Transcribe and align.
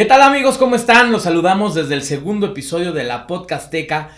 ¿Qué 0.00 0.06
tal 0.06 0.22
amigos? 0.22 0.56
¿Cómo 0.56 0.76
están? 0.76 1.12
Los 1.12 1.24
saludamos 1.24 1.74
desde 1.74 1.92
el 1.92 2.00
segundo 2.00 2.46
episodio 2.46 2.94
de 2.94 3.04
la 3.04 3.26
Podcasteca, 3.26 4.08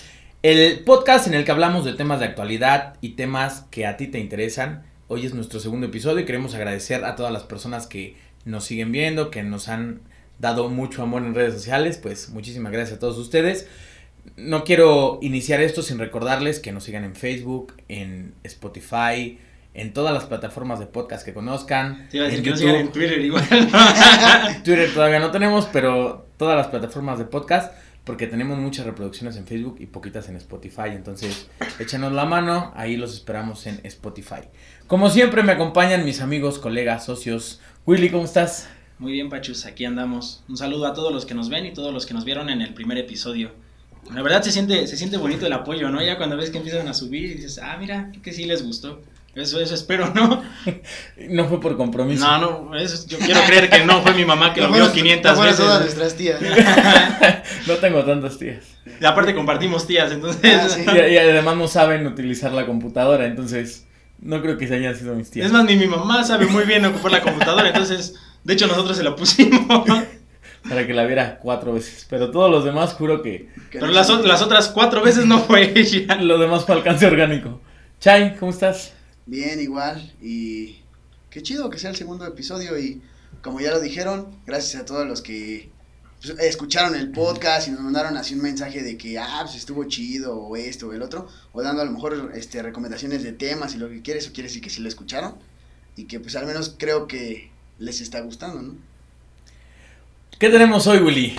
el 0.44 0.78
podcast 0.84 1.26
en 1.26 1.34
el 1.34 1.44
que 1.44 1.50
hablamos 1.50 1.84
de 1.84 1.92
temas 1.92 2.20
de 2.20 2.26
actualidad 2.26 2.94
y 3.00 3.14
temas 3.14 3.66
que 3.72 3.84
a 3.84 3.96
ti 3.96 4.06
te 4.06 4.20
interesan. 4.20 4.84
Hoy 5.08 5.26
es 5.26 5.34
nuestro 5.34 5.58
segundo 5.58 5.86
episodio 5.88 6.20
y 6.20 6.24
queremos 6.24 6.54
agradecer 6.54 7.04
a 7.04 7.16
todas 7.16 7.32
las 7.32 7.42
personas 7.42 7.88
que 7.88 8.14
nos 8.44 8.64
siguen 8.64 8.92
viendo, 8.92 9.32
que 9.32 9.42
nos 9.42 9.68
han 9.68 10.02
dado 10.38 10.68
mucho 10.68 11.02
amor 11.02 11.22
en 11.22 11.34
redes 11.34 11.54
sociales. 11.54 11.98
Pues 11.98 12.28
muchísimas 12.28 12.70
gracias 12.70 12.98
a 12.98 13.00
todos 13.00 13.18
ustedes. 13.18 13.66
No 14.36 14.62
quiero 14.62 15.18
iniciar 15.20 15.60
esto 15.60 15.82
sin 15.82 15.98
recordarles 15.98 16.60
que 16.60 16.70
nos 16.70 16.84
sigan 16.84 17.02
en 17.02 17.16
Facebook, 17.16 17.74
en 17.88 18.34
Spotify, 18.44 19.36
en 19.74 19.92
todas 19.92 20.12
las 20.12 20.24
plataformas 20.24 20.78
de 20.78 20.86
podcast 20.86 21.24
que 21.24 21.32
conozcan. 21.32 22.08
en 22.12 22.42
YouTube. 22.42 22.68
en 22.68 22.92
Twitter 22.92 23.20
igual. 23.20 23.46
Twitter 24.64 24.92
todavía 24.92 25.18
no 25.18 25.30
tenemos, 25.30 25.66
pero 25.72 26.26
todas 26.36 26.56
las 26.56 26.68
plataformas 26.68 27.18
de 27.18 27.24
podcast, 27.24 27.72
porque 28.04 28.26
tenemos 28.26 28.58
muchas 28.58 28.84
reproducciones 28.84 29.36
en 29.36 29.46
Facebook 29.46 29.76
y 29.80 29.86
poquitas 29.86 30.28
en 30.28 30.36
Spotify. 30.36 30.88
Entonces, 30.88 31.48
échenos 31.78 32.12
la 32.12 32.24
mano, 32.24 32.72
ahí 32.76 32.96
los 32.96 33.14
esperamos 33.14 33.66
en 33.66 33.80
Spotify. 33.84 34.42
Como 34.86 35.08
siempre, 35.08 35.42
me 35.42 35.52
acompañan 35.52 36.04
mis 36.04 36.20
amigos, 36.20 36.58
colegas, 36.58 37.06
socios. 37.06 37.60
Willy, 37.86 38.10
¿cómo 38.10 38.24
estás? 38.24 38.68
Muy 38.98 39.12
bien, 39.12 39.30
Pachus, 39.30 39.64
aquí 39.64 39.84
andamos. 39.84 40.44
Un 40.48 40.56
saludo 40.56 40.86
a 40.86 40.94
todos 40.94 41.12
los 41.12 41.26
que 41.26 41.34
nos 41.34 41.48
ven 41.48 41.66
y 41.66 41.72
todos 41.72 41.92
los 41.94 42.06
que 42.06 42.14
nos 42.14 42.24
vieron 42.24 42.50
en 42.50 42.60
el 42.60 42.74
primer 42.74 42.98
episodio. 42.98 43.52
La 44.12 44.22
verdad 44.22 44.42
se 44.42 44.50
siente, 44.50 44.86
se 44.86 44.96
siente 44.96 45.16
bonito 45.16 45.46
el 45.46 45.52
apoyo, 45.52 45.88
¿no? 45.88 46.02
Ya 46.02 46.18
cuando 46.18 46.36
ves 46.36 46.50
que 46.50 46.58
empiezan 46.58 46.88
a 46.88 46.94
subir 46.94 47.30
y 47.30 47.34
dices, 47.34 47.58
ah, 47.62 47.76
mira, 47.78 48.10
que 48.22 48.32
sí 48.32 48.44
les 48.44 48.64
gustó. 48.64 49.00
Eso, 49.34 49.60
eso 49.60 49.74
espero, 49.74 50.12
¿no? 50.14 50.42
no 51.30 51.46
fue 51.46 51.58
por 51.58 51.76
compromiso. 51.78 52.26
No, 52.26 52.68
no, 52.68 52.76
eso, 52.76 53.06
yo 53.08 53.18
quiero 53.18 53.40
creer 53.46 53.70
que 53.70 53.82
no 53.84 54.02
fue 54.02 54.12
mi 54.12 54.26
mamá 54.26 54.52
que 54.52 54.60
lo 54.60 54.70
vio 54.70 54.92
500 54.92 55.40
veces. 55.40 55.56
todas 55.56 55.80
nuestras 55.80 56.14
tías. 56.16 56.38
no 57.66 57.74
tengo 57.76 58.04
tantas 58.04 58.38
tías. 58.38 58.64
Y 59.00 59.04
aparte 59.04 59.34
compartimos 59.34 59.86
tías, 59.86 60.12
entonces. 60.12 60.78
Ah, 60.86 61.08
y, 61.08 61.16
además 61.16 61.56
no 61.56 61.66
saben 61.66 62.06
utilizar 62.06 62.52
la 62.52 62.66
computadora, 62.66 63.24
entonces 63.24 63.86
no 64.20 64.42
creo 64.42 64.58
que 64.58 64.68
se 64.68 64.74
hayan 64.74 64.94
sido 64.94 65.14
mis 65.14 65.30
tías. 65.30 65.46
Es 65.46 65.52
más, 65.52 65.64
ni 65.64 65.76
mi 65.76 65.86
mamá 65.86 66.24
sabe 66.24 66.44
muy 66.44 66.64
bien 66.64 66.84
ocupar 66.84 67.12
la 67.12 67.22
computadora, 67.22 67.68
entonces, 67.68 68.16
de 68.44 68.52
hecho 68.52 68.66
nosotros 68.66 68.98
se 68.98 69.02
la 69.02 69.16
pusimos. 69.16 69.86
Para 70.68 70.86
que 70.86 70.94
la 70.94 71.04
viera 71.06 71.38
cuatro 71.40 71.72
veces. 71.72 72.06
Pero 72.08 72.30
todos 72.30 72.50
los 72.50 72.64
demás 72.64 72.92
juro 72.92 73.22
que. 73.22 73.48
Pero 73.72 73.88
las, 73.88 74.08
las 74.24 74.42
otras 74.42 74.68
cuatro 74.68 75.02
veces 75.02 75.24
no 75.24 75.40
fue 75.40 75.72
ella. 75.74 76.16
Lo 76.16 76.38
demás 76.38 76.64
fue 76.64 76.76
alcance 76.76 77.04
orgánico. 77.04 77.60
Chay, 77.98 78.36
¿cómo 78.38 78.52
estás? 78.52 78.92
Bien, 79.32 79.58
igual. 79.60 80.12
Y 80.20 80.76
qué 81.30 81.42
chido 81.42 81.70
que 81.70 81.78
sea 81.78 81.88
el 81.88 81.96
segundo 81.96 82.26
episodio. 82.26 82.78
Y 82.78 83.00
como 83.40 83.60
ya 83.60 83.70
lo 83.70 83.80
dijeron, 83.80 84.28
gracias 84.44 84.82
a 84.82 84.84
todos 84.84 85.06
los 85.06 85.22
que 85.22 85.70
pues, 86.20 86.38
escucharon 86.40 86.94
el 86.94 87.12
podcast 87.12 87.66
y 87.66 87.70
nos 87.70 87.80
mandaron 87.80 88.18
así 88.18 88.34
un 88.34 88.42
mensaje 88.42 88.82
de 88.82 88.98
que, 88.98 89.18
ah, 89.18 89.38
pues 89.40 89.56
estuvo 89.56 89.84
chido, 89.84 90.36
o 90.36 90.54
esto, 90.54 90.88
o 90.88 90.92
el 90.92 91.00
otro. 91.00 91.30
O 91.54 91.62
dando 91.62 91.80
a 91.80 91.86
lo 91.86 91.92
mejor 91.92 92.30
este, 92.34 92.60
recomendaciones 92.60 93.22
de 93.22 93.32
temas 93.32 93.74
y 93.74 93.78
lo 93.78 93.88
que 93.88 94.02
quieres, 94.02 94.28
o 94.28 94.34
quieres 94.34 94.54
y 94.54 94.60
que 94.60 94.68
sí 94.68 94.82
lo 94.82 94.88
escucharon. 94.88 95.36
Y 95.96 96.04
que 96.04 96.20
pues 96.20 96.36
al 96.36 96.44
menos 96.44 96.76
creo 96.78 97.08
que 97.08 97.50
les 97.78 98.02
está 98.02 98.20
gustando, 98.20 98.60
¿no? 98.60 98.74
¿Qué 100.38 100.50
tenemos 100.50 100.86
hoy, 100.86 100.98
Willy? 100.98 101.36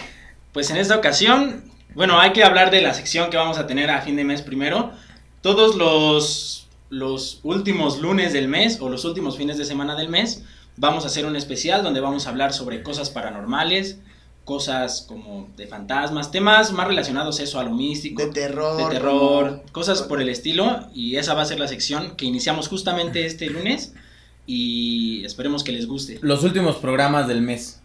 Pues 0.52 0.71
en 0.71 0.77
esta 0.77 0.97
ocasión, 0.97 1.64
bueno, 1.94 2.19
hay 2.19 2.33
que 2.33 2.44
hablar 2.44 2.71
de 2.71 2.81
la 2.81 2.95
sección 2.95 3.30
que 3.30 3.38
vamos 3.38 3.59
a 3.59 3.67
tener 3.67 3.91
a 3.91 4.02
fin 4.02 4.16
de 4.16 4.23
mes 4.23 4.41
primero. 4.41 4.94
Todos 5.43 5.75
los 5.75 6.62
los 6.93 7.39
últimos 7.42 7.99
lunes 7.99 8.33
del 8.33 8.48
mes 8.48 8.77
o 8.80 8.87
los 8.87 9.04
últimos 9.04 9.36
fines 9.36 9.58
de 9.58 9.65
semana 9.65 9.95
del 9.95 10.09
mes 10.09 10.43
vamos 10.77 11.05
a 11.05 11.08
hacer 11.08 11.26
un 11.26 11.36
especial 11.36 11.81
donde 11.81 11.99
vamos 11.99 12.27
a 12.27 12.30
hablar 12.30 12.54
sobre 12.54 12.83
cosas 12.83 13.09
paranormales, 13.09 13.98
cosas 14.45 15.04
como 15.08 15.49
de 15.58 15.65
fantasmas, 15.65 16.30
temas 16.30 16.71
más 16.71 16.87
relacionados 16.87 17.39
eso 17.39 17.59
a 17.59 17.64
lo 17.64 17.71
místico, 17.71 18.21
de 18.21 18.31
terror, 18.31 18.77
de 18.77 18.93
terror, 18.93 19.64
cosas 19.71 20.04
por 20.04 20.21
el 20.21 20.30
estilo 20.30 20.87
y 20.93 21.15
esa 21.15 21.33
va 21.33 21.42
a 21.42 21.45
ser 21.45 21.59
la 21.59 21.67
sección 21.67 22.15
que 22.15 22.26
iniciamos 22.26 22.67
justamente 22.67 23.25
este 23.25 23.49
lunes 23.49 23.95
y 24.45 25.25
esperemos 25.25 25.64
que 25.64 25.71
les 25.71 25.87
guste. 25.87 26.20
Los 26.21 26.43
últimos 26.43 26.75
programas 26.75 27.27
del 27.27 27.42
mes. 27.42 27.80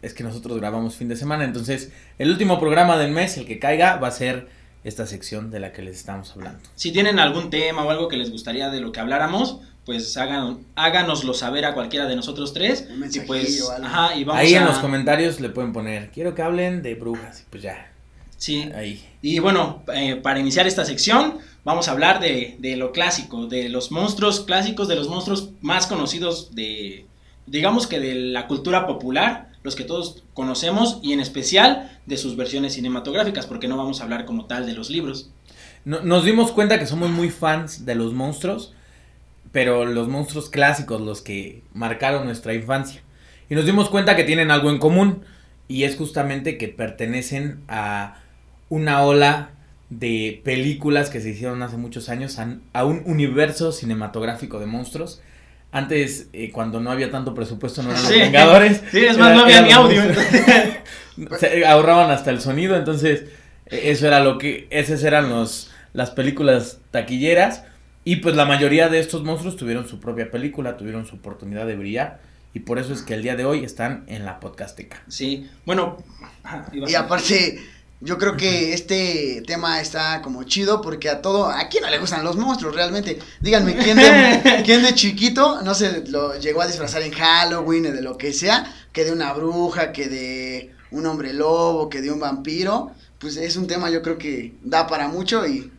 Es 0.00 0.14
que 0.14 0.24
nosotros 0.24 0.56
grabamos 0.56 0.94
fin 0.94 1.08
de 1.08 1.16
semana, 1.16 1.44
entonces 1.44 1.92
el 2.18 2.30
último 2.30 2.58
programa 2.58 2.96
del 2.96 3.10
mes, 3.10 3.36
el 3.36 3.44
que 3.44 3.58
caiga, 3.58 3.96
va 3.96 4.08
a 4.08 4.12
ser 4.12 4.48
esta 4.88 5.06
sección 5.06 5.50
de 5.50 5.60
la 5.60 5.72
que 5.72 5.82
les 5.82 5.96
estamos 5.96 6.32
hablando. 6.32 6.60
Si 6.74 6.92
tienen 6.92 7.18
algún 7.18 7.50
tema 7.50 7.84
o 7.84 7.90
algo 7.90 8.08
que 8.08 8.16
les 8.16 8.30
gustaría 8.30 8.70
de 8.70 8.80
lo 8.80 8.92
que 8.92 9.00
habláramos, 9.00 9.60
pues 9.84 10.16
hagan, 10.16 10.58
háganoslo 10.74 11.32
saber 11.32 11.64
a 11.64 11.74
cualquiera 11.74 12.06
de 12.06 12.16
nosotros 12.16 12.52
tres. 12.52 12.88
y 13.12 13.20
pues, 13.20 13.66
ajá, 13.82 14.14
y 14.14 14.24
vamos 14.24 14.42
Ahí 14.42 14.54
en 14.54 14.64
los 14.64 14.78
comentarios 14.78 15.40
le 15.40 15.48
pueden 15.48 15.72
poner, 15.72 16.10
quiero 16.10 16.34
que 16.34 16.42
hablen 16.42 16.82
de 16.82 16.94
brujas, 16.94 17.40
y 17.40 17.44
pues 17.50 17.62
ya. 17.62 17.90
Sí. 18.36 18.70
Ahí. 18.74 19.04
Y 19.22 19.38
bueno, 19.38 19.82
eh, 19.94 20.16
para 20.16 20.40
iniciar 20.40 20.66
esta 20.66 20.84
sección, 20.84 21.38
vamos 21.64 21.88
a 21.88 21.92
hablar 21.92 22.20
de, 22.20 22.56
de 22.58 22.76
lo 22.76 22.92
clásico, 22.92 23.46
de 23.46 23.68
los 23.68 23.90
monstruos 23.90 24.40
clásicos, 24.40 24.88
de 24.88 24.94
los 24.94 25.08
monstruos 25.08 25.50
más 25.60 25.86
conocidos 25.86 26.54
de, 26.54 27.06
digamos 27.46 27.86
que 27.86 27.98
de 27.98 28.14
la 28.14 28.46
cultura 28.46 28.86
popular 28.86 29.47
los 29.68 29.76
que 29.76 29.84
todos 29.84 30.24
conocemos 30.32 30.98
y 31.02 31.12
en 31.12 31.20
especial 31.20 32.00
de 32.06 32.16
sus 32.16 32.36
versiones 32.36 32.72
cinematográficas, 32.72 33.44
porque 33.44 33.68
no 33.68 33.76
vamos 33.76 34.00
a 34.00 34.04
hablar 34.04 34.24
como 34.24 34.46
tal 34.46 34.64
de 34.64 34.72
los 34.72 34.88
libros. 34.88 35.30
nos 35.84 36.24
dimos 36.24 36.52
cuenta 36.52 36.78
que 36.78 36.86
somos 36.86 37.10
muy 37.10 37.28
fans 37.28 37.84
de 37.84 37.94
los 37.94 38.14
monstruos, 38.14 38.72
pero 39.52 39.84
los 39.84 40.08
monstruos 40.08 40.48
clásicos, 40.48 41.02
los 41.02 41.20
que 41.20 41.62
marcaron 41.74 42.24
nuestra 42.24 42.54
infancia. 42.54 43.02
Y 43.50 43.54
nos 43.54 43.66
dimos 43.66 43.90
cuenta 43.90 44.16
que 44.16 44.24
tienen 44.24 44.50
algo 44.50 44.70
en 44.70 44.78
común, 44.78 45.20
y 45.68 45.84
es 45.84 45.94
justamente 45.96 46.56
que 46.56 46.68
pertenecen 46.68 47.60
a 47.68 48.22
una 48.70 49.02
ola 49.02 49.50
de 49.90 50.40
películas 50.44 51.10
que 51.10 51.20
se 51.20 51.28
hicieron 51.28 51.62
hace 51.62 51.76
muchos 51.76 52.08
años, 52.08 52.38
a 52.38 52.84
un 52.86 53.02
universo 53.04 53.72
cinematográfico 53.72 54.60
de 54.60 54.66
monstruos 54.66 55.20
antes, 55.70 56.28
eh, 56.32 56.50
cuando 56.50 56.80
no 56.80 56.90
había 56.90 57.10
tanto 57.10 57.34
presupuesto, 57.34 57.82
no 57.82 57.90
eran 57.90 58.02
los 58.02 58.10
Vengadores. 58.12 58.82
Sí, 58.90 59.04
es 59.04 59.18
más, 59.18 59.34
no 59.34 59.42
había 59.42 59.62
ni 59.62 59.72
audio. 59.72 60.02
Se 61.38 61.66
ahorraban 61.66 62.10
hasta 62.10 62.30
el 62.30 62.40
sonido, 62.40 62.76
entonces, 62.76 63.24
e, 63.66 63.90
eso 63.90 64.06
era 64.06 64.20
lo 64.20 64.38
que, 64.38 64.66
esas 64.70 65.02
eran 65.02 65.28
los, 65.28 65.70
las 65.92 66.10
películas 66.10 66.78
taquilleras. 66.90 67.64
Y 68.04 68.16
pues 68.16 68.36
la 68.36 68.46
mayoría 68.46 68.88
de 68.88 69.00
estos 69.00 69.22
monstruos 69.22 69.56
tuvieron 69.56 69.86
su 69.86 70.00
propia 70.00 70.30
película, 70.30 70.78
tuvieron 70.78 71.04
su 71.06 71.16
oportunidad 71.16 71.66
de 71.66 71.76
brillar. 71.76 72.20
Y 72.54 72.60
por 72.60 72.78
eso 72.78 72.94
es 72.94 73.02
que 73.02 73.12
el 73.12 73.22
día 73.22 73.36
de 73.36 73.44
hoy 73.44 73.64
están 73.64 74.04
en 74.06 74.24
la 74.24 74.40
podcasteca. 74.40 75.02
Sí, 75.08 75.50
bueno. 75.66 75.98
Y 76.72 76.94
aparte 76.94 77.60
yo 78.00 78.16
creo 78.16 78.36
que 78.36 78.72
este 78.74 79.42
tema 79.46 79.80
está 79.80 80.22
como 80.22 80.44
chido 80.44 80.80
porque 80.80 81.08
a 81.08 81.20
todo, 81.20 81.46
¿a 81.46 81.68
quién 81.68 81.82
no 81.82 81.90
le 81.90 81.98
gustan 81.98 82.24
los 82.24 82.36
monstruos 82.36 82.74
realmente? 82.74 83.18
Díganme, 83.40 83.76
¿quién 83.76 83.96
de, 83.96 84.62
¿quién 84.64 84.82
de 84.82 84.94
chiquito 84.94 85.62
no 85.62 85.74
se 85.74 86.06
lo 86.06 86.38
llegó 86.38 86.62
a 86.62 86.66
disfrazar 86.66 87.02
en 87.02 87.12
Halloween 87.12 87.86
o 87.86 87.92
de 87.92 88.02
lo 88.02 88.16
que 88.16 88.32
sea? 88.32 88.72
Que 88.92 89.04
de 89.04 89.12
una 89.12 89.32
bruja, 89.32 89.92
que 89.92 90.08
de 90.08 90.74
un 90.92 91.06
hombre 91.06 91.32
lobo, 91.32 91.88
que 91.88 92.00
de 92.00 92.12
un 92.12 92.20
vampiro. 92.20 92.92
Pues 93.18 93.36
es 93.36 93.56
un 93.56 93.66
tema 93.66 93.90
yo 93.90 94.00
creo 94.00 94.16
que 94.16 94.54
da 94.62 94.86
para 94.86 95.08
mucho 95.08 95.44
y 95.44 95.72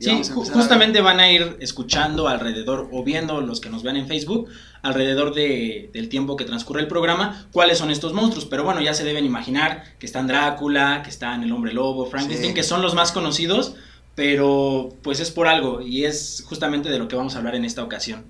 Sí, 0.00 0.22
justamente 0.32 1.02
van 1.02 1.20
a 1.20 1.30
ir 1.30 1.58
escuchando 1.60 2.26
alrededor 2.26 2.88
o 2.90 3.04
viendo 3.04 3.42
los 3.42 3.60
que 3.60 3.68
nos 3.68 3.82
vean 3.82 3.96
en 3.96 4.08
Facebook 4.08 4.48
alrededor 4.82 5.34
de, 5.34 5.90
del 5.92 6.08
tiempo 6.08 6.36
que 6.36 6.44
transcurre 6.44 6.80
el 6.80 6.88
programa 6.88 7.46
cuáles 7.52 7.78
son 7.78 7.90
estos 7.90 8.12
monstruos. 8.12 8.46
Pero 8.46 8.64
bueno, 8.64 8.80
ya 8.80 8.94
se 8.94 9.04
deben 9.04 9.24
imaginar 9.24 9.84
que 9.98 10.06
están 10.06 10.26
Drácula, 10.26 11.02
que 11.02 11.10
están 11.10 11.42
el 11.42 11.52
hombre 11.52 11.72
lobo, 11.72 12.06
Frankenstein, 12.06 12.54
que 12.54 12.62
son 12.62 12.82
los 12.82 12.94
más 12.94 13.12
conocidos, 13.12 13.74
pero 14.14 14.90
pues 15.02 15.20
es 15.20 15.30
por 15.30 15.48
algo 15.48 15.80
y 15.80 16.04
es 16.04 16.44
justamente 16.46 16.90
de 16.90 16.98
lo 16.98 17.08
que 17.08 17.16
vamos 17.16 17.34
a 17.34 17.38
hablar 17.38 17.54
en 17.54 17.64
esta 17.64 17.82
ocasión. 17.82 18.24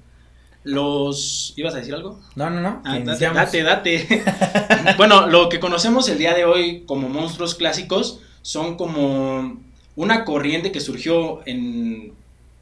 Los... 0.63 1.55
¿Ibas 1.57 1.75
a 1.75 1.79
decir 1.79 1.95
algo? 1.95 2.21
No, 2.35 2.51
no, 2.51 2.61
no. 2.61 2.83
Ah, 2.85 2.99
date, 2.99 3.63
date. 3.63 4.25
bueno, 4.99 5.27
lo 5.27 5.49
que 5.49 5.59
conocemos 5.59 6.09
el 6.09 6.19
día 6.19 6.35
de 6.35 6.45
hoy 6.45 6.85
como 6.87 7.09
monstruos 7.09 7.55
clásicos 7.55 8.21
son 8.43 8.77
como 8.77 9.59
una 9.97 10.25
corriente 10.25 10.71
que 10.71 10.81
surgió 10.81 11.41
en, 11.47 12.13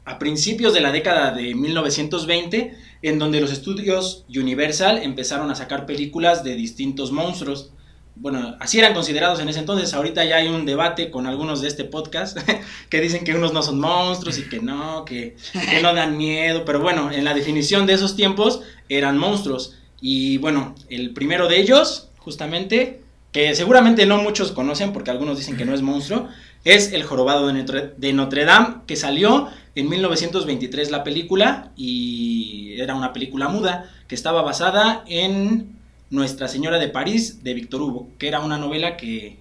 a 0.09 0.17
principios 0.17 0.73
de 0.73 0.81
la 0.81 0.91
década 0.91 1.31
de 1.31 1.53
1920, 1.53 2.73
en 3.03 3.19
donde 3.19 3.41
los 3.41 3.51
estudios 3.51 4.25
Universal 4.27 4.97
empezaron 5.03 5.51
a 5.51 5.55
sacar 5.55 5.85
películas 5.85 6.43
de 6.43 6.55
distintos 6.55 7.11
monstruos. 7.11 7.73
Bueno, 8.15 8.57
así 8.59 8.79
eran 8.79 8.95
considerados 8.95 9.39
en 9.39 9.49
ese 9.49 9.59
entonces. 9.59 9.93
Ahorita 9.93 10.25
ya 10.25 10.37
hay 10.37 10.47
un 10.47 10.65
debate 10.65 11.11
con 11.11 11.27
algunos 11.27 11.61
de 11.61 11.67
este 11.67 11.83
podcast 11.83 12.39
que 12.89 13.01
dicen 13.01 13.23
que 13.23 13.35
unos 13.35 13.53
no 13.53 13.61
son 13.61 13.79
monstruos 13.79 14.39
y 14.39 14.49
que 14.49 14.59
no, 14.59 15.05
que, 15.05 15.35
que 15.53 15.79
no 15.83 15.93
dan 15.93 16.17
miedo. 16.17 16.65
Pero 16.65 16.81
bueno, 16.81 17.11
en 17.11 17.23
la 17.23 17.35
definición 17.35 17.85
de 17.85 17.93
esos 17.93 18.15
tiempos 18.15 18.61
eran 18.89 19.15
monstruos. 19.15 19.77
Y 20.01 20.39
bueno, 20.39 20.73
el 20.89 21.13
primero 21.13 21.47
de 21.47 21.59
ellos, 21.59 22.09
justamente, 22.17 23.01
que 23.31 23.53
seguramente 23.53 24.07
no 24.07 24.17
muchos 24.17 24.53
conocen 24.53 24.91
porque 24.91 25.11
algunos 25.11 25.37
dicen 25.37 25.55
que 25.55 25.65
no 25.65 25.75
es 25.75 25.83
monstruo, 25.83 26.27
es 26.63 26.91
El 26.93 27.03
Jorobado 27.03 27.47
de 27.47 28.13
Notre, 28.13 28.45
Dame, 28.45 28.75
que 28.85 28.95
salió 28.95 29.49
en 29.79 29.89
1923 29.89 30.91
la 30.91 31.03
película 31.03 31.71
y 31.75 32.75
era 32.79 32.95
una 32.95 33.13
película 33.13 33.47
muda 33.47 33.89
que 34.07 34.15
estaba 34.15 34.41
basada 34.41 35.03
en 35.07 35.67
Nuestra 36.09 36.47
Señora 36.47 36.79
de 36.79 36.87
París 36.87 37.43
de 37.43 37.53
Víctor 37.53 37.81
Hugo, 37.81 38.09
que 38.17 38.27
era 38.27 38.39
una 38.39 38.57
novela 38.57 38.97
que, 38.97 39.37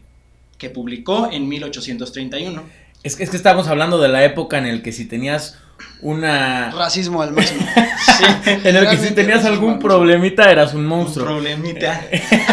que 0.58 0.70
publicó 0.70 1.29
en 1.31 1.49
1831. 1.49 2.62
Es 3.02 3.17
que, 3.17 3.25
es 3.25 3.31
que 3.31 3.37
estamos 3.37 3.69
hablando 3.69 3.99
de 3.99 4.08
la 4.08 4.25
época 4.25 4.58
en 4.58 4.76
la 4.76 4.82
que 4.82 4.93
si 4.93 5.06
tenías 5.06 5.58
una... 6.02 6.70
Racismo 6.70 7.23
al 7.23 7.32
máximo. 7.32 7.67
Sí, 8.19 8.25
En 8.64 8.75
el 8.75 8.88
que 8.88 8.96
si 8.96 9.14
tenías 9.14 9.44
algún 9.44 9.79
problemita 9.79 10.50
eras 10.50 10.75
un 10.75 10.81
un 10.81 10.87
monstruo. 10.87 11.25
problemita. 11.26 12.05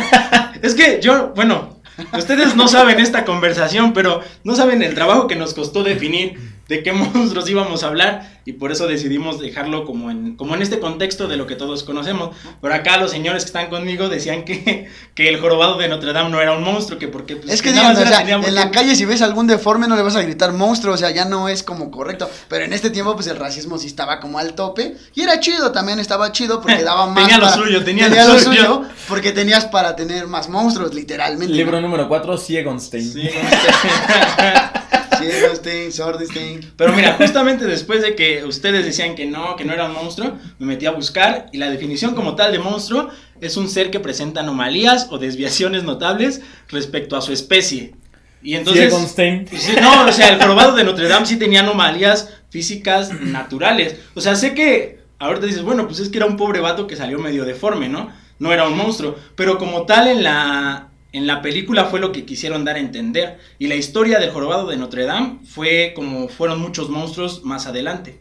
es 0.61 0.75
que 0.75 0.99
yo, 1.01 1.33
bueno, 1.35 1.79
ustedes 2.15 2.55
no 2.55 2.67
saben 2.67 2.99
esta 2.99 3.25
conversación, 3.25 3.93
pero 3.93 4.21
no 4.43 4.55
saben 4.55 4.83
el 4.83 4.93
trabajo 4.93 5.25
que 5.27 5.35
nos 5.35 5.55
costó 5.55 5.83
definir 5.83 6.55
de 6.67 6.83
qué 6.83 6.91
monstruos 6.94 7.50
íbamos 7.50 7.83
a 7.83 7.88
hablar 7.88 8.39
y 8.45 8.53
por 8.53 8.71
eso 8.71 8.88
decidimos 8.88 9.39
dejarlo 9.39 9.85
como 9.85 10.12
en, 10.12 10.35
como 10.35 10.53
en 10.56 10.62
este 10.62 10.79
contexto 10.79 11.27
de 11.27 11.35
lo 11.38 11.47
que 11.47 11.56
todos 11.56 11.83
conocemos. 11.83 12.35
Por 12.62 12.71
acá 12.73 12.97
los 12.97 13.12
señores 13.12 13.44
que 13.44 13.47
están 13.47 13.69
conmigo 13.69 14.07
decían 14.09 14.44
que, 14.45 14.88
que 15.15 15.29
el 15.29 15.39
jorobado 15.39 15.77
de 15.77 15.88
Notre 15.88 16.13
Dame 16.13 16.29
no 16.29 16.39
era 16.41 16.53
un 16.53 16.63
monstruo, 16.63 17.00
que 17.00 17.07
porque... 17.07 17.35
pues, 17.38 17.51
Es 17.53 17.62
que 17.62 17.71
digan, 17.71 17.95
o 17.95 18.00
sea, 18.00 18.17
tenía- 18.19 18.35
en 18.35 18.56
la 18.56 18.69
calle 18.71 18.95
si 18.95 19.06
ves 19.06 19.21
algún 19.21 19.47
deforme 19.47 19.88
no 19.88 19.95
le 19.95 20.01
vas 20.03 20.15
a 20.15 20.21
gritar 20.21 20.51
monstruo, 20.53 20.94
o 20.94 20.97
sea, 20.97 21.09
ya 21.12 21.25
no 21.25 21.50
es 21.50 21.63
como 21.63 21.89
correcto. 21.91 22.29
Pero 22.47 22.65
en 22.65 22.73
este 22.73 22.89
tiempo, 22.91 23.15
pues 23.15 23.27
el 23.27 23.38
racismo 23.38 23.77
sí 23.79 23.88
estaba 23.88 24.19
como 24.19 24.38
al 24.39 24.53
tope. 24.53 24.95
Y 25.15 25.21
era 25.21 25.39
chido, 25.39 25.71
también 25.71 26.00
estaba 26.00 26.31
chido 26.31 26.61
porque 26.61 26.83
daba 26.83 27.07
más. 27.07 27.23
Tenía 27.25 27.38
lo 27.38 27.45
para- 27.45 27.56
suyo, 27.57 27.83
tenía 27.83 28.07
lo 28.09 28.39
suyo. 28.39 28.83
Porque 29.07 29.31
tenías 29.31 29.65
para 29.65 29.95
tener 29.95 30.27
más 30.27 30.50
monstruos, 30.50 30.94
literalmente. 30.94 31.53
Libro 31.53 31.79
¿no? 31.81 31.88
número 31.88 32.07
4, 32.07 32.38
Siegonstein. 32.38 33.11
Sí, 33.13 33.29
Pero 36.77 36.94
mira, 36.94 37.13
justamente 37.13 37.66
después 37.66 38.01
de 38.01 38.16
que 38.16 38.44
ustedes 38.44 38.86
decían 38.86 39.16
que 39.16 39.25
no, 39.25 39.56
que 39.56 39.66
no 39.66 39.74
era 39.74 39.86
un 39.86 39.94
monstruo, 39.94 40.33
me 40.60 40.66
metí 40.66 40.86
a 40.86 40.92
buscar 40.92 41.48
y 41.51 41.57
la 41.57 41.69
definición 41.69 42.16
como 42.16 42.36
tal 42.36 42.51
de 42.51 42.60
monstruo 42.60 43.10
es 43.42 43.57
un 43.57 43.69
ser 43.69 43.92
que 43.92 44.00
presenta 44.00 44.42
anomalías 44.42 45.07
o 45.12 45.18
desviaciones 45.18 45.83
notables 45.83 46.42
respecto 46.69 47.16
a 47.16 47.22
su 47.22 47.33
especie. 47.33 47.95
Y 48.42 48.56
entonces... 48.56 48.94
Sí, 49.51 49.74
no, 49.81 50.06
o 50.06 50.12
sea, 50.12 50.30
el 50.30 50.39
jorobado 50.39 50.75
de 50.75 50.83
Notre 50.83 51.07
Dame 51.07 51.25
sí 51.25 51.38
tenía 51.38 51.62
anomalías 51.62 52.30
físicas 52.50 53.12
naturales. 53.21 53.98
O 54.13 54.21
sea, 54.21 54.36
sé 54.36 54.54
que 54.54 55.00
ahorita 55.19 55.48
dices, 55.48 55.63
bueno, 55.63 55.88
pues 55.88 56.00
es 56.00 56.10
que 56.10 56.18
era 56.18 56.28
un 56.28 56.38
pobre 56.38 56.60
vato 56.60 56.88
que 56.88 56.95
salió 56.95 57.19
medio 57.19 57.44
deforme, 57.45 57.89
¿no? 57.89 58.12
No 58.38 58.54
era 58.54 58.68
un 58.68 58.78
monstruo. 58.78 59.16
Pero 59.36 59.57
como 59.57 59.86
tal 59.86 60.07
en 60.07 60.24
la, 60.24 60.89
en 61.15 61.27
la 61.27 61.41
película 61.41 61.85
fue 61.85 62.01
lo 62.01 62.12
que 62.12 62.25
quisieron 62.25 62.65
dar 62.65 62.75
a 62.75 62.79
entender. 62.79 63.39
Y 63.57 63.67
la 63.67 63.75
historia 63.75 64.19
del 64.19 64.31
jorobado 64.31 64.67
de 64.67 64.75
Notre 64.75 65.06
Dame 65.06 65.39
fue 65.45 65.94
como 65.95 66.27
fueron 66.27 66.59
muchos 66.59 66.89
monstruos 66.89 67.45
más 67.45 67.67
adelante. 67.67 68.19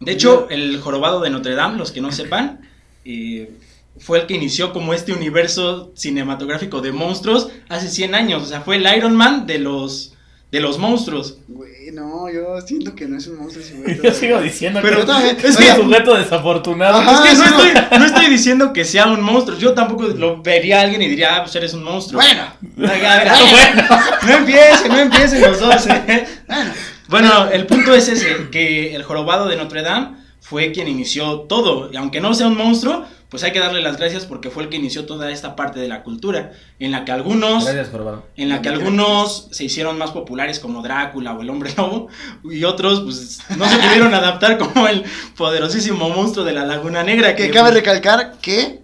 De 0.00 0.10
hecho, 0.10 0.48
el 0.50 0.80
jorobado 0.80 1.20
de 1.20 1.30
Notre 1.30 1.54
Dame, 1.54 1.78
los 1.78 1.92
que 1.92 2.00
no 2.00 2.10
sepan, 2.10 2.68
eh, 3.04 3.52
fue 3.96 4.18
el 4.18 4.26
que 4.26 4.34
inició 4.34 4.72
como 4.72 4.92
este 4.92 5.12
universo 5.12 5.92
cinematográfico 5.94 6.80
de 6.80 6.90
monstruos 6.90 7.48
hace 7.68 7.88
100 7.88 8.16
años. 8.16 8.42
O 8.42 8.46
sea, 8.46 8.62
fue 8.62 8.74
el 8.74 8.96
Iron 8.96 9.14
Man 9.14 9.46
de 9.46 9.60
los, 9.60 10.13
de 10.54 10.60
los 10.60 10.78
monstruos. 10.78 11.38
Güey, 11.48 11.90
no, 11.92 12.30
yo 12.30 12.60
siento 12.60 12.94
que 12.94 13.08
no 13.08 13.18
es 13.18 13.26
un 13.26 13.38
monstruo 13.38 13.64
ese 13.64 13.74
güey. 13.74 14.00
Yo 14.00 14.12
sigo 14.12 14.40
diciendo 14.40 14.78
Pero 14.80 14.98
que 14.98 15.02
Yo 15.02 15.06
también. 15.08 15.36
es 15.42 15.58
un 15.58 15.84
sujeto 15.84 16.14
desafortunado. 16.14 16.98
Ajá. 16.98 17.28
es 17.28 17.30
que 17.32 17.36
no 17.36 17.44
estoy, 17.44 17.98
no 17.98 18.04
estoy 18.06 18.26
diciendo 18.28 18.72
que 18.72 18.84
sea 18.84 19.08
un 19.08 19.20
monstruo. 19.20 19.58
Yo 19.58 19.74
tampoco 19.74 20.04
lo 20.04 20.40
vería 20.42 20.78
a 20.78 20.82
alguien 20.82 21.02
y 21.02 21.08
diría, 21.08 21.34
ah, 21.34 21.42
pues 21.42 21.56
eres 21.56 21.74
un 21.74 21.82
monstruo. 21.82 22.22
Bueno, 22.22 22.42
A 22.88 22.92
ver, 22.92 23.04
a 23.04 23.16
ver, 23.16 23.32
Bueno. 23.50 23.82
No 24.22 24.32
empiecen, 24.32 24.88
no 24.90 24.98
empiecen 25.00 25.40
los 25.40 25.58
dos. 25.58 25.86
¿eh? 25.88 26.24
bueno. 26.46 26.70
Bueno, 27.08 27.48
el 27.50 27.66
punto 27.66 27.92
es 27.92 28.08
ese, 28.08 28.48
que 28.52 28.94
el 28.94 29.02
jorobado 29.02 29.48
de 29.48 29.56
Notre 29.56 29.82
Dame 29.82 30.16
fue 30.40 30.70
quien 30.70 30.86
inició 30.86 31.40
todo. 31.40 31.90
Y 31.92 31.96
aunque 31.96 32.20
no 32.20 32.32
sea 32.32 32.46
un 32.46 32.56
monstruo, 32.56 33.04
pues 33.34 33.42
hay 33.42 33.50
que 33.50 33.58
darle 33.58 33.82
las 33.82 33.96
gracias 33.96 34.26
porque 34.26 34.48
fue 34.48 34.62
el 34.62 34.68
que 34.68 34.76
inició 34.76 35.06
toda 35.06 35.28
esta 35.32 35.56
parte 35.56 35.80
de 35.80 35.88
la 35.88 36.04
cultura. 36.04 36.52
En 36.78 36.92
la 36.92 37.04
que 37.04 37.10
algunos... 37.10 37.64
Gracias. 37.64 37.90
En 38.36 38.48
la 38.48 38.62
que 38.62 38.68
algunos 38.68 39.48
se 39.50 39.64
hicieron 39.64 39.98
más 39.98 40.12
populares 40.12 40.60
como 40.60 40.82
Drácula 40.82 41.32
o 41.32 41.42
el 41.42 41.50
hombre 41.50 41.72
lobo 41.76 42.06
y 42.44 42.62
otros 42.62 43.00
pues 43.00 43.40
no 43.58 43.68
se 43.68 43.76
pudieron 43.78 44.14
adaptar 44.14 44.56
como 44.56 44.86
el 44.86 45.02
poderosísimo 45.36 46.08
monstruo 46.10 46.44
de 46.44 46.52
la 46.52 46.64
Laguna 46.64 47.02
Negra. 47.02 47.34
Que 47.34 47.48
Que, 47.48 47.50
cabe 47.50 47.70
pues, 47.72 47.74
recalcar 47.82 48.34
que 48.40 48.82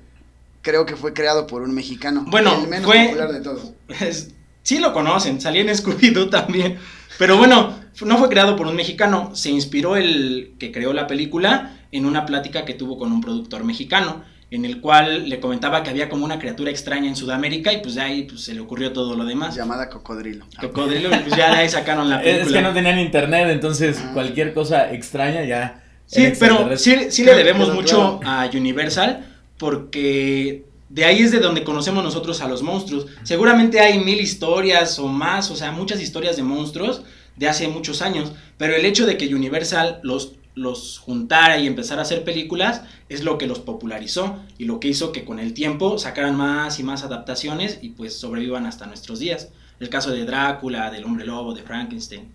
creo 0.63 0.85
que 0.85 0.97
fue 0.97 1.13
creado 1.13 1.47
por 1.47 1.63
un 1.63 1.73
mexicano. 1.73 2.25
Bueno, 2.27 2.61
el 2.61 2.69
menos 2.69 2.87
fue- 2.87 3.05
popular 3.05 3.31
de 3.33 3.41
todos. 3.43 3.71
Es- 4.01 4.31
sí 4.65 4.81
lo 4.81 4.93
conocen, 4.93 5.41
salía 5.41 5.63
en 5.63 5.69
Scooby-Doo 5.69 6.29
también. 6.29 6.77
Pero 7.19 7.37
bueno, 7.37 7.79
no 8.03 8.19
fue 8.19 8.29
creado 8.29 8.57
por 8.57 8.67
un 8.67 8.75
mexicano, 8.75 9.31
se 9.35 9.51
inspiró 9.51 9.97
el 9.97 10.55
que 10.59 10.73
creó 10.73 10.93
la 10.93 11.07
película 11.07 11.77
en 11.93 12.07
una 12.07 12.25
plática 12.25 12.65
que 12.65 12.75
tuvo 12.75 12.99
con 12.99 13.13
un 13.13 13.21
productor 13.21 13.65
mexicano, 13.65 14.23
en 14.51 14.65
el 14.65 14.81
cual 14.81 15.29
le 15.29 15.39
comentaba 15.39 15.83
que 15.83 15.91
había 15.91 16.09
como 16.09 16.25
una 16.25 16.39
criatura 16.39 16.71
extraña 16.71 17.09
en 17.09 17.15
Sudamérica 17.15 17.73
y 17.73 17.81
pues 17.81 17.95
de 17.95 18.01
ahí 18.01 18.23
pues, 18.25 18.43
se 18.43 18.55
le 18.55 18.61
ocurrió 18.61 18.93
todo 18.93 19.15
lo 19.15 19.25
demás. 19.25 19.55
Llamada 19.55 19.89
cocodrilo. 19.89 20.45
Cocodrilo, 20.61 21.09
y 21.15 21.19
pues 21.19 21.37
ya 21.37 21.51
de 21.51 21.57
ahí 21.59 21.69
sacaron 21.69 22.11
la 22.11 22.21
película. 22.21 22.45
Es 22.47 22.53
que 22.53 22.63
no 22.63 22.73
tenían 22.73 22.99
internet, 22.99 23.49
entonces 23.51 23.99
Ah. 24.03 24.11
cualquier 24.13 24.53
cosa 24.53 24.93
extraña 24.93 25.45
ya. 25.45 25.85
Sí, 26.07 26.33
pero 26.41 26.77
sí, 26.77 26.97
sí 27.11 27.25
le 27.25 27.35
debemos 27.35 27.67
claro, 27.67 27.81
mucho 27.81 28.21
a 28.25 28.51
Universal 28.53 29.27
porque 29.59 30.65
de 30.89 31.05
ahí 31.05 31.21
es 31.21 31.31
de 31.31 31.39
donde 31.39 31.63
conocemos 31.63 32.03
nosotros 32.03 32.41
a 32.41 32.49
los 32.49 32.63
monstruos. 32.63 33.07
Seguramente 33.23 33.79
hay 33.79 34.01
mil 34.01 34.21
historias 34.21 34.99
o 34.99 35.07
más, 35.07 35.51
o 35.53 35.57
sea, 35.57 35.71
muchas 35.71 36.01
historias 36.03 36.37
de 36.37 36.43
monstruos 36.43 37.03
de 37.37 37.49
hace 37.49 37.69
muchos 37.69 38.03
años, 38.03 38.33
pero 38.59 38.75
el 38.75 38.85
hecho 38.85 39.07
de 39.07 39.17
que 39.17 39.33
Universal 39.33 40.01
los, 40.03 40.33
los 40.61 40.99
juntara 40.99 41.59
y 41.59 41.67
empezara 41.67 42.01
a 42.01 42.05
hacer 42.05 42.23
películas 42.23 42.83
es 43.09 43.25
lo 43.25 43.39
que 43.39 43.47
los 43.47 43.59
popularizó 43.61 44.39
y 44.59 44.65
lo 44.67 44.79
que 44.79 44.89
hizo 44.89 45.11
que 45.13 45.25
con 45.25 45.39
el 45.39 45.55
tiempo 45.55 45.99
sacaran 45.99 46.37
más 46.37 46.79
y 46.79 46.83
más 46.83 47.03
adaptaciones 47.03 47.79
y 47.83 47.91
pues 47.91 48.17
sobrevivan 48.19 48.67
hasta 48.67 48.87
nuestros 48.87 49.19
días. 49.19 49.49
El 49.81 49.89
caso 49.89 50.11
de 50.11 50.25
Drácula, 50.27 50.91
del 50.91 51.05
hombre 51.05 51.25
lobo, 51.25 51.55
de 51.55 51.63
Frankenstein. 51.63 52.29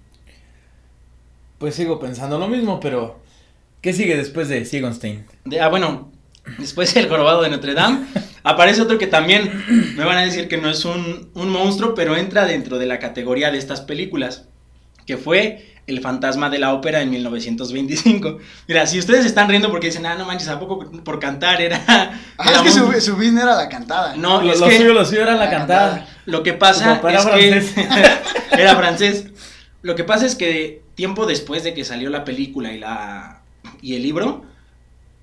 Pues 1.57 1.75
sigo 1.75 1.99
pensando 1.99 2.37
lo 2.37 2.47
mismo, 2.47 2.79
pero. 2.79 3.23
¿Qué 3.81 3.93
sigue 3.93 4.17
después 4.17 4.49
de 4.49 4.65
Siegonstein? 4.65 5.25
De- 5.45 5.61
ah, 5.61 5.69
bueno, 5.69 6.11
después 6.57 6.91
del 6.95 7.07
jorobado 7.07 7.43
de 7.43 7.49
Notre 7.49 7.75
Dame, 7.75 8.07
aparece 8.43 8.81
otro 8.81 8.97
que 8.97 9.05
también 9.05 9.63
me 9.95 10.03
van 10.03 10.17
a 10.17 10.25
decir 10.25 10.47
que 10.47 10.57
no 10.57 10.69
es 10.71 10.85
un, 10.85 11.29
un 11.35 11.49
monstruo, 11.49 11.93
pero 11.93 12.15
entra 12.17 12.45
dentro 12.45 12.79
de 12.79 12.87
la 12.87 12.97
categoría 12.97 13.51
de 13.51 13.59
estas 13.59 13.81
películas, 13.81 14.47
que 15.05 15.17
fue 15.17 15.74
El 15.87 16.01
fantasma 16.01 16.49
de 16.49 16.57
la 16.59 16.73
ópera 16.73 17.01
en 17.01 17.11
1925. 17.11 18.39
Mira, 18.67 18.87
si 18.87 18.97
ustedes 18.97 19.25
están 19.25 19.47
riendo 19.47 19.69
porque 19.69 19.87
dicen, 19.87 20.05
ah, 20.05 20.15
no 20.15 20.25
manches, 20.25 20.47
¿a 20.47 20.59
poco 20.59 20.79
por 20.79 21.19
cantar 21.19 21.61
era... 21.61 21.79
Ah, 21.87 22.49
era 22.49 22.57
es 22.57 22.61
que 22.63 22.71
su, 22.71 22.85
monstruo?" 22.87 23.17
su 23.17 23.21
era 23.37 23.55
la 23.55 23.69
cantada. 23.69 24.15
No, 24.15 24.41
lo, 24.41 24.51
es 24.51 24.59
lo 24.59 24.67
que 24.67 24.77
suyo, 24.77 24.93
lo 24.93 25.05
suyo 25.05 25.21
era 25.21 25.33
la 25.35 25.45
La 25.45 25.49
cantada. 25.51 25.89
cantada. 25.97 26.15
lo 26.25 26.43
que 26.43 26.53
pasa 26.53 26.95
Su 26.95 27.01
papá 27.01 27.11
era 27.11 27.19
es 27.19 27.25
que... 27.25 27.61
francés. 27.61 28.17
era 28.57 28.75
francés. 28.75 29.25
Lo 29.83 29.95
que 29.95 30.03
pasa 30.03 30.25
es 30.25 30.35
que 30.35 30.81
tiempo 30.95 31.25
después 31.27 31.63
de 31.63 31.73
que 31.73 31.85
salió 31.85 32.09
la 32.09 32.23
película 32.23 32.71
y, 32.73 32.79
la, 32.79 33.41
y 33.81 33.95
el 33.95 34.01
libro, 34.01 34.43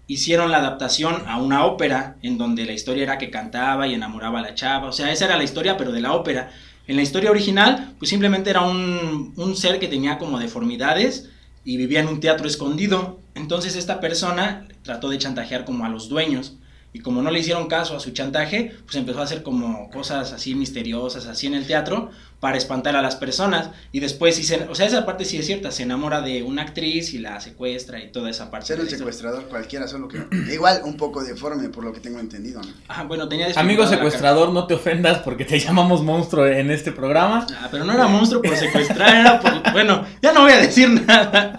hicieron 0.06 0.50
la 0.50 0.58
adaptación 0.58 1.24
a 1.26 1.38
una 1.38 1.64
ópera 1.64 2.16
en 2.22 2.38
donde 2.38 2.64
la 2.66 2.72
historia 2.72 3.02
era 3.02 3.18
que 3.18 3.30
cantaba 3.30 3.86
y 3.88 3.94
enamoraba 3.94 4.38
a 4.38 4.42
la 4.42 4.54
chava. 4.54 4.88
O 4.88 4.92
sea, 4.92 5.10
esa 5.10 5.24
era 5.24 5.36
la 5.36 5.44
historia, 5.44 5.76
pero 5.76 5.90
de 5.90 6.00
la 6.00 6.12
ópera. 6.12 6.50
En 6.86 6.96
la 6.96 7.02
historia 7.02 7.30
original, 7.30 7.94
pues 7.98 8.10
simplemente 8.10 8.50
era 8.50 8.62
un, 8.62 9.32
un 9.36 9.56
ser 9.56 9.78
que 9.78 9.88
tenía 9.88 10.18
como 10.18 10.38
deformidades 10.38 11.30
y 11.64 11.76
vivía 11.76 12.00
en 12.00 12.08
un 12.08 12.20
teatro 12.20 12.46
escondido. 12.46 13.20
Entonces 13.34 13.76
esta 13.76 14.00
persona 14.00 14.66
trató 14.82 15.08
de 15.08 15.18
chantajear 15.18 15.64
como 15.64 15.84
a 15.84 15.88
los 15.88 16.08
dueños. 16.08 16.56
Y 16.94 17.00
como 17.00 17.22
no 17.22 17.30
le 17.30 17.38
hicieron 17.38 17.68
caso 17.68 17.96
a 17.96 18.00
su 18.00 18.10
chantaje, 18.10 18.74
pues 18.84 18.96
empezó 18.96 19.20
a 19.20 19.24
hacer 19.24 19.42
como 19.42 19.88
cosas 19.90 20.32
así 20.32 20.54
misteriosas, 20.54 21.26
así 21.26 21.46
en 21.46 21.54
el 21.54 21.66
teatro, 21.66 22.10
para 22.38 22.58
espantar 22.58 22.96
a 22.96 23.02
las 23.02 23.16
personas. 23.16 23.70
Y 23.92 24.00
después, 24.00 24.34
sí 24.34 24.42
se, 24.42 24.64
o 24.64 24.74
sea, 24.74 24.86
esa 24.86 25.06
parte 25.06 25.24
sí 25.24 25.38
es 25.38 25.46
cierta, 25.46 25.70
se 25.70 25.84
enamora 25.84 26.20
de 26.20 26.42
una 26.42 26.62
actriz 26.62 27.14
y 27.14 27.18
la 27.18 27.40
secuestra 27.40 28.02
y 28.02 28.12
toda 28.12 28.28
esa 28.28 28.50
parte. 28.50 28.66
Ser 28.66 28.80
un 28.80 28.88
secuestrador 28.88 29.44
cualquiera, 29.44 29.88
solo 29.88 30.08
que 30.08 30.18
igual 30.52 30.82
un 30.84 30.96
poco 30.96 31.22
deforme 31.24 31.68
por 31.70 31.84
lo 31.84 31.92
que 31.92 32.00
tengo 32.00 32.18
entendido, 32.18 32.60
¿no? 32.60 32.68
Ah, 32.88 33.04
bueno, 33.04 33.28
tenía 33.28 33.48
Amigo 33.56 33.86
secuestrador, 33.86 34.52
no 34.52 34.66
te 34.66 34.74
ofendas 34.74 35.18
porque 35.20 35.44
te 35.44 35.58
llamamos 35.58 36.02
monstruo 36.02 36.46
en 36.46 36.70
este 36.70 36.92
programa. 36.92 37.46
Ah, 37.58 37.68
pero 37.70 37.84
no 37.84 37.92
era 37.92 38.06
monstruo 38.06 38.42
por 38.42 38.56
secuestrar, 38.56 39.14
era 39.14 39.40
por... 39.40 39.72
Bueno, 39.72 40.04
ya 40.20 40.32
no 40.32 40.42
voy 40.42 40.52
a 40.52 40.58
decir 40.58 40.88
nada. 41.06 41.58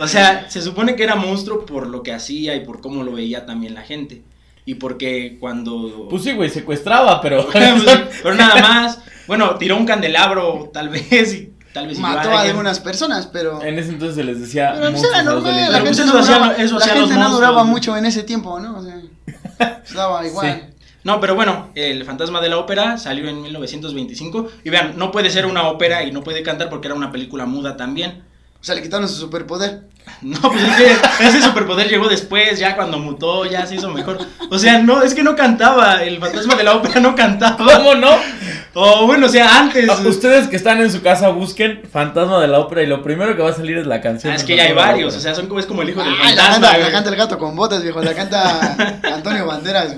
O 0.00 0.06
sea, 0.06 0.48
se 0.48 0.62
supone 0.62 0.96
que 0.96 1.02
era 1.02 1.16
monstruo 1.16 1.66
por 1.66 1.86
lo 1.86 2.02
que 2.02 2.12
hacía 2.12 2.54
y 2.54 2.60
por 2.64 2.80
cómo 2.80 3.02
lo 3.02 3.12
veía 3.12 3.46
también 3.46 3.74
la 3.74 3.82
gente. 3.82 4.22
Y 4.64 4.74
porque 4.74 5.38
cuando... 5.40 6.08
Pues 6.10 6.22
sí, 6.22 6.32
güey, 6.32 6.50
secuestraba, 6.50 7.20
pero. 7.20 7.48
pero 8.22 8.34
nada 8.34 8.56
más. 8.60 8.98
Bueno, 9.26 9.56
tiró 9.56 9.76
un 9.76 9.86
candelabro, 9.86 10.70
tal 10.72 10.88
vez, 10.88 11.34
y 11.34 11.52
tal 11.72 11.86
vez 11.86 11.98
Mató 11.98 12.30
a 12.30 12.42
algunas 12.42 12.80
personas, 12.80 13.26
pero... 13.26 13.62
en 13.62 13.78
ese 13.78 13.90
entonces 13.90 14.16
se 14.16 14.24
les 14.24 14.40
decía. 14.40 14.72
Pero 14.74 14.90
pues 14.90 15.04
era 15.04 15.22
normal, 15.22 15.54
la 15.54 15.66
Pero, 15.66 15.84
gente 15.84 16.02
pues, 16.02 16.06
no 16.06 16.22
duraba, 16.22 16.52
eso 16.54 16.78
la 16.78 16.86
gente 16.86 17.14
no 17.14 17.30
duraba 17.30 17.64
mucho 17.64 17.96
en 17.96 18.06
ese 18.06 18.22
tiempo, 18.22 18.58
¿no? 18.58 18.78
O 18.78 18.82
sea, 18.82 19.00
pues, 19.56 19.94
daba 19.94 20.26
igual. 20.26 20.70
No, 21.04 21.20
pero 21.20 21.34
bueno, 21.34 21.70
El 21.74 22.04
fantasma 22.04 22.40
de 22.40 22.50
la 22.50 22.58
ópera 22.58 22.98
salió 22.98 23.28
en 23.28 23.40
1925. 23.40 24.48
Y 24.64 24.70
vean, 24.70 24.98
no 24.98 25.10
puede 25.10 25.30
ser 25.30 25.46
una 25.46 25.68
ópera 25.68 26.04
y 26.04 26.12
no 26.12 26.22
puede 26.22 26.42
cantar 26.42 26.68
porque 26.68 26.88
era 26.88 26.94
una 26.94 27.12
película 27.12 27.46
muda 27.46 27.76
también. 27.76 28.24
O 28.60 28.64
sea, 28.64 28.74
le 28.74 28.82
quitaron 28.82 29.08
su 29.08 29.16
superpoder. 29.16 29.82
No, 30.22 30.40
pues 30.40 30.62
es 30.62 30.76
que 30.76 31.26
ese 31.28 31.42
superpoder 31.42 31.88
llegó 31.88 32.08
después, 32.08 32.58
ya 32.58 32.74
cuando 32.74 32.98
mutó, 32.98 33.44
ya 33.44 33.66
se 33.66 33.76
hizo 33.76 33.90
mejor. 33.90 34.18
O 34.50 34.58
sea, 34.58 34.78
no, 34.78 35.02
es 35.02 35.14
que 35.14 35.22
no 35.22 35.36
cantaba, 35.36 36.02
el 36.02 36.18
fantasma 36.18 36.56
de 36.56 36.64
la 36.64 36.74
ópera 36.74 36.98
no 36.98 37.14
cantaba. 37.14 37.56
¿Cómo 37.76 37.94
no? 37.94 38.10
O 38.74 39.06
bueno, 39.06 39.26
o 39.26 39.28
sea, 39.28 39.58
antes. 39.58 39.88
Ah, 39.88 39.98
Ustedes 40.04 40.48
que 40.48 40.56
están 40.56 40.80
en 40.80 40.90
su 40.90 41.02
casa 41.02 41.28
busquen 41.28 41.82
Fantasma 41.90 42.40
de 42.40 42.48
la 42.48 42.58
Ópera 42.60 42.82
y 42.82 42.86
lo 42.86 43.02
primero 43.02 43.36
que 43.36 43.42
va 43.42 43.50
a 43.50 43.54
salir 43.54 43.76
es 43.78 43.86
la 43.86 44.00
canción. 44.00 44.32
Ah, 44.32 44.36
es 44.36 44.44
que 44.44 44.56
ya 44.56 44.64
hay 44.64 44.72
varios, 44.72 45.14
o 45.14 45.20
sea, 45.20 45.34
son 45.34 45.46
como, 45.46 45.60
es 45.60 45.66
como 45.66 45.82
el 45.82 45.90
hijo 45.90 46.02
del 46.02 46.12
la 46.12 46.24
fantasma. 46.24 46.52
canta, 46.52 46.78
la 46.78 46.90
canta 46.90 47.10
el 47.10 47.16
gato 47.16 47.38
con 47.38 47.54
botas, 47.54 47.82
viejo. 47.82 48.00
La 48.00 48.14
canta 48.14 49.00
Antonio 49.14 49.46
Banderas. 49.46 49.96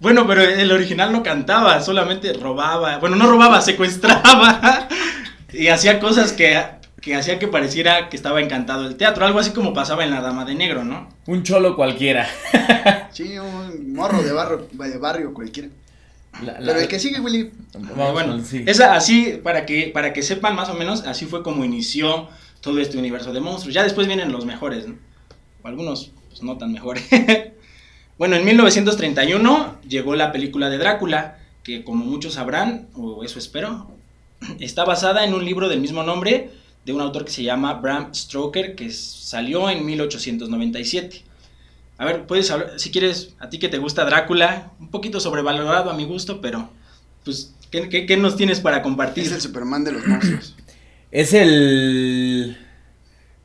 Bueno, 0.00 0.26
pero 0.26 0.42
el 0.42 0.72
original 0.72 1.12
no 1.12 1.22
cantaba, 1.22 1.80
solamente 1.80 2.32
robaba. 2.32 2.98
Bueno, 2.98 3.16
no 3.16 3.26
robaba, 3.26 3.60
secuestraba. 3.60 4.88
Y 5.54 5.68
hacía 5.68 6.00
cosas 6.00 6.32
que, 6.32 6.58
que 7.02 7.14
hacía 7.16 7.38
que 7.38 7.48
pareciera 7.48 8.08
que 8.08 8.16
estaba 8.16 8.40
encantado 8.40 8.86
el 8.86 8.96
teatro. 8.96 9.26
Algo 9.26 9.40
así 9.40 9.50
como 9.50 9.74
pasaba 9.74 10.04
en 10.04 10.10
La 10.10 10.20
Dama 10.22 10.44
de 10.46 10.54
Negro, 10.54 10.84
¿no? 10.84 11.08
Un 11.26 11.42
cholo 11.42 11.76
cualquiera. 11.76 12.26
Sí, 13.12 13.36
un 13.38 13.92
morro 13.92 14.22
de 14.22 14.32
barrio, 14.32 14.66
de 14.72 14.96
barrio 14.96 15.34
cualquiera. 15.34 15.68
La- 16.42 16.52
la- 16.60 16.66
Pero 16.72 16.78
el 16.80 16.88
que 16.88 16.98
sigue, 16.98 17.20
Willy. 17.20 17.50
Vamos 17.74 18.12
bueno, 18.14 18.42
sí. 18.42 18.64
esa 18.66 18.94
así, 18.94 19.38
para 19.42 19.66
que, 19.66 19.88
para 19.92 20.14
que 20.14 20.22
sepan 20.22 20.56
más 20.56 20.70
o 20.70 20.74
menos, 20.74 21.02
así 21.06 21.26
fue 21.26 21.42
como 21.42 21.62
inició 21.62 22.28
todo 22.62 22.78
este 22.80 22.96
universo 22.96 23.34
de 23.34 23.40
monstruos. 23.40 23.74
Ya 23.74 23.82
después 23.82 24.06
vienen 24.06 24.32
los 24.32 24.46
mejores, 24.46 24.88
¿no? 24.88 24.94
O 25.62 25.68
algunos, 25.68 26.12
pues 26.30 26.42
no 26.42 26.56
tan 26.56 26.72
mejores. 26.72 27.04
bueno, 28.16 28.36
en 28.36 28.46
1931 28.46 29.76
llegó 29.86 30.14
la 30.16 30.32
película 30.32 30.70
de 30.70 30.78
Drácula, 30.78 31.36
que 31.64 31.84
como 31.84 32.04
muchos 32.06 32.34
sabrán, 32.34 32.88
o 32.94 33.24
eso 33.24 33.38
espero, 33.38 33.90
está 34.58 34.84
basada 34.84 35.24
en 35.26 35.34
un 35.34 35.44
libro 35.44 35.68
del 35.68 35.80
mismo 35.80 36.02
nombre 36.02 36.50
de 36.84 36.92
un 36.92 37.00
autor 37.00 37.24
que 37.24 37.30
se 37.30 37.42
llama 37.42 37.74
Bram 37.74 38.12
Stoker, 38.14 38.74
que 38.74 38.90
salió 38.90 39.70
en 39.70 39.84
1897. 39.86 41.22
A 41.98 42.04
ver, 42.04 42.26
puedes 42.26 42.50
hablar, 42.50 42.72
si 42.78 42.90
quieres, 42.90 43.34
a 43.38 43.48
ti 43.48 43.58
que 43.58 43.68
te 43.68 43.78
gusta 43.78 44.04
Drácula, 44.04 44.72
un 44.80 44.88
poquito 44.88 45.20
sobrevalorado 45.20 45.90
a 45.90 45.94
mi 45.94 46.04
gusto, 46.04 46.40
pero 46.40 46.68
pues, 47.24 47.54
¿qué, 47.70 47.88
qué- 47.88 48.06
qué 48.06 48.16
nos 48.16 48.36
tienes 48.36 48.60
para 48.60 48.82
compartir? 48.82 49.24
Es 49.24 49.32
el 49.32 49.40
Superman 49.40 49.84
de 49.84 49.92
los 49.92 50.06
monstruos. 50.06 50.56
Es 51.12 51.32
el. 51.34 52.56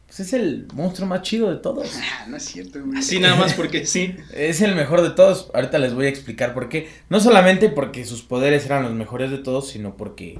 Pues 0.07 0.21
es 0.21 0.33
el 0.33 0.67
monstruo 0.73 1.05
más 1.07 1.21
chido 1.21 1.49
de 1.49 1.57
todos. 1.57 1.91
Ah, 1.97 2.25
no 2.29 2.37
es 2.37 2.43
cierto, 2.45 2.79
güey. 2.83 2.97
Así 2.97 3.19
nada 3.19 3.35
más 3.35 3.53
porque 3.53 3.85
sí. 3.85 4.15
Es 4.33 4.61
el 4.61 4.73
mejor 4.73 5.01
de 5.01 5.09
todos. 5.11 5.51
Ahorita 5.53 5.77
les 5.77 5.93
voy 5.93 6.05
a 6.05 6.09
explicar 6.09 6.53
por 6.53 6.69
qué. 6.69 6.89
No 7.09 7.19
solamente 7.19 7.67
porque 7.69 8.05
sus 8.05 8.21
poderes 8.23 8.65
eran 8.65 8.83
los 8.83 8.93
mejores 8.93 9.29
de 9.29 9.37
todos, 9.37 9.67
sino 9.69 9.95
porque. 9.97 10.39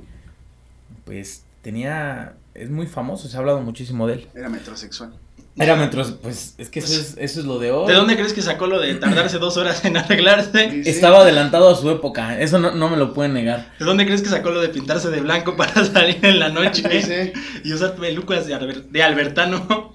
Pues 1.06 1.44
tenía. 1.62 2.36
Es 2.58 2.70
muy 2.70 2.88
famoso, 2.88 3.28
se 3.28 3.38
ha 3.38 3.40
hablado 3.40 3.62
muchísimo 3.62 4.08
de 4.08 4.16
él. 4.16 4.28
Era 4.36 4.50
metrosexual. 4.50 5.12
Era 5.60 5.76
metros. 5.76 6.14
Pues 6.22 6.54
es 6.60 6.70
que 6.70 6.80
eso 6.80 7.00
es, 7.02 7.16
eso 7.18 7.40
es 7.40 7.46
lo 7.48 7.58
de 7.58 7.72
hoy. 7.72 7.88
¿De 7.88 7.94
dónde 7.94 8.16
crees 8.16 8.34
que 8.34 8.44
sacó 8.44 8.68
lo 8.68 8.80
de 8.80 8.94
tardarse 8.96 9.40
dos 9.40 9.58
horas 9.58 9.84
en 9.86 9.98
arreglarse? 9.98 10.70
Sí, 10.70 10.84
sí. 10.84 10.90
Estaba 10.92 11.22
adelantado 11.22 11.70
a 11.72 11.76
su 11.76 11.90
época. 11.90 12.40
Eso 12.40 12.60
no, 12.60 12.72
no 12.72 12.90
me 12.90 12.98
lo 12.98 13.12
pueden 13.14 13.34
negar. 13.34 13.74
¿De 13.80 13.86
dónde 13.86 14.06
crees 14.06 14.22
que 14.22 14.30
sacó 14.30 14.52
lo 14.52 14.62
de 14.62 14.70
pintarse 14.70 15.10
de 15.10 15.20
blanco 15.22 15.56
para 15.56 15.84
salir 15.94 16.20
en 16.24 16.40
la 16.40 16.50
noche 16.50 16.84
Sí, 16.92 17.02
sí. 17.02 17.34
y 17.64 17.74
usar 17.74 17.96
pelucas 17.96 18.46
de, 18.46 18.84
de 18.90 19.04
Albertano? 19.04 19.94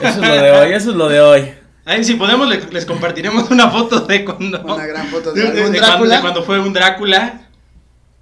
Eso 0.00 0.22
es 0.22 0.28
lo 0.28 0.34
de 0.34 0.50
hoy. 0.50 0.72
Eso 0.72 0.90
es 0.90 0.96
lo 0.96 1.08
de 1.08 1.20
hoy. 1.20 1.50
Ay, 1.84 2.02
si 2.02 2.14
podemos 2.14 2.48
le- 2.48 2.66
les 2.72 2.84
compartiremos 2.84 3.48
una 3.50 3.70
foto 3.70 4.00
de 4.00 4.24
cuando, 4.24 4.60
Una 4.64 4.86
gran 4.86 5.06
foto 5.06 5.32
de, 5.32 5.40
de, 5.40 5.52
de- 5.52 5.58
algún 5.60 5.72
de 5.72 5.78
cuando, 5.78 5.86
Drácula 5.88 6.14
de 6.16 6.20
cuando 6.20 6.42
fue 6.42 6.58
un 6.58 6.72
Drácula 6.72 7.45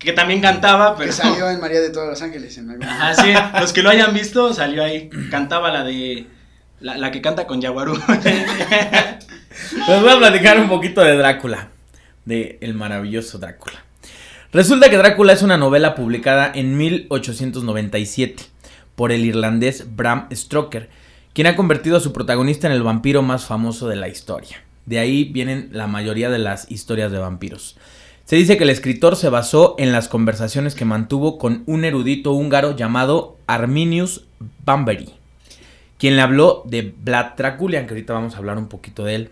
que 0.05 0.13
también 0.13 0.41
cantaba, 0.41 0.97
pero 0.97 1.09
que 1.09 1.13
salió 1.13 1.51
en 1.51 1.61
María 1.63 1.81
de 1.81 1.91
todos 1.91 2.09
los 2.09 2.23
Ángeles. 2.23 2.57
En 2.59 2.71
algún 2.71 2.85
Ajá, 2.87 3.15
sí, 3.15 3.33
los 3.61 3.73
que 3.73 3.83
lo 3.83 3.91
hayan 3.91 4.15
visto 4.15 4.53
salió 4.53 4.85
ahí, 4.85 5.11
cantaba 5.31 5.73
la 5.73 5.83
de 5.85 6.27
la, 6.81 6.97
la 6.99 7.11
que 7.11 7.21
canta 7.21 7.47
con 7.47 7.61
Yaguarú. 7.61 7.95
Les 9.89 10.01
voy 10.01 10.11
a 10.11 10.19
platicar 10.19 10.59
un 10.59 10.69
poquito 10.69 11.01
de 11.01 11.17
Drácula, 11.17 11.69
de 12.25 12.59
el 12.61 12.75
maravilloso 12.75 13.39
Drácula. 13.39 13.85
Resulta 14.53 14.89
que 14.89 14.97
Drácula 14.97 15.33
es 15.33 15.43
una 15.43 15.57
novela 15.57 15.95
publicada 15.95 16.51
en 16.55 16.77
1897 16.77 18.45
por 18.95 19.11
el 19.11 19.25
irlandés 19.25 19.97
Bram 19.97 20.29
Stoker, 20.33 20.91
quien 21.33 21.47
ha 21.49 21.57
convertido 21.57 21.97
a 21.97 22.01
su 22.01 22.13
protagonista 22.13 22.69
en 22.69 22.73
el 22.73 22.83
vampiro 22.83 23.23
más 23.23 23.45
famoso 23.45 23.89
de 23.89 23.97
la 23.97 24.09
historia. 24.09 24.63
De 24.87 24.99
ahí 24.99 25.25
vienen 25.25 25.71
la 25.73 25.87
mayoría 25.87 26.31
de 26.31 26.39
las 26.39 26.71
historias 26.71 27.11
de 27.11 27.19
vampiros. 27.19 27.77
Se 28.25 28.37
dice 28.37 28.57
que 28.57 28.64
el 28.64 28.71
escritor 28.71 29.16
se 29.16 29.28
basó 29.28 29.75
en 29.78 29.93
las 29.93 30.09
conversaciones 30.09 30.75
que 30.75 30.87
mantuvo 30.87 31.37
con 31.37 31.62
un 31.66 31.85
erudito 31.85 32.33
húngaro 32.33 32.75
llamado 32.75 33.37
Arminius 33.47 34.25
Bamberi, 34.64 35.11
quien 35.99 36.16
le 36.16 36.23
habló 36.23 36.62
de 36.64 36.95
Vlad 36.97 37.35
Draculian, 37.37 37.87
que 37.87 37.93
ahorita 37.93 38.14
vamos 38.14 38.35
a 38.35 38.38
hablar 38.38 38.57
un 38.57 38.69
poquito 38.69 39.04
de 39.04 39.14
él. 39.14 39.31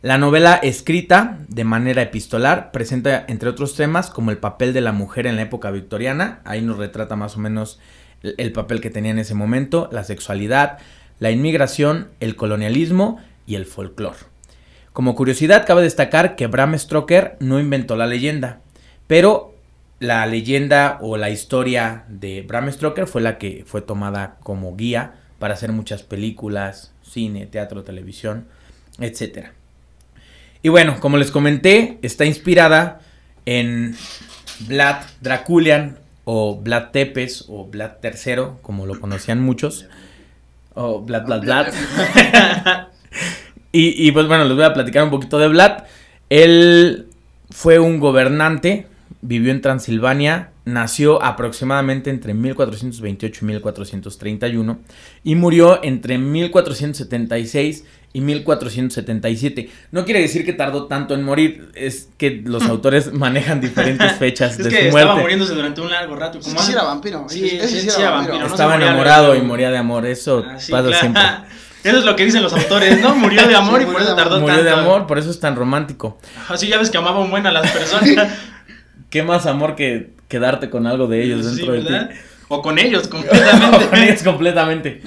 La 0.00 0.16
novela 0.16 0.54
escrita 0.54 1.38
de 1.48 1.64
manera 1.64 2.00
epistolar 2.00 2.72
presenta, 2.72 3.26
entre 3.28 3.50
otros 3.50 3.74
temas, 3.74 4.08
como 4.08 4.30
el 4.30 4.38
papel 4.38 4.72
de 4.72 4.80
la 4.80 4.92
mujer 4.92 5.26
en 5.26 5.36
la 5.36 5.42
época 5.42 5.70
victoriana, 5.70 6.40
ahí 6.46 6.62
nos 6.62 6.78
retrata 6.78 7.14
más 7.14 7.36
o 7.36 7.40
menos 7.40 7.78
el, 8.22 8.36
el 8.38 8.52
papel 8.52 8.80
que 8.80 8.88
tenía 8.88 9.10
en 9.10 9.18
ese 9.18 9.34
momento, 9.34 9.90
la 9.92 10.04
sexualidad, 10.04 10.78
la 11.18 11.30
inmigración, 11.30 12.08
el 12.20 12.36
colonialismo 12.36 13.20
y 13.46 13.56
el 13.56 13.66
folclore. 13.66 14.35
Como 14.96 15.14
curiosidad, 15.14 15.66
cabe 15.66 15.82
destacar 15.82 16.36
que 16.36 16.46
Bram 16.46 16.74
Stoker 16.78 17.36
no 17.38 17.60
inventó 17.60 17.96
la 17.96 18.06
leyenda, 18.06 18.60
pero 19.06 19.54
la 19.98 20.24
leyenda 20.24 20.96
o 21.02 21.18
la 21.18 21.28
historia 21.28 22.06
de 22.08 22.40
Bram 22.40 22.72
Stoker 22.72 23.06
fue 23.06 23.20
la 23.20 23.36
que 23.36 23.64
fue 23.66 23.82
tomada 23.82 24.38
como 24.42 24.74
guía 24.74 25.16
para 25.38 25.52
hacer 25.52 25.70
muchas 25.72 26.02
películas, 26.02 26.94
cine, 27.02 27.44
teatro, 27.44 27.82
televisión, 27.82 28.46
etcétera. 28.98 29.52
Y 30.62 30.70
bueno, 30.70 30.98
como 30.98 31.18
les 31.18 31.30
comenté, 31.30 31.98
está 32.00 32.24
inspirada 32.24 33.02
en 33.44 33.94
Vlad 34.60 35.02
Draculian 35.20 35.98
o 36.24 36.58
Vlad 36.58 36.92
Tepes 36.92 37.44
o 37.48 37.66
Vlad 37.66 38.02
III, 38.02 38.62
como 38.62 38.86
lo 38.86 38.98
conocían 38.98 39.42
muchos. 39.42 39.88
O 40.72 41.02
Vlad, 41.02 41.26
Vlad, 41.26 41.42
Vlad. 41.42 42.86
y, 43.78 44.08
y 44.08 44.12
pues 44.12 44.26
bueno, 44.26 44.44
les 44.44 44.54
voy 44.54 44.64
a 44.64 44.72
platicar 44.74 45.04
un 45.04 45.10
poquito 45.10 45.38
de 45.38 45.48
Vlad. 45.48 45.84
Él 46.30 47.06
fue 47.50 47.78
un 47.78 47.98
gobernante, 48.00 48.86
vivió 49.22 49.50
en 49.52 49.60
Transilvania, 49.60 50.50
nació 50.64 51.22
aproximadamente 51.22 52.10
entre 52.10 52.34
1428 52.34 53.38
y 53.42 53.46
1431 53.46 54.78
y 55.24 55.34
murió 55.36 55.80
entre 55.84 56.18
1476 56.18 57.84
y 58.12 58.20
1477. 58.20 59.70
No 59.92 60.04
quiere 60.04 60.20
decir 60.20 60.44
que 60.44 60.52
tardó 60.52 60.86
tanto 60.86 61.14
en 61.14 61.22
morir, 61.22 61.70
es 61.74 62.08
que 62.16 62.42
los 62.44 62.64
autores 62.64 63.12
manejan 63.12 63.60
diferentes 63.60 64.12
fechas 64.18 64.58
es 64.58 64.64
de 64.64 64.70
que 64.70 64.76
su 64.76 64.84
estaba 64.88 65.04
muerte. 65.04 65.20
muriéndose 65.22 65.54
durante 65.54 65.80
un 65.80 65.90
largo 65.90 66.16
rato. 66.16 66.40
Sí, 66.42 66.50
como 66.50 66.62
sí 66.62 66.72
era 66.72 66.82
vampiro. 66.84 67.26
Sí, 67.28 67.48
sí, 67.48 67.60
sí 67.68 67.80
sí 67.82 67.88
era 67.88 67.98
era 68.00 68.10
vampiro. 68.10 68.38
no 68.40 68.46
Estaba 68.46 68.76
enamorado 68.76 69.34
y 69.36 69.42
moría 69.42 69.70
de 69.70 69.78
amor, 69.78 70.06
eso 70.06 70.44
Ah, 70.48 70.58
sí, 70.58 70.72
pasa 70.72 70.88
claro. 70.88 71.00
siempre. 71.00 71.22
Eso 71.86 71.98
es 71.98 72.04
lo 72.04 72.16
que 72.16 72.24
dicen 72.24 72.42
los 72.42 72.52
autores, 72.52 73.00
¿no? 73.00 73.14
Murió 73.14 73.46
de 73.46 73.54
amor 73.54 73.78
Sí, 73.80 73.82
y 73.82 73.86
por 73.86 73.92
murió 73.94 74.06
eso 74.08 74.16
de 74.16 74.22
tardó 74.22 74.40
Murió 74.40 74.56
de 74.62 74.70
tanto. 74.70 74.80
amor, 74.80 75.06
por 75.06 75.18
eso 75.18 75.30
es 75.30 75.40
tan 75.40 75.56
romántico. 75.56 76.18
Así 76.48 76.68
ya 76.68 76.78
ves 76.78 76.90
que 76.90 76.98
amaba 76.98 77.20
un 77.20 77.30
buen 77.30 77.46
a 77.46 77.52
las 77.52 77.70
personas. 77.70 78.08
¿Qué 79.10 79.22
más 79.22 79.46
amor 79.46 79.76
que 79.76 80.10
quedarte 80.28 80.68
con 80.70 80.86
algo 80.86 81.06
de 81.06 81.22
ellos 81.22 81.46
Sí, 81.46 81.56
dentro 81.56 81.72
de 81.74 81.82
ti? 81.82 82.14
O 82.48 82.62
con 82.62 82.78
ellos, 82.78 83.04
No, 83.12 83.20
con 83.20 83.22
completamente. 83.22 84.04
ellos 84.10 84.22
completamente. 84.22 85.02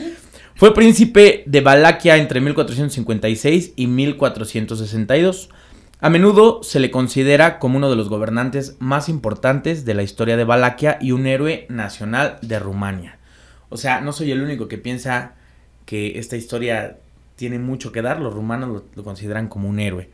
Fue 0.56 0.74
príncipe 0.74 1.44
de 1.46 1.62
Valaquia 1.62 2.18
entre 2.18 2.42
1456 2.42 3.74
y 3.76 3.88
1462. 3.88 5.50
A 6.02 6.10
menudo 6.10 6.64
se 6.64 6.80
le 6.80 6.92
considera 6.92 7.60
como 7.60 7.78
uno 7.78 7.90
de 7.90 7.96
los 7.96 8.10
gobernantes 8.10 8.76
más 8.80 9.10
importantes 9.10 9.84
de 9.86 9.94
la 9.94 10.04
historia 10.04 10.38
de 10.38 10.46
Valaquia 10.46 10.98
y 11.02 11.12
un 11.12 11.28
héroe 11.28 11.66
nacional 11.70 12.38
de 12.42 12.60
Rumania. 12.60 13.18
O 13.70 13.78
sea, 13.78 14.00
no 14.02 14.14
soy 14.14 14.32
el 14.32 14.42
único 14.42 14.68
que 14.68 14.78
piensa 14.78 15.34
que 15.90 16.20
esta 16.20 16.38
historia 16.38 16.98
tiene 17.36 17.58
mucho 17.58 17.92
que 17.92 18.04
dar. 18.04 18.20
Los 18.20 18.32
rumanos 18.32 18.70
lo, 18.70 18.84
lo 18.94 19.04
consideran 19.04 19.48
como 19.48 19.68
un 19.68 19.80
héroe. 19.80 20.08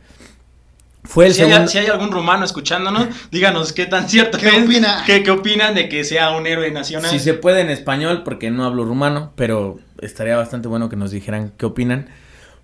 Fue 1.04 1.26
el 1.26 1.34
si, 1.34 1.42
hay, 1.42 1.50
segundo. 1.50 1.70
si 1.70 1.76
hay 1.76 1.86
algún 1.88 2.10
rumano 2.10 2.46
escuchándonos, 2.46 3.08
díganos 3.30 3.74
qué 3.74 3.84
tan 3.84 4.08
cierto 4.08 4.38
¿Qué 4.38 4.48
es, 4.48 4.64
opina? 4.64 5.02
¿Qué, 5.04 5.22
qué 5.22 5.30
opinan 5.30 5.74
de 5.74 5.90
que 5.90 6.02
sea 6.04 6.30
un 6.30 6.46
héroe 6.46 6.70
nacional? 6.70 7.10
Si 7.10 7.18
se 7.18 7.34
puede 7.34 7.60
en 7.60 7.68
español, 7.68 8.22
porque 8.24 8.50
no 8.50 8.64
hablo 8.64 8.86
rumano, 8.86 9.34
pero 9.36 9.78
estaría 10.00 10.34
bastante 10.34 10.66
bueno 10.66 10.88
que 10.88 10.96
nos 10.96 11.10
dijeran 11.10 11.52
qué 11.58 11.66
opinan. 11.66 12.08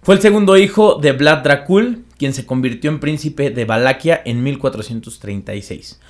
Fue 0.00 0.14
el 0.14 0.22
segundo 0.22 0.56
hijo 0.56 0.98
de 1.02 1.12
Vlad 1.12 1.42
Dracul, 1.42 2.06
quien 2.16 2.32
se 2.32 2.46
convirtió 2.46 2.90
en 2.90 2.98
príncipe 2.98 3.50
de 3.50 3.66
Valaquia 3.66 4.22
en 4.24 4.42
1436. 4.42 6.00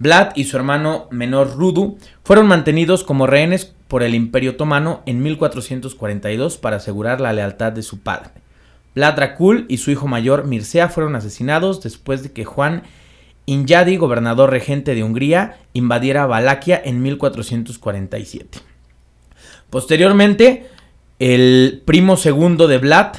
Vlad 0.00 0.32
y 0.34 0.44
su 0.44 0.56
hermano 0.56 1.08
menor 1.10 1.56
Rudu 1.56 1.98
fueron 2.24 2.46
mantenidos 2.48 3.04
como 3.04 3.26
rehenes 3.26 3.66
por 3.86 4.02
el 4.02 4.14
Imperio 4.14 4.52
Otomano 4.52 5.02
en 5.04 5.22
1442 5.22 6.56
para 6.56 6.76
asegurar 6.76 7.20
la 7.20 7.34
lealtad 7.34 7.72
de 7.72 7.82
su 7.82 8.00
padre. 8.00 8.30
Vlad 8.94 9.14
Dracul 9.14 9.66
y 9.68 9.76
su 9.76 9.90
hijo 9.90 10.08
mayor 10.08 10.46
Mircea 10.46 10.88
fueron 10.88 11.16
asesinados 11.16 11.82
después 11.82 12.22
de 12.22 12.32
que 12.32 12.46
Juan 12.46 12.84
Inyadi, 13.44 13.98
gobernador 13.98 14.50
regente 14.50 14.94
de 14.94 15.04
Hungría, 15.04 15.58
invadiera 15.74 16.24
Valaquia 16.26 16.80
en 16.82 17.02
1447. 17.02 18.58
Posteriormente, 19.68 20.66
El 21.18 21.82
primo 21.84 22.16
segundo 22.16 22.68
de 22.68 22.78
Vlad, 22.78 23.16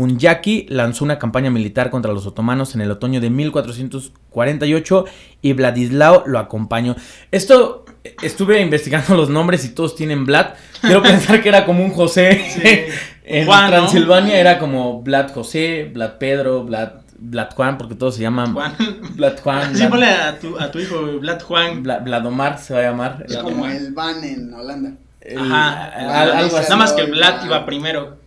un 0.00 0.18
yaqui, 0.18 0.66
lanzó 0.70 1.04
una 1.04 1.18
campaña 1.18 1.50
militar 1.50 1.90
contra 1.90 2.12
los 2.12 2.26
otomanos 2.26 2.74
en 2.74 2.80
el 2.80 2.90
otoño 2.90 3.20
de 3.20 3.28
1448 3.30 5.04
y 5.42 5.52
Vladislao 5.52 6.24
lo 6.26 6.38
acompañó. 6.38 6.96
Esto 7.30 7.84
estuve 8.22 8.60
investigando 8.60 9.14
los 9.16 9.28
nombres 9.28 9.64
y 9.64 9.70
todos 9.74 9.94
tienen 9.96 10.24
Vlad. 10.26 10.54
Quiero 10.80 11.02
pensar 11.02 11.42
que 11.42 11.48
era 11.48 11.66
como 11.66 11.84
un 11.84 11.90
José. 11.90 12.42
Sí. 12.50 12.92
en 13.24 13.46
Juan, 13.46 13.64
¿no? 13.70 13.76
Transilvania 13.76 14.38
era 14.38 14.58
como 14.58 15.02
Vlad 15.02 15.32
José, 15.32 15.90
Vlad 15.92 16.12
Pedro, 16.18 16.64
Vlad, 16.64 16.92
Vlad 17.18 17.50
Juan, 17.54 17.76
porque 17.78 17.94
todos 17.94 18.14
se 18.16 18.22
llaman 18.22 18.54
Juan. 18.54 18.74
Vlad 19.16 19.38
Juan. 19.42 19.76
Sí, 19.76 19.86
ponle 19.86 20.06
a 20.06 20.38
tu, 20.38 20.58
a 20.58 20.70
tu 20.70 20.78
hijo 20.78 21.18
Vlad 21.20 21.42
Juan. 21.42 21.84
Vla- 21.84 22.02
Vladomar 22.02 22.58
se 22.58 22.72
va 22.74 22.80
a 22.80 22.82
llamar. 22.84 23.24
Es 23.28 23.36
como 23.36 23.66
el 23.66 23.92
van 23.92 24.24
en 24.24 24.54
Holanda. 24.54 24.92
El- 25.20 25.38
Ajá. 25.38 25.84
al- 26.22 26.32
algo 26.32 26.56
así. 26.56 26.64
Nada 26.70 26.76
más 26.76 26.92
que 26.94 27.04
Vlad 27.04 27.44
iba 27.44 27.66
primero. 27.66 28.18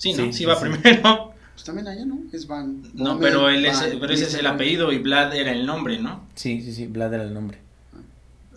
Sí, 0.00 0.14
¿no? 0.14 0.32
Sí, 0.32 0.44
sí. 0.44 0.46
primero. 0.60 1.34
Pues 1.52 1.66
también 1.66 1.88
allá, 1.88 2.06
¿no? 2.06 2.18
Es 2.32 2.46
van. 2.46 2.82
No, 2.94 3.10
Van, 3.10 3.18
pero, 3.20 3.50
él 3.50 3.66
Van, 3.66 3.84
es, 3.84 3.96
pero 4.00 4.14
ese 4.14 4.24
es 4.24 4.32
el 4.32 4.46
apellido 4.46 4.92
y 4.92 4.98
Vlad 4.98 5.34
era 5.34 5.52
el 5.52 5.66
nombre, 5.66 5.98
¿no? 5.98 6.26
Sí, 6.34 6.62
sí, 6.62 6.72
sí, 6.72 6.86
Vlad 6.86 7.12
era 7.12 7.24
el 7.24 7.34
nombre. 7.34 7.58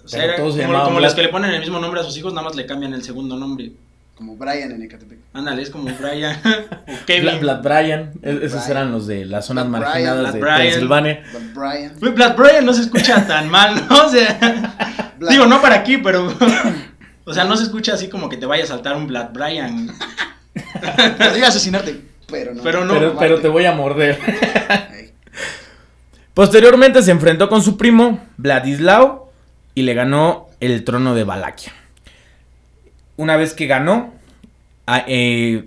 O 0.01 0.07
sea, 0.07 0.23
era 0.23 0.38
todos 0.38 0.55
como, 0.55 0.83
como 0.85 1.00
los 1.01 1.13
que 1.13 1.21
le 1.21 1.27
ponen 1.27 1.51
el 1.51 1.59
mismo 1.59 1.79
nombre 1.81 2.00
a 2.00 2.03
sus 2.05 2.15
hijos, 2.17 2.33
nada 2.33 2.47
más 2.47 2.55
le 2.55 2.65
cambian 2.65 2.93
el 2.93 3.03
segundo 3.03 3.35
nombre. 3.35 3.73
Como 4.15 4.38
Brian 4.38 4.71
en 4.71 4.83
Ecatepec. 4.83 5.19
Ándale, 5.33 5.63
es 5.63 5.69
como 5.69 5.89
Brian 6.00 6.39
o 6.45 7.05
Kevin. 7.05 7.39
Vlad, 7.39 7.62
Vlad 7.62 7.62
Bryan, 7.63 8.12
e- 8.21 8.39
esos 8.43 8.69
eran 8.69 8.93
los 8.93 9.05
de 9.05 9.25
las 9.25 9.47
zonas 9.47 9.67
marginadas 9.67 10.31
de. 10.31 10.39
But 10.39 11.53
Brian. 11.53 12.15
Vlad 12.15 12.38
Bryan 12.38 12.65
no 12.65 12.73
se 12.73 12.83
escucha 12.83 13.27
tan 13.27 13.50
mal, 13.50 13.85
¿no? 13.89 14.05
O 14.05 14.09
sea, 14.09 15.13
digo, 15.29 15.45
no 15.45 15.62
para 15.62 15.75
aquí, 15.75 15.97
pero. 15.97 16.33
O 17.25 17.33
sea, 17.33 17.43
no 17.43 17.57
se 17.57 17.63
escucha 17.63 17.95
así 17.95 18.07
como 18.07 18.29
que 18.29 18.38
te 18.38 18.45
vaya 18.45 18.63
a 18.63 18.67
saltar 18.67 18.95
un 18.95 19.07
Vlad 19.07 19.33
Bryan. 19.33 19.89
Podría 21.18 21.48
asesinarte, 21.48 22.01
pero 22.30 22.53
no. 22.53 22.63
Pero 22.63 22.86
no. 22.86 22.94
pero, 22.94 23.15
pero 23.18 23.42
te 23.42 23.48
voy 23.48 23.65
a 23.65 23.74
morder. 23.74 24.20
Posteriormente 26.34 27.03
se 27.03 27.12
enfrentó 27.12 27.48
con 27.48 27.62
su 27.62 27.77
primo, 27.77 28.20
Vladislao, 28.38 29.32
y 29.75 29.84
le 29.84 29.94
ganó 29.94 30.50
el 30.60 30.84
trono 30.84 31.13
de 31.13 31.24
Valaquia. 31.24 31.74
Una 33.18 33.38
vez 33.38 33.53
que 33.53 33.68
ganó, 33.68 34.13
eh, 35.08 35.65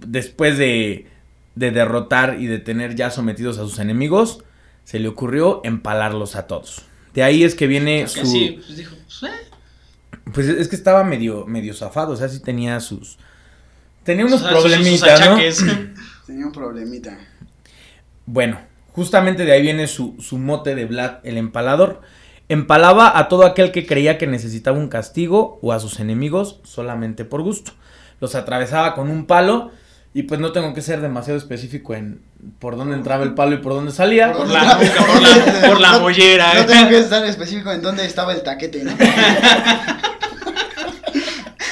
después 0.00 0.58
de, 0.58 1.06
de 1.54 1.70
derrotar 1.70 2.36
y 2.38 2.46
de 2.46 2.58
tener 2.58 2.94
ya 2.94 3.10
sometidos 3.10 3.58
a 3.58 3.62
sus 3.62 3.78
enemigos, 3.78 4.44
se 4.84 4.98
le 4.98 5.08
ocurrió 5.08 5.62
empalarlos 5.64 6.36
a 6.36 6.46
todos. 6.46 6.82
De 7.14 7.22
ahí 7.22 7.44
es 7.44 7.54
que 7.54 7.66
viene 7.66 8.04
Porque 8.06 8.26
su... 8.26 8.54
pues 8.56 8.76
dijo, 8.76 8.96
pues, 9.04 9.22
eh. 9.32 9.36
Pues 10.32 10.48
es 10.48 10.68
que 10.68 10.76
estaba 10.76 11.02
medio, 11.04 11.46
medio 11.46 11.72
zafado, 11.72 12.12
o 12.12 12.16
sea, 12.16 12.28
sí 12.28 12.40
tenía 12.40 12.78
sus... 12.80 13.18
Tenía 14.06 14.24
unos 14.24 14.40
O 14.40 14.44
sea, 14.44 14.50
problemitas, 14.52 15.20
¿no? 15.20 15.36
Tenía 16.26 16.46
un 16.46 16.52
problemita. 16.52 17.18
Bueno, 18.24 18.58
justamente 18.92 19.44
de 19.44 19.52
ahí 19.52 19.60
viene 19.62 19.86
su, 19.86 20.16
su 20.20 20.38
mote 20.38 20.74
de 20.74 20.86
Vlad 20.86 21.16
el 21.24 21.36
empalador. 21.36 22.00
Empalaba 22.48 23.18
a 23.18 23.28
todo 23.28 23.44
aquel 23.44 23.72
que 23.72 23.86
creía 23.86 24.16
que 24.18 24.26
necesitaba 24.26 24.78
un 24.78 24.88
castigo 24.88 25.58
o 25.62 25.72
a 25.72 25.80
sus 25.80 26.00
enemigos 26.00 26.60
solamente 26.64 27.24
por 27.24 27.42
gusto. 27.42 27.72
Los 28.20 28.34
atravesaba 28.34 28.94
con 28.94 29.10
un 29.10 29.26
palo 29.26 29.70
y 30.14 30.22
pues 30.22 30.40
no 30.40 30.52
tengo 30.52 30.72
que 30.72 30.80
ser 30.80 31.00
demasiado 31.02 31.36
específico 31.38 31.94
en 31.94 32.22
por 32.58 32.76
dónde 32.76 32.94
entraba 32.96 33.24
el 33.24 33.34
palo 33.34 33.54
y 33.56 33.58
por 33.58 33.72
dónde 33.74 33.90
salía. 33.92 34.32
Por 34.32 34.48
la 34.48 34.62
nuca, 34.76 35.04
por 35.06 35.20
la, 35.22 35.68
por 35.68 35.80
la 35.80 35.92
No- 35.92 36.00
mollera. 36.00 36.54
No 36.54 36.60
¿eh? 36.60 36.64
tengo 36.64 36.88
que 36.88 36.98
estar 36.98 37.24
específico 37.26 37.70
en 37.72 37.82
dónde 37.82 38.06
estaba 38.06 38.32
el 38.32 38.42
taquete, 38.42 38.84
¿no? 38.84 38.92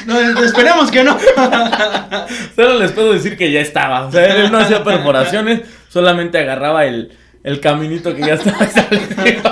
No, 0.07 0.19
esperemos 0.45 0.91
que 0.91 1.05
no. 1.05 1.17
Solo 2.57 2.79
les 2.79 2.93
puedo 2.93 3.13
decir 3.13 3.37
que 3.37 3.51
ya 3.51 3.61
estaba. 3.61 4.07
O 4.07 4.13
sea, 4.13 4.25
él 4.37 4.51
no 4.53 4.59
hacía 4.59 4.83
perforaciones, 4.85 5.63
solamente 5.89 6.39
agarraba 6.39 6.85
el, 6.87 7.17
el 7.43 7.61
caminito 7.61 8.15
que 8.15 8.23
ya 8.23 8.35
estaba 8.35 8.65
establecido. 8.65 9.43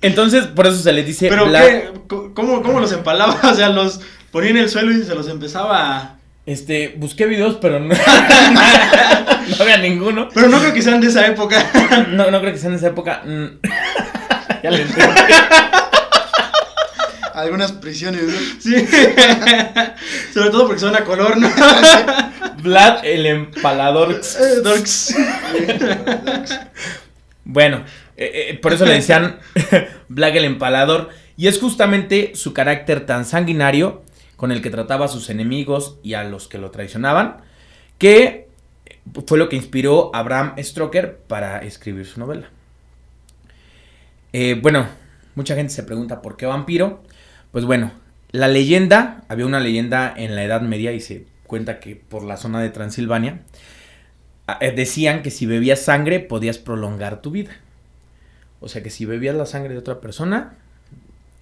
Entonces, 0.00 0.46
por 0.46 0.66
eso 0.66 0.76
se 0.78 0.92
le 0.92 1.04
dice 1.04 1.28
Pero 1.28 1.46
Vlad- 1.46 1.60
¿qué? 1.60 1.90
¿Cómo, 2.34 2.62
¿Cómo 2.62 2.80
los 2.80 2.92
empalaba? 2.92 3.38
O 3.50 3.54
sea, 3.54 3.68
los 3.68 4.00
ponía 4.30 4.50
en 4.50 4.56
el 4.58 4.68
suelo 4.68 4.90
y 4.92 5.02
se 5.04 5.14
los 5.14 5.28
empezaba 5.28 5.96
a... 5.96 6.16
Este, 6.44 6.94
busqué 6.96 7.26
videos, 7.26 7.58
pero 7.60 7.78
no, 7.78 7.94
no 9.48 9.62
había 9.62 9.76
ninguno. 9.78 10.28
Pero 10.34 10.48
no 10.48 10.58
creo 10.58 10.74
que 10.74 10.82
sean 10.82 11.00
de 11.00 11.06
esa 11.06 11.24
época. 11.28 11.64
No, 12.08 12.32
no 12.32 12.40
creo 12.40 12.52
que 12.52 12.58
sea 12.58 12.68
en 12.70 12.74
esa 12.76 12.88
época. 12.88 13.22
Mm. 13.24 13.46
ya 14.64 14.70
le 14.72 14.82
entendí. 14.82 15.12
Algunas 17.34 17.72
prisiones, 17.72 18.22
¿no? 18.22 18.32
Sí. 18.60 18.74
Sobre 20.34 20.50
todo 20.50 20.66
porque 20.66 20.80
son 20.80 20.96
a 20.96 21.04
color, 21.04 21.36
¿no? 21.38 21.50
Vlad 22.62 23.04
el 23.04 23.26
empalador. 23.26 24.20
Dorks. 24.62 25.16
Bueno, 27.44 27.84
eh, 28.16 28.50
eh, 28.50 28.58
por 28.62 28.72
eso 28.72 28.86
le 28.86 28.94
decían 28.94 29.38
Vlad 30.08 30.36
el 30.36 30.44
empalador. 30.44 31.10
Y 31.36 31.48
es 31.48 31.58
justamente 31.58 32.32
su 32.34 32.52
carácter 32.52 33.06
tan 33.06 33.24
sanguinario 33.24 34.02
con 34.36 34.52
el 34.52 34.60
que 34.60 34.70
trataba 34.70 35.06
a 35.06 35.08
sus 35.08 35.30
enemigos 35.30 35.98
y 36.02 36.14
a 36.14 36.24
los 36.24 36.48
que 36.48 36.58
lo 36.58 36.70
traicionaban, 36.70 37.38
que 37.98 38.48
fue 39.26 39.38
lo 39.38 39.48
que 39.48 39.56
inspiró 39.56 40.14
a 40.14 40.22
Bram 40.22 40.54
Stoker 40.58 41.18
para 41.26 41.58
escribir 41.58 42.06
su 42.06 42.20
novela. 42.20 42.50
Eh, 44.32 44.58
bueno, 44.60 44.86
mucha 45.34 45.54
gente 45.54 45.72
se 45.72 45.82
pregunta 45.82 46.22
por 46.22 46.36
qué 46.36 46.46
vampiro. 46.46 47.02
Pues 47.52 47.64
bueno, 47.66 47.92
la 48.32 48.48
leyenda, 48.48 49.24
había 49.28 49.46
una 49.46 49.60
leyenda 49.60 50.12
en 50.16 50.34
la 50.34 50.42
Edad 50.42 50.62
Media 50.62 50.92
y 50.92 51.00
se 51.00 51.26
cuenta 51.46 51.80
que 51.80 51.96
por 51.96 52.24
la 52.24 52.38
zona 52.38 52.60
de 52.62 52.70
Transilvania, 52.70 53.42
ah, 54.46 54.58
eh, 54.60 54.72
decían 54.72 55.22
que 55.22 55.30
si 55.30 55.44
bebías 55.44 55.80
sangre 55.80 56.18
podías 56.18 56.56
prolongar 56.58 57.20
tu 57.20 57.30
vida. 57.30 57.52
O 58.60 58.68
sea 58.68 58.82
que 58.82 58.88
si 58.88 59.04
bebías 59.04 59.36
la 59.36 59.44
sangre 59.44 59.74
de 59.74 59.78
otra 59.78 60.00
persona, 60.00 60.54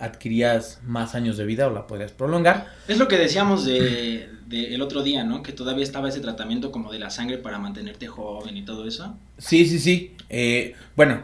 adquirías 0.00 0.80
más 0.84 1.14
años 1.14 1.36
de 1.36 1.44
vida 1.44 1.68
o 1.68 1.70
la 1.70 1.86
podías 1.86 2.10
prolongar. 2.10 2.66
Es 2.88 2.98
lo 2.98 3.06
que 3.06 3.16
decíamos 3.16 3.64
de, 3.64 4.28
de 4.46 4.74
el 4.74 4.82
otro 4.82 5.04
día, 5.04 5.22
¿no? 5.22 5.44
Que 5.44 5.52
todavía 5.52 5.84
estaba 5.84 6.08
ese 6.08 6.20
tratamiento 6.20 6.72
como 6.72 6.90
de 6.90 6.98
la 6.98 7.10
sangre 7.10 7.38
para 7.38 7.58
mantenerte 7.58 8.08
joven 8.08 8.56
y 8.56 8.64
todo 8.64 8.88
eso. 8.88 9.16
Sí, 9.38 9.66
sí, 9.66 9.78
sí. 9.78 10.16
Eh, 10.28 10.74
bueno, 10.96 11.20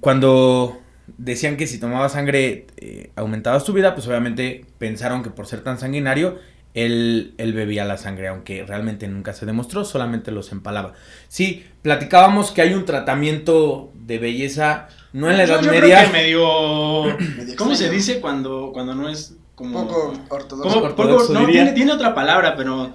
cuando 0.00 0.80
decían 1.18 1.56
que 1.56 1.66
si 1.66 1.78
tomabas 1.78 2.12
sangre 2.12 2.66
eh, 2.76 3.10
aumentabas 3.16 3.64
tu 3.64 3.72
vida, 3.72 3.94
pues 3.94 4.06
obviamente 4.08 4.64
pensaron 4.78 5.22
que 5.22 5.30
por 5.30 5.46
ser 5.46 5.62
tan 5.62 5.78
sanguinario, 5.78 6.38
él, 6.74 7.34
él 7.38 7.52
bebía 7.54 7.84
la 7.86 7.96
sangre, 7.96 8.28
aunque 8.28 8.62
realmente 8.64 9.08
nunca 9.08 9.32
se 9.32 9.46
demostró, 9.46 9.84
solamente 9.84 10.30
los 10.30 10.52
empalaba. 10.52 10.92
Sí, 11.28 11.64
platicábamos 11.82 12.50
que 12.50 12.60
hay 12.62 12.74
un 12.74 12.84
tratamiento 12.84 13.92
de 13.94 14.18
belleza, 14.18 14.88
no 15.14 15.30
en 15.30 15.38
la 15.38 15.46
Yo- 15.46 15.54
Edad 15.54 15.62
yo 15.62 15.68
creo 15.70 15.80
Media. 15.82 16.04
que 16.06 16.12
medio... 16.12 17.04
Medio 17.36 17.56
¿Cómo 17.56 17.74
se 17.74 17.88
dice 17.88 18.20
cuando, 18.20 18.70
cuando 18.74 18.94
no 18.94 19.08
es 19.08 19.36
como... 19.54 19.86
Poco 19.86 20.08
como- 20.12 20.24
ortodoxo. 20.28 20.94
poco- 20.96 21.32
no, 21.32 21.46
tiene, 21.46 21.72
tiene 21.72 21.92
otra 21.92 22.14
palabra, 22.14 22.54
pero... 22.56 22.94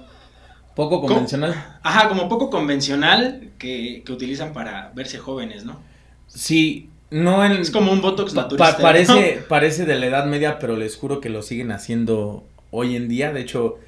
Poco 0.76 1.00
convencional. 1.02 1.52
Ajá, 1.82 2.08
como 2.08 2.28
poco 2.28 2.48
convencional 2.50 3.50
que, 3.58 4.02
que 4.06 4.12
utilizan 4.12 4.52
para 4.52 4.90
verse 4.94 5.18
jóvenes, 5.18 5.64
¿no? 5.66 5.80
Sí, 6.28 6.88
no 7.12 7.44
en... 7.44 7.52
Es 7.52 7.70
como 7.70 7.92
un 7.92 8.00
botox 8.00 8.34
naturista. 8.34 8.76
pa- 8.76 8.82
parece, 8.82 9.42
parece 9.48 9.84
de 9.84 9.96
la 9.98 10.06
Edad 10.06 10.26
Media, 10.26 10.58
pero 10.58 10.76
les 10.76 10.96
juro 10.96 11.20
que 11.20 11.28
lo 11.28 11.42
siguen 11.42 11.70
haciendo 11.72 12.44
hoy 12.70 12.96
en 12.96 13.08
día. 13.08 13.32
De 13.32 13.40
hecho, 13.40 13.78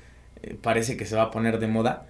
eh, 0.43 0.57
parece 0.61 0.97
que 0.97 1.07
se 1.07 1.17
va 1.17 1.23
a 1.25 1.31
poner 1.31 1.59
de 1.59 1.67
moda. 1.67 2.07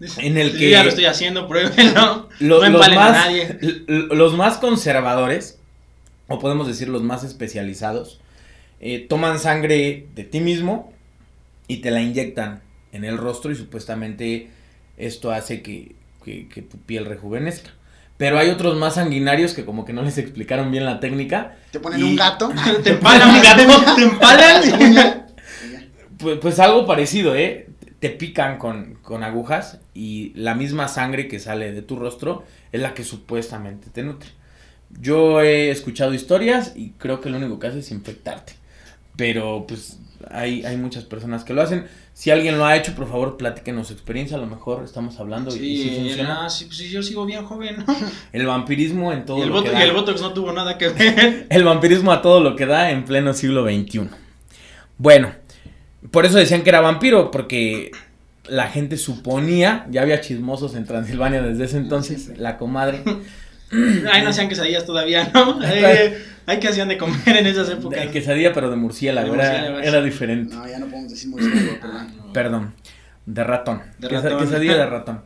¿no? 0.00 0.08
en 0.18 0.36
el 0.36 0.52
Sí, 0.52 0.58
que- 0.58 0.70
Ya 0.70 0.82
lo 0.82 0.88
estoy 0.88 1.04
haciendo, 1.04 1.46
pruébenlo. 1.46 2.28
Lo- 2.40 2.56
no 2.56 2.58
los, 2.58 2.64
empalen 2.66 2.98
a 2.98 3.00
más, 3.00 3.12
nadie. 3.26 3.58
los 3.86 4.34
más 4.36 4.58
conservadores, 4.58 5.60
o 6.28 6.38
podemos 6.40 6.66
decir 6.66 6.88
los 6.88 7.02
más 7.02 7.22
especializados, 7.22 8.20
eh, 8.80 9.06
toman 9.08 9.38
sangre 9.38 10.06
de 10.16 10.24
ti 10.24 10.40
mismo 10.40 10.92
y 11.68 11.76
te 11.78 11.92
la 11.92 12.02
inyectan 12.02 12.62
en 12.92 13.04
el 13.04 13.16
rostro 13.16 13.52
y 13.52 13.54
supuestamente 13.54 14.48
esto 14.96 15.30
hace 15.30 15.62
que, 15.62 15.94
que- 16.24 16.48
que 16.48 16.62
tu 16.62 16.78
piel 16.78 17.04
rejuvenezca. 17.06 17.70
Pero 18.16 18.38
hay 18.38 18.50
otros 18.50 18.76
más 18.76 18.94
sanguinarios 18.94 19.52
que 19.54 19.64
como 19.64 19.84
que 19.84 19.92
no 19.92 20.02
les 20.02 20.18
explicaron 20.18 20.70
bien 20.70 20.84
la 20.84 21.00
técnica. 21.00 21.56
Te 21.70 21.80
ponen 21.80 22.00
Y- 22.00 22.02
un 22.04 22.16
gato. 22.16 22.50
Te 22.82 22.90
empalan, 22.90 23.42
gato, 23.42 23.94
te 23.96 24.02
empalan. 24.02 25.26
Pues, 26.18 26.38
pues 26.40 26.58
algo 26.60 26.86
parecido, 26.86 27.34
¿eh? 27.34 27.68
Te 27.98 28.10
pican 28.10 28.58
con, 28.58 28.94
con 29.02 29.22
agujas 29.22 29.78
y 29.94 30.32
la 30.34 30.54
misma 30.54 30.88
sangre 30.88 31.28
que 31.28 31.38
sale 31.38 31.72
de 31.72 31.82
tu 31.82 31.96
rostro 31.96 32.44
es 32.72 32.80
la 32.80 32.94
que 32.94 33.04
supuestamente 33.04 33.90
te 33.90 34.02
nutre. 34.02 34.30
Yo 35.00 35.40
he 35.40 35.70
escuchado 35.70 36.12
historias 36.12 36.72
y 36.76 36.90
creo 36.92 37.20
que 37.20 37.30
lo 37.30 37.38
único 37.38 37.58
que 37.58 37.68
hace 37.68 37.78
es 37.78 37.90
infectarte. 37.90 38.54
Pero 39.16 39.64
pues 39.66 39.98
hay, 40.30 40.64
hay 40.64 40.76
muchas 40.76 41.04
personas 41.04 41.44
que 41.44 41.52
lo 41.54 41.62
hacen. 41.62 41.86
Si 42.14 42.30
alguien 42.30 42.58
lo 42.58 42.64
ha 42.66 42.76
hecho, 42.76 42.94
por 42.94 43.08
favor, 43.08 43.36
platíquenos 43.36 43.86
su 43.88 43.92
experiencia. 43.94 44.36
A 44.36 44.40
lo 44.40 44.46
mejor 44.46 44.84
estamos 44.84 45.18
hablando 45.18 45.54
y- 45.54 45.58
y 45.58 45.76
si 45.82 45.88
Sí, 45.88 45.94
funciona. 45.96 46.42
no, 46.42 46.50
sí, 46.50 46.64
pues 46.66 46.76
sí, 46.78 46.88
yo 46.90 47.02
sigo 47.02 47.24
bien 47.26 47.44
joven, 47.44 47.84
¿no? 47.86 47.86
El 48.32 48.46
vampirismo 48.46 49.12
en 49.12 49.24
todo 49.24 49.38
Y 49.38 49.42
el, 49.42 49.48
lo 49.48 49.62
que 49.62 49.68
y 49.70 49.72
da. 49.72 49.82
el 49.84 49.92
Botox 49.92 50.20
no 50.20 50.32
tuvo 50.32 50.52
nada 50.52 50.76
que 50.78 50.88
ver. 50.88 51.46
El 51.50 51.64
vampirismo 51.64 52.12
a 52.12 52.22
todo 52.22 52.40
lo 52.40 52.54
que 52.56 52.66
da 52.66 52.90
en 52.90 53.04
pleno 53.04 53.32
siglo 53.34 53.64
XXI. 53.64 54.08
Bueno, 54.98 55.32
por 56.10 56.26
eso 56.26 56.38
decían 56.38 56.62
que 56.62 56.68
era 56.70 56.80
vampiro, 56.80 57.30
porque 57.30 57.90
la 58.48 58.68
gente 58.68 58.96
suponía, 58.96 59.86
ya 59.90 60.02
había 60.02 60.20
chismosos 60.20 60.74
en 60.74 60.84
Transilvania 60.84 61.42
desde 61.42 61.64
ese 61.64 61.76
entonces, 61.78 62.36
la 62.38 62.58
comadre. 62.58 63.02
Ay, 64.10 64.22
no 64.22 64.28
hacían 64.30 64.48
quesadillas 64.48 64.84
todavía, 64.84 65.30
¿no? 65.32 65.58
Ay, 65.64 66.14
ay, 66.46 66.58
que 66.60 66.68
hacían 66.68 66.88
de 66.88 66.98
comer 66.98 67.36
en 67.36 67.46
esas 67.46 67.70
épocas. 67.70 68.00
De 68.00 68.10
quesadilla, 68.10 68.52
pero 68.52 68.68
de 68.70 68.76
murciélago, 68.76 69.32
De 69.32 69.38
era, 69.38 69.50
murciélago, 69.52 69.78
era 69.80 70.02
diferente. 70.02 70.54
No, 70.54 70.68
ya 70.68 70.78
no 70.78 70.86
podemos 70.86 71.10
decir 71.10 71.30
murciélago, 71.30 71.78
Ah, 71.82 72.06
perdón. 72.06 72.16
no. 72.26 72.32
Perdón, 72.32 72.74
de 73.26 73.44
ratón. 73.44 73.82
De 73.98 74.08
Quesa- 74.08 74.22
ratón. 74.22 74.38
Quesadilla 74.40 74.76
de 74.76 74.86
ratón. 74.90 75.22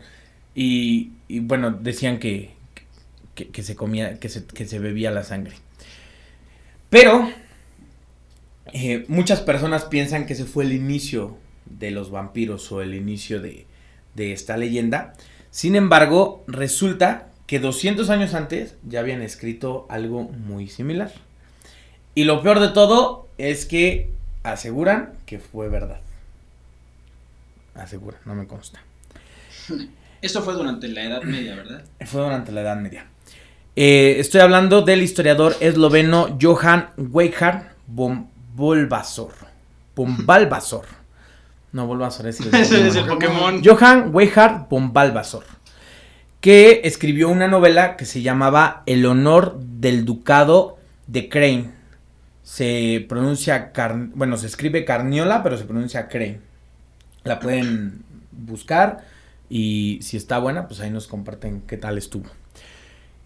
Y, 0.54 1.12
y 1.28 1.40
bueno, 1.40 1.70
decían 1.70 2.18
que, 2.18 2.50
que, 3.34 3.48
que 3.48 3.62
se 3.62 3.74
comía, 3.76 4.18
que 4.20 4.28
se, 4.28 4.46
que 4.46 4.64
se 4.66 4.78
bebía 4.78 5.10
la 5.10 5.22
sangre. 5.24 5.54
Pero 6.90 7.28
eh, 8.72 9.04
muchas 9.08 9.40
personas 9.40 9.84
piensan 9.84 10.26
que 10.26 10.32
ese 10.34 10.44
fue 10.44 10.64
el 10.64 10.72
inicio 10.72 11.36
de 11.66 11.90
los 11.90 12.10
vampiros 12.10 12.70
o 12.72 12.80
el 12.82 12.94
inicio 12.94 13.40
de, 13.40 13.66
de 14.14 14.32
esta 14.32 14.56
leyenda. 14.56 15.14
Sin 15.50 15.74
embargo, 15.76 16.44
resulta 16.46 17.28
que 17.46 17.60
200 17.60 18.10
años 18.10 18.34
antes 18.34 18.74
ya 18.86 19.00
habían 19.00 19.22
escrito 19.22 19.86
algo 19.88 20.24
muy 20.24 20.68
similar. 20.68 21.12
Y 22.14 22.24
lo 22.24 22.42
peor 22.42 22.60
de 22.60 22.68
todo 22.68 23.28
es 23.38 23.66
que 23.66 24.10
aseguran 24.42 25.12
que 25.26 25.38
fue 25.38 25.68
verdad. 25.68 26.00
Aseguran, 27.74 28.20
no 28.24 28.34
me 28.34 28.46
consta. 28.46 28.80
Esto 30.22 30.42
fue 30.42 30.54
durante 30.54 30.88
la 30.88 31.04
Edad 31.04 31.22
Media, 31.22 31.54
¿verdad? 31.56 31.84
Fue 32.04 32.22
durante 32.22 32.52
la 32.52 32.62
Edad 32.62 32.76
Media. 32.76 33.06
Eh, 33.76 34.16
estoy 34.18 34.40
hablando 34.40 34.80
del 34.82 35.02
historiador 35.02 35.54
esloveno 35.60 36.38
Johann 36.40 36.88
Weihard 36.96 37.64
von 37.86 38.28
Bolvasor. 38.54 39.32
No, 41.72 41.86
Bolvasor 41.86 42.26
es 42.28 42.40
el 42.40 42.54
Ese 42.54 42.88
es 42.88 42.96
el 42.96 43.04
Pokémon. 43.04 43.62
Johann 43.62 44.14
Weihard 44.14 44.66
von 44.70 44.94
Balvasor. 44.94 45.44
Que 46.46 46.82
escribió 46.84 47.28
una 47.28 47.48
novela 47.48 47.96
que 47.96 48.04
se 48.04 48.22
llamaba 48.22 48.84
El 48.86 49.04
honor 49.04 49.58
del 49.58 50.04
ducado 50.04 50.78
de 51.08 51.28
Crane. 51.28 51.72
Se 52.44 53.04
pronuncia, 53.08 53.72
car- 53.72 54.10
bueno, 54.14 54.36
se 54.36 54.46
escribe 54.46 54.84
Carniola, 54.84 55.42
pero 55.42 55.58
se 55.58 55.64
pronuncia 55.64 56.06
Crane. 56.06 56.38
La 57.24 57.40
pueden 57.40 58.04
buscar 58.30 59.04
y 59.50 59.98
si 60.02 60.16
está 60.16 60.38
buena, 60.38 60.68
pues 60.68 60.78
ahí 60.78 60.90
nos 60.90 61.08
comparten 61.08 61.62
qué 61.66 61.78
tal 61.78 61.98
estuvo. 61.98 62.30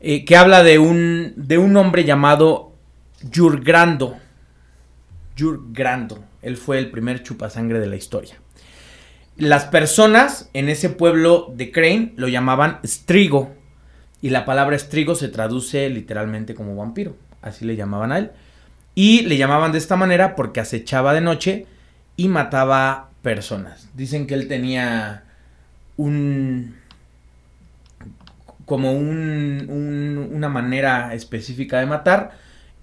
Eh, 0.00 0.24
que 0.24 0.38
habla 0.38 0.62
de 0.62 0.78
un, 0.78 1.34
de 1.36 1.58
un 1.58 1.76
hombre 1.76 2.04
llamado 2.04 2.72
Jurgrando. 3.36 4.16
Jurgrando. 5.38 6.24
Él 6.40 6.56
fue 6.56 6.78
el 6.78 6.90
primer 6.90 7.22
chupasangre 7.22 7.80
de 7.80 7.86
la 7.86 7.96
historia. 7.96 8.39
Las 9.40 9.64
personas 9.64 10.50
en 10.52 10.68
ese 10.68 10.90
pueblo 10.90 11.50
de 11.56 11.72
Crane 11.72 12.12
lo 12.16 12.28
llamaban 12.28 12.78
Strigo. 12.84 13.54
Y 14.22 14.28
la 14.30 14.44
palabra 14.44 14.78
Strigo 14.78 15.14
se 15.14 15.28
traduce 15.28 15.88
literalmente 15.88 16.54
como 16.54 16.76
vampiro. 16.76 17.16
Así 17.40 17.64
le 17.64 17.74
llamaban 17.74 18.12
a 18.12 18.18
él. 18.18 18.32
Y 18.94 19.22
le 19.22 19.38
llamaban 19.38 19.72
de 19.72 19.78
esta 19.78 19.96
manera 19.96 20.36
porque 20.36 20.60
acechaba 20.60 21.14
de 21.14 21.22
noche 21.22 21.66
y 22.16 22.28
mataba 22.28 23.08
personas. 23.22 23.88
Dicen 23.94 24.26
que 24.26 24.34
él 24.34 24.46
tenía 24.46 25.24
un 25.96 26.76
como 28.66 28.92
un, 28.92 29.66
un- 29.68 30.30
una 30.32 30.48
manera 30.48 31.12
específica 31.14 31.80
de 31.80 31.86
matar 31.86 32.32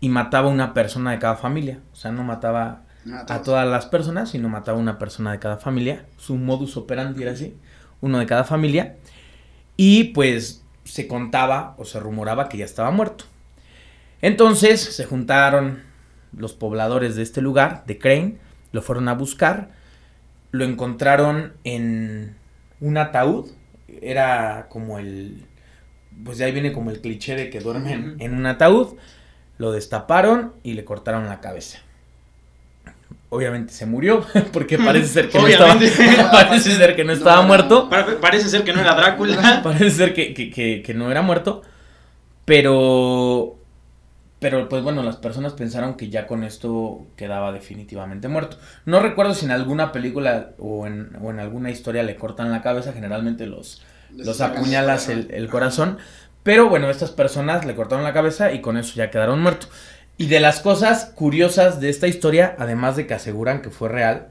y 0.02 0.10
mataba 0.10 0.50
una 0.50 0.74
persona 0.74 1.12
de 1.12 1.20
cada 1.20 1.36
familia. 1.36 1.80
O 1.94 1.96
sea, 1.96 2.12
no 2.12 2.24
mataba 2.24 2.82
A 3.28 3.42
todas 3.42 3.68
las 3.68 3.86
personas, 3.86 4.32
sino 4.32 4.50
mataba 4.50 4.78
una 4.78 4.98
persona 4.98 5.32
de 5.32 5.40
cada 5.40 5.58
familia. 5.58 6.06
Su 6.18 6.36
modus 6.36 6.78
operandi 6.78 7.24
era 7.24 7.32
así, 7.32 7.56
uno 8.02 8.20
de 8.20 8.26
cada 8.26 8.44
familia. 8.44 8.96
Y 9.76 10.06
pues 10.06 10.64
se 10.84 11.08
contaba 11.08 11.76
o 11.78 11.86
se 11.86 12.00
rumoraba 12.00 12.50
que 12.50 12.58
ya 12.58 12.66
estaba 12.66 12.92
muerto. 12.92 13.26
Entonces 14.22 14.82
se 14.82 15.06
juntaron 15.06 15.84
los 16.36 16.54
pobladores 16.54 17.16
de 17.16 17.24
este 17.24 17.42
lugar, 17.42 17.84
de 17.86 18.00
Crane, 18.00 18.38
lo 18.72 18.82
fueron 18.82 19.08
a 19.08 19.14
buscar, 19.14 19.70
lo 20.52 20.66
encontraron 20.66 21.54
en 21.64 22.36
un 22.80 22.98
ataúd, 22.98 23.50
era 24.02 24.68
como 24.70 25.00
el, 25.00 25.46
pues 26.24 26.38
de 26.38 26.46
ahí 26.46 26.52
viene 26.52 26.74
como 26.74 26.90
el 26.90 27.02
cliché 27.02 27.36
de 27.36 27.50
que 27.50 27.60
duermen 27.60 28.16
en 28.20 28.34
un 28.36 28.46
ataúd, 28.46 28.98
lo 29.58 29.72
destaparon 29.72 30.54
y 30.64 30.74
le 30.74 30.86
cortaron 30.86 31.28
la 31.28 31.42
cabeza. 31.42 31.80
Obviamente 33.30 33.74
se 33.74 33.86
murió, 33.86 34.26
porque 34.54 34.78
parece 34.78 35.08
ser 35.08 35.30
que 35.30 35.38
no 35.40 35.48
estaba, 35.48 35.74
Obviamente. 35.74 36.24
parece 36.32 36.72
ser 36.76 36.96
que 36.96 37.04
no 37.04 37.12
estaba 37.14 37.36
No, 37.38 37.42
no, 37.42 37.48
muerto. 37.50 37.90
Pa- 37.90 38.06
Parece 38.22 38.48
ser 38.50 38.64
que 38.64 38.72
no 38.74 38.80
era 38.80 38.96
Drácula. 38.96 39.62
Parece 39.64 39.92
ser 39.92 40.14
que, 40.14 40.34
que- 40.34 40.50
que- 40.50 40.82
que 40.82 40.94
no 40.94 41.12
era 41.12 41.22
muerto. 41.22 41.62
Pero. 42.46 43.56
Pero 44.40 44.70
pues 44.70 44.84
bueno, 44.84 45.02
las 45.02 45.16
personas 45.16 45.54
pensaron 45.54 45.96
que 45.96 46.10
ya 46.10 46.28
con 46.28 46.44
esto 46.44 47.08
quedaba 47.16 47.52
definitivamente 47.52 48.28
muerto. 48.28 48.58
No 48.86 49.00
recuerdo 49.00 49.34
si 49.34 49.46
en 49.46 49.52
alguna 49.52 49.92
película 49.92 50.52
o 50.60 50.86
en, 50.86 51.10
o 51.22 51.32
en 51.32 51.40
alguna 51.40 51.72
historia 51.72 52.04
le 52.04 52.16
cortan 52.16 52.52
la 52.52 52.62
cabeza. 52.62 52.94
Generalmente 52.94 53.48
los, 53.48 53.82
Les 54.16 54.28
los 54.28 54.40
apuñalas 54.42 55.10
el, 55.10 55.28
el 55.32 55.50
corazón. 55.50 55.98
Pero 56.44 56.70
bueno, 56.70 56.90
estas 56.90 57.10
personas 57.12 57.66
le 57.66 57.76
cortaron 57.76 58.04
la 58.06 58.14
cabeza 58.14 58.54
y 58.54 58.62
con 58.62 58.78
eso 58.78 58.94
ya 58.96 59.10
quedaron 59.10 59.42
muertos. 59.42 59.70
Y 60.18 60.28
de 60.28 60.40
las 60.40 60.60
cosas 60.62 61.06
curiosas 61.16 61.80
de 61.80 61.90
esta 61.90 62.08
historia, 62.08 62.56
además 62.58 62.96
de 62.96 63.06
que 63.06 63.14
aseguran 63.14 63.62
que 63.62 63.70
fue 63.70 63.90
real, 63.90 64.30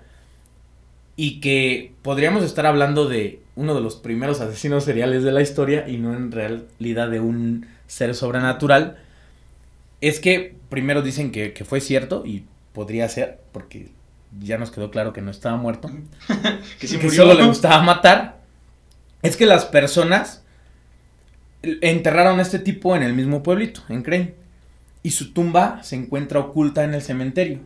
y 1.16 1.40
que 1.40 1.94
podríamos 2.02 2.44
estar 2.44 2.66
hablando 2.66 3.08
de 3.08 3.40
uno 3.54 3.74
de 3.74 3.80
los 3.80 3.96
primeros 3.96 4.40
asesinos 4.40 4.84
seriales 4.84 5.22
de 5.22 5.32
la 5.32 5.40
historia 5.40 5.88
y 5.88 5.96
no 5.96 6.14
en 6.14 6.30
realidad 6.30 7.08
de 7.08 7.20
un 7.20 7.66
ser 7.86 8.14
sobrenatural, 8.14 8.98
es 10.00 10.20
que 10.20 10.56
primero 10.68 11.02
dicen 11.02 11.32
que, 11.32 11.52
que 11.52 11.64
fue 11.64 11.80
cierto 11.80 12.24
y 12.26 12.44
podría 12.74 13.08
ser, 13.08 13.40
porque 13.52 13.88
ya 14.38 14.58
nos 14.58 14.70
quedó 14.70 14.90
claro 14.90 15.14
que 15.14 15.22
no 15.22 15.30
estaba 15.30 15.56
muerto 15.56 15.90
Que 16.78 16.86
sí 16.86 16.98
que 16.98 17.04
murió. 17.04 17.22
solo 17.22 17.34
le 17.34 17.46
gustaba 17.46 17.80
matar, 17.82 18.40
es 19.22 19.36
que 19.36 19.46
las 19.46 19.64
personas 19.64 20.44
enterraron 21.62 22.38
a 22.38 22.42
este 22.42 22.58
tipo 22.58 22.94
en 22.94 23.02
el 23.02 23.14
mismo 23.14 23.42
pueblito, 23.42 23.82
en 23.88 24.02
Crane. 24.02 24.34
Y 25.06 25.12
su 25.12 25.32
tumba 25.32 25.78
se 25.84 25.94
encuentra 25.94 26.40
oculta 26.40 26.82
en 26.82 26.92
el 26.92 27.00
cementerio. 27.00 27.60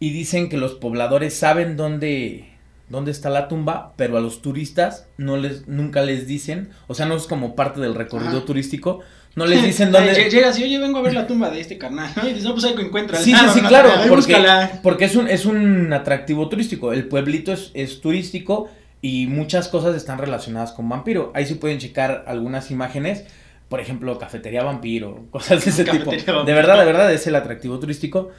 Y 0.00 0.08
dicen 0.08 0.48
que 0.48 0.56
los 0.56 0.72
pobladores 0.72 1.34
saben 1.34 1.76
dónde, 1.76 2.46
dónde 2.88 3.10
está 3.10 3.28
la 3.28 3.46
tumba, 3.46 3.92
pero 3.96 4.16
a 4.16 4.22
los 4.22 4.40
turistas 4.40 5.06
no 5.18 5.36
les, 5.36 5.68
nunca 5.68 6.00
les 6.00 6.26
dicen, 6.26 6.70
o 6.86 6.94
sea, 6.94 7.04
no 7.04 7.14
es 7.14 7.24
como 7.24 7.54
parte 7.54 7.78
del 7.78 7.94
recorrido 7.94 8.38
Ajá. 8.38 8.46
turístico, 8.46 9.00
no 9.36 9.44
les 9.44 9.62
dicen 9.66 9.92
dónde... 9.92 10.14
Llegas 10.30 10.58
y 10.58 10.64
oye, 10.64 10.78
vengo 10.78 10.96
a 10.96 11.02
ver 11.02 11.12
la 11.12 11.26
tumba 11.26 11.50
de 11.50 11.60
este 11.60 11.76
carnal. 11.76 12.10
¿no? 12.16 12.22
Y 12.24 12.28
dices, 12.28 12.44
no, 12.44 12.54
pues 12.54 12.64
ahí 12.64 12.74
que 12.74 12.80
encuentras. 12.80 13.22
Sí, 13.22 13.34
Ah, 13.36 13.48
sí, 13.48 13.58
sí, 13.58 13.60
no, 13.60 13.68
claro, 13.68 13.90
porque, 14.08 14.34
porque 14.82 15.04
es, 15.04 15.14
un, 15.14 15.28
es 15.28 15.44
un 15.44 15.92
atractivo 15.92 16.48
turístico. 16.48 16.94
El 16.94 17.06
pueblito 17.06 17.52
es, 17.52 17.70
es 17.74 18.00
turístico 18.00 18.70
y 19.02 19.26
muchas 19.26 19.68
cosas 19.68 19.94
están 19.94 20.16
relacionadas 20.16 20.72
con 20.72 20.88
vampiro. 20.88 21.32
Ahí 21.34 21.44
sí 21.44 21.56
pueden 21.56 21.76
checar 21.78 22.24
algunas 22.26 22.70
imágenes, 22.70 23.24
por 23.72 23.80
ejemplo, 23.80 24.18
cafetería 24.18 24.62
vampiro, 24.62 25.24
cosas 25.30 25.64
de 25.64 25.70
ese 25.70 25.84
tipo. 25.84 26.04
Cafetería 26.10 26.34
vampiro. 26.34 26.44
De 26.44 26.52
verdad, 26.52 26.78
de 26.78 26.84
verdad 26.84 27.10
es 27.10 27.26
el 27.26 27.34
atractivo 27.36 27.78
turístico, 27.78 28.30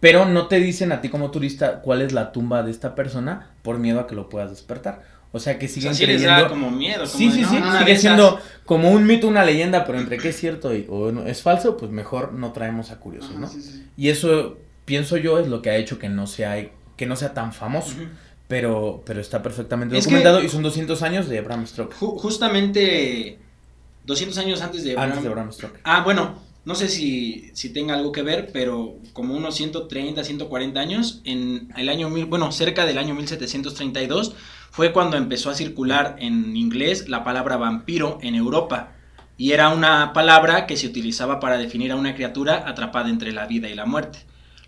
pero 0.00 0.26
no 0.26 0.48
te 0.48 0.60
dicen 0.60 0.92
a 0.92 1.00
ti 1.00 1.08
como 1.08 1.30
turista 1.30 1.80
cuál 1.80 2.02
es 2.02 2.12
la 2.12 2.30
tumba 2.30 2.62
de 2.62 2.70
esta 2.70 2.94
persona 2.94 3.52
por 3.62 3.78
miedo 3.78 4.00
a 4.00 4.06
que 4.06 4.14
lo 4.14 4.28
puedas 4.28 4.50
despertar. 4.50 5.00
O 5.32 5.40
sea 5.40 5.58
que 5.58 5.64
O 5.64 5.68
sea, 5.70 5.74
siguen 5.76 5.94
sí 5.94 6.04
creyendo... 6.04 6.48
como 6.50 6.70
miedo. 6.70 7.04
Como 7.04 7.06
Sí, 7.18 7.28
de, 7.28 7.32
sí, 7.32 7.40
no, 7.40 7.48
sí, 7.48 7.56
de 7.72 7.78
sigue 7.78 7.96
siendo 7.96 8.38
como 8.66 8.90
un 8.90 9.06
mito, 9.06 9.28
una 9.28 9.46
leyenda, 9.46 9.86
pero 9.86 9.98
entre 9.98 10.18
qué 10.18 10.28
es 10.28 10.36
cierto 10.36 10.74
y, 10.74 10.86
o 10.90 11.10
no- 11.10 11.24
es 11.26 11.40
falso, 11.40 11.78
pues 11.78 11.90
mejor 11.90 12.34
no 12.34 12.52
traemos 12.52 12.90
a 12.90 13.00
curiosos, 13.00 13.30
Ajá, 13.30 13.40
¿no? 13.40 13.46
sí, 13.48 13.62
sí. 13.62 13.86
Y 13.96 14.10
eso 14.10 14.58
pienso 14.84 15.16
yo 15.16 15.38
es 15.38 15.48
lo 15.48 15.62
que 15.62 15.70
ha 15.70 15.76
hecho 15.76 15.98
que 15.98 16.10
no 16.10 16.26
sea 16.26 16.62
que 16.98 17.06
no 17.06 17.16
sea 17.16 17.32
tan 17.32 17.54
famoso, 17.54 17.94
Ujú. 17.96 18.08
pero 18.46 19.02
pero 19.06 19.20
está 19.22 19.42
perfectamente 19.42 19.96
Es 19.96 20.04
que- 20.06 20.10
documentado 20.16 20.42
y 20.44 20.50
son 20.50 20.62
200 20.62 21.00
años 21.02 21.28
de 21.30 21.40
Bram 21.40 21.66
Stoker. 21.66 21.96
Ju- 21.96 22.18
justamente 22.20 23.38
200 24.04 24.38
años 24.38 24.60
antes 24.62 24.84
de 24.84 24.96
Antes 24.98 25.18
Bram- 25.18 25.22
de 25.22 25.28
Bram 25.28 25.52
Stoker. 25.52 25.80
Ah, 25.84 26.02
bueno, 26.04 26.38
no 26.64 26.74
sé 26.74 26.88
si, 26.88 27.50
si 27.54 27.72
tenga 27.72 27.94
algo 27.94 28.12
que 28.12 28.22
ver, 28.22 28.50
pero 28.52 28.96
como 29.12 29.34
unos 29.34 29.54
130, 29.56 30.22
140 30.24 30.80
años, 30.80 31.20
en 31.24 31.68
el 31.76 31.88
año 31.88 32.08
mil, 32.08 32.24
bueno, 32.26 32.52
cerca 32.52 32.86
del 32.86 32.98
año 32.98 33.14
1732, 33.14 34.34
fue 34.70 34.92
cuando 34.92 35.16
empezó 35.16 35.50
a 35.50 35.54
circular 35.54 36.16
en 36.18 36.56
inglés 36.56 37.08
la 37.08 37.24
palabra 37.24 37.56
vampiro 37.56 38.18
en 38.22 38.34
Europa. 38.34 38.92
Y 39.36 39.52
era 39.52 39.70
una 39.70 40.12
palabra 40.12 40.66
que 40.66 40.76
se 40.76 40.86
utilizaba 40.86 41.40
para 41.40 41.58
definir 41.58 41.90
a 41.92 41.96
una 41.96 42.14
criatura 42.14 42.68
atrapada 42.68 43.08
entre 43.10 43.32
la 43.32 43.46
vida 43.46 43.68
y 43.68 43.74
la 43.74 43.86
muerte. 43.86 44.20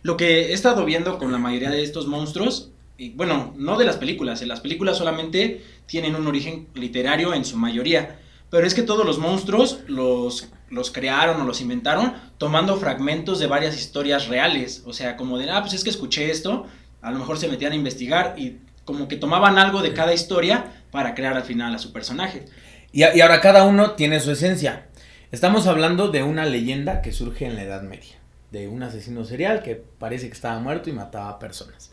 Lo 0.03 0.17
que 0.17 0.47
he 0.51 0.53
estado 0.53 0.85
viendo 0.85 1.19
con 1.19 1.33
la 1.33 1.39
mayoría 1.39 1.71
de 1.71 1.83
estos 1.83 2.07
monstruos, 2.07 2.71
y 2.99 3.11
bueno, 3.11 3.55
no 3.57 3.77
de 3.79 3.85
las 3.85 3.97
películas, 3.97 4.43
en 4.43 4.49
las 4.49 4.61
películas 4.61 4.99
solamente 4.99 5.65
tienen 5.87 6.15
un 6.17 6.27
origen 6.27 6.67
literario 6.75 7.35
en 7.35 7.45
su 7.45 7.57
mayoría, 7.57 8.19
pero 8.55 8.69
es 8.69 8.75
que 8.75 8.85
todos 8.85 9.05
los 9.05 9.19
monstruos 9.19 9.81
los, 9.89 10.49
los 10.71 10.93
crearon 10.93 11.41
o 11.41 11.45
los 11.45 11.61
inventaron 11.61 12.15
tomando 12.39 12.77
fragmentos 12.77 13.41
de 13.41 13.49
varias 13.49 13.77
historias 13.77 14.29
reales. 14.29 14.85
O 14.87 14.93
sea, 14.93 15.17
como 15.17 15.39
de, 15.39 15.51
ah, 15.51 15.61
pues 15.61 15.73
es 15.73 15.83
que 15.83 15.91
escuché 15.91 16.31
esto. 16.31 16.65
a 17.03 17.11
lo 17.11 17.19
mejor 17.19 17.37
se 17.37 17.49
metían 17.49 17.73
a 17.73 17.75
investigar 17.75 18.37
y 18.39 18.59
como 18.85 19.09
que 19.09 19.17
tomaban 19.17 19.59
algo 19.59 19.83
de 19.83 19.93
cada 19.93 20.15
historia 20.15 20.67
para 20.93 21.17
crear 21.17 21.37
al 21.37 21.43
final 21.43 21.75
a 21.75 21.81
su 21.81 21.93
personaje. 21.93 22.45
Y, 22.93 23.03
ahora 23.03 23.41
cada 23.41 23.65
uno 23.65 23.95
tiene 23.97 24.21
su 24.21 24.31
esencia. 24.31 24.87
Estamos 25.33 25.67
hablando 25.67 26.13
de 26.13 26.23
una 26.23 26.47
leyenda 26.47 27.03
que 27.03 27.11
surge 27.11 27.47
en 27.47 27.57
la 27.57 27.65
Edad 27.65 27.83
Media, 27.83 28.21
de 28.53 28.69
un 28.69 28.85
asesino 28.85 29.25
serial 29.25 29.65
que 29.65 29.75
parece 29.75 30.29
que 30.29 30.33
estaba 30.35 30.61
muerto 30.61 30.89
y 30.89 30.93
mataba 30.93 31.29
a 31.29 31.41
personas. 31.41 31.91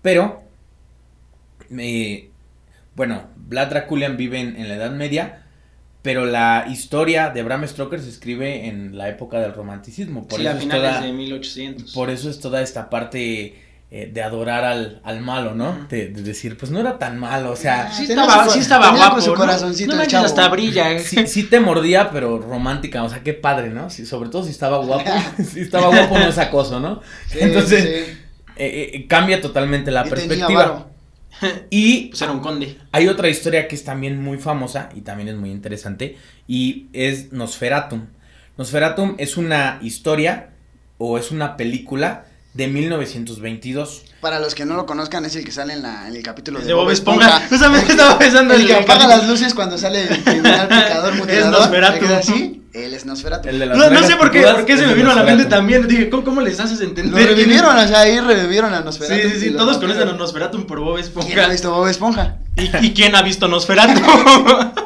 Pero, 0.00 0.42
eh, 1.78 2.30
bueno, 2.96 3.24
Vlad 3.36 3.68
Draculian 3.68 4.16
vive 4.16 4.40
en 4.40 4.66
la 4.66 4.76
Edad 4.76 4.92
Media, 4.92 5.44
pero 6.02 6.24
la 6.24 6.66
historia 6.70 7.30
de 7.30 7.42
Bram 7.42 7.66
Stoker 7.66 8.00
se 8.00 8.08
escribe 8.08 8.66
en 8.68 8.96
la 8.96 9.08
época 9.08 9.38
del 9.38 9.52
romanticismo. 9.52 10.26
Por 10.26 10.40
sí, 10.40 10.46
eso 10.46 10.56
a 10.56 10.60
es 10.60 10.68
toda- 10.68 11.00
de 11.00 11.12
1800. 11.12 11.92
Por 11.92 12.10
eso 12.10 12.30
es 12.30 12.40
toda 12.40 12.62
esta 12.62 12.88
parte 12.90 13.62
eh, 13.92 14.08
de 14.12 14.22
adorar 14.22 14.64
al, 14.64 15.00
al 15.02 15.20
malo, 15.20 15.52
¿no? 15.54 15.86
De, 15.88 16.06
de 16.08 16.22
decir, 16.22 16.56
pues 16.56 16.70
no 16.70 16.78
era 16.78 16.96
tan 16.98 17.18
malo, 17.18 17.50
o 17.50 17.56
sea, 17.56 17.90
sí 17.92 18.04
estaba, 18.04 18.44
su- 18.44 18.50
sí 18.52 18.58
estaba 18.60 18.96
guapo, 18.96 19.20
su 19.20 19.30
¿no? 19.32 19.36
corazoncito 19.36 19.96
No 19.96 20.06
chavo. 20.06 20.26
hasta 20.26 20.48
brilla. 20.48 20.92
¿eh? 20.92 21.00
sí, 21.00 21.26
sí 21.26 21.42
te 21.42 21.58
mordía, 21.58 22.08
pero 22.10 22.38
romántica, 22.38 23.02
o 23.02 23.08
sea, 23.10 23.24
qué 23.24 23.34
padre, 23.34 23.70
¿no? 23.70 23.90
Sí, 23.90 24.06
sobre 24.06 24.28
todo 24.30 24.44
si 24.44 24.50
estaba 24.50 24.78
guapo, 24.78 25.10
si 25.44 25.60
estaba 25.60 25.88
guapo 25.88 26.18
no 26.18 26.28
es 26.28 26.38
acoso, 26.38 26.78
¿no? 26.78 27.00
Sí, 27.26 27.38
Entonces, 27.40 27.82
sí. 27.82 28.18
eh, 28.56 28.90
eh, 28.94 29.06
cambia 29.08 29.40
totalmente 29.40 29.90
la 29.90 30.06
Y 30.06 30.10
tenía 30.10 30.26
perspectiva. 30.28 30.86
Y 31.70 32.06
Pues 32.08 32.22
era 32.22 32.32
un 32.32 32.40
conde. 32.40 32.76
hay 32.92 33.08
otra 33.08 33.28
historia 33.28 33.68
que 33.68 33.74
es 33.74 33.84
también 33.84 34.22
muy 34.22 34.38
famosa 34.38 34.88
y 34.94 35.02
también 35.02 35.28
es 35.28 35.36
muy 35.36 35.50
interesante 35.50 36.16
y 36.46 36.88
es 36.92 37.32
Nosferatum. 37.32 38.06
Nosferatum 38.56 39.14
es 39.18 39.36
una 39.36 39.78
historia 39.82 40.50
o 40.98 41.18
es 41.18 41.30
una 41.30 41.56
película 41.56 42.26
de 42.54 42.66
1922. 42.68 44.02
Para 44.20 44.38
los 44.40 44.54
que 44.54 44.64
no 44.64 44.74
lo 44.76 44.84
conozcan, 44.86 45.24
es 45.24 45.34
el 45.36 45.44
que 45.44 45.52
sale 45.52 45.72
en, 45.74 45.82
la, 45.82 46.08
en 46.08 46.16
el 46.16 46.22
capítulo 46.22 46.58
de, 46.60 46.66
De 46.66 46.74
Bob 46.74 46.90
Esponja. 46.90 47.40
Justamente 47.48 47.92
estaba 47.92 48.18
pensando 48.18 48.54
El 48.54 48.62
en 48.62 48.66
que 48.66 48.76
el 48.76 48.82
apaga 48.82 49.06
las 49.06 49.26
luces 49.28 49.54
cuando 49.54 49.78
sale 49.78 50.02
el 50.02 50.22
criminal 50.24 50.68
picador 50.68 51.14
mutilador. 51.16 51.52
Nosferatu. 51.52 51.94
¿se 51.94 52.00
queda 52.00 52.18
así? 52.18 52.56
Él 52.72 52.94
es 52.94 53.04
Nosferatu. 53.06 53.48
El 53.48 53.58
de 53.58 53.66
las 53.66 53.78
No, 53.78 53.90
no 53.90 54.02
sé 54.06 54.16
por 54.16 54.30
qué, 54.30 54.42
por 54.42 54.64
qué 54.66 54.74
es 54.74 54.80
se 54.80 54.86
me 54.86 54.94
vino 54.94 55.10
a 55.10 55.14
la 55.14 55.20
Nosferatu. 55.22 55.38
mente 55.38 55.50
también. 55.56 55.88
Dije, 55.88 56.10
¿cómo, 56.10 56.24
cómo 56.24 56.40
les 56.40 56.58
haces 56.60 56.80
Lo 56.80 56.86
entender? 56.86 57.26
revivieron, 57.28 57.76
o 57.76 57.88
sea, 57.88 58.00
ahí 58.00 58.20
revivieron 58.20 58.74
a 58.74 58.80
Nosferatu. 58.80 59.28
Sí, 59.28 59.34
sí, 59.34 59.40
sí, 59.40 59.50
todos 59.56 59.78
conocen 59.78 60.08
a 60.08 60.12
Nosferatum 60.12 60.66
por 60.66 60.80
Bob 60.80 60.94
¿Quién 60.96 61.04
ha 61.04 61.06
Esponja. 61.06 61.48
visto 61.48 61.70
Bob 61.72 61.86
Esponja? 61.88 62.36
¿Y, 62.56 62.86
y 62.86 62.92
quién 62.94 63.14
ha 63.16 63.22
visto 63.22 63.48
Nosferatu? 63.48 64.00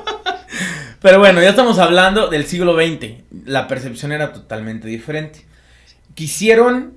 Pero 1.00 1.18
bueno, 1.18 1.42
ya 1.42 1.50
estamos 1.50 1.78
hablando 1.78 2.28
del 2.28 2.46
siglo 2.46 2.74
XX. 2.76 3.22
La 3.46 3.68
percepción 3.68 4.12
era 4.12 4.32
totalmente 4.32 4.88
diferente. 4.88 5.44
Quisieron 6.14 6.94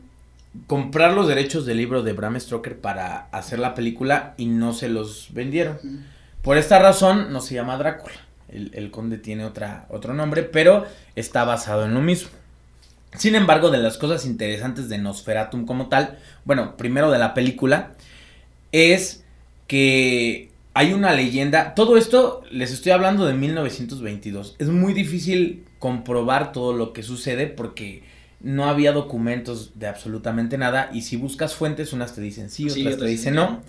comprar 0.65 1.13
los 1.13 1.27
derechos 1.27 1.65
del 1.65 1.77
libro 1.77 2.03
de 2.03 2.13
Bram 2.13 2.39
Stoker 2.39 2.79
para 2.79 3.27
hacer 3.31 3.59
la 3.59 3.75
película 3.75 4.33
y 4.37 4.47
no 4.47 4.73
se 4.73 4.89
los 4.89 5.33
vendieron. 5.33 5.77
Por 6.41 6.57
esta 6.57 6.79
razón 6.79 7.31
no 7.31 7.41
se 7.41 7.55
llama 7.55 7.77
Drácula. 7.77 8.15
El, 8.49 8.71
el 8.73 8.91
conde 8.91 9.17
tiene 9.17 9.45
otra, 9.45 9.85
otro 9.89 10.13
nombre, 10.13 10.43
pero 10.43 10.85
está 11.15 11.43
basado 11.43 11.85
en 11.85 11.93
lo 11.93 12.01
mismo. 12.01 12.29
Sin 13.15 13.35
embargo, 13.35 13.69
de 13.69 13.79
las 13.79 13.97
cosas 13.97 14.25
interesantes 14.25 14.89
de 14.89 14.97
Nosferatum 14.97 15.65
como 15.65 15.87
tal, 15.87 16.17
bueno, 16.45 16.77
primero 16.77 17.11
de 17.11 17.19
la 17.19 17.33
película, 17.33 17.93
es 18.71 19.23
que 19.67 20.51
hay 20.73 20.93
una 20.93 21.13
leyenda. 21.13 21.73
Todo 21.73 21.97
esto 21.97 22.43
les 22.51 22.71
estoy 22.71 22.91
hablando 22.91 23.25
de 23.25 23.33
1922. 23.33 24.55
Es 24.59 24.69
muy 24.69 24.93
difícil 24.93 25.65
comprobar 25.79 26.51
todo 26.51 26.73
lo 26.73 26.93
que 26.93 27.03
sucede 27.03 27.47
porque 27.47 28.03
no 28.39 28.69
había 28.69 28.91
documentos 28.91 29.71
de 29.75 29.87
absolutamente 29.87 30.57
nada. 30.57 30.89
Y 30.93 31.01
si 31.01 31.17
buscas 31.17 31.55
fuentes, 31.55 31.93
unas 31.93 32.13
te 32.13 32.21
dicen 32.21 32.49
sí, 32.49 32.69
Sí, 32.69 32.81
otras 32.81 32.97
te 32.97 33.05
dicen 33.05 33.35
no. 33.35 33.61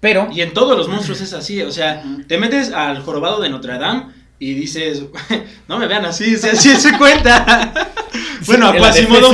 Pero 0.00 0.28
Y 0.32 0.40
en 0.40 0.54
todos 0.54 0.76
los 0.76 0.88
monstruos 0.88 1.20
es 1.20 1.32
así, 1.34 1.60
o 1.62 1.70
sea, 1.70 2.02
te 2.26 2.38
metes 2.38 2.72
al 2.72 3.02
jorobado 3.02 3.40
de 3.40 3.50
Notre 3.50 3.78
Dame 3.78 4.06
y 4.38 4.54
dices, 4.54 5.02
no 5.68 5.78
me 5.78 5.86
vean 5.86 6.06
así, 6.06 6.36
si 6.38 6.48
así 6.48 6.70
se 6.76 6.96
cuenta. 6.96 7.92
bueno, 8.46 8.68
a 8.68 8.74
el 8.74 8.80
Quasimodo, 8.80 9.32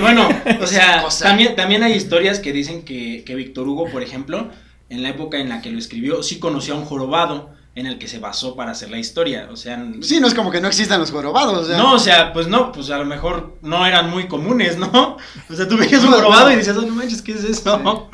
bueno, 0.00 0.28
o 0.60 0.66
sea, 0.66 1.04
también, 1.20 1.54
también 1.54 1.84
hay 1.84 1.92
historias 1.92 2.40
que 2.40 2.52
dicen 2.52 2.82
que, 2.84 3.22
que 3.24 3.36
Víctor 3.36 3.68
Hugo, 3.68 3.88
por 3.88 4.02
ejemplo, 4.02 4.50
en 4.88 5.04
la 5.04 5.10
época 5.10 5.38
en 5.38 5.48
la 5.48 5.62
que 5.62 5.70
lo 5.70 5.78
escribió, 5.78 6.24
sí 6.24 6.40
conoció 6.40 6.74
a 6.74 6.78
un 6.78 6.84
jorobado 6.84 7.50
en 7.80 7.86
el 7.86 7.98
que 7.98 8.06
se 8.08 8.18
basó 8.18 8.54
para 8.54 8.70
hacer 8.72 8.90
la 8.90 8.98
historia, 8.98 9.48
o 9.50 9.56
sea, 9.56 9.84
Sí, 10.02 10.20
no 10.20 10.26
es 10.28 10.34
como 10.34 10.50
que 10.50 10.60
no 10.60 10.68
existan 10.68 11.00
los 11.00 11.10
jorobados. 11.10 11.58
O 11.58 11.64
sea, 11.66 11.76
no, 11.78 11.94
o 11.94 11.98
sea, 11.98 12.32
pues 12.32 12.46
no, 12.48 12.70
pues 12.72 12.90
a 12.90 12.98
lo 12.98 13.04
mejor 13.04 13.56
no 13.62 13.84
eran 13.86 14.10
muy 14.10 14.28
comunes, 14.28 14.78
¿no? 14.78 15.16
O 15.50 15.54
sea, 15.54 15.66
tú 15.66 15.76
veías 15.76 16.04
un 16.04 16.10
jorobado 16.12 16.52
y 16.52 16.56
dices, 16.56 16.76
oh, 16.76 16.82
no 16.82 16.94
manches, 16.94 17.22
¿qué 17.22 17.32
es 17.32 17.44
eso? 17.44 18.08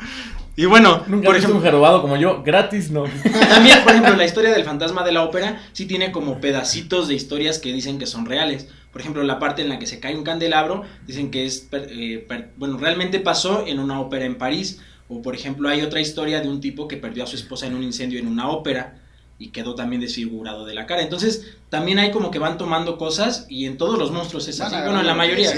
Y 0.55 0.65
bueno, 0.65 1.03
Nunca 1.07 1.27
por 1.27 1.35
ejemplo, 1.35 1.57
un 1.57 1.63
jerobado 1.63 2.01
como 2.01 2.17
yo, 2.17 2.41
gratis 2.41 2.89
no. 2.89 3.03
también, 3.49 3.83
por 3.83 3.91
ejemplo, 3.91 4.15
la 4.15 4.25
historia 4.25 4.51
del 4.51 4.63
fantasma 4.63 5.03
de 5.03 5.11
la 5.11 5.23
ópera 5.23 5.61
sí 5.73 5.85
tiene 5.85 6.11
como 6.11 6.41
pedacitos 6.41 7.07
de 7.07 7.13
historias 7.13 7.59
que 7.59 7.71
dicen 7.71 7.99
que 7.99 8.07
son 8.07 8.25
reales. 8.25 8.67
Por 8.91 9.01
ejemplo, 9.01 9.21
la 9.21 9.37
parte 9.37 9.61
en 9.61 9.69
la 9.69 9.77
que 9.77 9.85
se 9.85 9.99
cae 9.99 10.15
un 10.15 10.23
candelabro, 10.23 10.81
dicen 11.05 11.29
que 11.29 11.45
es, 11.45 11.67
eh, 11.71 12.25
per- 12.27 12.53
bueno, 12.57 12.77
realmente 12.79 13.19
pasó 13.19 13.65
en 13.67 13.77
una 13.79 13.99
ópera 13.99 14.25
en 14.25 14.39
París. 14.39 14.79
O 15.09 15.21
por 15.21 15.35
ejemplo, 15.35 15.69
hay 15.69 15.83
otra 15.83 16.01
historia 16.01 16.41
de 16.41 16.49
un 16.49 16.59
tipo 16.59 16.87
que 16.87 16.97
perdió 16.97 17.23
a 17.23 17.27
su 17.27 17.35
esposa 17.35 17.67
en 17.67 17.75
un 17.75 17.83
incendio 17.83 18.19
en 18.19 18.25
una 18.27 18.49
ópera 18.49 18.95
y 19.39 19.49
quedó 19.49 19.75
también 19.75 20.01
desfigurado 20.01 20.65
de 20.65 20.73
la 20.73 20.85
cara. 20.85 21.01
Entonces, 21.01 21.57
también 21.69 21.99
hay 21.99 22.11
como 22.11 22.31
que 22.31 22.39
van 22.39 22.57
tomando 22.57 22.97
cosas 22.97 23.45
y 23.49 23.65
en 23.65 23.77
todos 23.77 23.99
los 23.99 24.11
monstruos 24.11 24.47
es 24.47 24.59
así. 24.61 24.75
Bueno, 24.75 24.99
en 24.99 25.07
la 25.07 25.15
mayoría. 25.15 25.51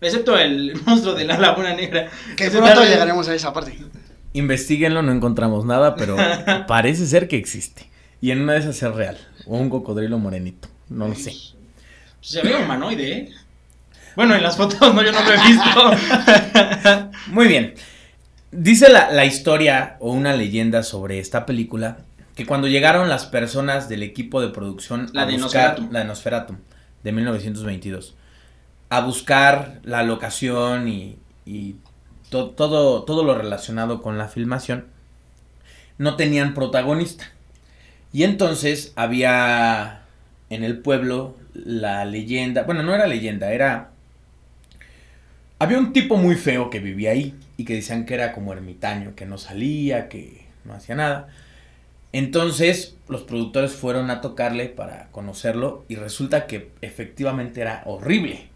Excepto 0.00 0.36
el 0.36 0.74
monstruo 0.86 1.14
de 1.14 1.24
la 1.24 1.38
laguna 1.38 1.74
negra. 1.74 2.10
Que 2.36 2.50
pronto 2.50 2.82
llegaremos 2.84 3.28
a 3.28 3.34
esa 3.34 3.52
parte. 3.52 3.78
Investiguenlo, 4.32 5.02
no 5.02 5.12
encontramos 5.12 5.64
nada, 5.64 5.94
pero 5.94 6.16
parece 6.66 7.06
ser 7.06 7.28
que 7.28 7.36
existe. 7.36 7.88
Y 8.20 8.30
en 8.30 8.40
una 8.40 8.54
de 8.54 8.60
esas 8.60 8.82
es 8.82 8.94
real. 8.94 9.18
O 9.46 9.56
un 9.56 9.70
cocodrilo 9.70 10.18
morenito. 10.18 10.68
No 10.88 11.08
lo 11.08 11.14
sé. 11.14 11.34
Se 12.20 12.42
ve 12.42 12.56
humanoide, 12.56 13.12
¿eh? 13.12 13.30
Bueno, 14.14 14.34
en 14.34 14.42
las 14.42 14.56
fotos 14.56 14.94
no, 14.94 15.02
yo 15.02 15.10
no 15.10 15.20
lo 15.22 15.32
he 15.32 15.48
visto. 15.48 17.10
Muy 17.28 17.48
bien. 17.48 17.74
Dice 18.50 18.90
la, 18.90 19.10
la 19.10 19.24
historia 19.24 19.96
o 20.00 20.12
una 20.12 20.34
leyenda 20.34 20.82
sobre 20.82 21.18
esta 21.18 21.46
película 21.46 21.98
que 22.34 22.46
cuando 22.46 22.68
llegaron 22.68 23.08
las 23.08 23.26
personas 23.26 23.88
del 23.88 24.02
equipo 24.02 24.40
de 24.40 24.48
producción 24.48 25.10
La 25.12 25.22
a 25.22 25.26
de 25.26 25.32
buscar 25.34 25.78
la 25.90 26.00
de 26.00 26.04
Nosferatu 26.06 26.56
de 27.04 27.12
1922 27.12 28.16
a 28.90 29.00
buscar 29.00 29.80
la 29.84 30.02
locación 30.02 30.88
y, 30.88 31.18
y 31.46 31.76
to- 32.30 32.50
todo, 32.50 33.04
todo 33.04 33.24
lo 33.24 33.34
relacionado 33.36 34.02
con 34.02 34.18
la 34.18 34.28
filmación 34.28 34.86
no 35.98 36.16
tenían 36.16 36.54
protagonista 36.54 37.26
y 38.12 38.24
entonces 38.24 38.92
había 38.96 40.02
en 40.50 40.64
el 40.64 40.78
pueblo 40.80 41.36
la 41.54 42.04
leyenda 42.04 42.64
bueno 42.64 42.82
no 42.82 42.94
era 42.94 43.06
leyenda 43.06 43.52
era 43.52 43.90
había 45.58 45.78
un 45.78 45.92
tipo 45.92 46.16
muy 46.16 46.34
feo 46.36 46.70
que 46.70 46.80
vivía 46.80 47.12
ahí 47.12 47.34
y 47.56 47.64
que 47.64 47.74
decían 47.74 48.04
que 48.06 48.14
era 48.14 48.32
como 48.32 48.52
ermitaño, 48.52 49.14
que 49.14 49.26
no 49.26 49.38
salía, 49.38 50.08
que 50.08 50.46
no 50.64 50.74
hacía 50.74 50.94
nada. 50.96 51.28
Entonces 52.12 52.96
los 53.08 53.22
productores 53.22 53.72
fueron 53.72 54.10
a 54.10 54.20
tocarle 54.20 54.66
para 54.66 55.08
conocerlo 55.12 55.84
y 55.88 55.96
resulta 55.96 56.46
que 56.46 56.70
efectivamente 56.82 57.60
era 57.60 57.82
horrible. 57.86 58.48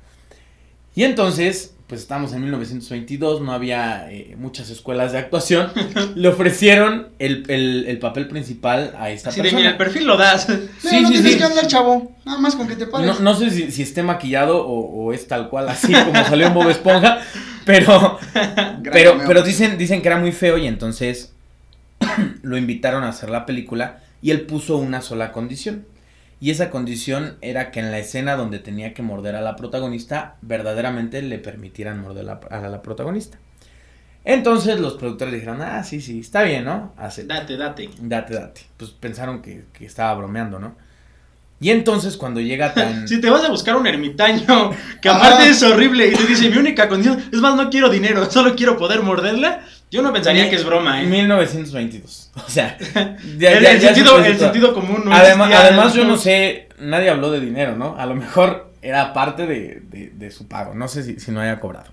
Y 0.94 1.04
entonces, 1.04 1.74
pues 1.88 2.00
estamos 2.00 2.32
en 2.32 2.40
1922, 2.42 3.42
no 3.42 3.52
había 3.52 4.10
eh, 4.10 4.34
muchas 4.38 4.70
escuelas 4.70 5.12
de 5.12 5.18
actuación, 5.18 5.70
le 6.14 6.28
ofrecieron 6.28 7.08
el, 7.18 7.44
el- 7.48 7.84
el 7.88 7.98
papel 7.98 8.28
principal 8.28 8.94
a 8.98 9.10
esta 9.10 9.30
persona. 9.30 9.58
mira, 9.58 9.70
el 9.72 9.76
perfil 9.76 10.06
lo 10.06 10.16
das. 10.16 10.44
Sí, 10.46 10.88
Sí, 10.88 11.00
no 11.02 11.08
sí, 11.08 11.14
tienes 11.14 11.32
sí. 11.32 11.38
que 11.38 11.44
hablar, 11.44 11.66
chavo. 11.66 12.12
Nada 12.24 12.38
más 12.38 12.56
con 12.56 12.66
que 12.66 12.76
te 12.76 12.86
pares. 12.86 13.06
No, 13.06 13.18
no 13.20 13.34
sé 13.34 13.50
si, 13.50 13.70
si 13.70 13.82
esté 13.82 14.02
maquillado 14.02 14.66
o, 14.66 15.04
o 15.04 15.12
es 15.12 15.28
tal 15.28 15.50
cual 15.50 15.68
así 15.68 15.92
como 15.92 16.24
salió 16.24 16.46
en 16.46 16.54
Bob 16.54 16.70
Esponja, 16.70 17.20
pero, 17.66 18.18
pero, 18.90 19.18
pero 19.26 19.42
dicen, 19.42 19.76
dicen 19.76 20.00
que 20.00 20.08
era 20.08 20.18
muy 20.18 20.32
feo 20.32 20.56
y 20.56 20.66
entonces 20.66 21.34
lo 22.42 22.56
invitaron 22.56 23.04
a 23.04 23.08
hacer 23.10 23.30
la 23.30 23.46
película 23.46 24.00
y 24.22 24.30
él 24.30 24.42
puso 24.42 24.76
una 24.78 25.00
sola 25.02 25.32
condición. 25.32 25.86
Y 26.40 26.50
esa 26.50 26.68
condición 26.70 27.36
era 27.40 27.70
que 27.70 27.80
en 27.80 27.90
la 27.90 27.98
escena 27.98 28.36
donde 28.36 28.58
tenía 28.58 28.92
que 28.92 29.02
morder 29.02 29.36
a 29.36 29.40
la 29.40 29.56
protagonista, 29.56 30.36
verdaderamente 30.42 31.22
le 31.22 31.38
permitieran 31.38 32.00
morder 32.00 32.24
la- 32.24 32.40
a 32.50 32.68
la 32.68 32.82
protagonista. 32.82 33.38
Entonces 34.24 34.80
los 34.80 34.94
productores 34.94 35.32
dijeron, 35.32 35.62
ah, 35.62 35.82
sí, 35.84 36.00
sí, 36.00 36.18
está 36.20 36.42
bien, 36.42 36.64
¿no? 36.64 36.92
Acepta. 36.96 37.34
Date, 37.40 37.56
date. 37.56 37.88
Date, 38.00 38.34
date. 38.34 38.60
Pues 38.76 38.90
pensaron 38.90 39.40
que, 39.40 39.64
que 39.72 39.86
estaba 39.86 40.12
bromeando, 40.14 40.58
¿no? 40.58 40.76
Y 41.60 41.70
entonces 41.70 42.16
cuando 42.16 42.40
llega 42.40 42.74
tan... 42.74 43.06
Si 43.08 43.20
te 43.20 43.30
vas 43.30 43.44
a 43.44 43.48
buscar 43.50 43.76
un 43.76 43.86
ermitaño, 43.86 44.72
que 45.00 45.08
aparte 45.08 45.48
es 45.48 45.62
horrible, 45.62 46.08
y 46.08 46.14
te 46.14 46.26
dice, 46.26 46.50
mi 46.50 46.58
única 46.58 46.88
condición, 46.88 47.22
es 47.32 47.38
más, 47.40 47.54
no 47.56 47.70
quiero 47.70 47.88
dinero, 47.88 48.24
solo 48.30 48.54
quiero 48.56 48.76
poder 48.76 49.00
morderla, 49.02 49.64
yo 49.90 50.02
no 50.02 50.12
pensaría 50.12 50.48
que 50.50 50.56
es 50.56 50.64
broma, 50.64 51.02
¿eh? 51.02 51.06
1922. 51.06 52.32
O 52.46 52.50
sea, 52.50 52.76
el, 52.94 53.38
ya- 53.38 53.52
el 53.52 53.62
ya- 53.62 53.74
ya 53.74 53.80
sentido, 53.94 54.20
se 54.22 54.28
el 54.28 54.34
puso- 54.34 54.44
sentido 54.44 54.74
común 54.74 55.02
no 55.06 55.12
además, 55.14 55.48
existía, 55.48 55.60
además 55.68 55.94
yo 55.94 56.04
¿no? 56.04 56.10
no 56.10 56.16
sé, 56.18 56.68
nadie 56.78 57.08
habló 57.10 57.30
de 57.30 57.40
dinero, 57.40 57.76
¿no? 57.76 57.96
A 57.98 58.04
lo 58.06 58.14
mejor 58.14 58.72
era 58.82 59.12
parte 59.12 59.46
de, 59.46 59.80
de- 59.88 60.10
de 60.14 60.30
su 60.30 60.46
pago, 60.48 60.74
no 60.74 60.86
sé 60.88 61.02
si, 61.02 61.18
si 61.20 61.30
no 61.32 61.40
haya 61.40 61.58
cobrado. 61.60 61.90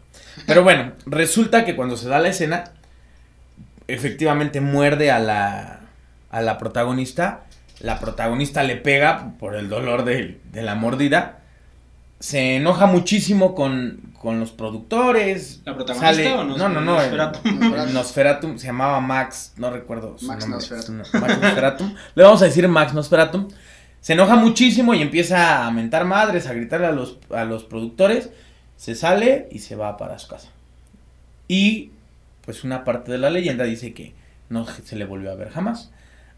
Pero 0.48 0.64
bueno, 0.64 0.94
resulta 1.06 1.64
que 1.66 1.76
cuando 1.76 1.96
se 1.98 2.10
da 2.10 2.20
la 2.20 2.30
escena, 2.30 2.66
efectivamente 3.88 4.62
muerde 4.62 5.12
a 5.12 5.20
la, 5.20 5.80
a 6.30 6.42
la 6.42 6.58
protagonista. 6.58 7.42
La 7.80 8.00
protagonista 8.00 8.64
le 8.64 8.76
pega 8.78 9.34
por 9.40 9.56
el 9.56 9.70
dolor 9.70 10.06
de, 10.06 10.40
de 10.52 10.62
la 10.62 10.76
mordida. 10.76 11.40
Se 12.24 12.56
enoja 12.56 12.86
muchísimo 12.86 13.54
con, 13.54 14.14
con 14.18 14.40
los 14.40 14.52
productores. 14.52 15.60
¿La 15.66 15.76
protagonista 15.76 16.08
Sale- 16.08 16.32
o 16.32 16.46
no? 16.46 16.58
No, 16.58 16.70
no, 16.70 16.80
no. 16.80 17.86
Nosferatum 17.88 18.58
se 18.58 18.68
llamaba 18.68 19.02
Max, 19.02 19.52
no 19.58 19.70
recuerdo 19.70 20.18
su 20.18 20.28
Max 20.28 20.48
nombre. 20.48 20.66
Nosferatum. 20.70 21.20
Max 21.20 21.42
Nosferatum. 21.42 21.96
Le 22.16 22.24
vamos 22.24 22.42
a 22.42 22.46
decir 22.46 22.66
Max 22.70 22.94
Nosferatum. 22.94 23.50
Se 24.00 24.14
enoja 24.14 24.38
muchísimo 24.38 24.94
y 24.94 25.02
empieza 25.02 25.68
a 25.68 25.72
mentar 25.72 26.06
madres, 26.06 26.48
a 26.48 26.54
gritarle 26.54 26.88
a 26.88 26.92
los, 26.94 27.18
a 27.30 27.44
los 27.44 27.66
productores. 27.66 28.30
Se 28.78 28.96
sale 28.96 29.50
y 29.52 29.60
se 29.60 29.76
va 29.76 29.98
para 29.98 30.18
su 30.18 30.30
casa. 30.30 30.48
Y 31.50 31.92
pues 32.46 32.64
una 32.64 32.86
parte 32.86 33.12
de 33.12 33.18
la 33.18 33.32
leyenda 33.32 33.66
dice 33.66 33.94
que 33.94 34.14
no 34.48 34.66
se 34.66 34.96
le 34.96 35.04
volvió 35.04 35.30
a 35.30 35.36
ver 35.36 35.50
jamás. 35.50 35.92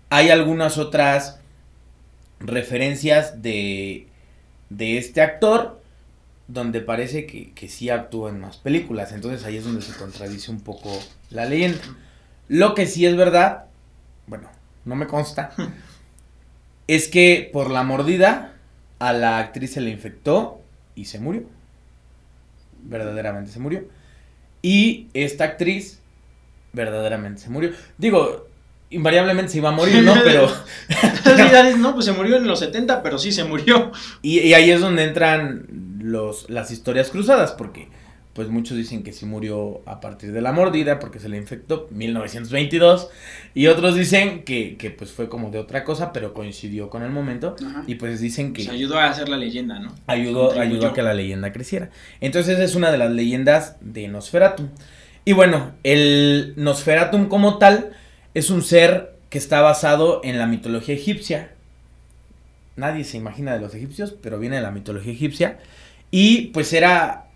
Hay 0.10 0.32
algunas 0.32 0.80
otras 0.80 1.40
referencias 2.40 3.44
de, 3.44 4.08
de 4.70 4.98
este 4.98 5.22
actor 5.22 5.82
donde 6.48 6.82
parece 6.82 7.26
que, 7.26 7.52
que 7.54 7.70
sí 7.70 7.90
actúa 7.90 8.30
en 8.30 8.40
más 8.40 8.58
películas. 8.58 9.12
Entonces 9.12 9.46
ahí 9.46 9.58
es 9.58 9.64
donde 9.64 9.82
se 9.82 9.98
contradice 9.98 10.52
un 10.52 10.62
poco 10.62 10.92
la 11.30 11.46
leyenda. 11.46 11.80
Lo 12.48 12.76
que 12.76 12.86
sí 12.86 13.06
es 13.06 13.16
verdad, 13.16 13.66
bueno, 14.28 14.50
no 14.86 14.96
me 14.96 15.08
consta, 15.08 15.52
es 16.88 17.08
que 17.08 17.50
por 17.52 17.72
la 17.72 17.84
mordida 17.84 18.54
a 19.00 19.14
la 19.14 19.40
actriz 19.40 19.74
se 19.74 19.82
le 19.82 19.90
infectó 19.90 20.62
y 20.94 21.06
se 21.06 21.20
murió. 21.20 21.44
Verdaderamente 22.84 23.52
se 23.52 23.60
murió. 23.60 23.88
Y 24.62 25.10
esta 25.14 25.44
actriz 25.44 26.02
verdaderamente 26.74 27.42
se 27.42 27.50
murió. 27.50 27.72
Digo, 27.98 28.48
invariablemente 28.96 29.52
se 29.52 29.58
iba 29.60 29.70
a 29.70 29.74
morir, 29.74 30.02
¿no? 30.04 30.14
Pero... 30.24 30.52
No, 31.78 31.94
pues 31.94 32.06
se 32.06 32.12
murió 32.14 32.38
en 32.38 32.48
los 32.48 32.60
70, 32.60 33.02
pero 33.04 33.18
sí 33.18 33.32
se 33.32 33.44
murió. 33.44 33.92
Y, 34.22 34.40
y 34.40 34.54
ahí 34.54 34.72
es 34.72 34.82
donde 34.82 35.04
entran 35.04 35.66
los, 36.02 36.50
las 36.50 36.72
historias 36.72 37.10
cruzadas, 37.10 37.52
porque 37.52 37.88
pues 38.34 38.50
muchos 38.50 38.76
dicen 38.76 39.02
que 39.02 39.14
sí 39.14 39.26
murió 39.26 39.82
a 39.86 40.02
partir 40.02 40.32
de 40.34 40.42
la 40.42 40.52
mordida, 40.52 41.00
porque 41.00 41.20
se 41.20 41.30
le 41.30 41.38
infectó 41.38 41.88
1922, 41.92 43.08
y 43.54 43.68
otros 43.68 43.96
dicen 43.96 44.44
que, 44.44 44.76
que 44.78 44.92
pues 44.92 45.12
fue 45.12 45.30
como 45.30 45.52
de 45.52 45.60
otra 45.60 45.84
cosa, 45.86 46.12
pero 46.12 46.34
coincidió 46.34 46.90
con 46.90 47.02
el 47.04 47.12
momento, 47.12 47.56
Ajá. 47.66 47.84
y 47.88 47.96
pues 47.96 48.20
dicen 48.20 48.52
que 48.54 48.66
Pues 48.66 48.76
ayudó 48.76 49.00
a 49.00 49.06
hacer 49.06 49.30
la 49.30 49.38
leyenda, 49.38 49.80
¿no? 49.80 49.94
ayudó, 50.08 50.48
Contribuyó. 50.48 50.62
ayudó 50.76 50.88
a 50.88 50.94
que 50.94 51.02
la 51.02 51.14
leyenda 51.14 51.54
creciera. 51.54 51.90
Entonces 52.20 52.60
es 52.60 52.76
una 52.76 52.92
de 52.92 52.98
las 52.98 53.12
leyendas 53.12 53.78
de 53.80 54.08
Nosferatum. 54.10 54.68
Y 55.24 55.32
bueno, 55.32 55.72
el 55.84 56.54
Nosferatum 56.58 57.28
como 57.30 57.58
tal 57.58 57.92
es 58.36 58.50
un 58.50 58.62
ser 58.62 59.16
que 59.30 59.38
está 59.38 59.62
basado 59.62 60.20
en 60.24 60.38
la 60.38 60.46
mitología 60.46 60.94
egipcia. 60.94 61.52
Nadie 62.76 63.06
se 63.06 63.16
imagina 63.16 63.54
de 63.54 63.62
los 63.62 63.74
egipcios, 63.74 64.12
pero 64.12 64.38
viene 64.38 64.58
de 64.58 64.62
la 64.62 64.72
mitología 64.72 65.14
egipcia. 65.14 65.58
Y 66.12 66.48
pues 66.48 66.74
era... 66.74 67.28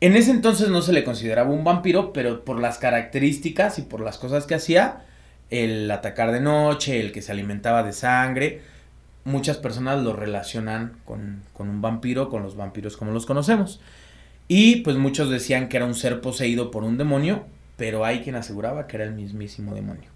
En 0.00 0.16
ese 0.16 0.30
entonces 0.30 0.68
no 0.68 0.82
se 0.82 0.92
le 0.92 1.04
consideraba 1.04 1.50
un 1.50 1.64
vampiro, 1.64 2.12
pero 2.12 2.44
por 2.44 2.60
las 2.60 2.78
características 2.78 3.78
y 3.80 3.82
por 3.82 4.00
las 4.00 4.18
cosas 4.18 4.46
que 4.46 4.54
hacía, 4.54 5.04
el 5.50 5.90
atacar 5.90 6.30
de 6.30 6.40
noche, 6.40 7.00
el 7.00 7.10
que 7.12 7.22
se 7.22 7.32
alimentaba 7.32 7.82
de 7.82 7.92
sangre, 7.92 8.62
muchas 9.24 9.58
personas 9.58 10.02
lo 10.02 10.14
relacionan 10.14 10.96
con, 11.04 11.42
con 11.52 11.68
un 11.68 11.82
vampiro, 11.82 12.30
con 12.30 12.44
los 12.44 12.56
vampiros 12.56 12.96
como 12.96 13.10
los 13.10 13.26
conocemos. 13.26 13.80
Y 14.46 14.76
pues 14.76 14.96
muchos 14.96 15.28
decían 15.28 15.68
que 15.68 15.76
era 15.76 15.86
un 15.86 15.94
ser 15.94 16.20
poseído 16.20 16.70
por 16.70 16.84
un 16.84 16.98
demonio, 16.98 17.44
pero 17.76 18.04
hay 18.04 18.20
quien 18.20 18.36
aseguraba 18.36 18.86
que 18.86 18.96
era 18.96 19.04
el 19.04 19.12
mismísimo 19.12 19.74
demonio. 19.74 20.09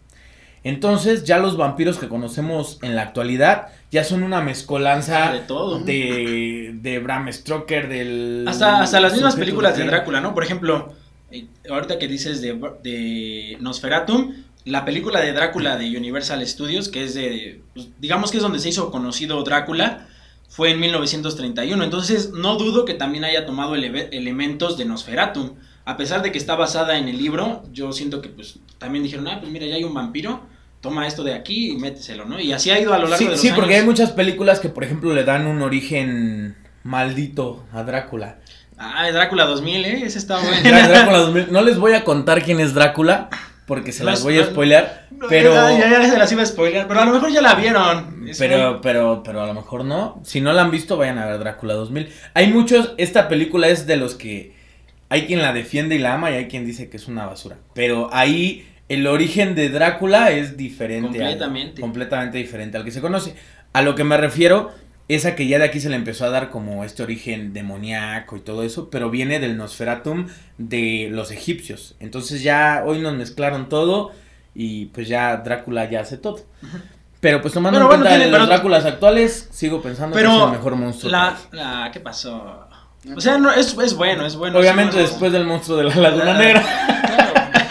Entonces 0.65 1.25
ya 1.25 1.39
los 1.39 1.57
vampiros 1.57 1.99
que 1.99 2.09
conocemos 2.09 2.79
en 2.83 2.97
la 2.97 3.03
actualidad 3.03 3.69
ya 3.91 4.03
son 4.03 4.23
una 4.23 4.41
mezcolanza 4.41 5.33
De 5.33 5.41
todo. 5.41 5.79
de, 5.79 6.73
de 6.81 6.99
Bram 6.99 7.31
Stoker, 7.33 7.89
del... 7.89 8.47
Hasta, 8.49 8.81
hasta 8.81 8.99
las 8.99 9.13
mismas 9.13 9.37
películas 9.37 9.77
de 9.77 9.85
Drácula, 9.85 10.21
¿no? 10.21 10.35
Por 10.35 10.43
ejemplo, 10.43 10.95
eh, 11.31 11.47
ahorita 11.71 11.99
que 11.99 12.09
dices 12.09 12.41
de, 12.41 12.59
de 12.83 13.59
Nosferatum, 13.61 14.35
la 14.65 14.85
película 14.85 15.21
de 15.21 15.33
Drácula 15.33 15.77
de 15.77 15.97
Universal 15.97 16.45
Studios, 16.47 16.89
que 16.89 17.05
es 17.05 17.15
de, 17.15 17.61
pues, 17.75 17.89
digamos 18.01 18.31
que 18.31 18.39
es 18.39 18.43
donde 18.43 18.59
se 18.59 18.71
hizo 18.71 18.91
conocido 18.91 19.43
Drácula, 19.45 20.09
fue 20.49 20.71
en 20.71 20.81
1931. 20.81 21.85
Entonces, 21.85 22.31
no 22.31 22.57
dudo 22.57 22.85
que 22.85 22.95
también 22.95 23.25
haya 23.25 23.45
tomado 23.45 23.75
elementos 23.75 24.79
de 24.79 24.85
Nosferatum. 24.85 25.55
A 25.85 25.97
pesar 25.97 26.23
de 26.23 26.33
que 26.33 26.39
está 26.39 26.57
basada 26.57 26.97
en 26.97 27.09
el 27.09 27.19
libro, 27.19 27.63
yo 27.73 27.93
siento 27.93 28.23
que 28.23 28.31
pues 28.31 28.59
también 28.79 29.05
dijeron, 29.05 29.29
ah, 29.29 29.39
pues 29.41 29.53
mira, 29.53 29.67
ya 29.67 29.75
hay 29.75 29.85
un 29.85 29.93
vampiro, 29.93 30.43
toma 30.85 31.07
esto 31.09 31.25
de 31.25 31.35
aquí 31.35 31.73
y 31.73 31.77
méteselo, 31.79 32.27
¿no? 32.27 32.39
Y 32.39 32.53
así 32.53 32.71
ha 32.71 32.79
ido 32.79 32.93
a 32.95 32.99
lo 32.99 33.05
largo 33.09 33.17
Sí, 33.17 33.25
de 33.25 33.31
los 33.33 33.41
sí, 33.41 33.49
años. 33.49 33.59
porque 33.59 33.75
hay 33.77 33.83
muchas 33.85 34.13
películas 34.13 34.61
que, 34.61 34.69
por 34.69 34.85
ejemplo, 34.85 35.13
le 35.15 35.25
dan 35.25 35.47
un 35.47 35.63
origen 35.63 36.55
maldito 36.85 37.65
a 37.73 37.83
Drácula. 37.83 38.37
Ah, 38.79 39.09
Drácula 39.11 39.47
2000, 39.47 39.85
¿eh? 39.85 40.03
Ese 40.05 40.19
está 40.19 40.39
bueno. 40.41 40.57
Drá- 40.63 40.87
Drácula 40.89 41.19
2000. 41.19 41.47
No 41.53 41.63
les 41.63 41.79
voy 41.79 41.95
a 41.95 42.05
contar 42.05 42.43
quién 42.43 42.61
es 42.61 42.75
Drácula, 42.75 43.31
porque 43.67 43.93
se 43.93 44.05
No 44.05 44.11
las 44.11 44.23
voy 44.23 44.37
a 44.39 44.43
no- 44.43 44.47
spoilear, 44.49 45.09
pero... 45.29 45.55
Ya, 45.55 45.71
ya, 45.79 45.91
ya 46.03 46.11
se 46.11 46.19
las 46.19 46.31
iba 46.31 46.43
a 46.43 46.47
spoiler, 46.47 46.87
pero 46.87 47.01
a 47.01 47.05
lo 47.07 47.13
mejor 47.13 47.33
ya 47.33 47.41
la 47.41 47.55
vieron. 47.55 48.29
Es 48.29 48.39
Pero, 48.39 48.73
muy- 48.73 48.81
pero, 48.83 49.23
pero 49.25 49.43
a 49.43 49.47
lo 49.47 49.55
mejor 49.55 49.85
no. 49.85 50.21
Si 50.25 50.41
no 50.41 50.53
la 50.53 50.63
han 50.63 50.71
visto, 50.71 50.97
vayan 50.99 51.19
a 51.19 51.27
ver 51.27 51.39
Drácula 51.39 51.75
2000. 51.75 52.11
Hay 52.35 52.49
muchos, 52.53 52.93
esta 52.99 53.29
película 53.29 53.69
es 53.69 53.87
de 53.87 53.97
los 53.97 54.15
que 54.15 54.55
hay 55.09 55.27
quien 55.27 55.41
la 55.41 55.53
defiende 55.55 55.95
y 55.95 55.99
la 55.99 56.15
ama 56.15 56.31
y 56.31 56.35
hay 56.35 56.49
quien 56.49 56.67
dice 56.67 56.91
que 56.91 56.97
es 56.99 57.09
una 57.09 57.25
basura. 57.27 57.57
Pero 57.75 58.11
ahí 58.13 58.67
el 58.89 59.07
origen 59.07 59.55
de 59.55 59.69
Drácula 59.71 60.31
es 60.31 60.57
diferente. 60.57 61.19
al- 61.19 61.31
Completamente. 61.31 61.81
completamente 61.81 62.39
diferente 62.39 62.77
al 62.77 62.85
que 62.85 62.91
se 62.91 63.01
conoce. 63.01 63.35
A 63.73 63.83
lo 63.83 63.95
que 63.95 64.05
me 64.05 64.17
refiero 64.17 64.71
es 65.09 65.27
a 65.27 65.35
que 65.35 65.47
ya 65.47 65.59
de 65.59 65.65
aquí 65.65 65.81
se 65.81 65.91
le 65.91 65.97
empezó 65.97 66.25
a 66.25 66.31
dar 66.31 66.49
como 66.51 66.85
este 66.85 67.03
origen 67.03 67.53
demoníaco 67.53 68.37
y 68.37 68.41
todo 68.41 68.63
eso, 68.63 68.89
pero 68.91 69.11
viene 69.11 69.39
del 69.41 69.57
Nosferatum 69.57 70.29
de 70.59 71.09
los 71.11 71.31
egipcios. 71.31 71.95
Entonces 72.01 72.43
ya 72.43 72.83
hoy 72.87 73.01
nos 73.01 73.15
mezclaron 73.15 73.69
todo 73.69 74.13
y 74.55 74.87
pues 74.87 75.09
ya 75.09 75.37
Drácula 75.39 75.91
ya 75.91 76.01
hace 76.01 76.17
todo. 76.17 76.41
Pero 77.21 77.41
pues 77.43 77.53
tomando 77.55 77.79
Pero 77.79 77.85
en 77.85 77.89
bueno, 77.89 78.03
cuenta 78.05 78.17
tiene- 78.19 78.25
de 78.27 78.31
los 78.31 78.41
pero- 78.41 78.47
Dráculas 78.55 78.85
actuales, 78.85 79.49
sigo 79.51 79.83
pensando 79.83 80.15
que 80.17 80.23
es 80.23 80.29
el 80.31 80.51
mejor 80.51 80.77
monstruo. 80.77 81.11
la, 81.11 81.37
la, 81.53 81.91
¿qué 81.93 82.01
pasó? 82.01 82.69
O 83.17 83.21
sea, 83.21 83.37
no, 83.37 83.51
es, 83.53 83.77
es 83.77 83.95
bueno, 83.95 84.25
es 84.25 84.37
bueno. 84.37 84.59
Obviamente 84.59 84.95
bueno. 84.95 85.09
después 85.09 85.33
del 85.33 85.45
monstruo 85.45 85.77
de 85.79 85.85
la 85.85 85.95
Laguna 85.97 86.39
Negra. 86.39 86.63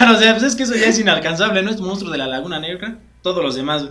Claro, 0.04 0.16
o 0.18 0.20
sea, 0.20 0.32
pues 0.32 0.44
es 0.44 0.56
que 0.56 0.64
eso 0.64 0.74
ya 0.74 0.86
es 0.86 0.98
inalcanzable, 0.98 1.62
¿no? 1.62 1.70
Es 1.70 1.80
monstruo 1.80 2.10
de 2.10 2.18
la 2.18 2.26
Laguna 2.26 2.58
Negra. 2.58 2.98
Todos 3.22 3.42
los 3.42 3.54
demás. 3.54 3.86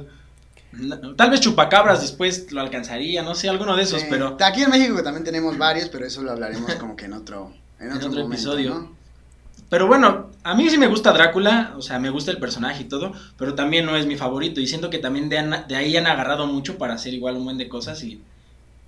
Tal 1.17 1.29
vez 1.29 1.39
Chupacabras 1.39 2.01
después 2.01 2.51
lo 2.51 2.61
alcanzaría, 2.61 3.21
no 3.21 3.35
sé, 3.35 3.47
alguno 3.47 3.75
de 3.75 3.83
esos, 3.83 4.01
Sí, 4.01 4.07
pero. 4.09 4.37
Aquí 4.41 4.63
en 4.63 4.71
México 4.71 5.01
también 5.03 5.23
tenemos 5.23 5.57
varios, 5.57 5.89
pero 5.89 6.05
eso 6.05 6.23
lo 6.23 6.31
hablaremos 6.31 6.73
como 6.75 6.95
que 6.95 7.05
en 7.05 7.13
otro, 7.13 7.53
en 7.79 7.91
En 7.91 7.97
otro, 7.97 8.09
momento, 8.09 8.33
episodio. 8.33 8.73
¿no? 8.73 9.03
Pero 9.69 9.87
bueno, 9.87 10.31
a 10.43 10.55
mí 10.55 10.69
sí 10.69 10.77
me 10.77 10.87
gusta 10.87 11.11
Drácula, 11.13 11.73
o 11.77 11.81
sea, 11.81 11.99
me 11.99 12.09
gusta 12.09 12.31
el 12.31 12.37
personaje 12.37 12.83
y 12.83 12.85
todo, 12.85 13.11
pero 13.37 13.55
también 13.55 13.85
no 13.85 13.95
es 13.95 14.05
mi 14.05 14.15
favorito. 14.15 14.59
Y 14.61 14.67
siento 14.67 14.89
que 14.89 14.99
también 14.99 15.29
de, 15.29 15.63
de 15.67 15.75
ahí 15.75 15.95
han 15.95 16.07
agarrado 16.07 16.47
mucho 16.47 16.77
para 16.77 16.95
hacer 16.95 17.13
igual 17.13 17.37
un 17.37 17.45
buen 17.45 17.57
de 17.57 17.69
cosas 17.69 18.03
y 18.03 18.21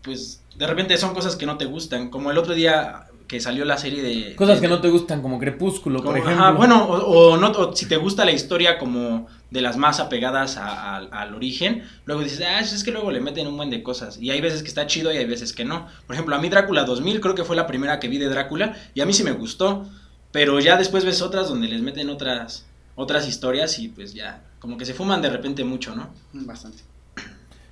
pues 0.03 0.41
de 0.55 0.67
repente 0.67 0.97
son 0.97 1.13
cosas 1.13 1.35
que 1.35 1.45
no 1.45 1.57
te 1.57 1.65
gustan. 1.65 2.09
Como 2.09 2.29
el 2.29 2.37
otro 2.37 2.53
día 2.53 3.07
que 3.27 3.39
salió 3.39 3.65
la 3.65 3.77
serie 3.77 4.01
de... 4.03 4.35
Cosas 4.35 4.57
de- 4.57 4.61
que 4.61 4.67
no 4.67 4.81
te 4.81 4.89
gustan, 4.89 5.21
como 5.21 5.39
Crepúsculo, 5.39 6.03
por 6.03 6.17
ejemplo. 6.17 6.43
ajá, 6.43 6.51
bueno, 6.51 6.83
o, 6.85 7.31
o 7.33 7.37
no, 7.37 7.49
o 7.51 7.75
si 7.75 7.87
te 7.87 7.97
gusta 7.97 8.23
la 8.25 8.31
historia 8.31 8.77
como 8.77 9.27
de 9.49 9.61
las 9.61 9.77
más 9.77 9.99
apegadas 9.99 10.57
a- 10.57 10.95
a- 10.95 10.97
al 10.97 11.33
origen, 11.33 11.83
luego 12.05 12.21
dices, 12.23 12.41
ah, 12.47 12.59
es 12.59 12.83
que 12.83 12.91
luego 12.91 13.11
le 13.11 13.21
meten 13.21 13.47
un 13.47 13.57
buen 13.57 13.69
de 13.69 13.81
cosas. 13.83 14.17
Y 14.19 14.29
hay 14.31 14.41
veces 14.41 14.61
que 14.61 14.67
está 14.67 14.85
chido 14.87 15.11
y 15.13 15.17
hay 15.17 15.25
veces 15.25 15.53
que 15.53 15.65
no. 15.65 15.87
Por 16.07 16.15
ejemplo, 16.15 16.35
a 16.35 16.39
mí 16.39 16.49
Drácula 16.49 16.83
2000 16.83 17.19
creo 17.21 17.35
que 17.35 17.43
fue 17.43 17.55
la 17.55 17.67
primera 17.67 17.99
que 17.99 18.07
vi 18.07 18.17
de 18.17 18.29
Drácula 18.29 18.75
y 18.93 19.01
a 19.01 19.05
mí 19.05 19.13
sí 19.13 19.23
me 19.23 19.31
gustó. 19.31 19.87
Pero 20.31 20.59
ya 20.59 20.75
después 20.77 21.05
ves 21.05 21.21
otras 21.21 21.47
donde 21.47 21.67
les 21.67 21.81
meten 21.81 22.09
otras, 22.09 22.65
otras 22.95 23.27
historias 23.27 23.79
y 23.79 23.87
pues 23.87 24.13
ya, 24.13 24.41
como 24.59 24.77
que 24.77 24.85
se 24.85 24.93
fuman 24.93 25.21
de 25.21 25.29
repente 25.29 25.63
mucho, 25.63 25.95
¿no? 25.95 26.09
Bastante. 26.33 26.83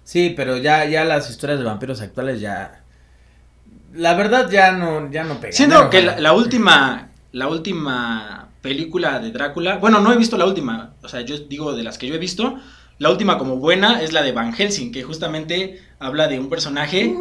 Sí, 0.06 0.34
pero 0.36 0.58
ya, 0.58 0.86
ya 0.86 1.04
las 1.06 1.30
historias 1.30 1.60
de 1.60 1.66
vampiros 1.66 2.02
actuales 2.02 2.40
ya. 2.42 2.83
La 3.94 4.16
verdad 4.16 4.50
ya 4.50 4.72
no, 4.72 5.10
ya 5.12 5.24
no 5.24 5.36
pegan. 5.36 5.52
ya 5.52 5.58
Siento 5.58 5.84
no 5.84 5.90
que 5.90 6.02
la, 6.02 6.20
la 6.20 6.34
última, 6.34 7.10
la 7.32 7.48
última 7.48 8.50
película 8.64 9.20
de 9.20 9.32
Drácula, 9.32 9.78
bueno, 9.78 10.00
no 10.00 10.12
he 10.12 10.18
visto 10.18 10.38
la 10.38 10.46
última, 10.46 10.94
o 11.04 11.10
sea, 11.10 11.22
yo 11.22 11.38
digo 11.38 11.74
de 11.74 11.84
las 11.84 11.98
que 11.98 12.08
yo 12.08 12.16
he 12.16 12.18
visto, 12.18 12.58
la 12.98 13.10
última 13.10 13.38
como 13.38 13.58
buena 13.58 14.02
es 14.02 14.14
la 14.14 14.22
de 14.24 14.32
Van 14.32 14.54
Helsing, 14.54 14.92
que 14.94 15.04
justamente 15.04 15.82
habla 16.00 16.30
de 16.30 16.40
un 16.40 16.50
personaje, 16.50 17.14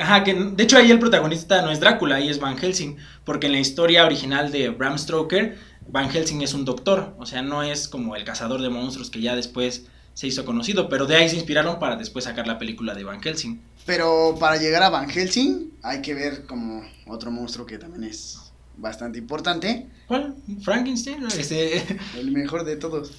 ajá, 0.00 0.24
que 0.24 0.34
de 0.34 0.62
hecho 0.62 0.76
ahí 0.76 0.90
el 0.90 0.98
protagonista 0.98 1.62
no 1.62 1.70
es 1.70 1.78
Drácula, 1.78 2.16
ahí 2.16 2.28
es 2.28 2.40
Van 2.40 2.58
Helsing, 2.58 2.96
porque 3.24 3.46
en 3.46 3.52
la 3.52 3.60
historia 3.60 4.04
original 4.04 4.50
de 4.50 4.70
Bram 4.70 4.98
Stoker, 4.98 5.56
Van 5.86 6.10
Helsing 6.10 6.42
es 6.42 6.54
un 6.54 6.64
doctor, 6.64 7.14
o 7.18 7.24
sea, 7.24 7.42
no 7.42 7.62
es 7.62 7.86
como 7.86 8.16
el 8.16 8.24
cazador 8.24 8.60
de 8.60 8.68
monstruos 8.68 9.10
que 9.10 9.20
ya 9.20 9.36
después 9.36 9.86
se 10.14 10.26
hizo 10.26 10.44
conocido, 10.44 10.88
pero 10.88 11.06
de 11.06 11.16
ahí 11.16 11.28
se 11.28 11.36
inspiraron 11.36 11.78
para 11.78 11.94
después 11.94 12.24
sacar 12.24 12.48
la 12.48 12.58
película 12.58 12.94
de 12.94 13.04
Van 13.04 13.22
Helsing. 13.22 13.62
Pero 13.86 14.36
para 14.38 14.56
llegar 14.56 14.82
a 14.82 14.90
Van 14.90 15.08
Helsing 15.08 15.72
hay 15.82 16.02
que 16.02 16.14
ver 16.14 16.46
como 16.46 16.82
otro 17.06 17.30
monstruo 17.30 17.66
que 17.66 17.78
también 17.78 18.04
es 18.04 18.38
bastante 18.76 19.18
importante. 19.18 19.86
¿Cuál? 20.06 20.34
Frankenstein. 20.62 21.26
Este, 21.26 21.98
El 22.18 22.30
mejor 22.30 22.64
de 22.64 22.76
todos. 22.76 23.12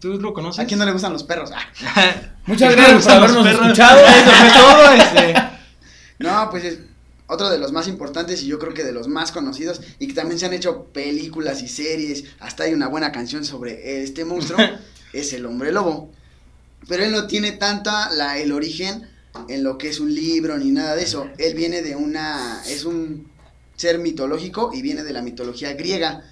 ¿Tú 0.00 0.20
lo 0.20 0.32
conoces? 0.32 0.64
¿A 0.64 0.66
quién 0.66 0.78
no 0.78 0.86
le 0.86 0.92
gustan 0.92 1.12
los 1.12 1.24
perros? 1.24 1.50
Ah. 1.52 1.62
Muchas 2.46 2.74
gracias 2.74 3.04
por 3.04 3.12
habernos 3.12 3.46
escuchado. 3.46 4.00
Eso 4.00 4.30
fue 4.30 4.50
todo. 4.54 4.92
Este. 4.92 5.34
No, 6.18 6.48
pues 6.50 6.64
es 6.64 6.78
otro 7.26 7.50
de 7.50 7.58
los 7.58 7.72
más 7.72 7.88
importantes 7.88 8.42
y 8.42 8.46
yo 8.46 8.58
creo 8.58 8.74
que 8.74 8.84
de 8.84 8.92
los 8.92 9.08
más 9.08 9.32
conocidos 9.32 9.80
y 9.98 10.08
que 10.08 10.14
también 10.14 10.38
se 10.38 10.46
han 10.46 10.52
hecho 10.52 10.84
películas 10.84 11.62
y 11.62 11.68
series, 11.68 12.24
hasta 12.40 12.64
hay 12.64 12.74
una 12.74 12.88
buena 12.88 13.12
canción 13.12 13.44
sobre 13.44 14.02
este 14.02 14.24
monstruo, 14.24 14.58
es 15.12 15.32
el 15.32 15.46
hombre 15.46 15.72
lobo. 15.72 16.10
Pero 16.86 17.04
él 17.04 17.12
no 17.12 17.26
tiene 17.26 17.52
tanta 17.52 18.10
la, 18.10 18.38
el 18.38 18.52
origen 18.52 19.08
en 19.48 19.64
lo 19.64 19.78
que 19.78 19.88
es 19.88 20.00
un 20.00 20.14
libro 20.14 20.58
ni 20.58 20.70
nada 20.70 20.96
de 20.96 21.02
eso. 21.02 21.28
Él 21.38 21.54
viene 21.54 21.82
de 21.82 21.96
una, 21.96 22.62
es 22.66 22.84
un 22.84 23.28
ser 23.76 23.98
mitológico 23.98 24.70
y 24.72 24.82
viene 24.82 25.02
de 25.02 25.12
la 25.12 25.22
mitología 25.22 25.72
griega. 25.74 26.24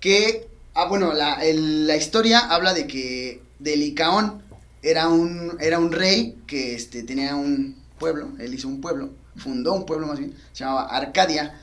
Que, 0.00 0.48
ah, 0.74 0.86
bueno, 0.86 1.12
la, 1.12 1.38
la 1.42 1.96
historia 1.96 2.40
habla 2.40 2.74
de 2.74 2.86
que 2.86 3.42
de 3.58 3.76
Licaón 3.76 4.42
era 4.82 5.08
un, 5.08 5.56
era 5.60 5.78
un 5.78 5.92
rey 5.92 6.38
que 6.46 6.74
este, 6.74 7.02
tenía 7.04 7.36
un 7.36 7.76
pueblo, 7.98 8.32
él 8.38 8.52
hizo 8.52 8.66
un 8.66 8.80
pueblo, 8.80 9.10
fundó 9.36 9.72
un 9.74 9.86
pueblo 9.86 10.08
más 10.08 10.18
bien, 10.18 10.34
se 10.52 10.64
llamaba 10.64 10.88
Arcadia. 10.88 11.58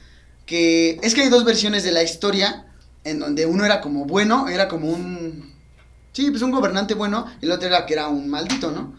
Que 0.45 0.99
es 1.03 1.13
que 1.13 1.21
hay 1.21 1.29
dos 1.29 1.43
versiones 1.43 1.83
de 1.83 1.91
la 1.91 2.01
historia 2.01 2.65
en 3.03 3.19
donde 3.19 3.45
uno 3.45 3.65
era 3.65 3.81
como 3.81 4.05
bueno, 4.05 4.47
era 4.47 4.67
como 4.67 4.89
un, 4.89 5.53
sí, 6.11 6.31
pues 6.31 6.41
un 6.41 6.51
gobernante 6.51 6.95
bueno, 6.95 7.25
el 7.41 7.51
otro 7.51 7.67
era 7.67 7.85
que 7.85 7.93
era 7.93 8.07
un 8.07 8.29
maldito, 8.29 8.71
¿no? 8.71 8.97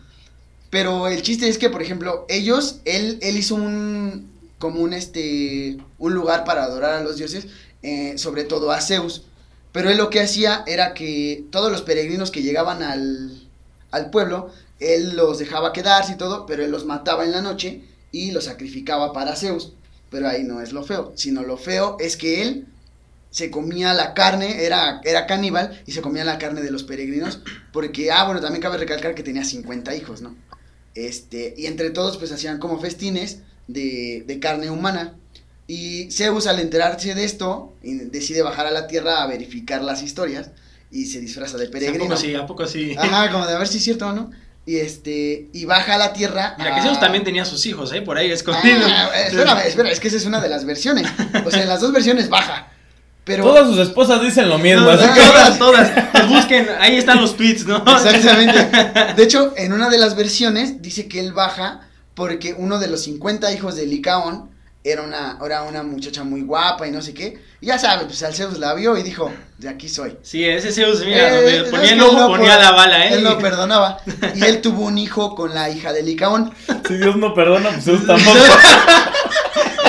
Pero 0.71 1.09
el 1.09 1.23
chiste 1.23 1.49
es 1.49 1.59
que, 1.59 1.69
por 1.69 1.83
ejemplo, 1.83 2.25
ellos, 2.29 2.81
él, 2.85 3.19
él 3.23 3.37
hizo 3.37 3.57
un, 3.57 4.31
como 4.59 4.81
un, 4.81 4.93
este, 4.93 5.79
un 5.99 6.15
lugar 6.15 6.45
para 6.45 6.63
adorar 6.63 6.95
a 6.95 7.03
los 7.03 7.17
dioses, 7.17 7.49
eh, 7.83 8.17
sobre 8.17 8.45
todo 8.45 8.71
a 8.71 8.81
Zeus. 8.81 9.25
Pero 9.73 9.91
él 9.91 9.99
lo 9.99 10.11
que 10.11 10.21
hacía 10.21 10.65
era 10.67 10.95
que 10.95 11.45
todos 11.51 11.73
los 11.73 11.83
peregrinos 11.83 12.31
que 12.31 12.43
llegaban 12.43 12.83
al, 12.83 13.49
al 13.91 14.11
pueblo, 14.11 14.51
él 14.79 15.17
los 15.17 15.39
dejaba 15.39 15.73
quedarse 15.73 16.13
y 16.13 16.17
todo, 16.17 16.47
pero 16.47 16.65
él 16.65 16.71
los 16.71 16.87
mataba 16.87 17.25
en 17.25 17.33
la 17.33 17.43
noche 17.43 17.85
y 18.13 18.31
los 18.31 18.45
sacrificaba 18.45 19.13
para 19.13 19.37
Zeus. 19.37 19.73
Pero 20.11 20.29
ahí 20.29 20.45
no 20.45 20.61
es 20.61 20.73
lo 20.73 20.85
feo, 20.85 21.13
sino 21.17 21.43
lo 21.43 21.57
feo 21.57 21.97
es 22.01 22.17
que 22.17 22.43
él 22.43 22.67
se 23.31 23.51
comía 23.51 23.95
la 23.95 24.13
carne, 24.13 24.65
era, 24.65 25.01
era 25.05 25.27
caníbal 25.27 25.83
y 25.87 25.93
se 25.93 26.03
comía 26.03 26.25
la 26.25 26.39
carne 26.39 26.63
de 26.63 26.71
los 26.73 26.83
peregrinos, 26.83 27.41
porque, 27.73 28.11
ah, 28.11 28.25
bueno, 28.25 28.41
también 28.41 28.63
cabe 28.63 28.77
recalcar 28.77 29.15
que 29.15 29.23
tenía 29.23 29.45
50 29.45 29.95
hijos, 29.95 30.21
¿no? 30.21 30.35
Este, 31.07 31.55
y 31.57 31.67
entre 31.67 31.91
todos 31.91 32.17
pues 32.19 32.33
hacían 32.33 32.59
como 32.59 32.79
festines 32.81 33.39
de, 33.69 34.25
de 34.27 34.39
carne 34.41 34.71
humana. 34.71 35.15
Y 35.67 36.11
Zeus 36.11 36.47
al 36.47 36.59
enterarse 36.59 37.15
de 37.15 37.25
esto, 37.25 37.73
decide 37.83 38.43
bajar 38.43 38.67
a 38.67 38.71
la 38.73 38.87
tierra 38.89 39.23
a 39.23 39.27
verificar 39.27 39.83
las 39.83 40.03
historias 40.03 40.51
y 40.91 41.07
se 41.07 41.21
disfraza 41.21 41.57
de 41.59 41.69
¿A 41.69 41.71
peregrino. 41.71 42.05
poco 42.07 42.17
sí? 42.17 42.35
¿A 42.35 42.47
poco 42.47 42.67
sí? 42.67 42.95
Ajá, 42.99 43.31
como 43.31 43.47
de 43.47 43.55
a 43.55 43.59
ver 43.59 43.69
si 43.69 43.79
es 43.79 43.85
cierto 43.85 44.09
o 44.09 44.13
no. 44.13 44.31
Y 44.67 44.77
este, 44.77 45.47
y 45.53 45.65
baja 45.65 45.95
a 45.95 45.99
la 45.99 46.13
tierra. 46.13 46.55
Mira, 46.59 46.75
que 46.75 46.81
a- 46.81 46.83
Zeus 46.83 47.01
también 47.01 47.23
tenía 47.25 47.45
sus 47.45 47.65
hijos, 47.67 47.93
¿eh? 47.93 48.03
Por 48.03 48.19
ahí 48.19 48.31
escondidos. 48.31 48.91
Ah, 48.93 49.11
espérame, 49.27 49.67
espera, 49.67 49.91
es 49.91 50.01
que 50.01 50.09
esa 50.09 50.17
es 50.17 50.27
una 50.27 50.41
de 50.41 50.49
las 50.49 50.65
versiones. 50.65 51.07
O 51.47 51.51
sea, 51.51 51.63
en 51.63 51.69
las 51.69 51.81
dos 51.81 51.93
versiones 51.93 52.29
baja. 52.29 52.70
Pero. 53.31 53.45
Todas 53.45 53.67
sus 53.69 53.79
esposas 53.79 54.21
dicen 54.23 54.49
lo 54.49 54.59
mismo. 54.59 54.83
No, 54.83 54.91
así 54.91 55.07
no, 55.07 55.15
que- 55.15 55.21
todas, 55.21 55.59
todas. 55.59 55.91
Pues 56.13 56.29
busquen, 56.29 56.69
ahí 56.81 56.97
están 56.97 57.21
los 57.21 57.37
tweets, 57.37 57.65
¿no? 57.67 57.79
Exactamente. 57.79 59.15
De 59.17 59.23
hecho, 59.23 59.53
en 59.57 59.73
una 59.73 59.89
de 59.89 59.99
las 59.99 60.17
versiones 60.17 60.83
dice 60.83 61.09
que 61.09 61.21
él 61.21 61.33
baja 61.33 61.83
porque 62.15 62.55
uno 62.57 62.79
de 62.79 62.89
los 62.89 63.03
50 63.05 63.51
hijos 63.53 63.77
de 63.77 63.87
Licaón 63.87 64.51
era 64.83 65.03
una, 65.03 65.39
era 65.45 65.63
una 65.63 65.83
muchacha 65.83 66.25
muy 66.25 66.41
guapa 66.43 66.87
y 66.89 66.91
no 66.91 67.01
sé 67.03 67.13
qué. 67.15 67.39
Y 67.61 67.67
ya 67.67 67.79
sabes, 67.79 68.05
pues 68.07 68.23
al 68.23 68.35
Zeus 68.35 68.59
la 68.59 68.73
vio 68.75 68.97
y 68.97 69.03
dijo, 69.03 69.31
de 69.59 69.69
aquí 69.69 69.89
soy. 69.89 70.17
Sí, 70.23 70.43
ese 70.45 70.73
Zeus, 70.73 71.05
mira, 71.05 71.39
Eh, 71.41 71.65
ponía 71.71 71.81
que 71.81 71.87
el 71.89 71.95
él 71.95 72.01
ojo, 72.01 72.19
no 72.19 72.27
ponía 72.29 72.55
por- 72.55 72.63
la 72.65 72.71
bala, 72.73 73.07
¿eh? 73.07 73.15
Él 73.15 73.23
no 73.23 73.39
perdonaba. 73.39 73.99
Y 74.35 74.43
él 74.45 74.61
tuvo 74.63 74.85
un 74.87 74.97
hijo 74.99 75.35
con 75.35 75.55
la 75.55 75.69
hija 75.71 75.93
de 75.93 76.03
Licaón. 76.03 76.53
Si 76.89 76.95
Dios 76.97 77.17
no 77.17 77.33
perdona, 77.35 77.69
pues 77.71 77.85
Dios 77.85 78.07
tampoco. 78.07 78.39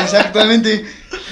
Exactamente. 0.04 0.86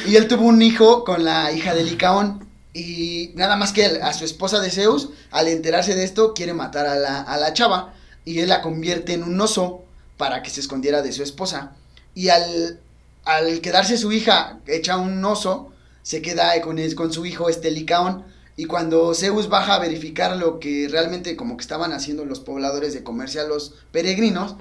Y 0.09 0.15
él 0.15 0.27
tuvo 0.27 0.47
un 0.47 0.59
hijo 0.63 1.03
con 1.03 1.23
la 1.23 1.51
hija 1.51 1.75
de 1.75 1.83
Licaón. 1.83 2.49
Y 2.73 3.29
nada 3.35 3.55
más 3.55 3.73
que 3.73 3.85
él, 3.85 4.01
a 4.01 4.11
su 4.11 4.25
esposa 4.25 4.59
de 4.59 4.71
Zeus, 4.71 5.09
al 5.29 5.47
enterarse 5.47 5.93
de 5.93 6.03
esto, 6.03 6.33
quiere 6.33 6.55
matar 6.55 6.87
a 6.87 6.95
la, 6.95 7.21
a 7.21 7.37
la 7.37 7.53
chava. 7.53 7.93
Y 8.25 8.39
él 8.39 8.49
la 8.49 8.63
convierte 8.63 9.13
en 9.13 9.21
un 9.21 9.39
oso 9.39 9.83
para 10.17 10.41
que 10.41 10.49
se 10.49 10.61
escondiera 10.61 11.03
de 11.03 11.11
su 11.11 11.21
esposa. 11.21 11.75
Y 12.15 12.29
al, 12.29 12.79
al 13.23 13.61
quedarse 13.61 13.99
su 13.99 14.11
hija 14.11 14.57
hecha 14.65 14.97
un 14.97 15.23
oso, 15.23 15.73
se 16.01 16.23
queda 16.23 16.59
con, 16.61 16.79
con 16.95 17.13
su 17.13 17.27
hijo 17.27 17.47
este 17.47 17.69
Licaón. 17.69 18.25
Y 18.57 18.65
cuando 18.65 19.13
Zeus 19.13 19.47
baja 19.47 19.75
a 19.75 19.79
verificar 19.79 20.35
lo 20.37 20.59
que 20.59 20.87
realmente 20.89 21.35
como 21.35 21.55
que 21.55 21.61
estaban 21.61 21.93
haciendo 21.93 22.25
los 22.25 22.39
pobladores 22.39 22.95
de 22.95 23.03
comerse 23.03 23.39
a 23.39 23.43
los 23.43 23.75
peregrinos, 23.91 24.55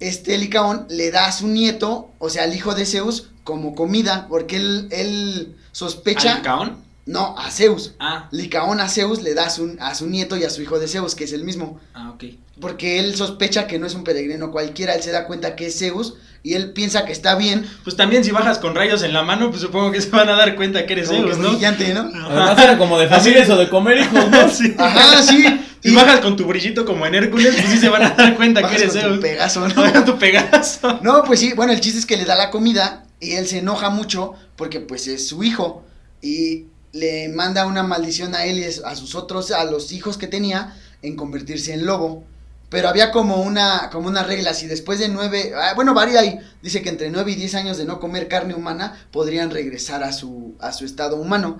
este 0.00 0.38
Licaón 0.38 0.86
le 0.88 1.10
da 1.10 1.26
a 1.26 1.32
su 1.32 1.46
nieto, 1.46 2.08
o 2.18 2.30
sea, 2.30 2.44
al 2.44 2.54
hijo 2.54 2.74
de 2.74 2.86
Zeus, 2.86 3.28
como 3.48 3.74
comida, 3.74 4.26
porque 4.28 4.56
él, 4.56 4.88
él 4.90 5.56
sospecha... 5.72 6.34
¿Al 6.34 6.42
Caón? 6.42 6.76
No, 7.06 7.34
a 7.38 7.50
Zeus. 7.50 7.94
Ah, 7.98 8.28
Licaón 8.30 8.78
a 8.80 8.90
Zeus 8.90 9.22
le 9.22 9.32
da 9.32 9.46
a 9.46 9.50
su, 9.50 9.74
a 9.80 9.94
su 9.94 10.06
nieto 10.06 10.36
y 10.36 10.44
a 10.44 10.50
su 10.50 10.60
hijo 10.60 10.78
de 10.78 10.86
Zeus, 10.86 11.14
que 11.14 11.24
es 11.24 11.32
el 11.32 11.44
mismo. 11.44 11.80
ah, 11.94 12.10
ok. 12.14 12.24
Porque 12.60 12.98
él 12.98 13.16
sospecha 13.16 13.66
que 13.66 13.78
no 13.78 13.86
es 13.86 13.94
un 13.94 14.04
peregrino 14.04 14.50
cualquiera, 14.50 14.94
él 14.94 15.02
se 15.02 15.12
da 15.12 15.24
cuenta 15.26 15.56
que 15.56 15.68
es 15.68 15.78
Zeus 15.78 16.16
y 16.42 16.52
él 16.52 16.72
piensa 16.72 17.06
que 17.06 17.12
está 17.12 17.36
bien. 17.36 17.64
Pues 17.84 17.96
también 17.96 18.22
si 18.22 18.32
bajas 18.32 18.58
con 18.58 18.74
rayos 18.74 19.02
en 19.02 19.14
la 19.14 19.22
mano, 19.22 19.48
pues 19.48 19.62
supongo 19.62 19.92
que 19.92 20.02
se 20.02 20.10
van 20.10 20.28
a 20.28 20.32
dar 20.34 20.56
cuenta 20.56 20.84
que 20.84 20.92
eres 20.92 21.08
como 21.08 21.22
que 21.24 21.28
Zeus, 21.28 21.38
¿no? 21.38 21.50
brillante, 21.52 21.94
¿no? 21.94 22.10
Además 22.26 22.58
era 22.62 22.76
como 22.76 22.98
de 22.98 23.08
familia 23.08 23.44
eso 23.44 23.56
de 23.56 23.70
comer 23.70 23.96
hijos, 24.00 24.28
¿no? 24.30 24.50
Sí. 24.50 24.74
Ajá, 24.76 25.22
sí. 25.22 25.46
Si 25.80 25.90
Y 25.90 25.94
bajas 25.94 26.20
con 26.20 26.36
tu 26.36 26.44
brillito 26.44 26.84
como 26.84 27.06
en 27.06 27.14
Hércules, 27.14 27.54
pues 27.56 27.70
sí 27.70 27.78
se 27.78 27.88
van 27.88 28.02
a 28.02 28.10
dar 28.10 28.36
cuenta 28.36 28.68
que 28.68 28.74
eres 28.74 28.92
con 28.92 29.00
tu 29.00 29.06
Zeus. 29.08 29.18
Pegaso, 29.20 29.68
¿no? 29.68 30.04
Tu 30.04 30.18
Pegaso. 30.18 30.98
No, 31.02 31.24
pues 31.24 31.40
sí, 31.40 31.54
bueno, 31.54 31.72
el 31.72 31.80
chiste 31.80 32.00
es 32.00 32.04
que 32.04 32.18
le 32.18 32.26
da 32.26 32.34
la 32.34 32.50
comida 32.50 33.04
y 33.20 33.32
él 33.32 33.46
se 33.46 33.58
enoja 33.58 33.90
mucho 33.90 34.34
porque 34.56 34.80
pues 34.80 35.06
es 35.08 35.28
su 35.28 35.42
hijo 35.42 35.84
y 36.22 36.66
le 36.92 37.28
manda 37.28 37.66
una 37.66 37.82
maldición 37.82 38.34
a 38.34 38.44
él 38.44 38.58
y 38.58 38.64
a 38.64 38.96
sus 38.96 39.14
otros, 39.14 39.50
a 39.50 39.64
los 39.64 39.92
hijos 39.92 40.18
que 40.18 40.26
tenía 40.26 40.76
en 41.02 41.16
convertirse 41.16 41.72
en 41.72 41.86
lobo. 41.86 42.24
Pero 42.70 42.88
había 42.88 43.10
como 43.12 43.36
una, 43.36 43.88
como 43.90 44.08
una 44.08 44.22
regla, 44.22 44.52
si 44.52 44.66
después 44.66 44.98
de 44.98 45.08
nueve, 45.08 45.52
ah, 45.56 45.72
bueno, 45.74 45.94
varía 45.94 46.20
ahí, 46.20 46.38
dice 46.62 46.82
que 46.82 46.90
entre 46.90 47.10
nueve 47.10 47.32
y 47.32 47.34
diez 47.34 47.54
años 47.54 47.78
de 47.78 47.86
no 47.86 47.98
comer 47.98 48.28
carne 48.28 48.54
humana 48.54 49.06
podrían 49.10 49.50
regresar 49.50 50.02
a 50.02 50.12
su, 50.12 50.54
a 50.60 50.72
su 50.72 50.84
estado 50.84 51.16
humano. 51.16 51.58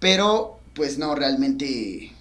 Pero, 0.00 0.58
pues 0.74 0.98
no, 0.98 1.14
realmente, 1.14 2.12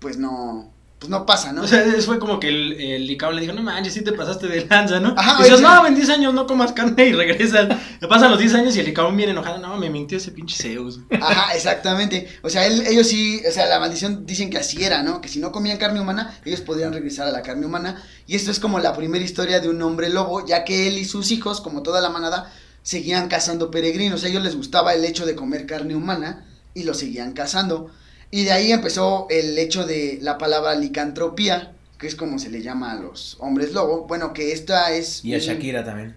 pues 0.00 0.16
no, 0.16 0.70
pues 0.98 1.10
no 1.10 1.26
pasa, 1.26 1.52
¿no? 1.52 1.62
O 1.62 1.66
sea, 1.68 1.84
fue 2.04 2.18
como 2.18 2.40
que 2.40 2.48
el, 2.48 2.72
el 2.80 3.06
Licaón 3.06 3.36
le 3.36 3.42
dijo, 3.42 3.52
no 3.52 3.62
manches, 3.62 3.92
sí 3.92 4.00
te 4.02 4.12
pasaste 4.12 4.46
de 4.48 4.64
lanza, 4.64 4.98
¿no? 4.98 5.14
Ajá, 5.16 5.40
y 5.40 5.44
dices, 5.44 5.60
no, 5.60 5.86
en 5.86 5.94
10 5.94 6.08
años 6.08 6.32
no 6.32 6.46
comas 6.46 6.72
carne 6.72 7.04
y 7.06 7.12
regresas. 7.12 7.68
Le 8.00 8.08
pasan 8.08 8.30
los 8.30 8.38
10 8.40 8.54
años 8.54 8.74
y 8.76 8.80
el 8.80 8.86
Licaón 8.86 9.14
viene 9.14 9.32
enojado, 9.32 9.58
no, 9.58 9.76
me 9.76 9.90
mintió 9.90 10.16
ese 10.16 10.30
pinche 10.30 10.56
Zeus. 10.56 11.00
Ajá, 11.20 11.54
exactamente. 11.54 12.28
O 12.42 12.48
sea, 12.48 12.66
él- 12.66 12.86
ellos 12.86 13.06
sí, 13.08 13.42
o 13.46 13.52
sea, 13.52 13.66
la 13.66 13.78
maldición 13.78 14.24
dicen 14.24 14.48
que 14.48 14.56
así 14.56 14.82
era, 14.84 15.02
¿no? 15.02 15.20
Que 15.20 15.28
si 15.28 15.38
no 15.38 15.52
comían 15.52 15.76
carne 15.76 16.00
humana, 16.00 16.34
ellos 16.46 16.62
podrían 16.62 16.94
regresar 16.94 17.28
a 17.28 17.30
la 17.30 17.42
carne 17.42 17.66
humana. 17.66 18.02
Y 18.26 18.34
esto 18.34 18.50
es 18.50 18.58
como 18.58 18.78
la 18.78 18.96
primera 18.96 19.22
historia 19.24 19.60
de 19.60 19.68
un 19.68 19.82
hombre 19.82 20.08
lobo, 20.08 20.46
ya 20.46 20.64
que 20.64 20.88
él 20.88 20.96
y 20.96 21.04
sus 21.04 21.30
hijos, 21.30 21.60
como 21.60 21.82
toda 21.82 22.00
la 22.00 22.08
manada, 22.08 22.50
seguían 22.82 23.28
cazando 23.28 23.70
peregrinos. 23.70 24.24
A 24.24 24.28
ellos 24.28 24.42
les 24.42 24.56
gustaba 24.56 24.94
el 24.94 25.04
hecho 25.04 25.26
de 25.26 25.34
comer 25.34 25.66
carne 25.66 25.94
humana 25.94 26.46
y 26.72 26.84
lo 26.84 26.94
seguían 26.94 27.32
cazando. 27.32 27.90
Y 28.30 28.44
de 28.44 28.52
ahí 28.52 28.72
empezó 28.72 29.26
el 29.30 29.56
hecho 29.58 29.86
de 29.86 30.18
la 30.20 30.36
palabra 30.38 30.74
licantropía, 30.74 31.72
que 31.98 32.06
es 32.06 32.14
como 32.16 32.38
se 32.38 32.50
le 32.50 32.62
llama 32.62 32.92
a 32.92 32.96
los 32.96 33.36
hombres 33.40 33.72
lobo. 33.72 34.06
Bueno, 34.06 34.32
que 34.32 34.52
esta 34.52 34.92
es... 34.92 35.24
Y 35.24 35.32
a 35.34 35.36
un- 35.38 35.42
Shakira 35.42 35.84
también. 35.84 36.16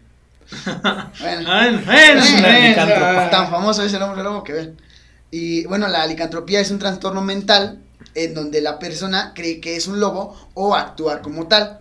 Bueno, 0.65 1.49
bueno, 1.85 2.21
Es 2.21 3.31
tan 3.31 3.49
famoso 3.51 3.83
es 3.83 3.93
el 3.93 4.01
hombre 4.01 4.23
lobo 4.23 4.43
que 4.43 4.53
ven. 4.53 4.77
Y 5.31 5.65
bueno, 5.65 5.87
la 5.87 6.07
licantropía 6.07 6.59
es 6.59 6.71
un 6.71 6.79
trastorno 6.79 7.21
mental 7.21 7.79
en 8.15 8.33
donde 8.33 8.61
la 8.61 8.79
persona 8.79 9.33
cree 9.35 9.61
que 9.61 9.75
es 9.75 9.87
un 9.87 9.99
lobo 9.99 10.35
o 10.55 10.75
actúa 10.75 11.21
como 11.21 11.47
tal. 11.47 11.79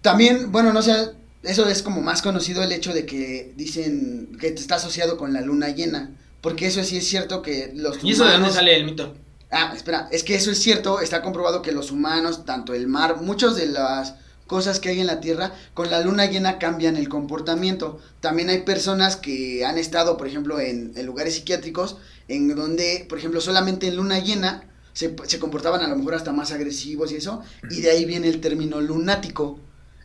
También, 0.00 0.50
bueno, 0.50 0.72
no 0.72 0.80
sé, 0.82 1.10
eso 1.42 1.68
es 1.68 1.82
como 1.82 2.00
más 2.00 2.22
conocido 2.22 2.62
el 2.62 2.72
hecho 2.72 2.94
de 2.94 3.04
que 3.04 3.52
dicen 3.56 4.36
que 4.40 4.48
está 4.48 4.76
asociado 4.76 5.18
con 5.18 5.32
la 5.34 5.42
luna 5.42 5.68
llena. 5.68 6.10
Porque 6.40 6.66
eso 6.66 6.82
sí 6.84 6.96
es 6.96 7.06
cierto 7.08 7.42
que 7.42 7.72
los 7.74 8.02
¿Y 8.02 8.12
eso 8.12 8.24
de 8.24 8.30
dónde 8.30 8.36
humanos- 8.48 8.54
sale 8.54 8.76
el 8.76 8.84
mito? 8.84 9.14
Ah, 9.50 9.72
espera, 9.74 10.08
es 10.12 10.22
que 10.22 10.36
eso 10.36 10.50
es 10.52 10.58
cierto, 10.62 11.00
está 11.00 11.22
comprobado 11.22 11.60
que 11.60 11.72
los 11.72 11.90
humanos, 11.90 12.44
tanto 12.44 12.72
el 12.72 12.86
mar, 12.86 13.20
muchas 13.20 13.56
de 13.56 13.66
las 13.66 14.14
cosas 14.46 14.78
que 14.80 14.88
hay 14.90 15.00
en 15.00 15.06
la 15.08 15.20
Tierra, 15.20 15.52
con 15.74 15.90
la 15.90 16.00
luna 16.00 16.26
llena 16.26 16.58
cambian 16.58 16.96
el 16.96 17.08
comportamiento. 17.08 17.98
También 18.20 18.48
hay 18.48 18.62
personas 18.62 19.16
que 19.16 19.64
han 19.64 19.76
estado, 19.78 20.16
por 20.16 20.26
ejemplo, 20.28 20.60
en, 20.60 20.92
en 20.96 21.06
lugares 21.06 21.34
psiquiátricos, 21.34 21.98
en 22.28 22.54
donde, 22.54 23.06
por 23.08 23.18
ejemplo, 23.18 23.40
solamente 23.40 23.88
en 23.88 23.96
luna 23.96 24.18
llena 24.20 24.64
se, 24.92 25.14
se 25.26 25.38
comportaban 25.40 25.82
a 25.82 25.88
lo 25.88 25.96
mejor 25.96 26.14
hasta 26.14 26.32
más 26.32 26.52
agresivos 26.52 27.10
y 27.12 27.16
eso, 27.16 27.42
y 27.70 27.80
de 27.80 27.90
ahí 27.90 28.04
viene 28.04 28.28
el 28.28 28.40
término 28.40 28.80
lunático, 28.80 29.58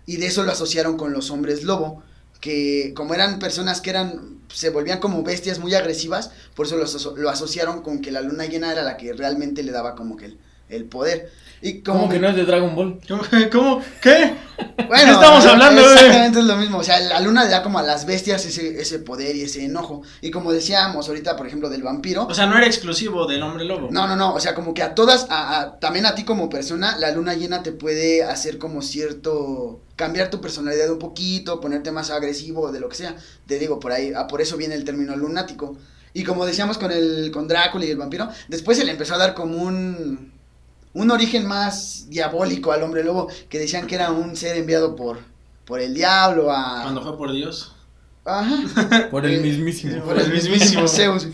y 0.08 0.18
de 0.18 0.28
eso 0.28 0.44
lo 0.44 0.52
asociaron 0.52 0.98
con 0.98 1.12
los 1.14 1.30
hombres 1.32 1.64
lobo, 1.64 2.04
que 2.46 2.94
como 2.96 3.14
eran 3.14 3.40
personas 3.40 3.82
que 3.82 3.90
eran, 3.92 4.40
se 4.54 4.70
volvían 4.70 5.00
como 5.00 5.24
bestias 5.24 5.60
muy 5.60 5.74
agresivas, 5.76 6.32
por 6.56 6.66
eso 6.68 6.78
lo, 6.78 6.86
aso- 6.86 7.16
lo 7.18 7.30
asociaron 7.30 7.82
con 7.82 8.02
que 8.02 8.12
la 8.12 8.22
luna 8.22 8.46
llena 8.46 8.72
era 8.72 8.84
la 8.84 8.98
que 8.98 9.14
realmente 9.14 9.64
le 9.64 9.72
daba 9.72 9.96
como 9.96 10.16
que 10.18 10.38
el 10.70 10.86
poder. 10.86 11.32
Y 11.62 11.82
como 11.82 12.02
¿Cómo 12.02 12.12
que 12.12 12.20
no 12.20 12.28
es 12.30 12.36
de 12.36 12.46
Dragon 12.46 12.76
Ball? 12.76 13.00
¿Cómo? 13.52 13.82
¿Qué? 14.02 14.34
Bueno, 14.88 15.14
estamos 15.14 15.46
hablando, 15.46 15.82
güey? 15.82 15.94
Exactamente 15.94 16.40
es 16.40 16.46
lo 16.46 16.56
mismo. 16.58 16.78
O 16.78 16.84
sea, 16.84 17.00
la 17.00 17.20
luna 17.20 17.44
le 17.44 17.50
da 17.50 17.64
como 17.64 17.80
a 17.80 17.84
las 17.84 18.06
bestias 18.06 18.46
ese, 18.46 18.80
ese 18.80 19.00
poder 19.00 19.36
y 19.36 19.42
ese 19.44 19.66
enojo. 19.66 20.04
Y 20.22 20.32
como 20.32 20.52
decíamos 20.52 21.08
ahorita, 21.08 21.36
por 21.36 21.48
ejemplo, 21.48 21.70
del 21.70 21.82
vampiro. 21.84 22.28
O 22.28 22.34
sea, 22.34 22.46
no 22.46 22.58
era 22.58 22.68
exclusivo 22.68 23.26
del 23.26 23.42
hombre 23.44 23.66
lobo. 23.66 23.90
No, 23.92 24.08
no, 24.08 24.16
no. 24.16 24.34
O 24.34 24.40
sea, 24.40 24.54
como 24.54 24.74
que 24.74 24.84
a 24.84 24.96
todas, 24.96 25.28
a, 25.30 25.60
a- 25.60 25.80
también 25.80 26.06
a 26.06 26.14
ti 26.16 26.24
como 26.24 26.50
persona, 26.50 26.98
la 26.98 27.12
luna 27.12 27.34
llena 27.34 27.64
te 27.64 27.72
puede 27.72 28.24
hacer 28.24 28.58
como 28.58 28.82
cierto. 28.82 29.82
cambiar 29.96 30.30
tu 30.30 30.42
personalidad 30.42 30.90
un 30.92 31.00
poquito, 31.00 31.60
ponerte 31.62 31.92
más 31.92 32.12
agresivo, 32.12 32.72
de 32.72 32.80
lo 32.80 32.90
que 32.90 32.96
sea. 32.96 33.16
Te 33.48 33.60
digo, 33.60 33.80
por 33.80 33.92
ahí, 33.92 34.14
ah, 34.16 34.28
por 34.28 34.42
eso 34.42 34.56
viene 34.58 34.76
el 34.76 34.86
término 34.86 35.16
lunático. 35.16 35.78
Y 36.14 36.24
como 36.24 36.46
decíamos 36.46 36.78
con 36.78 36.92
el 36.92 37.30
con 37.34 37.48
Drácula 37.48 37.86
y 37.86 37.90
el 37.92 37.98
vampiro, 37.98 38.30
después 38.48 38.78
se 38.78 38.86
le 38.86 38.92
empezó 38.92 39.16
a 39.16 39.18
dar 39.18 39.34
como 39.34 39.58
un 39.58 40.32
un 40.96 41.12
origen 41.12 41.46
más 41.46 42.08
diabólico 42.10 42.72
al 42.72 42.82
hombre 42.82 43.04
lobo, 43.04 43.28
que 43.50 43.60
decían 43.60 43.86
que 43.86 43.94
era 43.96 44.10
un 44.12 44.36
ser 44.36 44.58
enviado 44.58 44.96
por 44.96 45.20
por 45.66 45.80
el 45.80 45.94
diablo 45.94 46.52
a 46.52 46.82
Cuando 46.84 47.02
fue 47.04 47.16
por 47.18 47.32
Dios. 47.32 47.72
Ajá. 48.24 49.08
Por 49.12 49.24
el 49.26 49.36
Eh, 49.36 49.40
mismísimo. 49.42 50.04
por 50.04 50.18
el 50.20 50.32
mismísimo 50.34 50.88
Zeus. 50.98 51.28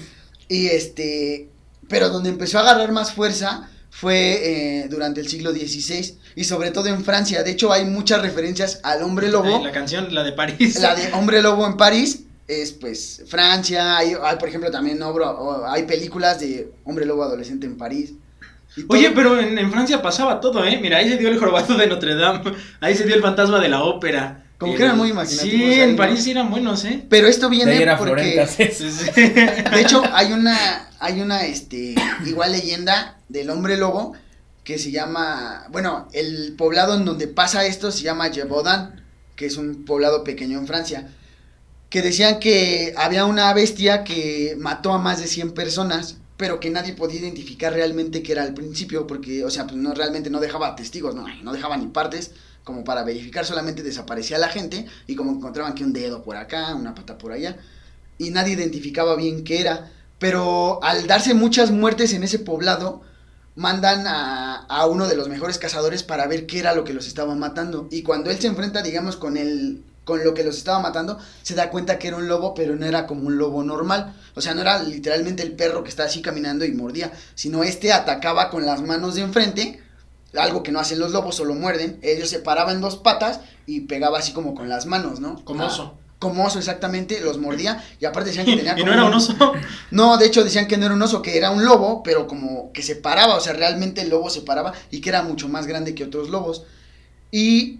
Y 0.49 0.68
este, 0.68 1.49
pero 1.88 2.09
donde 2.09 2.30
empezó 2.30 2.57
a 2.57 2.62
agarrar 2.62 2.91
más 2.91 3.14
fuerza 3.14 3.70
fue 3.89 4.82
eh, 4.84 4.88
durante 4.89 5.22
el 5.22 5.28
siglo 5.30 5.51
XVI 5.51 6.18
y 6.36 6.43
sobre 6.45 6.72
todo 6.72 6.88
en 6.88 7.03
Francia. 7.05 7.43
De 7.43 7.51
hecho, 7.51 7.72
hay 7.72 7.86
muchas 7.86 8.22
referencias 8.22 8.80
al 8.84 9.03
hombre 9.03 9.30
lobo. 9.30 9.57
Eh, 9.59 9.64
La 9.64 9.72
canción, 9.72 10.14
la 10.14 10.24
de 10.24 10.32
París. 10.34 10.80
La 10.82 10.95
de 10.95 11.12
Hombre 11.14 11.41
Lobo 11.41 11.66
en 11.68 11.76
París 11.78 12.24
es 12.47 12.72
pues 12.74 13.24
Francia, 13.28 13.97
hay, 13.97 14.14
hay, 14.22 14.36
por 14.38 14.49
ejemplo 14.49 14.70
también 14.72 15.01
obra- 15.03 15.32
o- 15.32 15.66
hay 15.66 15.84
películas 15.84 16.39
de 16.41 16.72
Hombre 16.86 17.05
Lobo 17.05 17.24
adolescente 17.24 17.66
en 17.68 17.78
París. 17.78 18.14
Oye, 18.88 19.11
pero 19.11 19.39
en, 19.39 19.57
en 19.57 19.72
Francia 19.72 20.01
pasaba 20.01 20.39
todo, 20.39 20.63
¿eh? 20.65 20.80
Mira, 20.82 20.97
ahí 20.97 21.09
se 21.09 21.17
dio 21.17 21.30
el 21.30 21.38
jorobado 21.39 21.76
de 21.78 21.88
Notre 21.88 22.15
Dame, 22.15 22.41
ahí 22.80 22.95
se 22.95 23.05
dio 23.05 23.15
el 23.15 23.22
fantasma 23.22 23.59
de 23.59 23.69
la 23.69 23.84
ópera. 23.84 24.45
Como 24.57 24.74
El- 24.74 24.78
que 24.78 24.84
eran 24.86 24.97
muy 24.97 25.09
imaginativos 25.09 25.51
Sí, 25.59 25.63
ahí, 25.74 25.80
en. 25.82 25.95
París 25.95 26.28
eran 26.28 26.49
buenos, 26.51 26.86
¿eh? 26.86 27.03
pero 27.09 27.28
esto 27.28 27.49
De 27.49 27.55
ahí 27.55 27.65
viene 27.65 27.82
era 27.82 27.97
porque 27.97 28.45
de 29.72 29.82
hecho 29.82 30.03
hay 30.13 30.34
una 30.34 30.88
hay 30.99 31.19
una 31.22 31.45
este 31.45 31.95
igual 32.26 32.51
leyenda 32.51 33.17
del 33.28 33.49
hombre 33.49 33.78
lobo 33.78 34.13
que 34.63 34.78
se 34.78 34.91
llama, 34.91 35.65
bueno, 35.72 36.07
el 36.13 36.53
poblado 36.55 36.93
en 36.95 37.03
donde 37.05 37.28
pasa 37.28 37.65
esto 37.65 37.91
se 37.91 38.03
llama 38.03 38.30
Gévaudan, 38.30 39.03
que 39.36 39.47
es 39.47 39.57
un 39.57 39.86
poblado 39.86 40.24
pequeño 40.24 40.59
en 40.59 40.67
Francia, 40.67 41.09
que 41.89 42.03
decían 42.03 42.39
que 42.39 42.93
había 42.95 43.26
una 43.26 43.51
bestia 43.55 44.03
que 44.03 44.55
mató 44.59 44.93
a 44.93 44.99
más 44.99 45.19
de 45.19 45.26
100 45.26 45.53
personas, 45.55 46.17
pero 46.41 46.59
que 46.59 46.71
nadie 46.71 46.93
podía 46.93 47.19
identificar 47.19 47.71
realmente 47.71 48.23
que 48.23 48.31
era 48.31 48.41
al 48.41 48.55
principio, 48.55 49.05
porque, 49.05 49.45
o 49.45 49.51
sea, 49.51 49.67
pues 49.67 49.75
no 49.75 49.93
realmente 49.93 50.31
no 50.31 50.39
dejaba 50.39 50.75
testigos, 50.75 51.13
no, 51.13 51.27
no 51.43 51.53
dejaba 51.53 51.77
ni 51.77 51.85
partes 51.85 52.31
como 52.63 52.83
para 52.83 53.03
verificar, 53.03 53.45
solamente 53.45 53.83
desaparecía 53.83 54.39
la 54.39 54.47
gente 54.47 54.87
y 55.05 55.13
como 55.13 55.33
encontraban 55.33 55.75
que 55.75 55.83
un 55.83 55.93
dedo 55.93 56.23
por 56.23 56.37
acá, 56.37 56.73
una 56.73 56.95
pata 56.95 57.19
por 57.19 57.31
allá, 57.31 57.57
y 58.17 58.31
nadie 58.31 58.55
identificaba 58.55 59.15
bien 59.15 59.43
qué 59.43 59.61
era, 59.61 59.91
pero 60.17 60.83
al 60.83 61.05
darse 61.05 61.35
muchas 61.35 61.69
muertes 61.69 62.11
en 62.11 62.23
ese 62.23 62.39
poblado, 62.39 63.03
mandan 63.55 64.07
a, 64.07 64.65
a 64.65 64.87
uno 64.87 65.07
de 65.07 65.15
los 65.15 65.29
mejores 65.29 65.59
cazadores 65.59 66.01
para 66.01 66.25
ver 66.25 66.47
qué 66.47 66.57
era 66.57 66.73
lo 66.73 66.83
que 66.83 66.93
los 66.95 67.05
estaba 67.05 67.35
matando. 67.35 67.87
Y 67.91 68.01
cuando 68.01 68.31
él 68.31 68.39
se 68.39 68.47
enfrenta, 68.47 68.81
digamos, 68.81 69.15
con 69.15 69.37
el 69.37 69.83
con 70.04 70.24
lo 70.24 70.34
que 70.34 70.43
los 70.43 70.58
estaba 70.58 70.80
matando, 70.80 71.20
se 71.43 71.54
da 71.56 71.70
cuenta 71.70 71.99
que 71.99 72.08
era 72.08 72.18
un 72.18 72.28
lobo, 72.28 72.54
pero 72.54 72.76
no 72.76 72.86
era 72.86 73.06
como 73.06 73.28
un 73.28 73.38
lobo 73.38 73.64
normal. 73.64 74.16
O 74.36 74.41
sea, 74.41 74.54
no 74.54 74.62
era 74.62 74.82
literalmente 74.82 75.43
el 75.43 75.54
perro 75.54 75.84
que 75.84 75.89
está 75.89 76.06
así 76.06 76.22
caminando 76.22 76.66
y 76.66 76.72
mordía, 76.74 77.12
sino 77.36 77.64
este 77.64 77.93
atacaba 77.93 78.49
con 78.49 78.66
las 78.66 78.82
manos 78.82 79.16
de 79.16 79.22
enfrente, 79.22 79.82
algo 80.36 80.64
que 80.64 80.72
no 80.72 80.80
hacen 80.80 80.99
los 80.99 81.12
lobos, 81.12 81.36
solo 81.36 81.54
muerden. 81.54 81.99
Ellos 82.02 82.30
se 82.30 82.39
paraban 82.39 82.82
dos 82.82 82.97
patas 82.97 83.41
y 83.66 83.82
pegaba 83.82 84.20
así 84.20 84.34
como 84.34 84.56
con 84.56 84.70
las 84.70 84.86
manos, 84.86 85.20
¿no? 85.20 85.43
Como 85.45 85.64
Ah, 85.64 85.68
oso. 85.68 85.97
Como 86.18 86.45
oso, 86.45 86.60
exactamente, 86.60 87.20
los 87.20 87.38
mordía 87.39 87.84
y 87.99 88.06
aparte 88.06 88.30
decían 88.30 88.45
que 88.45 88.56
tenía 88.58 88.74
Y 88.74 88.82
como 88.82 88.88
no 88.88 88.93
era 88.93 89.04
un 89.06 89.14
oso. 89.14 89.36
no, 89.91 90.18
de 90.18 90.26
hecho 90.26 90.43
decían 90.43 90.68
que 90.68 90.78
no 90.78 90.86
era 90.86 90.95
un 90.95 91.02
oso, 91.02 91.22
que 91.22 91.38
era 91.38 91.52
un 91.52 91.64
lobo, 91.64 92.02
pero 92.04 92.28
como 92.28 92.72
que 92.74 92.82
se 92.82 92.95
paraba, 92.95 93.36
o 93.36 93.39
sea, 93.39 93.54
realmente 93.54 94.02
el 94.02 94.10
lobo 94.10 94.30
se 94.30 94.41
paraba 94.41 94.74
y 94.89 94.99
que 95.02 95.10
era 95.10 95.22
mucho 95.22 95.47
más 95.47 95.68
grande 95.68 95.93
que 95.93 96.04
otros 96.06 96.30
lobos. 96.30 96.64
Y 97.32 97.80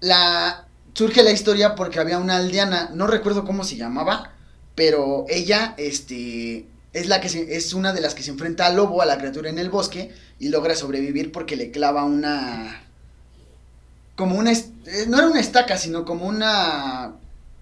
la 0.00 0.66
surge 1.00 1.22
la 1.22 1.30
historia 1.30 1.76
porque 1.76 1.98
había 1.98 2.18
una 2.18 2.36
aldeana, 2.36 2.90
no 2.92 3.06
recuerdo 3.06 3.46
cómo 3.46 3.64
se 3.64 3.76
llamaba, 3.76 4.34
pero 4.74 5.24
ella 5.30 5.74
este 5.78 6.66
es 6.92 7.06
la 7.06 7.22
que 7.22 7.30
se, 7.30 7.56
es 7.56 7.72
una 7.72 7.94
de 7.94 8.02
las 8.02 8.14
que 8.14 8.22
se 8.22 8.30
enfrenta 8.30 8.66
al 8.66 8.76
lobo, 8.76 9.00
a 9.00 9.06
la 9.06 9.16
criatura 9.16 9.48
en 9.48 9.58
el 9.58 9.70
bosque 9.70 10.12
y 10.38 10.50
logra 10.50 10.74
sobrevivir 10.74 11.32
porque 11.32 11.56
le 11.56 11.70
clava 11.70 12.04
una 12.04 12.82
como 14.14 14.36
una 14.36 14.52
eh, 14.52 15.06
no 15.08 15.16
era 15.16 15.28
una 15.28 15.40
estaca, 15.40 15.78
sino 15.78 16.04
como 16.04 16.26
una 16.26 17.12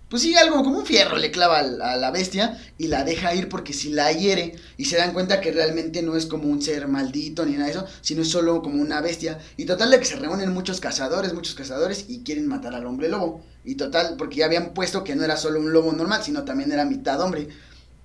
pues 0.08 0.22
sí, 0.22 0.34
algo 0.36 0.64
como 0.64 0.78
un 0.78 0.86
fierro 0.86 1.18
le 1.18 1.30
clava 1.30 1.58
a 1.58 1.96
la 1.96 2.10
bestia 2.10 2.58
y 2.78 2.86
la 2.86 3.04
deja 3.04 3.34
ir 3.34 3.50
porque 3.50 3.74
si 3.74 3.90
la 3.90 4.10
hiere 4.10 4.54
y 4.78 4.86
se 4.86 4.96
dan 4.96 5.12
cuenta 5.12 5.42
que 5.42 5.52
realmente 5.52 6.00
no 6.00 6.16
es 6.16 6.24
como 6.24 6.48
un 6.48 6.62
ser 6.62 6.88
maldito 6.88 7.44
ni 7.44 7.52
nada 7.52 7.66
de 7.66 7.72
eso, 7.72 7.86
sino 8.00 8.22
es 8.22 8.30
solo 8.30 8.62
como 8.62 8.80
una 8.80 9.02
bestia. 9.02 9.38
Y 9.58 9.66
total 9.66 9.90
de 9.90 9.98
que 9.98 10.06
se 10.06 10.16
reúnen 10.16 10.52
muchos 10.54 10.80
cazadores, 10.80 11.34
muchos 11.34 11.54
cazadores 11.54 12.06
y 12.08 12.20
quieren 12.20 12.46
matar 12.46 12.74
al 12.74 12.86
hombre 12.86 13.10
lobo. 13.10 13.42
Y 13.66 13.74
total, 13.74 14.14
porque 14.16 14.36
ya 14.36 14.46
habían 14.46 14.72
puesto 14.72 15.04
que 15.04 15.14
no 15.14 15.24
era 15.24 15.36
solo 15.36 15.60
un 15.60 15.74
lobo 15.74 15.92
normal, 15.92 16.22
sino 16.22 16.44
también 16.44 16.72
era 16.72 16.86
mitad 16.86 17.20
hombre. 17.20 17.48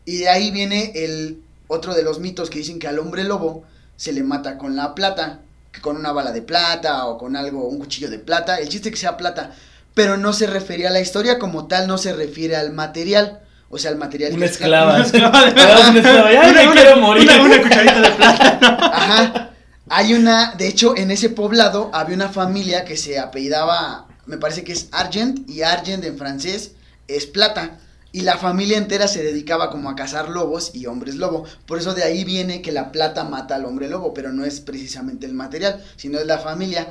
Y 0.04 0.18
de 0.18 0.28
ahí 0.28 0.52
viene 0.52 0.92
el 0.96 1.42
otro 1.68 1.94
de 1.94 2.04
los 2.04 2.20
mitos 2.20 2.50
que 2.50 2.60
dicen 2.60 2.80
que 2.80 2.90
al 2.90 3.00
hombre 3.00 3.24
lobo 3.24 3.64
se 3.96 4.12
le 4.12 4.24
mata 4.24 4.58
con 4.58 4.76
la 4.76 4.94
plata, 4.94 5.40
con 5.82 5.96
una 5.96 6.12
bala 6.12 6.34
de 6.34 6.42
plata 6.42 7.06
o 7.06 7.18
con 7.18 7.38
algo, 7.38 7.66
un 7.66 7.80
cuchillo 7.80 8.10
de 8.10 8.20
plata. 8.20 8.58
El 8.58 8.68
chiste 8.68 8.92
que 8.92 8.98
sea 8.98 9.16
plata 9.16 9.56
pero 9.94 10.18
no 10.18 10.34
se 10.34 10.48
refería 10.48 10.90
a 10.90 10.92
la 10.92 11.00
historia 11.02 11.40
como 11.40 11.68
tal, 11.68 11.88
no 11.88 11.98
se 11.98 12.14
refiere 12.14 12.56
al 12.56 12.72
material. 12.74 13.40
O 13.70 13.78
sea, 13.80 13.90
al 13.92 13.98
material 13.98 14.34
Una 14.34 14.46
esclava. 14.46 14.94
Una 14.96 15.04
esclava 15.06 15.46
de- 15.46 15.52
Una 15.52 16.00
esclava. 16.00 16.32
Ya 16.32 16.40
Una- 16.42 16.54
me 16.54 16.68
una- 16.68 16.74
quiero 16.74 16.98
morir. 16.98 17.24
Una, 17.24 17.42
una 17.44 17.62
cucharita 17.62 18.02
de 18.02 18.12
plata. 18.12 18.60
Ajá. 18.94 19.50
Hay 19.90 20.14
una, 20.14 20.54
de 20.58 20.68
hecho, 20.68 20.96
en 20.96 21.12
ese 21.12 21.30
poblado 21.30 21.90
había 21.94 22.16
una 22.16 22.30
familia 22.30 22.86
que 22.86 22.98
se 22.98 23.20
apellidaba, 23.20 24.08
me 24.26 24.38
parece 24.38 24.64
que 24.64 24.72
es 24.72 24.88
Argent, 24.92 25.48
y 25.50 25.62
Argent 25.64 26.04
en 26.06 26.18
francés 26.18 26.72
es 27.08 27.26
plata. 27.26 27.80
Y 28.12 28.22
la 28.22 28.38
familia 28.38 28.78
entera 28.78 29.08
se 29.08 29.24
dedicaba 29.24 29.72
como 29.72 29.90
a 29.90 29.96
cazar 29.96 30.30
lobos 30.30 30.72
y 30.76 30.86
hombres 30.86 31.16
lobo. 31.16 31.46
Por 31.66 31.80
eso 31.80 31.96
de 31.96 32.04
ahí 32.04 32.24
viene 32.24 32.62
que 32.62 32.72
la 32.72 32.92
plata 32.92 33.24
mata 33.24 33.56
al 33.56 33.66
hombre 33.66 33.90
lobo, 33.90 34.14
pero 34.14 34.32
no 34.32 34.46
es 34.46 34.62
precisamente 34.62 35.26
el 35.26 35.34
material, 35.34 35.84
sino 35.96 36.20
es 36.20 36.28
la 36.28 36.38
familia. 36.38 36.88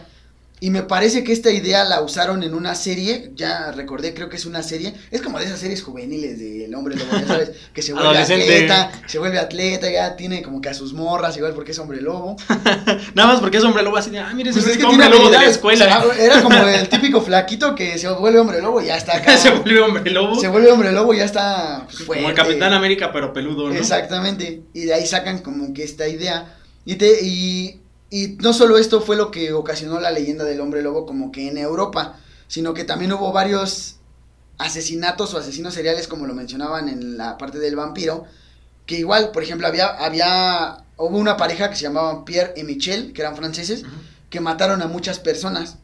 Y 0.63 0.71
me 0.71 0.85
parece 0.85 1.25
que 1.25 1.33
esta 1.33 1.51
idea 1.51 1.83
la 1.83 2.03
usaron 2.03 2.45
en 2.45 2.55
una 2.55 2.77
serie, 2.77 3.33
ya 3.35 3.73
recordé, 3.73 4.15
creo 4.15 4.29
que 4.29 4.37
es 4.37 4.47
una 4.47 4.63
serie, 4.63 4.95
es 5.11 5.21
como 5.21 5.41
de 5.41 5.47
esas 5.47 5.59
series 5.59 5.83
juveniles 5.83 6.39
del 6.39 6.73
hombre 6.77 6.95
lobo, 6.95 7.11
ya 7.11 7.27
sabes, 7.27 7.51
que 7.75 7.83
se 7.83 7.93
vuelve 7.93 8.17
atleta, 8.17 8.93
se 9.09 9.19
vuelve 9.19 9.41
atleta, 9.41 9.91
ya 9.91 10.15
tiene 10.15 10.41
como 10.41 10.61
que 10.61 10.69
a 10.69 10.75
sus 10.75 10.93
morras, 10.93 11.37
igual 11.37 11.53
porque 11.53 11.73
es 11.73 11.79
hombre 11.81 12.01
lobo. 12.01 12.37
Nada 13.15 13.33
más 13.33 13.41
porque 13.41 13.57
es 13.57 13.65
hombre 13.65 13.83
lobo 13.83 13.97
así 13.97 14.11
de, 14.11 14.21
ah, 14.21 14.33
mire, 14.33 14.53
Pues 14.53 14.65
es 14.65 14.71
es 14.71 14.79
que 14.79 14.85
hombre 14.85 15.09
tiene 15.09 15.19
lobo 15.19 15.31
de 15.31 15.39
la 15.39 15.47
escuela. 15.47 15.99
o 15.99 16.13
sea, 16.13 16.25
era 16.25 16.41
como 16.45 16.57
el 16.57 16.89
típico 16.89 17.21
flaquito 17.23 17.75
que 17.75 17.99
se 17.99 18.09
vuelve 18.11 18.39
hombre 18.39 18.63
lobo 18.63 18.81
y 18.81 18.87
ya 18.87 18.97
está 18.97 19.17
acá. 19.17 19.37
se 19.39 19.51
vuelve 19.51 19.81
hombre 19.81 20.13
lobo. 20.13 20.41
Se 20.41 20.47
vuelve 20.47 20.71
hombre 20.71 20.93
lobo 20.93 21.13
y 21.13 21.17
ya 21.17 21.25
está 21.25 21.89
pues, 21.89 22.19
Como 22.19 22.29
el. 22.29 22.37
Capitán 22.37 22.73
América, 22.73 23.11
pero 23.13 23.33
peludo, 23.33 23.69
¿no? 23.69 23.75
Exactamente. 23.75 24.63
Y 24.75 24.83
de 24.83 24.95
ahí 24.95 25.09
sacan 25.09 25.41
como 25.41 25.75
que 25.75 25.83
esta 25.83 26.07
idea. 26.07 26.55
Y, 26.85 26.95
te, 26.97 27.25
y, 27.25 27.82
y 28.13 28.37
no 28.43 28.53
solo 28.53 28.77
esto 28.77 29.01
fue 29.01 29.17
lo 29.17 29.31
que 29.31 29.55
ocasionó 29.55 29.99
la 29.99 30.11
leyenda 30.11 30.45
del 30.45 30.61
hombre 30.61 30.83
lobo 30.83 31.07
como 31.07 31.33
que 31.33 31.49
en 31.49 31.57
Europa, 31.57 32.21
sino 32.47 32.75
que 32.75 32.85
también 32.85 33.11
hubo 33.15 33.33
varios 33.33 33.97
asesinatos 34.59 35.33
o 35.33 35.39
asesinos 35.39 35.73
seriales 35.73 36.09
como 36.09 36.27
lo 36.27 36.35
mencionaban 36.35 36.91
en 36.91 37.17
la 37.17 37.39
parte 37.39 37.59
del 37.59 37.75
vampiro, 37.75 38.27
que 38.85 38.99
igual, 38.99 39.31
por 39.31 39.43
ejemplo, 39.43 39.67
había, 39.67 39.87
había, 39.87 40.85
hubo 40.99 41.17
una 41.17 41.39
pareja 41.39 41.71
que 41.71 41.77
se 41.77 41.85
llamaban 41.85 42.27
Pierre 42.27 42.53
y 42.55 42.65
Michel, 42.65 43.15
que 43.15 43.23
eran 43.23 43.35
franceses, 43.35 43.83
que 44.29 44.41
mataron 44.41 44.83
a 44.83 44.89
muchas 44.89 45.19
personas. 45.19 45.79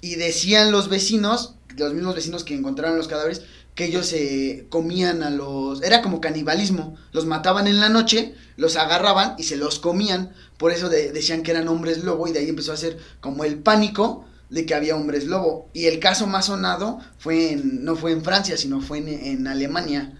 Y 0.00 0.14
decían 0.14 0.70
los 0.70 0.88
vecinos, 0.88 1.56
los 1.76 1.94
mismos 1.94 2.14
vecinos 2.14 2.44
que 2.44 2.54
encontraron 2.54 2.96
los 2.96 3.08
cadáveres, 3.08 3.42
que 3.74 3.86
ellos 3.86 4.06
se 4.06 4.66
comían 4.68 5.22
a 5.22 5.30
los... 5.30 5.82
Era 5.82 6.02
como 6.02 6.20
canibalismo. 6.20 6.96
Los 7.12 7.26
mataban 7.26 7.66
en 7.66 7.80
la 7.80 7.88
noche, 7.88 8.34
los 8.56 8.76
agarraban 8.76 9.34
y 9.38 9.44
se 9.44 9.56
los 9.56 9.78
comían. 9.78 10.32
Por 10.58 10.72
eso 10.72 10.88
de- 10.88 11.12
decían 11.12 11.42
que 11.42 11.52
eran 11.52 11.68
hombres 11.68 12.04
lobo 12.04 12.28
y 12.28 12.32
de 12.32 12.40
ahí 12.40 12.48
empezó 12.48 12.72
a 12.72 12.76
ser 12.76 12.98
como 13.20 13.44
el 13.44 13.58
pánico 13.58 14.26
de 14.50 14.66
que 14.66 14.74
había 14.74 14.96
hombres 14.96 15.24
lobo. 15.26 15.70
Y 15.72 15.86
el 15.86 16.00
caso 16.00 16.26
más 16.26 16.46
sonado 16.46 16.98
fue 17.18 17.52
en, 17.52 17.84
no 17.84 17.96
fue 17.96 18.12
en 18.12 18.22
Francia, 18.22 18.56
sino 18.58 18.80
fue 18.82 18.98
en, 18.98 19.08
en 19.08 19.46
Alemania. 19.46 20.18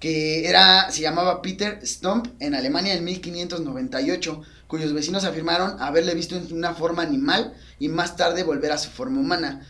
Que 0.00 0.48
era, 0.48 0.90
se 0.92 1.02
llamaba 1.02 1.42
Peter 1.42 1.80
Stump 1.84 2.28
en 2.38 2.54
Alemania 2.54 2.94
en 2.94 3.04
1598, 3.04 4.42
cuyos 4.68 4.92
vecinos 4.92 5.24
afirmaron 5.24 5.80
haberle 5.82 6.14
visto 6.14 6.36
en 6.36 6.52
una 6.52 6.72
forma 6.74 7.02
animal 7.02 7.52
y 7.80 7.88
más 7.88 8.16
tarde 8.16 8.44
volver 8.44 8.70
a 8.70 8.78
su 8.78 8.90
forma 8.90 9.20
humana. 9.20 9.66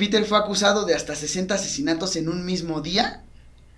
Peter 0.00 0.24
fue 0.24 0.38
acusado 0.38 0.86
de 0.86 0.94
hasta 0.94 1.14
60 1.14 1.54
asesinatos 1.54 2.16
en 2.16 2.30
un 2.30 2.46
mismo 2.46 2.80
día. 2.80 3.22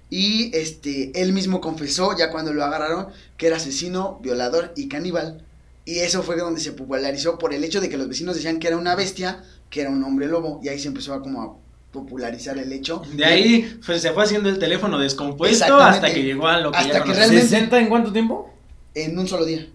Y 0.08 0.56
este, 0.56 1.10
él 1.20 1.32
mismo 1.32 1.60
confesó, 1.60 2.16
ya 2.16 2.30
cuando 2.30 2.52
lo 2.52 2.62
agarraron, 2.64 3.08
que 3.36 3.48
era 3.48 3.56
asesino, 3.56 4.20
violador 4.22 4.72
y 4.76 4.86
caníbal. 4.86 5.44
Y 5.84 5.98
eso 5.98 6.22
fue 6.22 6.36
donde 6.36 6.60
se 6.60 6.70
popularizó 6.70 7.38
por 7.38 7.52
el 7.52 7.64
hecho 7.64 7.80
de 7.80 7.88
que 7.88 7.96
los 7.98 8.06
vecinos 8.08 8.36
decían 8.36 8.60
que 8.60 8.68
era 8.68 8.76
una 8.76 8.94
bestia, 8.94 9.42
que 9.68 9.80
era 9.80 9.90
un 9.90 10.04
hombre 10.04 10.28
lobo. 10.28 10.60
Y 10.62 10.68
ahí 10.68 10.78
se 10.78 10.86
empezó 10.86 11.12
a 11.12 11.22
como 11.22 11.42
a 11.42 11.56
popularizar 11.92 12.56
el 12.56 12.72
hecho. 12.72 13.02
De 13.14 13.24
ahí 13.24 13.80
pues, 13.84 14.00
se 14.00 14.12
fue 14.12 14.22
haciendo 14.22 14.48
el 14.48 14.60
teléfono 14.60 15.00
descompuesto 15.00 15.76
hasta 15.76 16.14
que 16.14 16.22
llegó 16.22 16.46
a 16.46 16.60
lo 16.60 16.70
que 16.70 16.78
Hasta 16.78 16.98
ya 16.98 17.02
que 17.02 17.14
realmente- 17.14 17.68
¿60 17.68 17.80
en 17.80 17.88
cuánto 17.88 18.12
tiempo? 18.12 18.54
En 18.94 19.18
un 19.18 19.26
solo 19.26 19.44
día. 19.44 19.66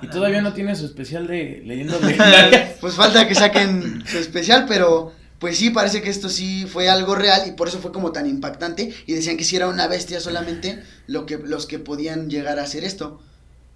Y 0.00 0.06
todavía 0.06 0.42
no 0.42 0.52
tiene 0.52 0.76
su 0.76 0.86
especial 0.86 1.26
de 1.26 1.60
leyendas 1.64 2.00
legendarias. 2.02 2.76
Pues 2.80 2.94
falta 2.94 3.26
que 3.26 3.34
saquen 3.34 4.04
su 4.06 4.18
especial, 4.18 4.66
pero 4.68 5.12
pues 5.42 5.58
sí, 5.58 5.70
parece 5.70 6.02
que 6.02 6.08
esto 6.08 6.28
sí 6.28 6.66
fue 6.72 6.88
algo 6.88 7.16
real 7.16 7.42
y 7.48 7.50
por 7.50 7.66
eso 7.66 7.80
fue 7.80 7.90
como 7.90 8.12
tan 8.12 8.28
impactante. 8.28 8.94
Y 9.08 9.12
decían 9.14 9.36
que 9.36 9.42
si 9.42 9.56
era 9.56 9.66
una 9.66 9.88
bestia 9.88 10.20
solamente 10.20 10.80
lo 11.08 11.26
que, 11.26 11.36
los 11.36 11.66
que 11.66 11.80
podían 11.80 12.30
llegar 12.30 12.60
a 12.60 12.62
hacer 12.62 12.84
esto. 12.84 13.20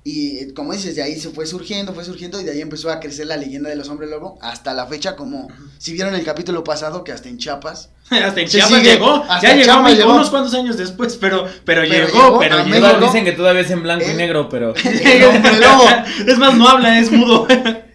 Y 0.04 0.38
eh, 0.38 0.54
como 0.54 0.72
dices, 0.72 0.94
de 0.94 1.02
ahí 1.02 1.18
se 1.18 1.30
fue 1.30 1.44
surgiendo, 1.44 1.92
fue 1.92 2.04
surgiendo 2.04 2.40
y 2.40 2.44
de 2.44 2.52
ahí 2.52 2.60
empezó 2.60 2.88
a 2.92 3.00
crecer 3.00 3.26
la 3.26 3.36
leyenda 3.36 3.68
de 3.68 3.74
los 3.74 3.88
hombres 3.88 4.08
lobo 4.08 4.38
hasta 4.40 4.74
la 4.74 4.86
fecha, 4.86 5.16
como 5.16 5.48
si 5.78 5.92
vieron 5.92 6.14
el 6.14 6.22
capítulo 6.24 6.62
pasado 6.62 7.02
que 7.02 7.10
hasta 7.10 7.28
en 7.28 7.38
Chiapas. 7.38 7.90
hasta 8.10 8.40
en 8.40 8.46
Chiapas 8.46 8.70
sigue, 8.70 8.92
llegó. 8.92 9.14
hasta 9.28 9.40
ya 9.42 9.56
llegó, 9.56 9.88
llegó. 9.88 10.14
unos 10.14 10.30
cuantos 10.30 10.54
años 10.54 10.76
después, 10.76 11.16
pero, 11.16 11.46
pero, 11.64 11.82
Pero 11.82 11.82
llegó, 11.82 12.06
llegó 12.06 12.38
pero 12.38 12.64
llegó. 12.64 12.86
México. 12.86 13.06
Dicen 13.06 13.24
que 13.24 13.32
todavía 13.32 13.62
es 13.62 13.70
en 13.72 13.82
blanco 13.82 14.04
y 14.06 14.10
Eh. 14.10 14.14
negro, 14.14 14.48
pero... 14.48 14.72
El 14.84 15.24
hombre 15.24 15.58
lobo. 15.58 15.84
es 16.28 16.38
más, 16.38 16.54
no 16.56 16.68
habla, 16.68 16.96
es 17.00 17.10
mudo. 17.10 17.48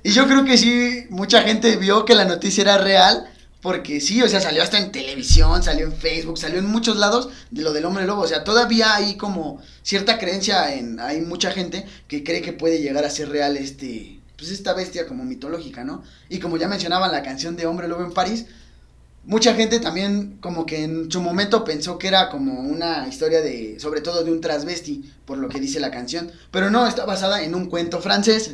Y 0.04 0.12
yo 0.12 0.28
creo 0.28 0.44
que 0.44 0.58
sí, 0.58 1.06
mucha 1.12 1.44
gente 1.44 1.78
vio 1.78 2.04
que 2.04 2.16
la 2.16 2.26
noticia 2.26 2.64
era 2.64 2.78
real, 2.78 3.31
porque 3.62 4.02
sí, 4.02 4.22
o 4.22 4.28
sea, 4.28 4.42
salió 4.42 4.64
hasta 4.64 4.80
en 4.80 4.92
televisión, 4.92 5.62
salió 5.62 5.86
en 5.86 5.94
Facebook, 5.94 6.38
salió 6.38 6.58
en 6.60 6.66
muchos 6.66 6.98
lados 6.98 7.30
de 7.52 7.62
lo 7.62 7.74
del 7.74 7.86
hombre 7.86 8.06
lobo. 8.06 8.24
O 8.24 8.28
sea, 8.28 8.44
todavía 8.44 8.96
hay 8.96 9.16
como 9.16 9.62
cierta 9.84 10.18
creencia 10.18 10.74
en, 10.74 11.00
hay 11.00 11.22
mucha 11.22 11.52
gente 11.52 11.86
que 12.08 12.24
cree 12.24 12.42
que 12.42 12.54
puede 12.54 12.82
llegar 12.82 13.06
a 13.06 13.10
ser 13.10 13.30
real 13.30 13.58
este, 13.58 14.20
pues 14.36 14.50
esta 14.50 14.74
bestia 14.74 15.06
como 15.06 15.24
mitológica, 15.24 15.84
¿no? 15.84 16.04
Y 16.28 16.40
como 16.40 16.58
ya 16.58 16.68
mencionaban 16.68 17.12
la 17.12 17.22
canción 17.22 17.56
de 17.56 17.68
Hombre 17.68 17.88
Lobo 17.88 18.04
en 18.04 18.14
París, 18.14 18.46
mucha 19.26 19.54
gente 19.54 19.80
también 19.80 20.38
como 20.42 20.66
que 20.66 20.84
en 20.84 21.12
su 21.12 21.22
momento 21.22 21.64
pensó 21.64 22.00
que 22.00 22.08
era 22.08 22.30
como 22.30 22.62
una 22.62 23.08
historia 23.08 23.42
de, 23.42 23.80
sobre 23.80 24.02
todo 24.02 24.24
de 24.24 24.32
un 24.32 24.42
transvesti, 24.42 25.12
por 25.26 25.38
lo 25.38 25.50
que 25.50 25.60
dice 25.60 25.80
la 25.80 25.92
canción. 25.92 26.32
Pero 26.50 26.72
no, 26.72 26.88
está 26.88 27.06
basada 27.06 27.44
en 27.44 27.54
un 27.54 27.68
cuento 27.68 28.02
francés 28.02 28.52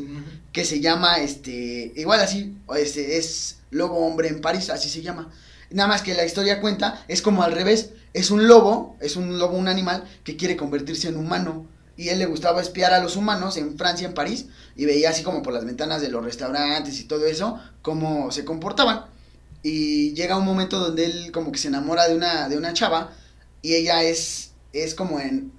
que 0.52 0.66
se 0.66 0.82
llama, 0.82 1.20
este, 1.20 1.94
igual 1.96 2.20
así, 2.20 2.58
este, 2.76 3.18
es 3.18 3.57
Lobo 3.72 4.06
Hombre 4.06 4.30
en 4.30 4.42
París, 4.42 4.70
así 4.70 4.90
se 4.90 5.02
llama. 5.02 5.30
Nada 5.70 5.90
más 5.90 6.02
que 6.02 6.14
la 6.14 6.26
historia 6.26 6.62
cuenta, 6.62 7.04
es 7.08 7.22
como 7.22 7.44
al 7.44 7.52
revés, 7.52 7.92
es 8.14 8.32
un 8.32 8.48
lobo, 8.48 8.96
es 9.02 9.16
un 9.16 9.38
lobo, 9.38 9.58
un 9.58 9.68
animal 9.68 10.04
que 10.24 10.38
quiere 10.38 10.56
convertirse 10.56 11.10
en 11.10 11.18
humano. 11.18 11.68
Y 11.98 12.10
él 12.10 12.20
le 12.20 12.26
gustaba 12.26 12.62
espiar 12.62 12.94
a 12.94 13.02
los 13.02 13.16
humanos 13.16 13.58
en 13.58 13.78
Francia, 13.78 14.08
en 14.08 14.14
París, 14.14 14.46
y 14.76 14.86
veía 14.86 15.10
así 15.10 15.24
como 15.24 15.42
por 15.42 15.54
las 15.54 15.66
ventanas 15.66 16.02
de 16.02 16.10
los 16.10 16.24
restaurantes 16.24 17.00
y 17.00 17.06
todo 17.06 17.26
eso, 17.26 17.60
cómo 17.82 18.32
se 18.32 18.46
comportaban. 18.46 19.06
Y 19.64 20.14
llega 20.14 20.38
un 20.38 20.46
momento 20.46 20.80
donde 20.80 21.06
él 21.06 21.32
como 21.32 21.52
que 21.52 21.58
se 21.58 21.68
enamora 21.68 22.08
de 22.08 22.16
una, 22.16 22.48
de 22.48 22.58
una 22.58 22.74
chava, 22.74 23.12
y 23.62 23.74
ella 23.74 24.04
es, 24.04 24.52
es 24.74 24.94
como 24.94 25.20
en, 25.20 25.52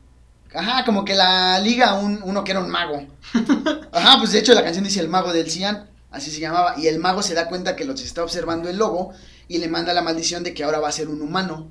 ajá, 0.55 0.85
como 0.85 1.05
que 1.05 1.15
la 1.15 1.59
liga 1.59 1.91
a 1.91 1.99
un, 1.99 2.21
uno 2.23 2.45
que 2.45 2.53
era 2.53 2.61
un 2.61 2.71
mago. 2.71 3.07
Ajá, 3.93 4.19
pues 4.19 4.33
de 4.33 4.39
hecho 4.39 4.55
la 4.55 4.63
canción 4.63 4.85
dice 4.85 5.01
el 5.01 5.09
mago 5.09 5.33
del 5.33 5.51
Cian, 5.51 5.89
así 6.11 6.31
se 6.31 6.41
llamaba, 6.41 6.75
y 6.79 6.87
el 6.87 6.99
mago 6.99 7.23
se 7.23 7.35
da 7.35 7.49
cuenta 7.49 7.77
que 7.77 7.85
los 7.85 8.03
está 8.03 8.23
observando 8.23 8.69
el 8.69 8.79
lobo 8.79 9.13
y 9.47 9.59
le 9.59 9.69
manda 9.69 9.93
la 9.93 10.03
maldición 10.03 10.43
de 10.43 10.55
que 10.55 10.65
ahora 10.65 10.79
va 10.81 10.89
a 10.89 10.93
ser 10.93 11.09
un 11.09 11.21
humano. 11.23 11.69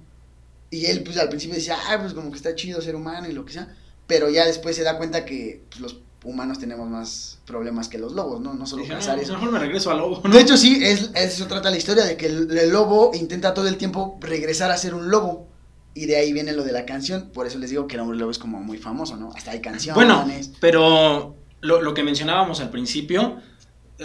Y 0.70 0.86
él 0.86 1.04
pues 1.04 1.18
al 1.18 1.30
principio 1.30 1.56
decía, 1.56 1.78
ah, 1.90 1.98
pues 2.00 2.14
como 2.14 2.30
que 2.30 2.38
está 2.38 2.54
chido 2.56 2.82
ser 2.82 2.96
humano 2.96 3.30
y 3.30 3.34
lo 3.34 3.46
que 3.46 3.54
sea, 3.54 3.76
pero 4.06 4.30
ya 4.30 4.46
después 4.46 4.76
se 4.76 4.84
da 4.84 4.98
cuenta 4.98 5.26
que 5.26 5.64
pues, 5.70 5.82
los 5.82 6.00
humanos 6.24 6.60
tenemos 6.60 6.90
más 6.90 7.40
problemas 7.46 7.88
que 7.88 7.98
los 7.98 8.14
lobos, 8.14 8.42
¿no? 8.42 8.54
No 8.54 8.66
solo 8.66 8.82
Dije, 8.82 8.94
no, 8.94 9.00
cazar 9.00 9.20
eso. 9.20 9.34
mejor 9.34 9.52
me 9.52 9.60
regreso 9.60 9.92
al 9.92 10.00
lobo. 10.00 10.22
¿no? 10.24 10.30
De 10.30 10.42
hecho 10.42 10.58
sí, 10.58 10.80
es, 10.84 11.12
eso 11.14 11.48
trata 11.48 11.70
la 11.70 11.78
historia 11.78 12.04
de 12.04 12.18
que 12.18 12.26
el, 12.26 12.58
el 12.58 12.70
lobo 12.70 13.12
intenta 13.14 13.54
todo 13.54 13.68
el 13.68 13.78
tiempo 13.78 14.18
regresar 14.20 14.72
a 14.72 14.78
ser 14.78 14.94
un 14.94 15.10
lobo. 15.10 15.48
Y 15.94 16.06
de 16.06 16.18
ahí 16.18 16.32
viene 16.32 16.54
lo 16.54 16.64
de 16.64 16.74
la 16.74 16.86
canción, 16.86 17.32
por 17.34 17.48
eso 17.48 17.58
les 17.58 17.72
digo 17.72 17.88
que 17.88 17.96
el 17.96 18.02
hombre 18.02 18.18
lobo 18.18 18.30
es 18.30 18.38
como 18.38 18.60
muy 18.60 18.78
famoso, 18.78 19.16
¿no? 19.16 19.32
Hasta 19.36 19.52
hay 19.52 19.62
canciones. 19.62 19.96
Bueno, 19.96 20.28
pero 20.60 21.36
lo, 21.62 21.82
lo 21.82 21.94
que 21.96 22.04
mencionábamos 22.04 22.60
al 22.60 22.70
principio, 22.70 23.38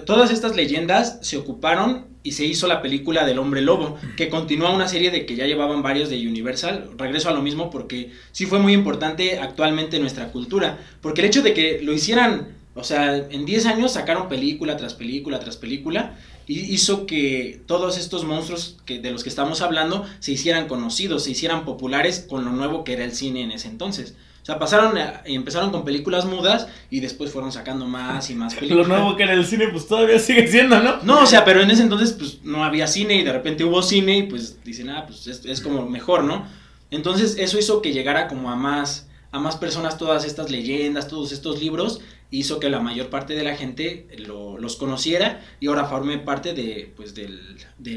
todas 0.01 0.31
estas 0.31 0.57
leyendas 0.57 1.19
se 1.21 1.37
ocuparon 1.37 2.07
y 2.23 2.33
se 2.33 2.45
hizo 2.45 2.67
la 2.67 2.83
película 2.83 3.27
del 3.27 3.39
hombre 3.39 3.61
lobo, 3.61 3.99
que 4.17 4.29
continúa 4.29 4.75
una 4.75 4.89
serie 4.89 5.11
de 5.11 5.27
que 5.27 5.37
ya 5.37 5.47
llevaban 5.47 5.83
varios 5.83 6.09
de 6.09 6.27
Universal. 6.27 6.91
Regreso 6.97 7.29
a 7.29 7.33
lo 7.33 7.43
mismo 7.43 7.71
porque 7.71 8.13
sí 8.31 8.47
fue 8.47 8.59
muy 8.59 8.73
importante 8.73 9.39
actualmente 9.39 9.97
en 9.97 10.03
nuestra 10.03 10.29
cultura, 10.29 10.79
porque 11.01 11.21
el 11.21 11.27
hecho 11.27 11.43
de 11.43 11.53
que 11.53 11.81
lo 11.83 11.93
hicieran, 11.93 12.57
o 12.75 12.85
sea, 12.85 13.17
en 13.17 13.45
10 13.45 13.67
años 13.67 13.93
sacaron 13.93 14.29
película 14.29 14.77
tras 14.77 14.95
película 14.95 15.41
tras 15.41 15.57
película, 15.57 16.17
y 16.47 16.59
hizo 16.59 17.07
que 17.07 17.61
todos 17.67 17.99
estos 17.99 18.25
monstruos 18.25 18.79
de 18.87 19.11
los 19.11 19.23
que 19.23 19.29
estamos 19.29 19.61
hablando 19.61 20.05
se 20.19 20.33
hicieran 20.33 20.69
conocidos, 20.69 21.25
se 21.25 21.31
hicieran 21.31 21.65
populares 21.65 22.25
con 22.29 22.45
lo 22.45 22.51
nuevo 22.51 22.83
que 22.83 22.95
era 22.95 23.05
el 23.05 23.13
cine 23.13 23.43
en 23.43 23.53
ese 23.53 23.69
entonces. 23.69 24.15
O 24.43 24.45
sea, 24.45 24.59
pasaron, 24.59 24.99
a- 24.99 25.23
empezaron 25.25 25.71
con 25.71 25.85
películas 25.85 26.25
mudas 26.25 26.67
y 26.91 26.99
después 27.01 27.31
fueron 27.31 27.53
sacando 27.53 27.87
más 27.87 28.29
y 28.29 28.35
más 28.35 28.55
Lo 28.55 28.61
películas. 28.61 28.89
nuevo 28.89 29.17
que 29.17 29.23
era 29.23 29.35
el 29.35 29.47
cine, 29.47 29.69
pues 29.69 29.87
todavía 29.87 30.19
sigue 30.19 30.49
siendo, 30.49 30.81
¿no? 30.83 30.97
No, 31.05 31.21
o 31.23 31.27
sea, 31.27 31.45
pero 31.45 31.61
en 31.63 31.71
ese 31.71 31.83
entonces 31.83 32.13
pues 32.13 32.43
no 32.43 32.65
había 32.65 32.87
cine 32.89 33.15
y 33.17 33.23
de 33.23 33.33
repente 33.33 33.65
hubo 33.65 33.83
cine 33.83 34.19
y 34.19 34.23
pues 34.25 34.63
dicen, 34.65 34.91
ah, 34.91 35.05
pues 35.07 35.27
es, 35.29 35.45
es 35.45 35.61
como 35.61 35.89
mejor, 35.89 36.25
¿no? 36.25 36.45
Entonces 36.91 37.37
eso 37.39 37.59
hizo 37.59 37.81
que 37.83 37.93
llegara 37.93 38.27
como 38.29 38.51
a 38.51 38.57
más, 38.57 39.09
a 39.31 39.39
más 39.39 39.57
personas 39.57 39.97
todas 39.97 40.25
estas 40.25 40.51
leyendas, 40.51 41.07
todos 41.09 41.31
estos 41.33 41.61
libros, 41.61 42.01
hizo 42.33 42.59
que 42.61 42.69
la 42.69 42.81
mayor 42.81 43.11
parte 43.11 43.35
de 43.35 43.45
la 43.45 43.55
gente 43.57 44.09
lo- 44.19 44.59
los 44.59 44.77
conociera 44.77 45.41
y 45.61 45.69
ahora 45.69 45.85
forme 45.85 46.19
parte 46.19 46.53
de, 46.53 46.93
pues, 46.97 47.15
del, 47.15 47.41
de 47.79 47.95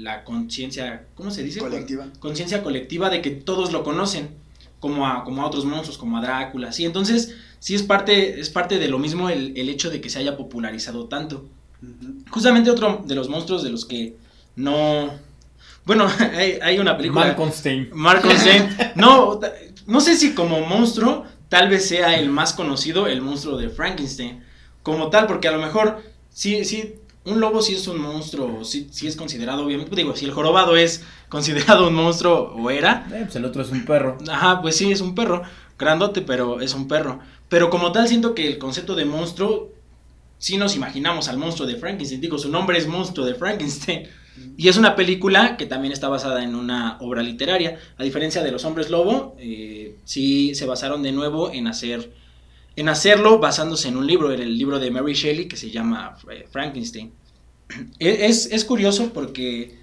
la 0.00 0.24
conciencia, 0.24 1.06
¿cómo 1.14 1.30
se 1.30 1.42
dice? 1.42 1.60
colectiva. 1.60 2.06
conciencia 2.20 2.62
colectiva 2.62 3.08
de 3.10 3.22
que 3.22 3.30
todos 3.30 3.72
lo 3.72 3.82
conocen, 3.82 4.28
como 4.86 5.06
a, 5.06 5.24
como 5.24 5.42
a 5.42 5.46
otros 5.46 5.64
monstruos, 5.64 5.98
como 5.98 6.18
a 6.18 6.20
Drácula, 6.20 6.70
sí, 6.72 6.84
entonces 6.84 7.34
sí 7.58 7.74
es 7.74 7.82
parte, 7.82 8.38
es 8.40 8.50
parte 8.50 8.78
de 8.78 8.88
lo 8.88 8.98
mismo 8.98 9.28
el, 9.28 9.52
el 9.56 9.68
hecho 9.68 9.90
de 9.90 10.00
que 10.00 10.10
se 10.10 10.18
haya 10.20 10.36
popularizado 10.36 11.06
tanto. 11.06 11.44
Justamente 12.30 12.70
otro 12.70 13.02
de 13.04 13.14
los 13.14 13.28
monstruos 13.28 13.62
de 13.62 13.70
los 13.70 13.84
que 13.84 14.16
no... 14.56 15.10
Bueno, 15.84 16.08
hay, 16.36 16.58
hay 16.62 16.78
una 16.78 16.96
película... 16.96 17.26
Malconstein. 17.26 17.90
Marco 17.92 18.30
Zane. 18.30 18.76
No, 18.94 19.38
ta- 19.38 19.52
no 19.86 20.00
sé 20.00 20.16
si 20.16 20.34
como 20.34 20.60
monstruo 20.60 21.24
tal 21.48 21.68
vez 21.68 21.86
sea 21.88 22.18
el 22.18 22.28
más 22.28 22.52
conocido, 22.52 23.06
el 23.06 23.20
monstruo 23.22 23.56
de 23.56 23.68
Frankenstein. 23.70 24.42
Como 24.82 25.10
tal, 25.10 25.26
porque 25.26 25.48
a 25.48 25.52
lo 25.52 25.58
mejor, 25.58 26.02
sí, 26.30 26.64
sí, 26.64 26.94
un 27.26 27.40
lobo 27.40 27.60
sí 27.60 27.74
es 27.74 27.86
un 27.88 28.00
monstruo, 28.00 28.64
sí, 28.64 28.88
sí 28.90 29.06
es 29.06 29.16
considerado, 29.16 29.64
obviamente, 29.64 29.94
digo, 29.94 30.16
si 30.16 30.24
el 30.24 30.32
jorobado 30.32 30.76
es 30.76 31.04
considerado 31.28 31.88
un 31.88 31.94
monstruo 31.94 32.54
o 32.56 32.70
era, 32.70 33.06
Eh, 33.12 33.22
pues 33.24 33.36
el 33.36 33.44
otro 33.44 33.62
es 33.62 33.70
un 33.70 33.84
perro. 33.84 34.16
Ajá, 34.30 34.62
pues 34.62 34.76
sí, 34.76 34.90
es 34.90 35.00
un 35.00 35.14
perro. 35.14 35.42
Grandote, 35.78 36.22
pero 36.22 36.60
es 36.60 36.72
un 36.74 36.88
perro. 36.88 37.18
Pero 37.48 37.68
como 37.68 37.92
tal, 37.92 38.08
siento 38.08 38.34
que 38.34 38.46
el 38.46 38.58
concepto 38.58 38.94
de 38.94 39.04
monstruo, 39.04 39.70
sí 40.38 40.56
nos 40.56 40.74
imaginamos 40.74 41.28
al 41.28 41.36
monstruo 41.38 41.68
de 41.68 41.76
Frankenstein. 41.76 42.20
Digo, 42.20 42.38
su 42.38 42.48
nombre 42.48 42.78
es 42.78 42.86
Monstruo 42.86 43.26
de 43.26 43.34
Frankenstein. 43.34 44.08
Y 44.56 44.68
es 44.68 44.76
una 44.76 44.96
película 44.96 45.56
que 45.56 45.66
también 45.66 45.92
está 45.92 46.08
basada 46.08 46.44
en 46.44 46.54
una 46.54 46.98
obra 47.00 47.22
literaria. 47.22 47.78
A 47.98 48.02
diferencia 48.02 48.42
de 48.42 48.52
Los 48.52 48.64
Hombres 48.64 48.90
Lobo, 48.90 49.34
eh, 49.38 49.96
sí 50.04 50.54
se 50.54 50.66
basaron 50.66 51.02
de 51.02 51.12
nuevo 51.12 51.50
en 51.50 51.66
hacer. 51.66 52.12
En 52.76 52.88
hacerlo 52.88 53.38
basándose 53.38 53.88
en 53.88 53.96
un 53.96 54.06
libro, 54.06 54.32
en 54.32 54.40
el 54.42 54.56
libro 54.58 54.78
de 54.78 54.90
Mary 54.90 55.14
Shelley 55.14 55.48
que 55.48 55.56
se 55.56 55.70
llama 55.70 56.16
eh, 56.30 56.46
Frankenstein. 56.50 57.12
E- 57.98 58.26
Es, 58.26 58.46
es 58.52 58.64
curioso 58.64 59.12
porque 59.12 59.78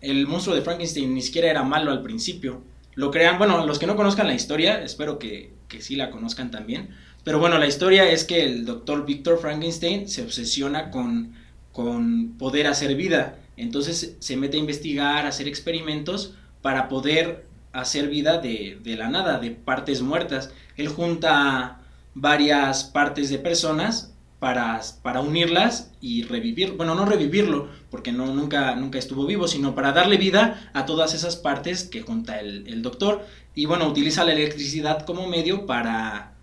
el 0.00 0.26
monstruo 0.26 0.54
de 0.56 0.62
Frankenstein 0.62 1.14
ni 1.14 1.22
siquiera 1.22 1.50
era 1.50 1.62
malo 1.64 1.90
al 1.90 2.02
principio. 2.02 2.62
Lo 2.94 3.10
crean, 3.10 3.38
bueno, 3.38 3.64
los 3.66 3.78
que 3.78 3.86
no 3.86 3.96
conozcan 3.96 4.26
la 4.26 4.34
historia, 4.34 4.82
espero 4.82 5.18
que, 5.18 5.52
que 5.68 5.80
sí 5.82 5.96
la 5.96 6.10
conozcan 6.10 6.50
también. 6.50 6.90
Pero 7.24 7.38
bueno, 7.38 7.58
la 7.58 7.66
historia 7.66 8.10
es 8.10 8.24
que 8.24 8.44
el 8.44 8.64
doctor 8.64 9.04
Victor 9.06 9.38
Frankenstein 9.40 10.08
se 10.08 10.22
obsesiona 10.22 10.90
con, 10.90 11.34
con 11.72 12.36
poder 12.38 12.66
hacer 12.66 12.94
vida. 12.96 13.38
Entonces 13.56 14.16
se 14.20 14.36
mete 14.36 14.56
a 14.56 14.60
investigar, 14.60 15.26
a 15.26 15.28
hacer 15.28 15.48
experimentos 15.48 16.34
para 16.62 16.88
poder 16.88 17.46
hacer 17.72 18.08
vida 18.08 18.38
de, 18.38 18.78
de 18.82 18.96
la 18.96 19.08
nada, 19.08 19.38
de 19.38 19.50
partes 19.50 20.00
muertas. 20.02 20.52
Él 20.76 20.88
junta 20.88 21.80
varias 22.14 22.84
partes 22.84 23.30
de 23.30 23.38
personas 23.38 24.14
para, 24.38 24.80
para 25.02 25.20
unirlas 25.20 25.90
y 26.00 26.22
revivir, 26.22 26.72
bueno, 26.72 26.94
no 26.94 27.04
revivirlo, 27.04 27.68
porque 27.90 28.12
no, 28.12 28.26
nunca, 28.32 28.76
nunca 28.76 28.98
estuvo 28.98 29.26
vivo, 29.26 29.48
sino 29.48 29.74
para 29.74 29.92
darle 29.92 30.16
vida 30.16 30.70
a 30.74 30.86
todas 30.86 31.14
esas 31.14 31.36
partes 31.36 31.84
que 31.84 32.02
junta 32.02 32.38
el, 32.40 32.66
el 32.68 32.82
doctor. 32.82 33.24
Y 33.54 33.66
bueno, 33.66 33.88
utiliza 33.88 34.24
la 34.24 34.32
electricidad 34.32 35.04
como 35.04 35.26
medio 35.26 35.66
para, 35.66 36.34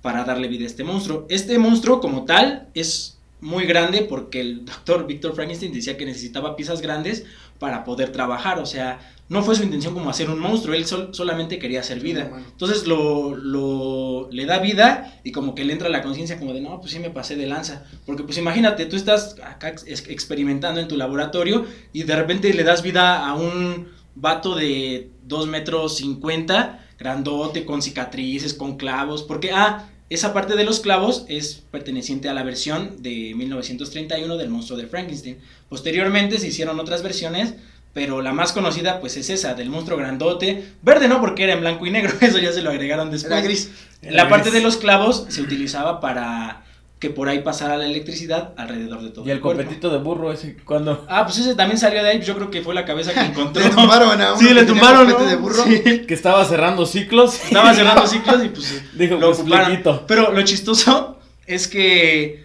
para 0.00 0.24
darle 0.24 0.48
vida 0.48 0.64
a 0.64 0.68
este 0.68 0.84
monstruo. 0.84 1.26
Este 1.28 1.58
monstruo 1.58 2.00
como 2.00 2.24
tal 2.24 2.68
es 2.72 3.18
muy 3.42 3.66
grande 3.66 4.02
porque 4.02 4.40
el 4.40 4.64
doctor 4.66 5.06
Victor 5.06 5.34
Frankenstein 5.34 5.72
decía 5.72 5.98
que 5.98 6.06
necesitaba 6.06 6.56
piezas 6.56 6.80
grandes 6.80 7.26
para 7.62 7.84
poder 7.84 8.10
trabajar, 8.10 8.58
o 8.58 8.66
sea, 8.66 8.98
no 9.28 9.44
fue 9.44 9.54
su 9.54 9.62
intención 9.62 9.94
como 9.94 10.10
hacer 10.10 10.28
un 10.28 10.40
monstruo, 10.40 10.74
él 10.74 10.84
solamente 10.84 11.60
quería 11.60 11.78
hacer 11.78 12.00
vida. 12.00 12.28
Entonces 12.50 12.88
lo, 12.88 13.36
lo, 13.36 14.28
le 14.32 14.46
da 14.46 14.58
vida 14.58 15.20
y 15.22 15.30
como 15.30 15.54
que 15.54 15.64
le 15.64 15.72
entra 15.72 15.88
la 15.88 16.02
conciencia 16.02 16.40
como 16.40 16.52
de, 16.54 16.60
no, 16.60 16.80
pues 16.80 16.90
sí 16.90 16.98
me 16.98 17.08
pasé 17.08 17.36
de 17.36 17.46
lanza. 17.46 17.84
Porque 18.04 18.24
pues 18.24 18.36
imagínate, 18.36 18.86
tú 18.86 18.96
estás 18.96 19.36
acá 19.44 19.68
experimentando 19.86 20.80
en 20.80 20.88
tu 20.88 20.96
laboratorio 20.96 21.64
y 21.92 22.02
de 22.02 22.16
repente 22.16 22.52
le 22.52 22.64
das 22.64 22.82
vida 22.82 23.24
a 23.24 23.34
un 23.34 23.86
vato 24.16 24.56
de 24.56 25.12
2 25.22 25.46
metros 25.46 25.98
50, 25.98 26.84
grandote, 26.98 27.64
con 27.64 27.80
cicatrices, 27.80 28.54
con 28.54 28.76
clavos, 28.76 29.22
porque, 29.22 29.52
ah, 29.52 29.88
esa 30.14 30.32
parte 30.32 30.56
de 30.56 30.64
los 30.64 30.80
clavos 30.80 31.24
es 31.28 31.62
perteneciente 31.70 32.28
a 32.28 32.34
la 32.34 32.42
versión 32.42 33.02
de 33.02 33.32
1931 33.34 34.36
del 34.36 34.48
monstruo 34.48 34.78
de 34.78 34.86
Frankenstein. 34.86 35.38
Posteriormente 35.68 36.38
se 36.38 36.48
hicieron 36.48 36.78
otras 36.80 37.02
versiones, 37.02 37.54
pero 37.92 38.22
la 38.22 38.32
más 38.32 38.52
conocida 38.52 39.00
pues 39.00 39.16
es 39.16 39.30
esa, 39.30 39.54
del 39.54 39.70
monstruo 39.70 39.98
grandote. 39.98 40.64
Verde 40.82 41.08
no, 41.08 41.20
porque 41.20 41.44
era 41.44 41.54
en 41.54 41.60
blanco 41.60 41.86
y 41.86 41.90
negro, 41.90 42.12
eso 42.20 42.38
ya 42.38 42.52
se 42.52 42.62
lo 42.62 42.70
agregaron 42.70 43.10
después. 43.10 43.32
Era 43.32 43.40
gris. 43.40 43.70
La 44.02 44.28
parte 44.28 44.50
de 44.50 44.60
los 44.60 44.76
clavos 44.76 45.26
se 45.28 45.42
utilizaba 45.42 46.00
para 46.00 46.64
que 47.02 47.10
por 47.10 47.28
ahí 47.28 47.40
pasara 47.40 47.76
la 47.76 47.84
electricidad 47.84 48.54
alrededor 48.56 49.02
de 49.02 49.10
todo. 49.10 49.26
¿Y 49.26 49.32
el, 49.32 49.40
copetito 49.40 49.90
de 49.90 49.98
burro 49.98 50.32
ese 50.32 50.54
cuando 50.64 51.04
Ah, 51.08 51.24
pues 51.24 51.36
ese 51.36 51.56
también 51.56 51.76
salió 51.76 52.00
de 52.00 52.10
ahí, 52.10 52.22
yo 52.22 52.36
creo 52.36 52.48
que 52.48 52.62
fue 52.62 52.76
la 52.76 52.84
cabeza 52.84 53.12
que 53.12 53.18
encontró. 53.26 53.60
le 53.60 53.70
tumbaron 53.70 54.22
a 54.22 54.34
uno 54.34 54.38
Sí, 54.38 54.54
le 54.54 54.64
tumbaron 54.64 55.08
¿no? 55.08 55.18
de 55.18 55.34
burro. 55.34 55.64
Que 56.06 56.14
estaba 56.14 56.44
cerrando 56.44 56.86
ciclos. 56.86 57.42
Estaba 57.42 57.74
cerrando 57.74 58.06
ciclos 58.06 58.44
y 58.44 58.48
pues 58.50 58.84
Dijo, 58.94 59.16
lo 59.16 59.34
pues, 59.34 60.00
Pero 60.06 60.30
lo 60.30 60.42
chistoso 60.42 61.18
es 61.44 61.66
que 61.66 62.44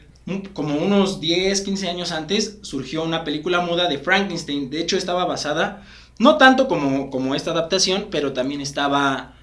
como 0.53 0.76
unos 0.76 1.22
10, 1.22 1.62
15 1.62 1.89
años 1.89 2.12
antes 2.12 2.58
surgió 2.64 3.03
una 3.03 3.24
película 3.24 3.62
muda 3.62 3.88
de 3.88 3.99
Frankenstein. 3.99 4.72
De 4.72 4.82
hecho 4.82 4.97
estaba 4.97 5.26
basada, 5.26 5.84
no 6.18 6.38
tanto 6.38 6.68
como, 6.68 7.12
como 7.12 7.36
esta 7.36 7.51
adaptación, 7.51 8.08
pero 8.10 8.34
también 8.34 8.60
estaba 8.60 9.36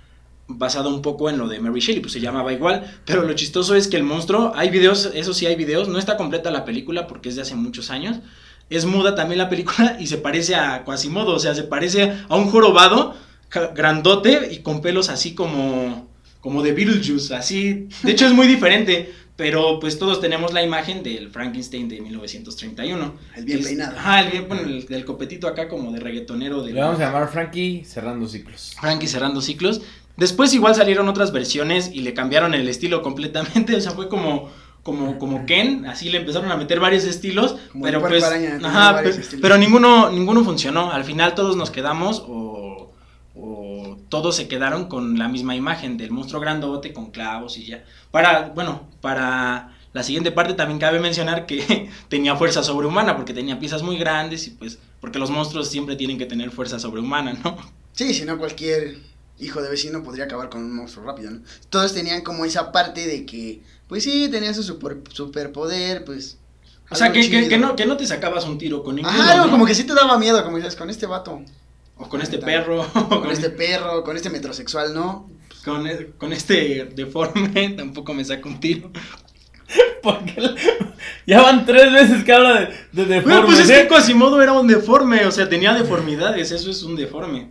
basado 0.47 0.91
un 0.91 1.03
poco 1.03 1.31
en 1.31 1.39
lo 1.39 1.49
de 1.49 1.59
Mary 1.59 1.81
Shelley, 1.81 2.01
pues 2.01 2.13
se 2.13 2.21
llamaba 2.21 2.53
igual, 2.53 3.01
pero 3.05 3.23
lo 3.23 3.33
chistoso 3.33 3.75
es 3.75 3.89
que 3.89 3.97
el 3.97 4.03
monstruo, 4.03 4.53
hay 4.55 4.71
videos, 4.71 5.11
eso 5.15 5.33
sí 5.33 5.47
hay 5.47 5.57
videos, 5.57 5.89
no 5.89 5.99
está 5.99 6.17
completa 6.17 6.51
la 6.51 6.65
película 6.65 7.07
porque 7.07 7.31
es 7.31 7.37
de 7.37 7.43
hace 7.43 7.55
muchos 7.55 7.91
años, 7.91 8.19
es 8.71 8.85
muda 8.85 9.15
también 9.15 9.39
la 9.39 9.49
película 9.49 9.97
y 9.99 10.07
se 10.07 10.19
parece 10.19 10.55
a 10.55 10.85
Quasimodo, 10.85 11.35
o 11.35 11.39
sea, 11.39 11.55
se 11.55 11.65
parece 11.65 12.13
a 12.29 12.37
un 12.37 12.51
jorobado 12.51 13.15
grandote 13.75 14.49
y 14.53 14.59
con 14.59 14.81
pelos 14.81 15.09
así 15.09 15.35
como 15.35 16.13
como 16.41 16.63
de 16.63 16.73
Beetlejuice, 16.73 17.35
así, 17.35 17.89
de 18.03 18.13
hecho 18.13 18.27
es 18.27 18.33
muy 18.35 18.47
diferente, 18.47 19.11
pero 19.37 19.81
pues 19.81 19.99
todos 19.99 20.21
tenemos 20.21 20.53
la 20.53 20.63
imagen 20.63 21.03
del 21.03 21.31
Frankenstein 21.31 21.89
de 21.89 22.01
1931. 22.01 23.15
El 23.35 23.45
bien 23.45 23.63
peinado. 23.63 23.97
Ah, 23.99 24.21
el 24.21 24.31
bien, 24.31 24.47
bueno, 24.47 24.63
el, 24.63 24.87
del 24.87 25.05
copetito 25.05 25.49
acá 25.49 25.69
como 25.69 25.91
de 25.91 26.01
reggaetonero. 26.01 26.63
De, 26.63 26.73
Le 26.73 26.81
vamos 26.81 27.01
a 27.01 27.07
llamar 27.07 27.29
Frankie 27.29 27.83
cerrando 27.85 28.29
ciclos. 28.29 28.77
Frankie 28.79 29.09
cerrando 29.09 29.41
ciclos. 29.41 29.81
Después 30.17 30.55
igual 30.55 30.75
salieron 30.75 31.09
otras 31.09 31.33
versiones 31.33 31.91
y 31.93 32.01
le 32.01 32.15
cambiaron 32.15 32.55
el 32.55 32.69
estilo 32.69 33.03
completamente, 33.03 33.75
o 33.77 33.81
sea, 33.81 33.93
fue 33.93 34.09
como 34.09 34.51
como, 34.85 35.19
como 35.19 35.47
Ken, 35.47 35.87
así 35.87 36.11
le 36.11 36.19
empezaron 36.19 36.53
a 36.53 36.57
meter 36.57 36.79
varios 36.79 37.05
estilos, 37.05 37.57
pero 37.83 38.01
pues, 38.01 38.23
ajá, 38.23 39.03
pero, 39.41 39.57
ninguno, 39.57 40.11
ninguno 40.11 40.45
funcionó, 40.45 40.93
al 40.93 41.05
final 41.05 41.35
todos 41.35 41.57
nos 41.57 41.71
quedamos 41.71 42.23
o, 42.29 42.93
o, 43.35 43.97
todos 44.11 44.37
se 44.37 44.47
quedaron 44.47 44.85
con 44.85 45.19
la 45.19 45.27
misma 45.27 45.57
imagen 45.57 45.97
del 45.97 46.11
monstruo 46.11 46.39
grandote 46.39 46.93
con 46.93 47.11
clavos 47.11 47.57
y 47.57 47.65
ya. 47.65 47.83
Para, 48.11 48.51
bueno, 48.51 48.87
para 49.01 49.75
la 49.95 50.03
siguiente 50.03 50.33
parte 50.33 50.53
también 50.53 50.79
cabe 50.79 51.01
mencionar 51.01 51.47
que 51.47 51.89
tenía 52.09 52.37
fuerza 52.37 52.63
sobrehumana 52.63 53.17
porque 53.17 53.33
tenía 53.33 53.59
piezas 53.59 53.83
muy 53.83 53.97
grandes 53.97 54.47
y 54.47 54.51
pues, 54.51 54.79
porque 55.01 55.19
los 55.19 55.31
monstruos 55.31 55.71
siempre 55.71 55.97
tienen 55.97 56.19
que 56.19 56.27
tener 56.27 56.51
fuerza 56.51 56.79
sobrehumana, 56.79 57.33
¿no? 57.43 57.57
Sí, 57.93 58.13
si 58.13 58.27
no 58.27 58.37
cualquier 58.37 58.99
hijo 59.39 59.63
de 59.63 59.69
vecino 59.69 60.03
podría 60.03 60.25
acabar 60.25 60.49
con 60.49 60.63
un 60.63 60.75
monstruo 60.75 61.05
rápido, 61.05 61.31
¿no? 61.31 61.41
Todos 61.71 61.93
tenían 61.93 62.23
como 62.23 62.45
esa 62.45 62.73
parte 62.73 63.07
de 63.07 63.27
que, 63.27 63.63
pues 63.89 64.05
sí, 64.05 64.29
tenían 64.31 64.55
su 64.55 64.63
super, 64.63 64.99
superpoder, 65.11 66.05
pues... 66.05 66.39
O 66.91 66.97
sea, 66.97 67.13
que, 67.13 67.29
que, 67.49 67.59
no, 67.59 67.75
que 67.75 67.87
no 67.87 67.97
te 67.97 68.07
sacabas 68.07 68.45
un 68.45 68.59
tiro 68.59 68.85
con 68.85 68.97
ninguno, 68.97 69.17
Ah, 69.19 69.49
como 69.51 69.65
que 69.65 69.75
sí 69.75 69.85
te 69.85 69.95
daba 69.95 70.19
miedo, 70.19 70.45
como 70.45 70.59
dices, 70.59 70.77
con 70.77 70.91
este 70.91 71.07
vato. 71.07 71.43
O 71.97 72.09
con 72.09 72.21
este 72.21 72.39
perro. 72.39 72.87
Con, 73.09 73.31
este 73.31 73.51
perro, 73.51 74.03
con 74.03 74.17
este 74.17 74.29
metrosexual, 74.29 74.93
¿no? 74.93 75.31
Con, 75.65 75.87
e, 75.87 76.11
con 76.19 76.33
este 76.33 76.91
deforme 76.95 77.71
tampoco 77.77 78.13
me 78.13 78.25
saco 78.25 78.49
un 78.49 78.61
tiro. 78.61 78.91
Porque 80.03 80.55
ya 81.27 81.41
van 81.41 81.65
tres 81.65 81.91
veces 81.93 82.25
que 82.25 82.33
habla 82.33 82.61
de, 82.61 82.75
de 82.93 83.07
deforme. 83.07 83.47
pues 83.47 83.61
es 83.61 83.71
que 83.71 83.89
Quasimodo 83.89 84.43
era 84.43 84.53
un 84.53 84.67
deforme, 84.67 85.25
o 85.25 85.31
sea, 85.31 85.49
tenía 85.49 85.73
deformidades, 85.73 86.51
eso 86.51 86.71
es 86.71 86.83
un 86.83 86.97
deforme. 86.97 87.51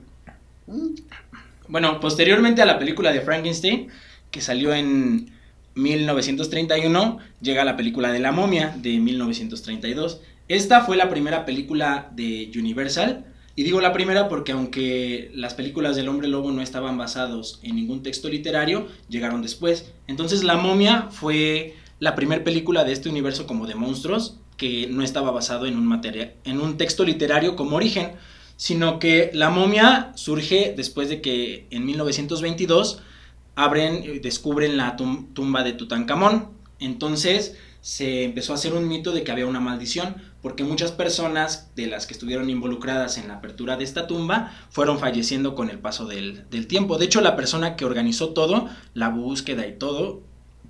Bueno, 1.74 1.99
posteriormente 1.99 2.61
a 2.61 2.67
la 2.67 2.78
película 2.78 3.11
de 3.11 3.21
Frankenstein, 3.21 3.88
que 4.30 4.41
salió 4.41 4.76
en 4.76 5.32
1931, 5.74 7.17
llega 7.41 7.65
la 7.65 7.76
película 7.76 8.11
de 8.11 8.19
La 8.19 8.32
momia 8.32 8.76
de 8.78 8.99
1932. 8.99 10.21
Esta 10.47 10.82
fue 10.82 10.97
la 10.97 11.09
primera 11.09 11.45
película 11.45 12.11
de 12.11 12.51
Universal. 12.55 13.26
Y 13.55 13.63
digo 13.63 13.82
la 13.82 13.91
primera 13.91 14.30
porque 14.30 14.51
aunque 14.51 15.32
las 15.34 15.55
películas 15.55 15.95
del 15.95 16.09
hombre 16.09 16.28
lobo 16.28 16.51
no 16.51 16.61
estaban 16.61 16.95
basados 16.95 17.59
en 17.63 17.76
ningún 17.76 18.03
texto 18.03 18.30
literario, 18.30 18.88
llegaron 19.09 19.41
después. 19.41 19.91
Entonces 20.05 20.43
La 20.43 20.57
momia 20.57 21.07
fue 21.09 21.74
la 21.97 22.13
primera 22.13 22.43
película 22.43 22.84
de 22.84 22.91
este 22.91 23.09
universo 23.09 23.47
como 23.47 23.65
de 23.65 23.74
monstruos 23.74 24.38
que 24.57 24.86
no 24.91 25.01
estaba 25.01 25.32
basado 25.32 25.65
en 25.65 25.76
un, 25.76 25.88
material, 25.88 26.34
en 26.43 26.61
un 26.61 26.78
texto 26.78 27.03
literario 27.03 27.55
como 27.55 27.78
origen 27.78 28.11
sino 28.56 28.99
que 28.99 29.32
la 29.34 29.49
momia 29.49 30.12
surge 30.16 30.74
después 30.76 31.10
de 31.10 31.22
que 31.22 31.68
en 31.70 31.86
1922 31.86 33.01
abren 33.56 34.04
y 34.04 34.20
descubren 34.20 34.78
la 34.78 34.95
tumba 34.95 35.64
de 35.64 35.74
Tutankamón. 35.74 36.49
Entonces 36.80 37.58
se 37.82 38.24
empezó 38.24 38.54
a 38.54 38.56
hacer 38.56 38.74
un 38.74 38.88
mito 38.88 39.12
de 39.12 39.24
que 39.24 39.32
había 39.32 39.45
una 39.45 39.60
maldición, 39.60 40.16
porque 40.41 40.64
muchas 40.64 40.93
personas 40.93 41.70
de 41.76 41.88
las 41.88 42.08
que 42.08 42.14
estuvieron 42.14 42.49
involucradas 42.49 43.18
en 43.18 43.28
la 43.28 43.36
apertura 43.36 43.76
de 43.76 43.84
esta 43.84 44.08
tumba 44.08 44.54
fueron 44.70 44.99
falleciendo 44.99 45.54
con 45.54 45.70
el 45.70 45.80
paso 45.80 46.06
del, 46.06 46.49
del 46.49 46.68
tiempo. 46.68 46.97
De 46.97 47.06
hecho, 47.06 47.20
la 47.20 47.36
persona 47.36 47.76
que 47.76 47.84
organizó 47.84 48.30
todo, 48.30 48.70
la 48.93 49.10
búsqueda 49.10 49.68
y 49.68 49.78
todo, 49.78 50.22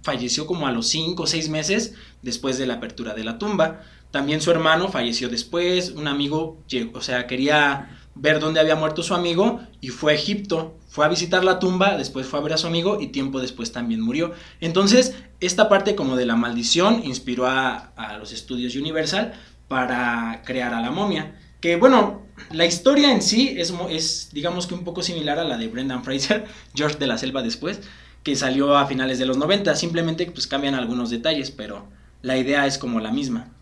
falleció 0.02 0.46
como 0.46 0.68
a 0.68 0.72
los 0.72 0.88
5 0.88 1.24
o 1.24 1.28
6 1.28 1.50
meses 1.50 1.94
después 2.22 2.58
de 2.58 2.68
la 2.68 2.76
apertura 2.76 3.14
de 3.14 3.24
la 3.24 3.38
tumba. 3.38 3.82
También 4.14 4.42
su 4.42 4.52
hermano 4.52 4.90
falleció 4.90 5.28
después, 5.28 5.90
un 5.90 6.08
amigo, 6.08 6.64
o 6.94 7.02
sea, 7.02 7.26
quería 7.26 7.98
ver 8.14 8.40
dónde 8.40 8.60
había 8.60 8.76
muerto 8.76 9.02
su 9.02 9.16
amigo 9.16 9.62
y 9.82 9.88
fue 9.88 10.12
a 10.12 10.16
Egipto, 10.16 10.78
fue 10.88 11.04
a 11.04 11.10
visitar 11.10 11.44
la 11.44 11.58
tumba, 11.58 11.98
después 11.98 12.28
fue 12.28 12.38
a 12.38 12.44
ver 12.44 12.54
a 12.54 12.58
su 12.60 12.68
amigo 12.68 13.02
y 13.02 13.08
tiempo 13.08 13.40
después 13.40 13.72
también 13.72 14.02
murió. 14.02 14.32
Entonces, 14.62 15.16
esta 15.40 15.68
parte 15.68 15.96
como 15.96 16.16
de 16.16 16.28
la 16.28 16.36
maldición 16.36 17.02
inspiró 17.04 17.48
a, 17.48 17.92
los 18.20 18.34
estudios 18.34 18.76
Universal 18.76 19.34
para 19.68 20.44
crear 20.46 20.76
a 20.76 20.82
la 20.82 20.92
momia. 20.92 21.40
Que 21.60 21.78
bueno, 21.78 22.22
la 22.52 22.68
historia 22.68 23.12
en 23.12 23.24
sí 23.24 23.56
es, 23.58 23.74
es 23.90 24.30
digamos 24.32 24.68
que 24.68 24.76
un 24.76 24.84
poco 24.84 25.02
similar 25.02 25.40
a 25.40 25.44
la 25.44 25.58
de 25.58 25.70
Brendan 25.70 26.04
Fraser, 26.04 26.46
George 26.76 27.00
de 27.00 27.08
la 27.08 27.18
Selva 27.18 27.42
después, 27.42 27.82
que 28.22 28.36
salió 28.36 28.78
a 28.78 28.86
finales 28.86 29.18
de 29.18 29.26
los 29.26 29.38
90, 29.38 29.76
simplemente 29.76 30.30
pues 30.30 30.46
cambian 30.46 30.76
algunos 30.76 31.10
detalles, 31.10 31.50
pero 31.50 31.88
la 32.22 32.38
idea 32.38 32.68
es 32.68 32.78
como 32.78 33.00
la 33.00 33.12
misma. 33.12 33.53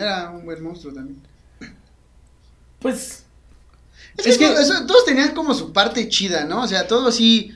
Era 0.00 0.30
un 0.30 0.44
buen 0.44 0.62
monstruo 0.62 0.92
también. 0.92 1.20
Pues. 2.80 3.24
Es, 4.16 4.38
que, 4.38 4.48
todos 4.86 5.04
tenían 5.04 5.34
como 5.34 5.54
su 5.54 5.72
parte 5.72 6.08
chida, 6.08 6.44
¿no? 6.44 6.62
O 6.62 6.68
sea, 6.68 6.86
todo 6.86 7.08
así. 7.08 7.52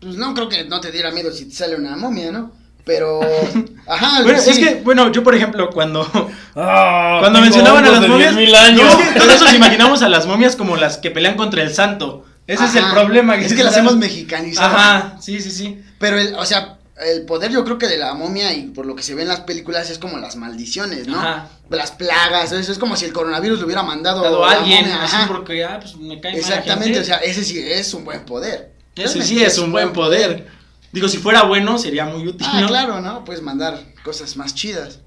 Pues 0.00 0.16
no 0.16 0.34
creo 0.34 0.48
que 0.48 0.64
no 0.64 0.80
te 0.80 0.90
diera 0.90 1.10
miedo 1.12 1.32
si 1.32 1.46
te 1.46 1.54
sale 1.54 1.76
una 1.76 1.96
momia, 1.96 2.32
¿no? 2.32 2.52
Pero. 2.84 3.20
Ajá, 3.86 4.22
bueno, 4.22 4.38
es 4.38 4.58
que, 4.58 4.80
bueno, 4.82 5.12
yo 5.12 5.22
por 5.22 5.34
ejemplo, 5.34 5.70
cuando. 5.70 6.06
Ah, 6.54 7.18
cuando 7.20 7.40
mencionaban 7.40 7.84
a 7.84 7.90
las 7.92 8.06
momias. 8.06 8.34
Años. 8.34 8.98
todos 9.16 9.40
nos 9.40 9.54
imaginamos 9.54 10.02
a 10.02 10.08
las 10.08 10.26
momias 10.26 10.56
como 10.56 10.76
las 10.76 10.98
que 10.98 11.10
pelean 11.10 11.36
contra 11.36 11.62
el 11.62 11.72
santo. 11.72 12.26
Ese 12.46 12.64
es 12.64 12.74
el 12.74 12.84
problema. 12.90 13.38
Que 13.38 13.46
es 13.46 13.54
que 13.54 13.64
las 13.64 13.76
hemos 13.76 13.96
mexicanizado. 13.96 14.76
Ajá, 14.76 15.16
sí, 15.20 15.40
sí, 15.40 15.50
sí. 15.50 15.80
Pero, 15.98 16.18
el, 16.18 16.34
o 16.34 16.44
sea, 16.44 16.78
el 17.04 17.24
poder 17.26 17.50
yo 17.50 17.64
creo 17.64 17.78
que 17.78 17.88
de 17.88 17.98
la 17.98 18.14
momia 18.14 18.52
y 18.52 18.68
por 18.68 18.86
lo 18.86 18.94
que 18.94 19.02
se 19.02 19.14
ve 19.14 19.22
en 19.22 19.28
las 19.28 19.40
películas 19.40 19.90
es 19.90 19.98
como 19.98 20.18
las 20.18 20.36
maldiciones, 20.36 21.06
¿no? 21.06 21.18
Ajá. 21.18 21.48
Las 21.70 21.92
plagas, 21.92 22.52
eso 22.52 22.72
es 22.72 22.78
como 22.78 22.96
si 22.96 23.04
el 23.04 23.12
coronavirus 23.12 23.60
lo 23.60 23.66
hubiera 23.66 23.82
mandado 23.82 24.44
a 24.44 24.52
alguien, 24.52 24.84
así 24.86 25.16
porque 25.28 25.64
ah, 25.64 25.78
pues 25.80 25.96
me 25.96 26.20
cae 26.20 26.36
Exactamente, 26.36 27.00
o 27.00 27.04
sea, 27.04 27.16
ese 27.18 27.44
sí 27.44 27.58
es 27.58 27.92
un 27.94 28.04
buen 28.04 28.24
poder. 28.24 28.72
Ese 28.94 29.22
sí 29.22 29.42
es 29.42 29.58
un 29.58 29.72
buen 29.72 29.92
poder. 29.92 30.46
Digo, 30.92 31.08
si 31.08 31.18
fuera 31.18 31.44
bueno 31.44 31.78
sería 31.78 32.04
muy 32.04 32.26
útil, 32.26 32.46
ah, 32.50 32.64
claro, 32.66 33.00
¿no? 33.00 33.24
Puedes 33.24 33.42
mandar 33.42 33.80
cosas 34.04 34.36
más 34.36 34.54
chidas. 34.54 35.00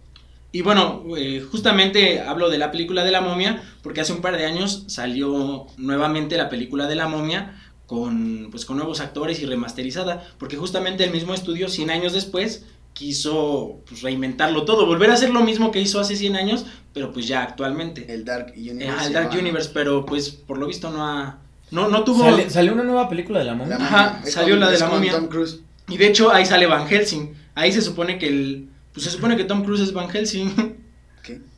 Y 0.51 0.61
bueno, 0.61 1.03
eh, 1.17 1.45
justamente 1.51 2.21
hablo 2.21 2.49
de 2.49 2.57
la 2.57 2.71
película 2.71 3.03
de 3.03 3.11
la 3.11 3.19
momia 3.19 3.61
porque 3.83 3.99
hace 3.99 4.13
un 4.13 4.21
par 4.21 4.37
de 4.37 4.45
años 4.45 4.85
salió 4.87 5.67
nuevamente 5.75 6.37
la 6.37 6.47
película 6.47 6.87
de 6.87 6.95
la 6.95 7.09
momia 7.09 7.61
con, 7.88 8.47
pues, 8.51 8.65
con 8.65 8.77
nuevos 8.77 8.99
actores 8.99 9.39
y 9.41 9.45
remasterizada, 9.45 10.25
porque 10.38 10.57
justamente 10.57 11.03
el 11.03 11.11
mismo 11.11 11.33
estudio, 11.33 11.69
100 11.69 11.89
años 11.91 12.13
después, 12.13 12.65
quiso 12.93 13.81
pues, 13.88 14.01
reinventarlo 14.01 14.63
todo, 14.65 14.86
volver 14.86 15.11
a 15.11 15.13
hacer 15.15 15.29
lo 15.29 15.41
mismo 15.41 15.71
que 15.71 15.81
hizo 15.81 15.99
hace 15.99 16.15
100 16.15 16.36
años, 16.36 16.65
pero 16.93 17.11
pues 17.11 17.27
ya 17.27 17.43
actualmente. 17.43 18.11
El 18.13 18.23
Dark 18.25 18.53
Universe. 18.55 19.07
El 19.07 19.13
Dark 19.13 19.29
llama. 19.29 19.41
Universe, 19.41 19.69
pero 19.73 20.05
pues 20.05 20.29
por 20.29 20.57
lo 20.57 20.67
visto 20.67 20.89
no 20.89 21.05
ha... 21.05 21.39
No, 21.71 21.89
no 21.89 22.03
tuvo... 22.03 22.23
Sale- 22.23 22.49
salió 22.49 22.73
una 22.73 22.83
nueva 22.83 23.09
película 23.09 23.39
de 23.39 23.45
la 23.45 23.53
momia. 23.55 23.77
La 23.77 23.86
Ajá. 23.86 24.21
Es 24.25 24.33
salió 24.33 24.53
con- 24.53 24.61
la 24.61 24.71
de 24.71 24.79
la 24.79 24.88
momia. 24.88 25.11
Tom 25.11 25.27
Cruise. 25.27 25.59
Y 25.89 25.97
de 25.97 26.07
hecho 26.07 26.31
ahí 26.31 26.45
sale 26.45 26.67
Van 26.67 26.88
Helsing. 26.88 27.33
Ahí 27.53 27.71
se 27.71 27.81
supone 27.81 28.17
que 28.17 28.27
el... 28.27 28.69
Pues 28.93 29.03
se 29.03 29.11
supone 29.11 29.36
que 29.36 29.43
Tom 29.43 29.63
Cruise 29.63 29.81
es 29.81 29.91
Van 29.91 30.09
Helsing. 30.09 30.74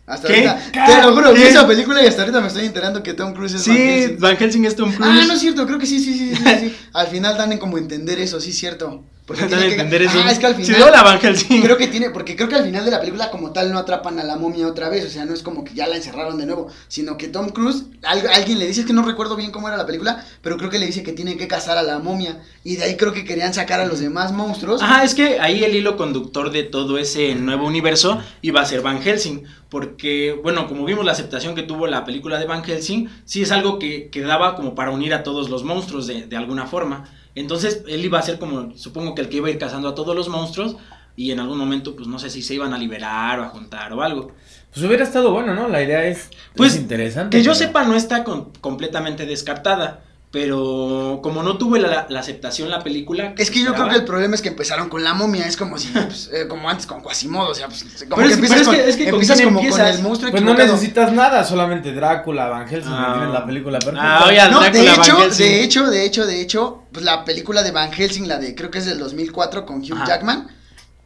Hasta 0.08 0.30
¿Qué? 0.30 0.48
ahorita. 0.48 0.86
Te 0.86 1.02
lo 1.02 1.14
juro, 1.14 1.34
vi 1.34 1.44
esa 1.44 1.68
película 1.68 2.02
y 2.02 2.08
hasta 2.08 2.22
ahorita 2.22 2.40
me 2.40 2.48
estoy 2.48 2.66
enterando 2.66 3.04
que 3.04 3.14
Tom 3.14 3.34
Cruise 3.34 3.56
es 3.56 3.68
Van 3.68 3.76
sí, 3.76 3.84
Helsing. 3.84 4.20
Van 4.20 4.38
Helsing 4.38 4.66
es 4.66 4.76
Tom 4.78 4.94
Cruise. 4.94 5.12
Ah, 5.22 5.26
no 5.28 5.34
es 5.34 5.40
cierto, 5.42 5.68
creo 5.68 5.78
que 5.78 5.86
sí, 5.86 6.00
sí, 6.00 6.18
sí, 6.18 6.34
sí, 6.34 6.44
sí. 6.60 6.76
Al 6.94 7.08
final 7.08 7.38
dan 7.38 7.52
en 7.52 7.58
como 7.58 7.78
entender 7.78 8.18
eso, 8.20 8.40
sí, 8.40 8.54
cierto. 8.54 9.04
Porque 9.28 9.44
tiene 9.44 9.66
que- 9.68 9.72
entender 9.74 10.02
eso. 10.04 10.18
Ah, 10.24 10.32
es 10.32 10.40
que 10.40 10.46
al 10.46 10.56
final. 10.56 10.82
hola, 10.84 11.04
Van 11.04 11.20
Helsing. 11.20 11.62
Creo 11.62 11.76
que 11.78 11.88
tiene, 11.88 12.12
porque 12.12 12.36
creo 12.38 12.48
que 12.48 12.56
al 12.56 12.64
final 12.64 12.86
de 12.86 12.92
la 12.92 13.00
película 13.02 13.30
como 13.30 13.52
tal 13.52 13.74
no 13.74 13.78
atrapan 13.78 14.18
a 14.20 14.24
la 14.24 14.38
momia 14.38 14.66
otra 14.68 14.88
vez, 14.88 15.06
o 15.06 15.10
sea, 15.10 15.26
no 15.26 15.34
es 15.34 15.44
como 15.44 15.66
que 15.66 15.74
ya 15.74 15.86
la 15.86 15.98
encerraron 15.98 16.38
de 16.38 16.46
nuevo, 16.46 16.70
sino 16.88 17.18
que 17.18 17.28
Tom 17.28 17.50
Cruise, 17.50 17.84
al- 18.04 18.26
alguien 18.34 18.58
le 18.58 18.66
dice, 18.68 18.80
es 18.82 18.86
que 18.88 18.94
no 18.94 19.02
recuerdo 19.04 19.36
bien 19.36 19.52
cómo 19.52 19.68
era 19.68 19.76
la 19.76 19.86
película, 19.86 20.24
pero 20.42 20.56
creo 20.56 20.70
que 20.70 20.80
le 20.80 20.86
dice 20.86 21.04
que 21.04 21.12
tiene 21.12 21.36
que 21.36 21.48
cazar 21.50 21.78
a 21.78 21.84
la 21.84 22.00
momia, 22.00 22.42
y 22.64 22.78
de 22.78 22.86
ahí 22.86 22.96
creo 22.96 23.12
que 23.12 23.26
querían 23.26 23.54
sacar 23.54 23.82
a 23.82 23.86
los 23.86 24.00
demás 24.00 24.32
monstruos. 24.32 24.82
Ajá, 24.82 25.04
es 25.04 25.14
que 25.14 25.42
ahí 25.42 25.62
el 25.64 25.76
hilo 25.76 25.98
conductor 25.98 26.50
de 26.52 26.64
todo 26.64 26.98
ese 26.98 27.36
nuevo 27.36 27.68
universo 27.68 28.22
iba 28.42 28.62
a 28.62 28.66
ser 28.66 28.82
Van 28.82 29.02
Helsing, 29.02 29.44
porque, 29.70 30.40
bueno, 30.42 30.68
como 30.68 30.86
vimos 30.86 31.04
la 31.06 31.12
aceptación 31.12 31.54
que 31.54 31.64
tuvo 31.64 31.88
la 31.88 32.06
película 32.06 32.40
de 32.40 32.46
Van 32.46 32.64
Helsing, 32.64 33.10
sí 33.26 33.42
es 33.42 33.52
algo 33.52 33.78
que, 33.78 34.08
que 34.10 34.22
daba 34.22 34.56
como 34.56 34.74
para 34.74 34.92
unir 34.92 35.14
a 35.14 35.24
todos 35.24 35.50
los 35.50 35.64
monstruos 35.66 36.08
de, 36.08 36.26
de 36.28 36.38
alguna 36.38 36.66
forma. 36.66 37.10
Entonces, 37.40 37.84
él 37.88 38.04
iba 38.06 38.20
a 38.20 38.22
ser 38.22 38.40
como, 38.40 38.76
supongo 38.78 39.16
que 39.16 39.22
el 39.22 39.30
que 39.30 39.38
iba 39.38 39.48
a 39.48 39.52
ir 39.52 39.58
cazando 39.58 39.88
a 39.90 39.96
todos 39.96 40.16
los 40.16 40.28
monstruos, 40.30 40.76
y 41.16 41.32
en 41.32 41.40
algún 41.40 41.58
momento, 41.58 41.96
pues 41.96 42.08
no 42.08 42.20
sé 42.20 42.30
si 42.30 42.42
se 42.44 42.54
iban 42.54 42.74
a 42.74 42.78
liberar 42.78 43.40
o 43.40 43.44
a 43.44 43.50
juntar 43.50 43.92
o 43.94 44.02
algo. 44.04 44.32
Pues 44.72 44.86
hubiera 44.86 45.04
estado 45.04 45.32
bueno, 45.32 45.56
¿no? 45.56 45.68
La 45.68 45.82
idea 45.82 46.06
es, 46.06 46.30
Pues, 46.56 46.76
es 46.76 46.80
interesante. 46.82 47.36
Que 47.38 47.44
yo 47.44 47.54
pero- 47.54 47.66
sepa, 47.68 47.84
no 47.86 47.96
está 47.96 48.24
con- 48.24 48.52
completamente 48.62 49.26
descartada. 49.26 50.02
Pero 50.40 51.20
como 51.24 51.42
no 51.42 51.58
tuve 51.58 51.80
la, 51.80 52.06
la 52.10 52.20
aceptación 52.20 52.70
la 52.70 52.84
película. 52.84 53.34
Es 53.40 53.50
que 53.50 53.64
yo 53.64 53.74
creo 53.74 53.90
que 53.90 53.96
el 53.96 54.06
problema 54.06 54.36
es 54.36 54.42
que 54.44 54.50
empezaron 54.50 54.88
con 54.88 55.04
la 55.04 55.16
momia, 55.16 55.48
es 55.48 55.58
como 55.58 55.80
si, 55.80 55.88
pues, 55.88 56.30
eh, 56.32 56.48
como 56.48 56.70
antes 56.70 56.86
con 56.86 57.02
Quasimodo, 57.02 57.50
o 57.50 57.56
sea, 57.56 57.68
pues, 57.68 57.84
como 58.08 58.16
Pero 58.18 58.18
que 58.18 58.26
es- 58.28 58.34
empiezas, 58.36 58.58
pero 58.58 58.62
es 58.62 58.68
con, 58.68 58.76
que- 58.76 58.90
es 58.90 58.96
que 58.98 59.04
¿con 59.06 59.14
empiezas 59.16 59.42
como 59.42 59.56
con 59.58 59.66
empiezas? 59.66 59.96
el 59.98 60.04
monstruo 60.04 60.30
Pues 60.32 60.44
no 60.44 60.54
necesitas 60.54 61.12
nada, 61.12 61.44
solamente 61.44 61.92
Drácula, 61.92 62.48
Van 62.50 62.68
Helsing, 62.68 62.92
Ah. 62.94 63.14
tienes 63.18 63.34
la 63.34 63.46
película 63.48 63.80
perfecta. 63.80 64.18
Ah, 64.20 64.26
oye, 64.28 64.38
No, 64.52 64.60
de 64.62 64.70
Drácula, 64.84 64.96
Van 64.96 65.04
hecho, 65.04 65.28
de 65.44 65.64
hecho, 65.64 65.88
de 65.90 66.06
hecho, 66.06 66.26
de 66.28 66.42
hecho, 66.42 66.84
pues 66.92 67.04
la 67.04 67.26
película 67.26 67.64
de 67.64 67.72
Van 67.72 67.92
Helsing, 67.92 68.28
la 68.28 68.38
de 68.38 68.54
creo 68.54 68.70
que 68.70 68.78
es 68.78 68.86
del 68.86 69.00
2004 69.00 69.66
con 69.66 69.78
Hugh 69.82 69.94
Ajá. 69.96 70.06
Jackman, 70.06 70.48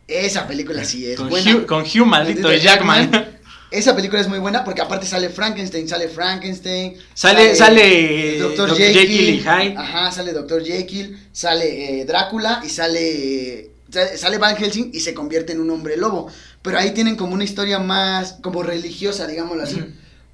esa 0.08 0.46
película 0.46 0.84
sí 0.84 1.06
es 1.10 1.18
con, 1.18 1.30
buena. 1.30 1.56
Hugh, 1.56 1.66
con 1.66 1.84
Hugh 1.84 2.06
maldito 2.06 2.50
de 2.50 2.60
Jackman. 2.60 3.31
Esa 3.72 3.96
película 3.96 4.20
es 4.22 4.28
muy 4.28 4.40
buena 4.40 4.64
porque 4.66 4.82
aparte 4.82 5.08
sale 5.08 5.30
Frankenstein, 5.30 5.88
sale 5.88 6.10
Frankenstein, 6.10 6.96
Sale, 7.14 7.56
sale 7.56 8.38
Dr. 8.40 8.70
Dr. 8.70 8.78
Jekyll, 8.78 9.00
Jekyll 9.02 9.30
y 9.30 9.40
Hyde. 9.40 9.76
Ajá, 9.78 10.12
sale 10.12 10.34
Dr. 10.34 10.64
Jekyll, 10.64 11.18
sale 11.32 12.02
eh, 12.02 12.06
Drácula 12.06 12.62
y 12.66 12.70
sale 12.70 13.72
sale- 13.90 14.18
sale 14.18 14.38
Van 14.38 14.56
Helsing 14.58 14.92
y 14.94 15.00
se 15.00 15.14
convierte 15.14 15.54
en 15.54 15.62
un 15.62 15.70
hombre 15.70 15.96
lobo. 15.98 16.28
Pero 16.62 16.78
ahí 16.78 16.92
tienen 16.92 17.16
como 17.16 17.34
una 17.34 17.44
historia 17.46 17.80
más 17.80 18.34
como 18.42 18.62
religiosa, 18.62 19.26
digámoslo 19.26 19.64
así. 19.64 19.82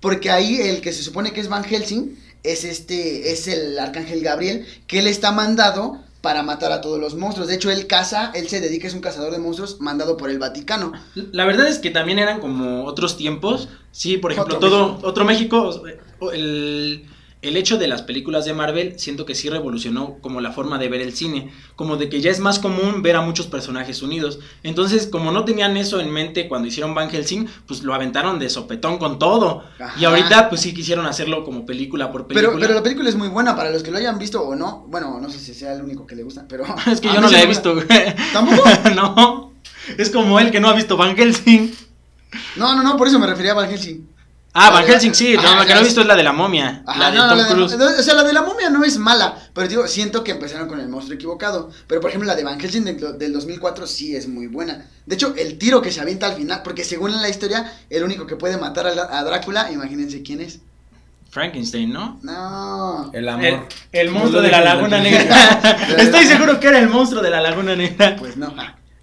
Porque 0.02 0.30
ahí 0.32 0.60
el 0.62 0.82
que 0.82 0.92
se 0.92 1.04
supone 1.04 1.32
que 1.32 1.40
es 1.40 1.48
Van 1.48 1.64
Helsing 1.64 2.18
es 2.44 2.64
este, 2.64 3.32
es 3.32 3.48
el 3.48 3.78
arcángel 3.78 4.22
Gabriel, 4.22 4.66
que 4.88 5.00
él 5.00 5.08
está 5.08 5.32
mandado 5.32 6.04
para 6.22 6.44
matar 6.44 6.72
a 6.72 6.82
todos 6.82 7.00
los 7.00 7.16
monstruos. 7.16 7.48
De 7.48 7.56
hecho, 7.56 7.72
él 7.72 7.88
caza, 7.88 8.32
él 8.34 8.48
se 8.48 8.60
dedica, 8.60 8.88
es 8.88 8.94
un 8.94 9.02
cazador 9.02 9.32
de 9.32 9.40
monstruos 9.40 9.80
mandado 9.80 10.18
por 10.18 10.30
el 10.30 10.40
Vaticano. 10.40 10.92
La 11.32 11.46
verdad 11.46 11.68
es 11.68 11.80
que 11.80 11.90
también 11.90 12.20
eran 12.20 12.40
como 12.40 12.86
otros 12.86 13.18
tiempos. 13.18 13.70
Sí, 13.92 14.18
por 14.18 14.32
ejemplo, 14.32 14.58
Otro 14.58 14.70
todo 14.70 14.88
México. 14.94 15.08
otro 15.08 15.26
México. 15.26 15.84
El, 16.34 17.06
el 17.48 17.58
hecho 17.58 17.78
de 17.78 17.88
las 17.88 18.02
películas 18.02 18.46
de 18.46 18.54
Marvel 18.54 19.00
siento 19.00 19.26
que 19.26 19.36
sí 19.36 19.50
revolucionó 19.50 20.18
como 20.22 20.42
la 20.42 20.52
forma 20.52 20.78
de 20.78 20.90
ver 20.90 21.02
el 21.02 21.14
cine. 21.14 21.52
Como 21.76 21.98
de 21.98 22.10
que 22.10 22.22
ya 22.22 22.32
es 22.32 22.40
más 22.40 22.60
común 22.60 23.02
ver 23.02 23.16
a 23.16 23.22
muchos 23.22 23.48
personajes 23.48 24.02
unidos. 24.02 24.40
Entonces, 24.64 25.08
como 25.08 25.32
no 25.32 25.46
tenían 25.46 25.78
eso 25.78 26.00
en 26.00 26.12
mente 26.12 26.48
cuando 26.48 26.68
hicieron 26.68 26.94
Van 26.94 27.10
Helsing, 27.10 27.48
pues 27.66 27.84
lo 27.84 27.94
aventaron 27.94 28.40
de 28.40 28.50
sopetón 28.50 28.98
con 28.98 29.20
todo. 29.20 29.64
Ajá. 29.80 30.00
Y 30.00 30.06
ahorita, 30.06 30.50
pues 30.50 30.62
sí 30.62 30.74
quisieron 30.74 31.06
hacerlo 31.06 31.44
como 31.44 31.66
película 31.66 32.12
por 32.12 32.28
película. 32.28 32.50
Pero, 32.50 32.60
pero 32.60 32.74
la 32.74 32.84
película 32.84 33.10
es 33.10 33.16
muy 33.16 33.30
buena 33.30 33.56
para 33.56 33.72
los 33.72 33.84
que 33.84 33.92
lo 33.92 33.98
hayan 33.98 34.18
visto 34.20 34.42
o 34.42 34.56
no. 34.56 34.86
Bueno, 34.88 35.20
no 35.20 35.30
sé 35.30 35.40
si 35.40 35.54
sea 35.54 35.74
el 35.74 35.82
único 35.82 36.06
que 36.06 36.16
le 36.16 36.24
gusta, 36.24 36.46
pero. 36.48 36.66
Es 36.92 37.02
que 37.02 37.10
yo 37.10 37.22
no 37.22 37.30
la 37.30 37.42
he 37.42 37.46
visto, 37.46 37.74
güey. 37.74 37.88
¿Tampoco? 38.34 38.64
no. 38.96 39.54
Es 39.98 40.10
como 40.10 40.40
él 40.40 40.52
que 40.52 40.60
no 40.60 40.70
ha 40.70 40.74
visto 40.74 40.98
Van 40.98 41.16
Helsing. 41.16 41.74
No, 42.56 42.76
no, 42.76 42.84
no, 42.84 42.98
por 42.98 43.08
eso 43.08 43.20
me 43.20 43.28
refería 43.28 43.52
a 43.52 43.56
Van 43.56 43.70
Helsing. 43.70 44.08
Ah, 44.60 44.72
Van 44.72 44.86
Helsing, 44.86 45.14
sí. 45.14 45.36
Ajá, 45.36 45.52
no, 45.52 45.56
la 45.60 45.66
que 45.66 45.74
no 45.76 45.80
he 45.82 45.84
visto 45.84 46.02
es 46.02 46.08
la 46.08 46.16
de 46.16 46.24
la 46.24 46.34
momia. 46.34 46.84
Ajá, 46.86 47.00
la 47.00 47.12
de 47.12 47.18
no, 47.18 47.28
Tom 47.30 47.38
la 47.38 47.44
de- 47.44 47.54
Cruise. 47.54 47.74
o 48.00 48.04
sea, 48.04 48.14
la 48.16 48.24
de 48.24 48.34
la 48.34 48.42
momia 48.42 48.70
no 48.70 48.84
es 48.84 48.98
mala, 48.98 49.38
pero 49.54 49.68
digo, 49.68 49.88
siento 49.88 50.24
que 50.24 50.32
empezaron 50.32 50.68
con 50.68 50.80
el 50.80 50.90
monstruo 50.90 51.16
equivocado. 51.16 51.70
Pero 51.88 52.02
por 52.02 52.10
ejemplo, 52.10 52.28
la 52.28 52.36
de 52.36 52.44
Van 52.44 52.60
Helsing 52.60 52.84
del, 52.86 53.18
del 53.20 53.34
2004 53.34 53.86
sí 53.88 54.16
es 54.16 54.28
muy 54.28 54.48
buena. 54.48 54.86
De 55.06 55.16
hecho, 55.16 55.34
el 55.38 55.58
tiro 55.58 55.82
que 55.82 55.92
se 55.92 56.02
avienta 56.02 56.26
al 56.28 56.34
final, 56.36 56.62
porque 56.64 56.84
según 56.84 57.22
la 57.22 57.30
historia, 57.30 57.72
el 57.90 58.04
único 58.04 58.26
que 58.26 58.36
puede 58.36 58.58
matar 58.58 58.88
a, 58.88 58.96
la- 58.96 59.10
a 59.12 59.24
Drácula, 59.24 59.72
imagínense 59.72 60.24
quién 60.24 60.42
es. 60.42 60.60
Frankenstein, 61.30 61.92
¿no? 61.92 62.20
No. 62.24 63.12
El 63.14 63.28
amor. 63.30 63.68
El, 63.92 64.12
monstruo 64.12 64.42
de 64.42 64.50
la 64.50 64.62
Laguna 64.62 65.00
Negra. 65.00 65.60
Estoy 65.98 66.26
seguro 66.26 66.60
que 66.60 66.68
era 66.68 66.80
el 66.80 66.90
monstruo 66.90 67.22
de 67.22 67.30
la 67.30 67.42
Laguna 67.42 67.76
Negra. 67.76 68.16
Pues 68.18 68.38
no. 68.38 68.54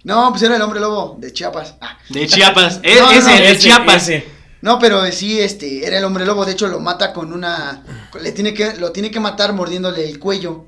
No, 0.03 0.29
pues 0.31 0.41
era 0.43 0.55
el 0.55 0.61
hombre 0.61 0.79
lobo 0.79 1.17
de 1.19 1.31
Chiapas. 1.31 1.75
Ah. 1.81 1.97
De 2.09 2.27
Chiapas. 2.27 2.79
E- 2.83 2.95
No, 2.95 3.05
no, 3.05 3.11
ese, 3.11 3.29
no, 3.29 3.35
de 3.37 3.51
Ese, 3.51 3.59
Chiapas. 3.59 4.03
ese. 4.09 4.34
No, 4.65 4.79
pero 4.79 5.05
sí, 5.11 5.39
este, 5.39 5.85
era 5.85 5.99
el 5.99 6.03
hombre 6.05 6.25
lobo. 6.25 6.43
De 6.43 6.53
hecho, 6.53 6.67
lo 6.67 6.79
mata 6.79 7.13
con 7.13 7.31
una. 7.31 7.83
Le 8.19 8.31
tiene 8.31 8.51
que, 8.55 8.73
lo 8.77 8.91
tiene 8.91 9.11
que 9.11 9.19
matar 9.19 9.53
mordiéndole 9.53 10.09
el 10.09 10.17
cuello. 10.17 10.65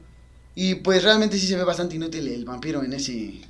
Y 0.53 0.75
pues 0.75 1.01
realmente 1.01 1.39
sí 1.39 1.47
se 1.47 1.55
ve 1.55 1.63
bastante 1.63 1.95
inútil 1.95 2.27
el 2.27 2.45
vampiro 2.45 2.83
en 2.83 2.93
ese. 2.93 3.41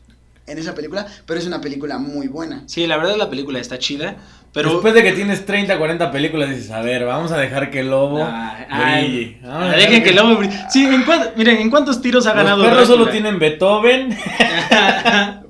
En 0.46 0.58
esa 0.58 0.74
película. 0.74 1.06
Pero 1.26 1.38
es 1.38 1.46
una 1.46 1.60
película 1.60 1.98
muy 1.98 2.30
buena. 2.30 2.64
Sí, 2.66 2.88
la 2.88 2.96
verdad 2.96 3.18
la 3.18 3.30
película 3.30 3.60
está 3.60 3.78
chida. 3.78 4.20
Pero. 4.58 4.72
Después 4.74 4.94
de 4.94 5.04
que 5.04 5.12
tienes 5.14 5.46
30, 5.46 5.78
40 5.78 6.12
películas, 6.12 6.50
dices, 6.50 6.72
a 6.72 6.82
ver, 6.82 7.06
vamos 7.06 7.32
a 7.32 7.38
dejar 7.38 7.70
que 7.72 7.80
el 7.82 7.90
lobo 7.90 8.24
Ay, 8.30 8.66
ay, 8.70 9.04
brille. 9.08 9.38
Vamos 9.44 9.62
a 9.62 9.66
dejar 9.68 9.80
dejen 9.80 10.04
que 10.04 10.10
el 10.10 10.16
lobo 10.16 10.36
brille. 10.36 10.60
Sí, 10.70 10.86
¿en 10.86 11.04
cuánto- 11.04 11.32
miren, 11.36 11.58
¿en 11.58 11.70
cuántos 11.70 12.02
tiros 12.02 12.26
ha 12.28 12.34
ganado 12.34 12.58
Los 12.58 12.68
perros 12.68 12.88
solo 12.88 13.06
Drácula? 13.06 13.12
tienen 13.12 13.40
Beethoven. 13.40 14.18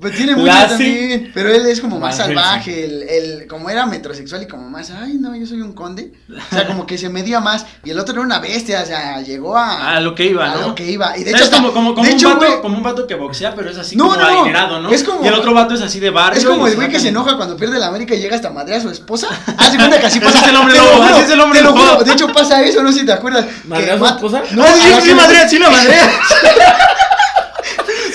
Pues 0.00 0.14
tiene 0.16 0.32
mucho 0.36 0.46
Lassie. 0.46 0.76
también. 1.10 1.30
Pero 1.34 1.48
él 1.52 1.66
es 1.66 1.80
como 1.80 1.98
más 1.98 2.16
Van 2.16 2.28
salvaje. 2.28 2.84
El, 2.84 3.02
el, 3.02 3.46
como 3.48 3.68
era 3.68 3.84
metrosexual 3.86 4.42
y 4.42 4.46
como 4.46 4.68
más. 4.70 4.90
Ay, 4.92 5.14
no, 5.14 5.34
yo 5.34 5.44
soy 5.46 5.60
un 5.60 5.72
conde. 5.72 6.12
O 6.30 6.54
sea, 6.54 6.66
como 6.68 6.86
que 6.86 6.96
se 6.98 7.08
medía 7.08 7.40
más. 7.40 7.66
Y 7.84 7.90
el 7.90 7.98
otro 7.98 8.12
era 8.14 8.22
una 8.22 8.38
bestia. 8.38 8.82
O 8.82 8.86
sea, 8.86 9.20
llegó 9.22 9.56
a. 9.56 9.96
A 9.96 10.00
lo 10.00 10.14
que 10.14 10.26
iba, 10.26 10.52
a 10.52 10.54
¿no? 10.54 10.68
lo 10.68 10.74
que 10.76 10.88
iba. 10.90 11.16
Y 11.18 11.24
de 11.24 11.30
hecho, 11.32 11.44
hecho, 11.46 11.50
como, 11.56 11.72
como, 11.72 11.94
como 11.94 12.04
de 12.06 12.12
un 12.12 12.16
hecho, 12.16 12.28
vato, 12.28 12.46
güey, 12.46 12.60
como 12.60 12.76
un 12.76 12.82
vato 12.84 13.06
que 13.08 13.14
boxea, 13.16 13.54
pero 13.54 13.70
es 13.70 13.78
así 13.78 13.96
No, 13.96 14.04
como 14.08 14.16
no, 14.20 14.26
adinerado, 14.26 14.80
¿no? 14.80 14.90
Es 14.90 15.02
como- 15.02 15.24
Y 15.24 15.26
el 15.28 15.34
otro 15.34 15.52
vato 15.52 15.74
es 15.74 15.80
así 15.82 15.98
de 15.98 16.10
barrio. 16.10 16.38
Es 16.38 16.44
como 16.46 16.66
el 16.68 16.76
güey 16.76 16.88
que 16.88 17.00
se 17.00 17.08
enoja 17.08 17.36
cuando 17.36 17.56
pierde 17.56 17.78
la 17.80 17.88
América 17.88 18.14
y 18.14 18.20
llega 18.20 18.36
hasta 18.36 18.50
madre 18.50 18.76
a 18.76 18.80
su 18.80 18.90
esposa. 18.98 19.28
Haz 19.56 19.72
de 19.72 19.78
cuenta 19.78 19.98
que 20.00 20.06
así 20.06 20.20
pasa. 20.20 20.38
es 20.40 20.48
el 20.48 20.56
hombre 20.56 20.74
te 20.74 20.80
lo 20.80 20.86
lobo, 20.92 21.02
así 21.04 21.20
es 21.22 21.30
el 21.30 21.40
hombre 21.40 21.60
lo 21.62 21.70
lobo. 21.74 22.04
De 22.04 22.12
hecho 22.12 22.28
pasa 22.28 22.62
eso, 22.62 22.82
no 22.82 22.92
sé 22.92 23.00
si 23.00 23.06
te 23.06 23.12
acuerdas. 23.12 23.44
¿Madrea 23.64 23.86
que 23.86 23.92
a 23.92 23.96
su 23.98 24.04
mat- 24.04 24.14
esposa? 24.16 24.42
No, 24.52 24.62
Ah, 24.64 24.72
sí, 24.74 25.08
sí, 25.08 25.14
madrea, 25.14 25.48
sí 25.48 25.58
la 25.58 25.70
madrea. 25.70 26.10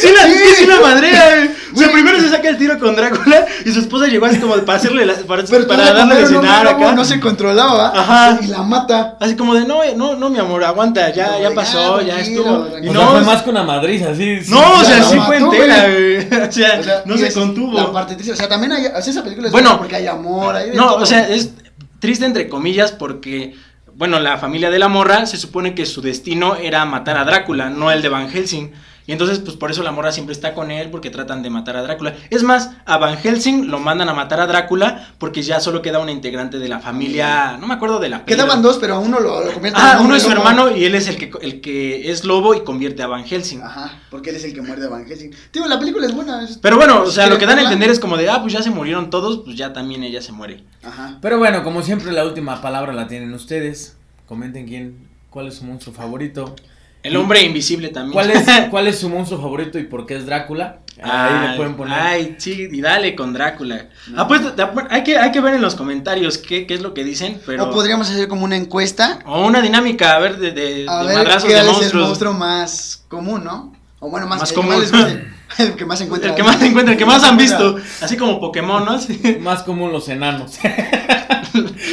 Sí, 0.08 0.14
la, 0.16 0.24
Sí. 0.28 0.34
sí, 0.58 0.66
la 0.66 0.80
madrea, 0.80 1.36
güey. 1.36 1.50
O 1.74 1.78
sea, 1.78 1.92
primero 1.92 2.20
se 2.20 2.30
saca 2.30 2.50
el 2.50 2.58
tiro 2.58 2.78
con 2.78 2.96
Drácula 2.96 3.46
y 3.66 3.72
su 3.72 3.80
esposa 3.80 4.08
llegó 4.08 4.26
así 4.28 4.38
como 4.38 4.56
para 4.58 4.78
hacerle 4.78 5.06
la, 5.06 5.14
para, 5.16 5.44
Pero 5.44 5.68
para 5.68 5.92
darle 5.94 6.16
de 6.16 6.28
cenar 6.28 6.68
acá. 6.68 6.92
No 6.94 7.04
se 7.04 7.20
controlaba. 7.20 7.92
Ajá. 7.96 8.40
Y 8.42 8.48
la 8.48 8.62
mata. 8.62 9.18
Así 9.20 9.36
como 9.36 9.56
de, 9.56 9.66
no, 9.66 9.80
no, 9.96 10.16
no, 10.16 10.30
mi 10.30 10.38
amor, 10.40 10.64
aguanta, 10.64 11.10
ya, 11.12 11.32
No, 11.32 11.42
ya 11.42 11.52
pasó, 11.56 12.02
ya 12.02 12.20
estuvo. 12.20 12.68
Y 12.82 12.90
o 12.90 12.94
no, 12.94 13.00
sea, 13.00 13.10
fue 13.10 13.22
más 13.22 13.42
que 13.42 13.50
una 13.50 13.64
madriza, 13.64 14.10
así. 14.12 14.44
sí. 14.44 14.52
no, 14.52 14.60
o 14.80 14.84
sea, 14.84 15.02
sí 15.04 15.16
mató, 15.16 15.26
fue 15.28 15.38
entera, 15.38 15.84
güey. 15.90 16.44
O 16.48 16.52
sea, 16.52 16.78
O 16.80 16.84
sea, 16.84 17.02
no 17.06 17.18
se 17.18 17.28
es 17.28 17.34
contuvo. 17.34 17.78
La 17.78 17.92
parte 17.92 18.16
triste. 18.16 18.34
O 18.34 18.36
sea, 18.36 18.48
también 18.48 18.72
hay. 18.74 18.86
O 18.88 19.02
sea, 19.02 19.12
esa 19.12 19.24
película 19.24 19.48
es 19.48 19.52
Bueno. 19.52 19.70
buena 19.70 19.80
porque 19.80 19.96
hay 19.96 20.08
amor. 20.08 20.56
Hay 20.56 20.70
de 20.72 20.76
No, 20.76 20.90
todo. 20.94 21.04
o 21.04 21.06
sea, 21.06 21.28
es 21.28 21.52
triste 22.00 22.26
entre 22.26 22.50
comillas 22.50 22.92
porque, 22.92 23.56
bueno, 23.96 24.20
la 24.20 24.38
familia 24.38 24.70
de 24.70 24.78
la 24.80 24.90
morra 24.90 25.26
se 25.26 25.38
supone 25.38 25.74
que 25.74 25.86
su 25.86 26.02
destino 26.02 26.56
era 26.56 26.86
matar 26.86 27.18
a 27.18 27.24
Drácula, 27.24 27.70
no 27.70 27.90
el 27.92 28.02
de 28.02 28.10
Van 28.10 28.30
Helsing. 28.30 28.72
Y 29.06 29.12
entonces, 29.12 29.40
pues 29.40 29.58
por 29.58 29.70
eso 29.70 29.84
la 29.84 29.92
morra 29.92 30.12
siempre 30.14 30.32
está 30.34 30.54
con 30.54 30.72
él, 30.72 30.90
porque 30.90 31.10
tratan 31.10 31.44
de 31.44 31.50
matar 31.50 31.76
a 31.76 31.82
Drácula. 31.84 32.16
Es 32.30 32.42
más, 32.44 32.72
a 32.86 32.98
Van 32.98 33.18
Helsing 33.18 33.68
lo 33.70 33.80
mandan 33.80 34.08
a 34.08 34.14
matar 34.14 34.40
a 34.40 34.48
Drácula 34.48 35.10
porque 35.18 35.42
ya 35.42 35.60
solo 35.60 35.82
queda 35.82 36.00
una 36.00 36.12
integrante 36.14 36.58
de 36.58 36.70
la 36.70 36.80
familia, 36.80 37.58
no 37.60 37.68
me 37.68 37.74
acuerdo 37.74 38.00
de 38.00 38.08
la 38.10 38.24
Quedaban 38.24 38.62
dos, 38.62 38.78
pero 38.80 38.96
a 38.96 39.00
uno 39.00 39.20
lo, 39.20 39.44
lo 39.44 39.52
convierte 39.54 39.78
Ah, 39.82 39.98
en 40.00 40.06
uno 40.06 40.16
es 40.16 40.24
su 40.24 40.30
lobo. 40.30 40.42
hermano 40.42 40.72
y 40.76 40.86
él 40.86 40.96
es 40.96 41.08
el 41.10 41.18
que, 41.18 41.32
el 41.42 41.60
que 41.60 42.12
es 42.12 42.24
lobo 42.24 42.56
y 42.56 42.62
convierte 42.64 43.04
a 43.04 43.08
Van 43.08 43.26
Helsing. 43.26 43.62
Ajá, 43.62 44.00
porque 44.10 44.30
él 44.30 44.38
es 44.38 44.46
el 44.46 44.54
que 44.54 44.62
muerde 44.62 44.86
a 44.86 44.90
Van 44.90 45.06
Helsing. 45.06 45.32
Tío, 45.52 45.68
la 45.68 45.80
película 45.80 46.06
es 46.06 46.14
buena. 46.14 46.42
es- 46.44 46.58
Pero 46.62 46.78
bueno, 46.78 47.02
o 47.02 47.12
sea, 47.12 47.28
lo 47.28 47.38
que 47.38 47.46
dan 47.46 47.60
a 47.60 47.64
entender 47.64 47.90
es 47.90 48.00
como 48.00 48.16
de, 48.16 48.30
ah, 48.30 48.40
pues 48.42 48.54
ya 48.54 48.62
se 48.62 48.70
murieron 48.70 49.10
todos, 49.10 49.40
pues 49.44 49.58
ya 49.58 49.74
también 49.74 50.04
ella 50.04 50.22
se 50.22 50.32
muere. 50.32 50.64
Ajá. 50.82 51.18
Pero 51.22 51.38
bueno, 51.40 51.64
como 51.64 51.82
siempre, 51.82 52.12
la 52.14 52.24
última 52.26 52.62
palabra 52.62 52.94
la 52.94 53.08
tienen 53.10 53.34
ustedes. 53.34 53.98
Comenten 54.28 54.66
quién, 54.66 55.10
cuál 55.30 55.48
es 55.50 55.56
su 55.56 55.66
monstruo 55.66 55.94
favorito. 55.94 56.56
El 57.04 57.18
hombre 57.18 57.44
invisible 57.44 57.90
también. 57.90 58.14
¿Cuál 58.14 58.32
es, 58.32 58.46
¿Cuál 58.70 58.88
es 58.88 58.98
su 59.00 59.10
monstruo 59.10 59.42
favorito 59.42 59.78
y 59.78 59.84
por 59.84 60.06
qué 60.06 60.16
es 60.16 60.26
Drácula? 60.26 60.78
Ahí 61.04 61.12
Ay, 61.12 61.50
le 61.50 61.58
pueden 61.58 61.76
poner. 61.76 62.00
Ay, 62.00 62.36
sí, 62.38 62.70
y 62.72 62.82
dale 62.82 63.14
con 63.16 63.34
Drácula. 63.34 63.88
Ah, 64.16 64.28
pues, 64.28 64.42
hay, 64.90 65.04
que, 65.04 65.18
hay 65.18 65.32
que 65.32 65.42
ver 65.42 65.56
en 65.56 65.62
los 65.62 65.76
comentarios 65.76 66.38
qué, 66.38 66.66
qué 66.66 66.76
es 66.76 66.82
lo 66.82 66.94
que 66.94 67.04
dicen, 67.04 67.42
pero... 67.46 67.66
O 67.66 67.72
podríamos 67.72 68.10
hacer 68.10 68.28
como 68.28 68.46
una 68.46 68.56
encuesta. 68.56 69.20
O 69.26 69.46
una 69.46 69.62
dinámica, 69.62 70.16
a 70.16 70.20
ver, 70.20 70.38
de, 70.38 70.52
de, 70.52 70.86
A 70.88 71.02
de 71.02 71.08
ver 71.08 71.18
madrazos 71.18 71.44
qué 71.46 71.56
de 71.56 71.60
es 71.60 71.66
el 71.68 71.72
monstruos. 71.74 72.08
monstruo 72.08 72.34
más 72.34 73.04
común, 73.10 73.44
¿no? 73.44 73.76
O 74.00 74.10
bueno, 74.10 74.28
más, 74.28 74.40
Más 74.40 74.52
el 74.52 74.56
que 74.56 74.62
común. 74.62 74.80
les 74.80 74.92
el 75.60 75.76
que 75.76 75.86
más 75.86 76.00
se 76.00 76.06
encuentra. 76.06 76.30
El 76.30 76.36
que 76.36 76.44
más 76.44 76.58
se 76.60 76.68
encuentra, 76.68 76.94
el 76.94 76.98
que 77.00 77.06
más 77.06 77.24
han 77.24 77.38
visto. 77.38 77.78
Así 78.02 78.16
como 78.16 78.40
Pokémon, 78.40 78.86
¿no? 78.86 79.00
Sí. 79.02 79.38
Más 79.42 79.64
común 79.64 79.92
los 79.92 80.08
enanos. 80.10 80.58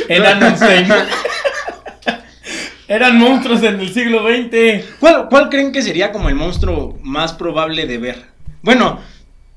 Enanonstein. 0.08 0.88
Eran 2.91 3.18
monstruos 3.18 3.62
en 3.62 3.78
el 3.80 3.95
siglo 3.95 4.22
XX. 4.26 4.84
¿Cuál, 4.99 5.28
¿Cuál 5.28 5.49
creen 5.49 5.70
que 5.70 5.80
sería 5.80 6.11
como 6.11 6.28
el 6.28 6.34
monstruo 6.34 6.99
más 7.05 7.32
probable 7.32 7.86
de 7.86 7.99
ver? 7.99 8.24
Bueno, 8.62 8.99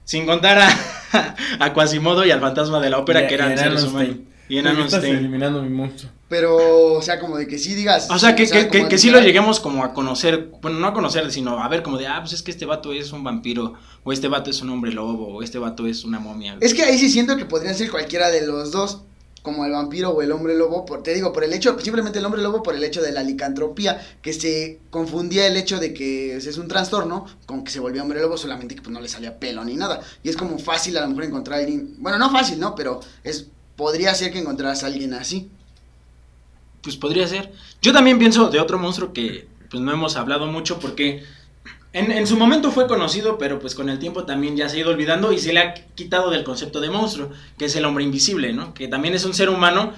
sin 0.03 0.27
contar 0.27 0.59
a, 0.59 1.35
a 1.59 1.73
Quasimodo 1.73 2.23
y 2.27 2.29
al 2.31 2.39
fantasma 2.39 2.79
de 2.79 2.91
la 2.91 2.99
ópera, 2.99 3.23
Y- 3.23 3.27
que 3.27 3.33
eran 3.33 3.57
seres 3.57 3.83
humanos. 3.85 4.17
Y 4.49 4.61
¿Por 4.61 4.63
qué 4.63 4.69
estás 4.69 5.03
Enanonstein. 5.03 5.15
eliminando 5.15 5.63
mi 5.63 5.69
monstruo. 5.69 6.11
Pero, 6.29 6.93
o 6.93 7.01
sea, 7.01 7.19
como 7.19 7.37
de 7.37 7.47
que 7.47 7.57
sí 7.57 7.73
digas. 7.73 8.07
O 8.11 8.19
sea, 8.19 8.35
que, 8.35 8.47
que, 8.47 8.87
que, 8.87 8.97
sí 8.99 9.09
lo 9.09 9.19
lleguemos 9.19 9.59
como 9.59 9.83
a 9.83 9.93
conocer, 9.93 10.49
bueno, 10.61 10.77
no 10.79 10.87
a 10.87 10.93
conocer, 10.93 11.31
sino 11.31 11.59
a 11.59 11.67
ver 11.69 11.81
como 11.81 11.97
de, 11.97 12.05
ah, 12.07 12.19
pues 12.19 12.33
es 12.33 12.43
que 12.43 12.51
este 12.51 12.65
vato 12.67 12.93
es 12.93 13.11
un 13.13 13.23
vampiro, 13.23 13.73
o 14.03 14.13
este 14.13 14.27
vato 14.27 14.51
es 14.51 14.61
un 14.61 14.69
hombre 14.69 14.91
lobo, 14.91 15.27
o 15.27 15.41
este 15.41 15.57
vato 15.57 15.87
es 15.87 16.03
una 16.03 16.19
momia. 16.19 16.57
Es 16.59 16.75
que 16.75 16.83
ahí 16.83 16.99
sí 16.99 17.09
siento 17.09 17.35
que 17.35 17.45
podrían 17.45 17.73
ser 17.73 17.89
cualquiera 17.89 18.29
de 18.29 18.45
los 18.45 18.71
dos, 18.71 19.01
como 19.43 19.65
el 19.65 19.73
vampiro 19.73 20.11
o 20.11 20.21
el 20.21 20.31
hombre 20.31 20.55
lobo, 20.55 20.85
por, 20.85 21.03
te 21.03 21.13
digo, 21.13 21.33
por 21.33 21.43
el 21.43 21.53
hecho, 21.53 21.77
simplemente 21.79 22.19
el 22.19 22.25
hombre 22.25 22.41
lobo 22.41 22.63
por 22.63 22.75
el 22.75 22.83
hecho 22.83 23.01
de 23.01 23.11
la 23.11 23.23
licantropía, 23.23 24.01
que 24.21 24.31
se 24.31 24.79
confundía 24.89 25.45
el 25.45 25.57
hecho 25.57 25.79
de 25.79 25.93
que 25.93 26.37
es 26.37 26.57
un 26.57 26.69
trastorno 26.69 27.27
con 27.45 27.65
que 27.65 27.71
se 27.71 27.81
volvía 27.81 28.01
hombre 28.01 28.21
lobo, 28.21 28.37
solamente 28.37 28.73
que 28.73 28.81
pues 28.81 28.93
no 28.93 29.01
le 29.01 29.09
salía 29.09 29.37
pelo 29.39 29.63
ni 29.65 29.75
nada. 29.75 30.01
Y 30.23 30.29
es 30.29 30.37
como 30.37 30.57
fácil 30.57 30.97
a 30.97 31.01
lo 31.01 31.09
mejor 31.09 31.25
encontrar 31.25 31.59
a 31.59 31.63
alguien, 31.63 31.95
bueno, 31.99 32.17
no 32.17 32.31
fácil, 32.31 32.57
¿no? 32.57 32.73
Pero 32.73 33.01
es, 33.23 33.47
podría 33.75 34.15
ser 34.15 34.31
que 34.31 34.39
encontraras 34.39 34.83
a 34.83 34.87
alguien 34.87 35.13
así. 35.13 35.51
Pues 36.81 36.95
podría 36.95 37.27
ser. 37.27 37.51
Yo 37.81 37.91
también 37.91 38.17
pienso 38.17 38.49
de 38.49 38.61
otro 38.61 38.79
monstruo 38.79 39.11
que 39.11 39.47
pues 39.69 39.83
no 39.83 39.91
hemos 39.91 40.15
hablado 40.15 40.47
mucho 40.47 40.79
porque 40.79 41.23
en, 41.93 42.11
en 42.11 42.25
su 42.25 42.37
momento 42.37 42.71
fue 42.71 42.87
conocido, 42.87 43.37
pero 43.37 43.59
pues 43.59 43.75
con 43.75 43.87
el 43.87 43.99
tiempo 43.99 44.25
también 44.25 44.57
ya 44.57 44.67
se 44.67 44.77
ha 44.77 44.79
ido 44.79 44.89
olvidando 44.89 45.31
y 45.31 45.37
se 45.37 45.53
le 45.53 45.59
ha 45.59 45.73
quitado 45.73 46.31
del 46.31 46.43
concepto 46.43 46.81
de 46.81 46.89
monstruo, 46.89 47.29
que 47.57 47.65
es 47.65 47.75
el 47.75 47.85
hombre 47.85 48.03
invisible, 48.03 48.51
¿no? 48.51 48.73
Que 48.73 48.87
también 48.87 49.13
es 49.13 49.25
un 49.25 49.33
ser 49.35 49.49
humano. 49.49 49.93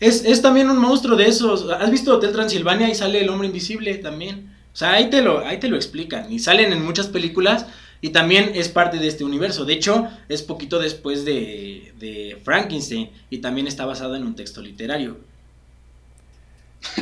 Es, 0.00 0.24
es 0.24 0.42
también 0.42 0.68
un 0.68 0.78
monstruo 0.78 1.16
de 1.16 1.26
esos. 1.26 1.70
¿Has 1.70 1.90
visto 1.90 2.14
Hotel 2.14 2.32
Transilvania 2.32 2.88
y 2.88 2.96
sale 2.96 3.20
el 3.20 3.28
hombre 3.28 3.46
invisible 3.46 3.94
también? 3.94 4.52
O 4.74 4.76
sea, 4.76 4.92
ahí 4.92 5.08
te 5.08 5.22
lo, 5.22 5.46
ahí 5.46 5.58
te 5.58 5.68
lo 5.68 5.76
explican. 5.76 6.30
Y 6.32 6.40
salen 6.40 6.72
en 6.72 6.84
muchas 6.84 7.06
películas 7.06 7.66
y 8.00 8.10
también 8.10 8.50
es 8.54 8.68
parte 8.68 8.98
de 8.98 9.06
este 9.06 9.22
universo. 9.22 9.64
De 9.64 9.74
hecho, 9.74 10.08
es 10.28 10.42
poquito 10.42 10.80
después 10.80 11.24
de, 11.24 11.92
de 11.98 12.38
Frankenstein 12.44 13.10
y 13.30 13.38
también 13.38 13.68
está 13.68 13.86
basado 13.86 14.16
en 14.16 14.26
un 14.26 14.34
texto 14.34 14.60
literario. 14.60 15.16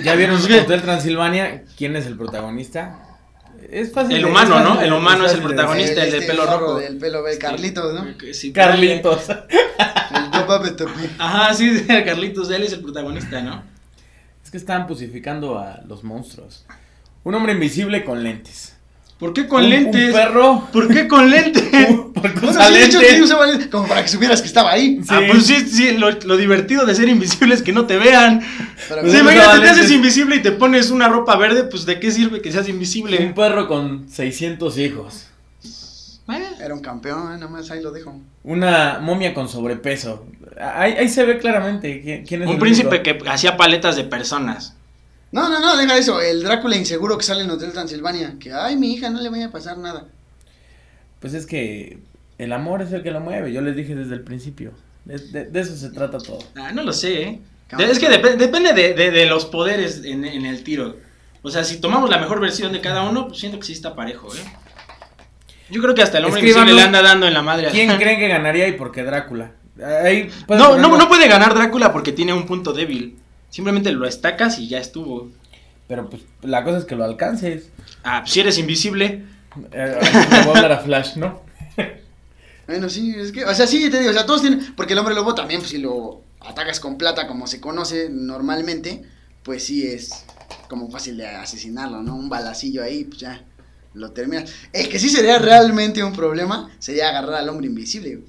¿Ya 0.03 0.15
vieron 0.15 0.37
Hotel 0.43 0.83
Transilvania? 0.83 1.65
¿Quién 1.77 1.97
es 1.97 2.07
el 2.07 2.17
protagonista? 2.17 3.04
Es 3.71 3.93
fácil. 3.93 4.17
El 4.17 4.27
humano, 4.27 4.61
¿no? 4.61 4.81
El 4.81 4.93
humano 4.93 5.27
es 5.27 5.35
el 5.35 5.43
protagonista. 5.43 6.05
el 6.05 6.13
de 6.13 6.23
pelo 6.23 6.45
morro 6.45 6.59
rojo. 6.59 6.79
Del 6.79 6.99
pelo, 6.99 7.27
el 7.27 7.39
Carlitos, 7.39 7.95
¿no? 7.95 8.07
Sí, 8.33 8.53
Carlitos. 8.53 9.29
El 10.15 10.31
papá 10.31 10.61
me 10.61 10.71
topé. 10.71 11.11
Ajá, 11.19 11.55
sí, 11.55 11.85
Carlitos, 11.87 12.51
él 12.51 12.63
es 12.63 12.73
el 12.73 12.81
protagonista, 12.81 13.41
¿no? 13.43 13.65
Es 14.45 14.51
que 14.51 14.57
están 14.57 14.87
pusificando 14.87 15.59
a 15.59 15.81
los 15.89 16.05
monstruos. 16.05 16.67
Un 17.25 17.35
hombre 17.35 17.53
invisible 17.53 18.05
con 18.05 18.23
lentes. 18.23 18.74
¿Por 19.19 19.33
qué 19.33 19.47
con 19.47 19.65
Un- 19.65 19.71
lentes? 19.71 20.07
Un 20.09 20.13
perro. 20.13 20.69
¿Por 20.73 20.89
qué 20.93 21.07
con 21.09 21.31
lentes? 21.31 21.63
Porque 22.15 22.41
Bueno, 22.41 22.65
sí, 22.65 22.73
de 22.75 22.85
hecho, 22.85 22.99
lentes. 22.99 23.17
sí 23.17 23.23
usaba 23.23 23.47
lentes, 23.47 23.69
como 23.69 23.87
para 23.87 24.03
que 24.03 24.09
supieras 24.09 24.41
que 24.41 24.49
estaba 24.49 24.73
ahí. 24.73 24.99
Sí. 25.03 25.09
Ah, 25.11 25.21
pues 25.31 25.47
sí, 25.47 25.55
sí, 25.69 25.93
lo, 25.97 26.11
lo 26.11 26.37
divertido 26.37 26.85
de 26.85 26.95
ser 26.95 27.09
invisible 27.09 27.55
es 27.55 27.63
que 27.63 27.73
no 27.73 27.87
te 27.87 27.97
vean. 27.99 28.41
Pues 28.89 29.13
Sí, 29.13 29.19
imagínate, 29.19 29.61
te 29.61 29.69
haces 29.71 29.91
invisible 29.91 30.37
y 30.37 30.43
te 30.43 30.53
pones 30.53 30.91
una 30.91 31.09
ropa 31.09 31.37
verde, 31.37 31.65
pues 31.65 31.87
¿de 31.87 32.01
qué 32.01 32.11
sirve 32.11 32.41
que 32.43 32.51
seas 32.53 32.65
Un 32.67 32.73
invisible? 32.73 33.19
perro 33.37 33.69
con 33.69 34.09
600 34.09 34.79
hijos. 34.79 35.27
Eh, 36.27 36.43
Era 36.61 36.73
un 36.75 36.81
campeón, 36.81 37.35
eh, 37.35 37.39
nada 37.39 37.49
más 37.49 37.71
ahí 37.71 37.83
lo 37.83 37.91
dejo. 37.93 38.19
Una 38.43 38.99
momia 39.01 39.35
con 39.35 39.49
sobrepeso. 39.49 40.27
Ahí, 40.59 40.93
ahí 40.93 41.09
se 41.09 41.25
ve 41.25 41.39
claramente 41.39 42.01
quién, 42.03 42.25
quién 42.25 42.43
es 42.43 42.49
Un 42.49 42.55
el 42.55 42.61
príncipe 42.61 43.01
único. 43.03 43.25
que 43.25 43.31
hacía 43.31 43.57
paletas 43.59 43.97
de 43.97 44.05
personas. 44.05 44.75
No, 45.35 45.49
no, 45.49 45.59
no, 45.61 45.77
deja 45.77 45.99
eso. 45.99 46.21
El 46.21 46.43
Drácula 46.43 46.77
inseguro 46.77 47.19
que 47.19 47.25
sale 47.25 47.43
en 47.43 47.51
Hotel 47.51 47.73
Transilvania. 47.73 48.37
Que, 48.39 48.53
ay, 48.53 48.77
mi 48.77 48.93
hija, 48.95 49.11
no 49.11 49.21
le 49.21 49.29
vaya 49.31 49.47
a 49.47 49.51
pasar 49.51 49.77
nada. 49.79 50.07
Pues 51.21 51.35
es 51.35 51.45
que 51.47 51.99
el 52.39 52.53
amor 52.53 52.83
es 52.83 52.93
el 52.93 53.03
que 53.03 53.11
lo 53.11 53.21
mueve. 53.21 53.53
Yo 53.53 53.61
les 53.61 53.75
dije 53.77 53.95
desde 53.95 54.15
el 54.15 54.21
principio. 54.23 54.73
De, 55.05 55.19
de- 55.19 55.45
de 55.47 55.61
eso 55.61 55.77
se 55.77 55.91
trata 55.91 56.19
todo. 56.19 56.39
Ah, 56.57 56.71
no 56.73 56.83
lo 56.83 56.93
sé, 56.93 57.23
¿eh? 57.23 57.41
Es 57.79 57.99
que 57.99 58.09
dep- 58.09 58.37
depende 58.37 58.73
de, 58.73 58.95
de- 58.95 59.11
de 59.11 59.27
los 59.27 59.47
poderes 59.47 60.03
en, 60.05 60.25
en 60.25 60.47
el 60.47 60.63
tiro. 60.63 60.97
O 61.43 61.51
sea, 61.51 61.65
si 61.65 61.79
tomamos 61.81 62.09
la 62.09 62.19
mejor 62.19 62.41
versión 62.41 62.73
de 62.73 62.81
cada 62.81 63.03
uno, 63.03 63.27
pues 63.29 63.41
siento 63.41 63.59
que 63.59 63.67
sí 63.67 63.73
está 63.73 63.95
parejo, 63.97 64.29
¿eh? 64.35 64.39
Yo 65.71 65.83
creo 65.83 65.95
que 65.95 66.03
hasta 66.03 66.19
el 66.19 66.27
hombre 66.27 66.41
Escríbanos 66.41 66.71
invisible 66.71 66.91
le 66.93 66.97
anda 66.99 67.03
dando 67.11 67.27
en 67.27 67.35
la 67.35 67.43
madre. 67.43 67.69
a- 67.69 67.71
¿Quién 67.71 67.97
creen 67.97 68.19
que 68.21 68.29
ganaría 68.29 68.69
y 68.69 68.73
por 68.73 68.93
qué 68.93 69.03
Drácula? 69.03 69.53
Ahí 70.05 70.31
No, 70.49 70.77
no 70.79 71.09
puede 71.09 71.27
ganar 71.27 71.55
Drácula 71.55 71.93
porque 71.93 72.13
tiene 72.13 72.33
un 72.33 72.47
punto 72.47 72.73
débil. 72.73 73.17
Simplemente 73.55 73.93
lo 73.93 74.05
estacas 74.05 74.59
y 74.59 74.67
ya 74.67 74.79
estuvo. 74.81 75.31
Pero 75.87 76.11
pues 76.11 76.23
la 76.43 76.65
cosa 76.65 76.79
es 76.79 76.85
que 76.87 76.97
lo 76.97 77.05
alcances. 77.05 77.69
Ah, 78.03 78.23
pues 78.23 78.33
si 78.33 78.41
eres 78.41 78.59
invisible. 78.59 79.27
Eh, 79.71 80.01
le 80.01 80.39
voy 80.41 80.55
a 80.55 80.57
hablar 80.57 80.73
a 80.73 80.79
Flash, 80.79 81.15
¿no? 81.15 81.41
Bueno, 82.67 82.89
sí, 82.89 83.15
es 83.17 83.31
que, 83.31 83.45
o 83.45 83.55
sea, 83.55 83.69
sí, 83.69 83.89
te 83.91 83.99
digo, 84.01 84.11
o 84.11 84.15
sea, 84.15 84.27
todos 84.27 84.41
tienen, 84.41 84.75
porque 84.75 84.95
el 84.95 84.99
hombre 84.99 85.15
lobo 85.15 85.37
también, 85.37 85.61
pues 85.61 85.71
si 85.71 85.79
lo 85.79 86.23
atacas 86.41 86.81
con 86.81 86.97
plata 86.99 87.29
como 87.29 87.47
se 87.47 87.61
conoce 87.61 88.09
normalmente, 88.11 89.05
pues 89.45 89.65
sí 89.67 89.87
es 89.87 90.25
como 90.69 90.91
fácil 90.91 91.17
de 91.19 91.29
asesinarlo, 91.29 92.03
¿no? 92.03 92.17
Un 92.17 92.29
balacillo 92.29 92.83
ahí, 92.83 93.05
pues 93.05 93.21
ya 93.21 93.45
lo 93.93 94.11
terminas. 94.11 94.51
El 94.73 94.89
que 94.89 94.99
sí 94.99 95.11
sería 95.11 95.39
realmente 95.39 96.03
un 96.03 96.15
problema 96.15 96.71
sería 96.81 97.11
agarrar 97.11 97.35
al 97.35 97.49
hombre 97.51 97.67
invisible. 97.69 98.17
güey. 98.17 98.29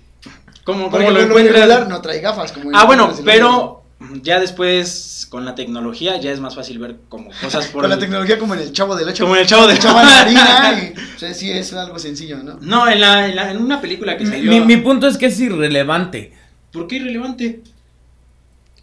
¿Cómo, 0.65 0.91
Porque 0.91 1.05
cómo 1.05 1.17
lo 1.17 1.23
el 1.23 1.26
hombre 1.32 1.41
encuentras? 1.41 1.69
regular 1.69 1.88
no 1.89 2.01
trae 2.01 2.19
gafas 2.19 2.51
como 2.51 2.69
Ah, 2.73 2.86
bueno, 2.86 3.11
pero 3.23 3.84
ya 4.22 4.39
después 4.39 5.26
con 5.30 5.46
la 5.46 5.56
tecnología 5.56 6.20
ya 6.20 6.32
es 6.32 6.39
más 6.39 6.54
fácil 6.56 6.80
ver 6.80 6.98
como 7.10 7.30
cosas 7.41 7.68
por 7.68 7.82
Con 7.84 7.89
la 7.89 7.96
el- 7.96 8.02
tecnología 8.02 8.38
como 8.38 8.54
en 8.54 8.60
el 8.62 8.72
Chavo 8.74 8.96
del 8.96 9.08
Ocho. 9.08 9.24
Como 9.24 9.36
en 9.36 9.41
el 9.41 9.48
Chavo 9.48 9.68
del 9.68 9.78
Echaban 9.78 10.06
harina 10.08 10.93
y, 10.96 11.16
o 11.16 11.20
sea, 11.20 11.34
sí 11.34 11.50
es 11.52 11.74
algo 11.74 11.98
sencillo, 11.98 12.43
¿no? 12.43 12.58
No, 12.62 12.88
en, 12.89 13.00
la, 13.02 13.28
en, 13.28 13.36
la- 13.36 13.52
en 13.52 13.58
una 13.58 13.80
película 13.82 14.18
que 14.18 14.26
Mi, 14.26 14.30
salió. 14.32 14.52
mi- 14.52 14.62
mi 14.62 14.78
punto 14.78 15.08
es 15.08 15.18
que 15.18 15.28
es 15.28 15.39
irrelevante. 15.39 16.34
¿Por 16.72 16.88
qué 16.88 16.98
irrelevante? 16.98 17.62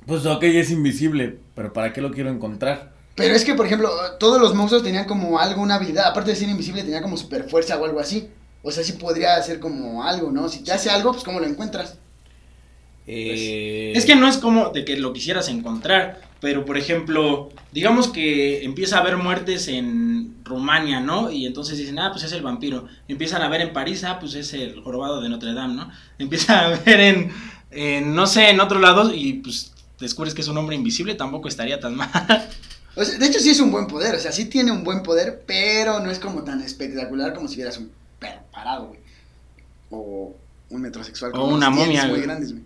Pues 0.06 0.26
ok, 0.26 0.42
es 0.44 0.70
invisible, 0.70 1.38
pero 1.54 1.72
¿para 1.72 1.92
qué 1.92 2.00
lo 2.00 2.10
quiero 2.10 2.30
encontrar? 2.30 2.92
Pero 3.14 3.34
es 3.34 3.44
que, 3.44 3.54
por 3.54 3.66
ejemplo, 3.66 3.90
todos 4.18 4.40
los 4.40 4.54
monstruos 4.54 4.82
tenían 4.82 5.04
como 5.04 5.38
algo, 5.38 5.60
una 5.62 5.74
habilidad, 5.76 6.06
aparte 6.06 6.30
de 6.30 6.36
ser 6.36 6.48
invisible, 6.48 6.82
tenía 6.82 7.02
como 7.02 7.16
super 7.16 7.48
fuerza 7.48 7.76
o 7.78 7.84
algo 7.84 8.00
así. 8.00 8.28
O 8.62 8.70
sea, 8.72 8.82
sí 8.82 8.92
podría 8.94 9.40
ser 9.42 9.60
como 9.60 10.02
algo, 10.02 10.30
¿no? 10.32 10.48
Si 10.48 10.64
te 10.64 10.72
hace 10.72 10.88
algo, 10.90 11.12
pues 11.12 11.22
¿cómo 11.22 11.38
lo 11.38 11.46
encuentras? 11.46 11.98
Eh, 13.06 13.92
Es 13.96 14.04
que 14.06 14.14
no 14.16 14.28
es 14.28 14.38
como 14.38 14.70
de 14.70 14.84
que 14.84 14.96
lo 14.96 15.12
quisieras 15.12 15.48
encontrar, 15.48 16.20
pero 16.40 16.64
por 16.64 16.76
ejemplo, 16.78 17.50
digamos 17.72 18.08
que 18.08 18.64
empieza 18.64 18.96
a 18.98 19.00
haber 19.00 19.16
muertes 19.16 19.68
en 19.68 20.36
Rumania, 20.44 21.00
¿no? 21.00 21.30
Y 21.30 21.46
entonces 21.46 21.78
dicen, 21.78 21.98
ah, 21.98 22.10
pues 22.12 22.24
es 22.24 22.32
el 22.32 22.42
vampiro. 22.42 22.86
Empiezan 23.08 23.42
a 23.42 23.48
ver 23.48 23.60
en 23.60 23.72
París, 23.72 24.04
ah, 24.04 24.18
pues 24.20 24.34
es 24.34 24.52
el 24.54 24.80
jorobado 24.82 25.20
de 25.20 25.28
Notre 25.28 25.52
Dame, 25.54 25.74
¿no? 25.74 25.90
Empiezan 26.18 26.58
a 26.64 26.68
ver 26.78 27.00
en, 27.00 27.32
en, 27.70 28.14
no 28.14 28.26
sé, 28.26 28.50
en 28.50 28.60
otros 28.60 28.80
lados 28.80 29.12
y 29.14 29.34
pues 29.34 29.72
descubres 29.98 30.34
que 30.34 30.40
es 30.42 30.48
un 30.48 30.58
hombre 30.58 30.76
invisible, 30.76 31.14
tampoco 31.14 31.48
estaría 31.48 31.80
tan 31.80 31.94
mal. 31.96 32.10
O 32.94 33.04
sea, 33.04 33.18
de 33.18 33.26
hecho, 33.26 33.40
sí 33.40 33.50
es 33.50 33.60
un 33.60 33.70
buen 33.72 33.86
poder, 33.86 34.14
o 34.14 34.18
sea, 34.18 34.32
sí 34.32 34.46
tiene 34.46 34.70
un 34.70 34.84
buen 34.84 35.02
poder, 35.02 35.42
pero 35.46 36.00
no 36.00 36.10
es 36.10 36.18
como 36.18 36.44
tan 36.44 36.60
espectacular 36.62 37.34
como 37.34 37.48
si 37.48 37.56
vieras 37.56 37.78
un 37.78 37.90
perro 38.18 38.42
parado, 38.52 38.88
güey. 38.88 39.00
O 39.90 40.36
un 40.70 40.80
metrosexual 40.82 41.32
O 41.34 41.40
con 41.40 41.52
una 41.52 41.70
momia, 41.70 42.02
muy 42.02 42.10
güey. 42.10 42.22
grandes, 42.22 42.52
güey. 42.52 42.64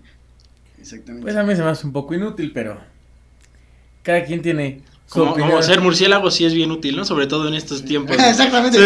Exactamente. 0.86 1.22
Pues 1.24 1.36
a 1.36 1.42
mí 1.42 1.56
se 1.56 1.62
me 1.62 1.70
hace 1.70 1.84
un 1.86 1.92
poco 1.92 2.14
inútil, 2.14 2.52
pero 2.54 2.78
cada 4.04 4.22
quien 4.24 4.40
tiene 4.40 4.82
su 5.06 5.18
Como, 5.18 5.32
opinión. 5.32 5.50
como 5.50 5.62
ser 5.62 5.80
murciélago 5.80 6.30
sí 6.30 6.44
es 6.44 6.54
bien 6.54 6.70
útil, 6.70 6.96
¿no? 6.96 7.04
Sobre 7.04 7.26
todo 7.26 7.48
en 7.48 7.54
estos 7.54 7.84
tiempos. 7.84 8.16
Exactamente. 8.20 8.78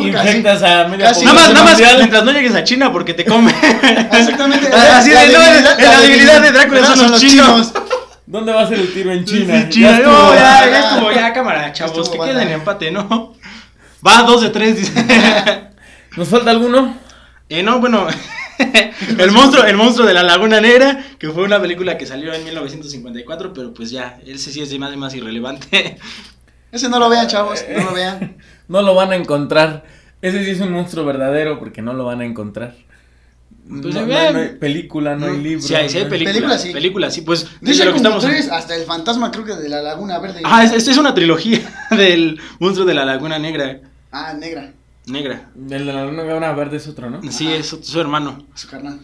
Infectas 0.00 0.62
a 0.62 0.88
media 0.88 1.08
casi. 1.08 1.24
Nada 1.26 1.34
más, 1.40 1.52
nada 1.52 1.64
más, 1.64 1.78
mientras 1.98 2.24
no 2.24 2.32
llegues 2.32 2.54
a 2.54 2.64
China 2.64 2.90
porque 2.90 3.12
te 3.12 3.26
come. 3.26 3.50
Exactamente. 4.12 4.66
Así 4.72 5.10
de, 5.10 5.16
no, 5.16 5.40
debilidad- 5.40 5.78
la 5.78 6.00
debilidad 6.00 6.42
de 6.42 6.52
Drácula 6.52 6.86
son 6.86 7.10
los 7.10 7.20
chinos. 7.20 7.72
¿Dónde 8.24 8.52
va 8.52 8.62
a 8.62 8.66
ser 8.68 8.78
el 8.78 8.92
tiro 8.94 9.12
en 9.12 9.24
China? 9.26 9.62
Sí, 9.64 9.68
China. 9.68 9.90
Ya 9.98 9.98
no, 10.06 10.34
ya, 10.34 10.70
ya 10.70 10.90
estuvo, 10.90 11.12
ya, 11.12 11.32
cámara, 11.34 11.70
chavos, 11.72 12.08
que 12.08 12.18
queden 12.18 12.40
en 12.40 12.48
empate, 12.52 12.90
¿no? 12.90 13.34
Va, 14.06 14.22
dos 14.22 14.40
de 14.40 14.48
tres, 14.50 14.76
dice. 14.76 15.04
¿Nos 16.16 16.28
falta 16.28 16.50
alguno? 16.50 16.96
eh, 17.50 17.62
no, 17.62 17.78
bueno, 17.80 18.06
el 19.18 19.30
monstruo, 19.32 19.64
el 19.64 19.76
monstruo 19.76 20.06
de 20.06 20.14
la 20.14 20.22
Laguna 20.22 20.60
Negra, 20.60 21.04
que 21.18 21.30
fue 21.30 21.44
una 21.44 21.60
película 21.60 21.96
que 21.98 22.06
salió 22.06 22.32
en 22.34 22.44
1954, 22.44 23.52
pero 23.52 23.74
pues 23.74 23.90
ya, 23.90 24.18
ese 24.26 24.52
sí 24.52 24.60
es 24.60 24.78
más, 24.78 24.96
más 24.96 25.14
irrelevante. 25.14 25.98
Ese 26.72 26.88
no 26.88 26.98
lo 26.98 27.10
vean, 27.10 27.26
chavos, 27.28 27.62
no 27.76 27.84
lo 27.84 27.92
vean. 27.92 28.38
no 28.68 28.80
lo 28.80 28.94
van 28.94 29.12
a 29.12 29.16
encontrar. 29.16 29.84
Ese 30.22 30.42
sí 30.42 30.52
es 30.52 30.60
un 30.60 30.72
monstruo 30.72 31.04
verdadero 31.04 31.58
porque 31.58 31.82
no 31.82 31.92
lo 31.92 32.06
van 32.06 32.22
a 32.22 32.24
encontrar. 32.24 32.74
Pues, 33.68 33.94
no, 33.94 34.00
eh, 34.00 34.06
no 34.06 34.16
hay, 34.18 34.32
no 34.32 34.38
hay 34.38 34.48
película, 34.58 35.14
no 35.14 35.26
hay 35.26 35.32
Mm, 35.36 35.42
libro. 35.42 35.62
Sí, 35.62 35.74
hay, 35.74 35.90
sí 35.90 35.98
hay 35.98 36.04
no 36.04 36.08
películas. 36.10 36.32
Películas, 36.34 36.62
sí. 36.62 36.72
Películas, 36.72 37.14
sí. 37.14 37.20
Pues, 37.20 37.44
De 37.44 37.50
de 37.60 37.72
hecho, 37.72 37.84
lo 37.84 37.90
que 37.92 37.96
estamos... 37.98 38.24
tres, 38.24 38.48
hasta 38.50 38.74
el 38.74 38.84
fantasma 38.84 39.30
creo 39.30 39.44
que 39.44 39.54
de 39.54 39.68
la 39.68 39.82
Laguna 39.82 40.18
Verde. 40.18 40.40
Ah, 40.44 40.64
es- 40.64 40.72
esta 40.72 40.90
es 40.92 40.96
una 40.96 41.12
trilogía 41.14 41.60
del 41.90 42.40
monstruo 42.58 42.86
de 42.86 42.94
la 42.94 43.04
Laguna 43.04 43.38
Negra. 43.38 43.80
Ah, 44.10 44.32
negra, 44.32 44.72
Negra. 45.06 45.50
El 45.56 45.68
de 45.68 45.92
la 45.92 46.04
laguna 46.04 46.52
verde 46.52 46.76
es 46.76 46.86
otro, 46.86 47.10
¿no? 47.10 47.20
Sí, 47.30 47.48
Ajá. 47.48 47.56
es 47.56 47.66
su, 47.66 47.82
su 47.82 48.00
hermano. 48.00 48.46
su 48.54 48.68
carnal. 48.68 49.00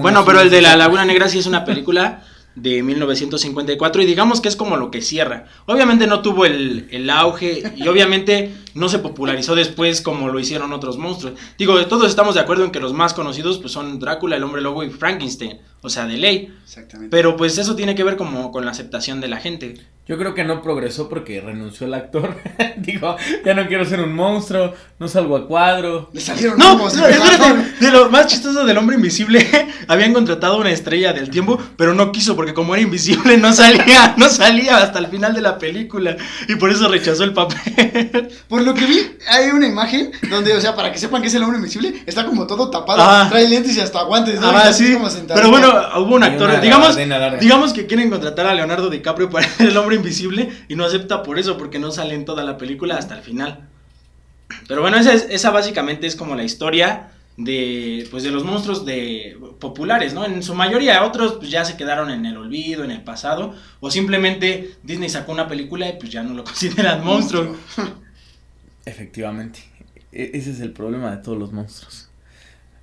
Bueno, 0.00 0.24
pero 0.24 0.40
el 0.40 0.50
de 0.50 0.62
la. 0.62 0.76
Laguna 0.76 1.04
Negra 1.04 1.28
sí 1.28 1.38
es 1.38 1.46
una 1.46 1.64
película 1.64 2.22
de 2.54 2.82
1954 2.82 4.02
y 4.02 4.06
digamos 4.06 4.40
que 4.40 4.48
es 4.48 4.56
como 4.56 4.76
lo 4.76 4.90
que 4.90 5.00
cierra. 5.00 5.46
Obviamente 5.66 6.06
no 6.06 6.20
tuvo 6.22 6.44
el, 6.44 6.86
el 6.90 7.08
auge 7.10 7.62
y 7.76 7.88
obviamente 7.88 8.54
no 8.74 8.88
se 8.88 8.98
popularizó 8.98 9.54
después 9.54 10.02
como 10.02 10.28
lo 10.28 10.38
hicieron 10.38 10.72
otros 10.72 10.98
monstruos. 10.98 11.38
Digo, 11.58 11.84
todos 11.86 12.08
estamos 12.08 12.34
de 12.34 12.40
acuerdo 12.40 12.64
en 12.64 12.70
que 12.70 12.80
los 12.80 12.92
más 12.92 13.14
conocidos 13.14 13.58
pues 13.58 13.72
son 13.72 13.98
Drácula, 13.98 14.36
el 14.36 14.44
hombre 14.44 14.60
lobo 14.60 14.84
y 14.84 14.90
Frankenstein, 14.90 15.60
o 15.80 15.88
sea, 15.88 16.06
de 16.06 16.18
ley. 16.18 16.54
Exactamente. 16.62 17.10
Pero 17.10 17.36
pues 17.36 17.56
eso 17.58 17.74
tiene 17.74 17.94
que 17.94 18.04
ver 18.04 18.16
como 18.16 18.52
con 18.52 18.64
la 18.64 18.70
aceptación 18.70 19.20
de 19.20 19.28
la 19.28 19.38
gente. 19.38 19.74
Yo 20.04 20.18
creo 20.18 20.34
que 20.34 20.42
no 20.42 20.60
progresó 20.62 21.08
porque 21.08 21.40
renunció 21.40 21.86
el 21.86 21.94
actor. 21.94 22.36
Digo, 22.76 23.16
ya 23.44 23.54
no 23.54 23.68
quiero 23.68 23.84
ser 23.84 24.00
un 24.00 24.12
monstruo, 24.12 24.74
no 24.98 25.06
salgo 25.06 25.36
a 25.36 25.46
cuadro. 25.46 26.10
Le 26.12 26.20
salieron 26.20 26.58
No, 26.58 26.74
humos, 26.74 26.94
no, 26.94 27.06
espérate, 27.06 27.54
de 27.80 27.90
lo 27.92 28.10
más 28.10 28.26
chistoso 28.26 28.64
del 28.66 28.76
hombre 28.78 28.96
invisible, 28.96 29.48
habían 29.88 30.12
contratado 30.12 30.58
una 30.58 30.70
estrella 30.70 31.12
del 31.12 31.30
tiempo, 31.30 31.56
pero 31.76 31.94
no 31.94 32.10
quiso 32.10 32.34
porque 32.34 32.52
como 32.52 32.74
era 32.74 32.82
invisible 32.82 33.36
no 33.36 33.52
salía, 33.52 34.14
no 34.18 34.28
salía 34.28 34.78
hasta 34.78 34.98
el 34.98 35.06
final 35.06 35.34
de 35.34 35.40
la 35.40 35.56
película 35.56 36.16
y 36.48 36.56
por 36.56 36.70
eso 36.70 36.88
rechazó 36.88 37.22
el 37.22 37.32
papel. 37.32 38.28
Por 38.48 38.62
lo 38.62 38.74
que 38.74 38.86
vi, 38.86 38.98
hay 39.28 39.50
una 39.50 39.68
imagen 39.68 40.10
donde, 40.28 40.52
o 40.54 40.60
sea, 40.60 40.74
para 40.74 40.90
que 40.92 40.98
sepan 40.98 41.22
que 41.22 41.28
es 41.28 41.34
el 41.34 41.44
hombre 41.44 41.58
invisible, 41.58 42.02
está 42.06 42.26
como 42.26 42.46
todo 42.48 42.70
tapado, 42.70 43.00
Ah. 43.02 43.28
trae 43.30 43.48
lentes 43.48 43.76
y 43.76 43.80
hasta 43.80 44.02
guantes, 44.02 44.40
¿no? 44.40 44.48
Ah, 44.50 44.72
sí. 44.72 44.92
como. 44.94 45.08
Pero 45.32 45.48
bueno, 45.50 45.72
hubo 45.98 46.16
un 46.16 46.24
actor, 46.24 46.60
digamos, 46.60 46.96
digamos 47.40 47.72
que 47.72 47.86
quieren 47.86 48.10
contratar 48.10 48.46
a 48.46 48.54
Leonardo 48.54 48.90
DiCaprio 48.90 49.30
para 49.30 49.46
el 49.60 49.76
hombre 49.76 49.92
invisible 49.96 50.01
y 50.68 50.76
no 50.76 50.84
acepta 50.84 51.22
por 51.22 51.38
eso, 51.38 51.56
porque 51.58 51.78
no 51.78 51.90
sale 51.92 52.14
en 52.14 52.24
toda 52.24 52.44
la 52.44 52.58
película 52.58 52.96
hasta 52.96 53.16
el 53.16 53.22
final. 53.22 53.68
Pero 54.68 54.80
bueno, 54.82 54.96
esa, 54.98 55.12
es- 55.12 55.26
esa 55.30 55.50
básicamente 55.50 56.06
es 56.06 56.16
como 56.16 56.34
la 56.36 56.44
historia 56.44 57.12
de, 57.36 58.06
pues, 58.10 58.22
de 58.22 58.30
los 58.30 58.44
monstruos 58.44 58.84
de, 58.84 59.36
populares, 59.58 60.12
¿no? 60.14 60.24
En 60.26 60.42
su 60.42 60.54
mayoría, 60.54 61.04
otros 61.04 61.34
pues, 61.34 61.50
ya 61.50 61.64
se 61.64 61.76
quedaron 61.76 62.10
en 62.10 62.26
el 62.26 62.36
olvido, 62.36 62.84
en 62.84 62.90
el 62.90 63.02
pasado, 63.02 63.54
o 63.80 63.90
simplemente 63.90 64.76
Disney 64.82 65.08
sacó 65.08 65.32
una 65.32 65.48
película 65.48 65.88
y 65.88 65.94
pues 65.98 66.10
ya 66.12 66.22
no 66.22 66.34
lo 66.34 66.44
consideran 66.50 67.04
monstruo. 67.04 67.56
Efectivamente. 68.84 69.60
E- 70.12 70.30
ese 70.34 70.50
es 70.50 70.60
el 70.60 70.72
problema 70.72 71.10
de 71.10 71.22
todos 71.22 71.38
los 71.38 71.52
monstruos. 71.52 72.10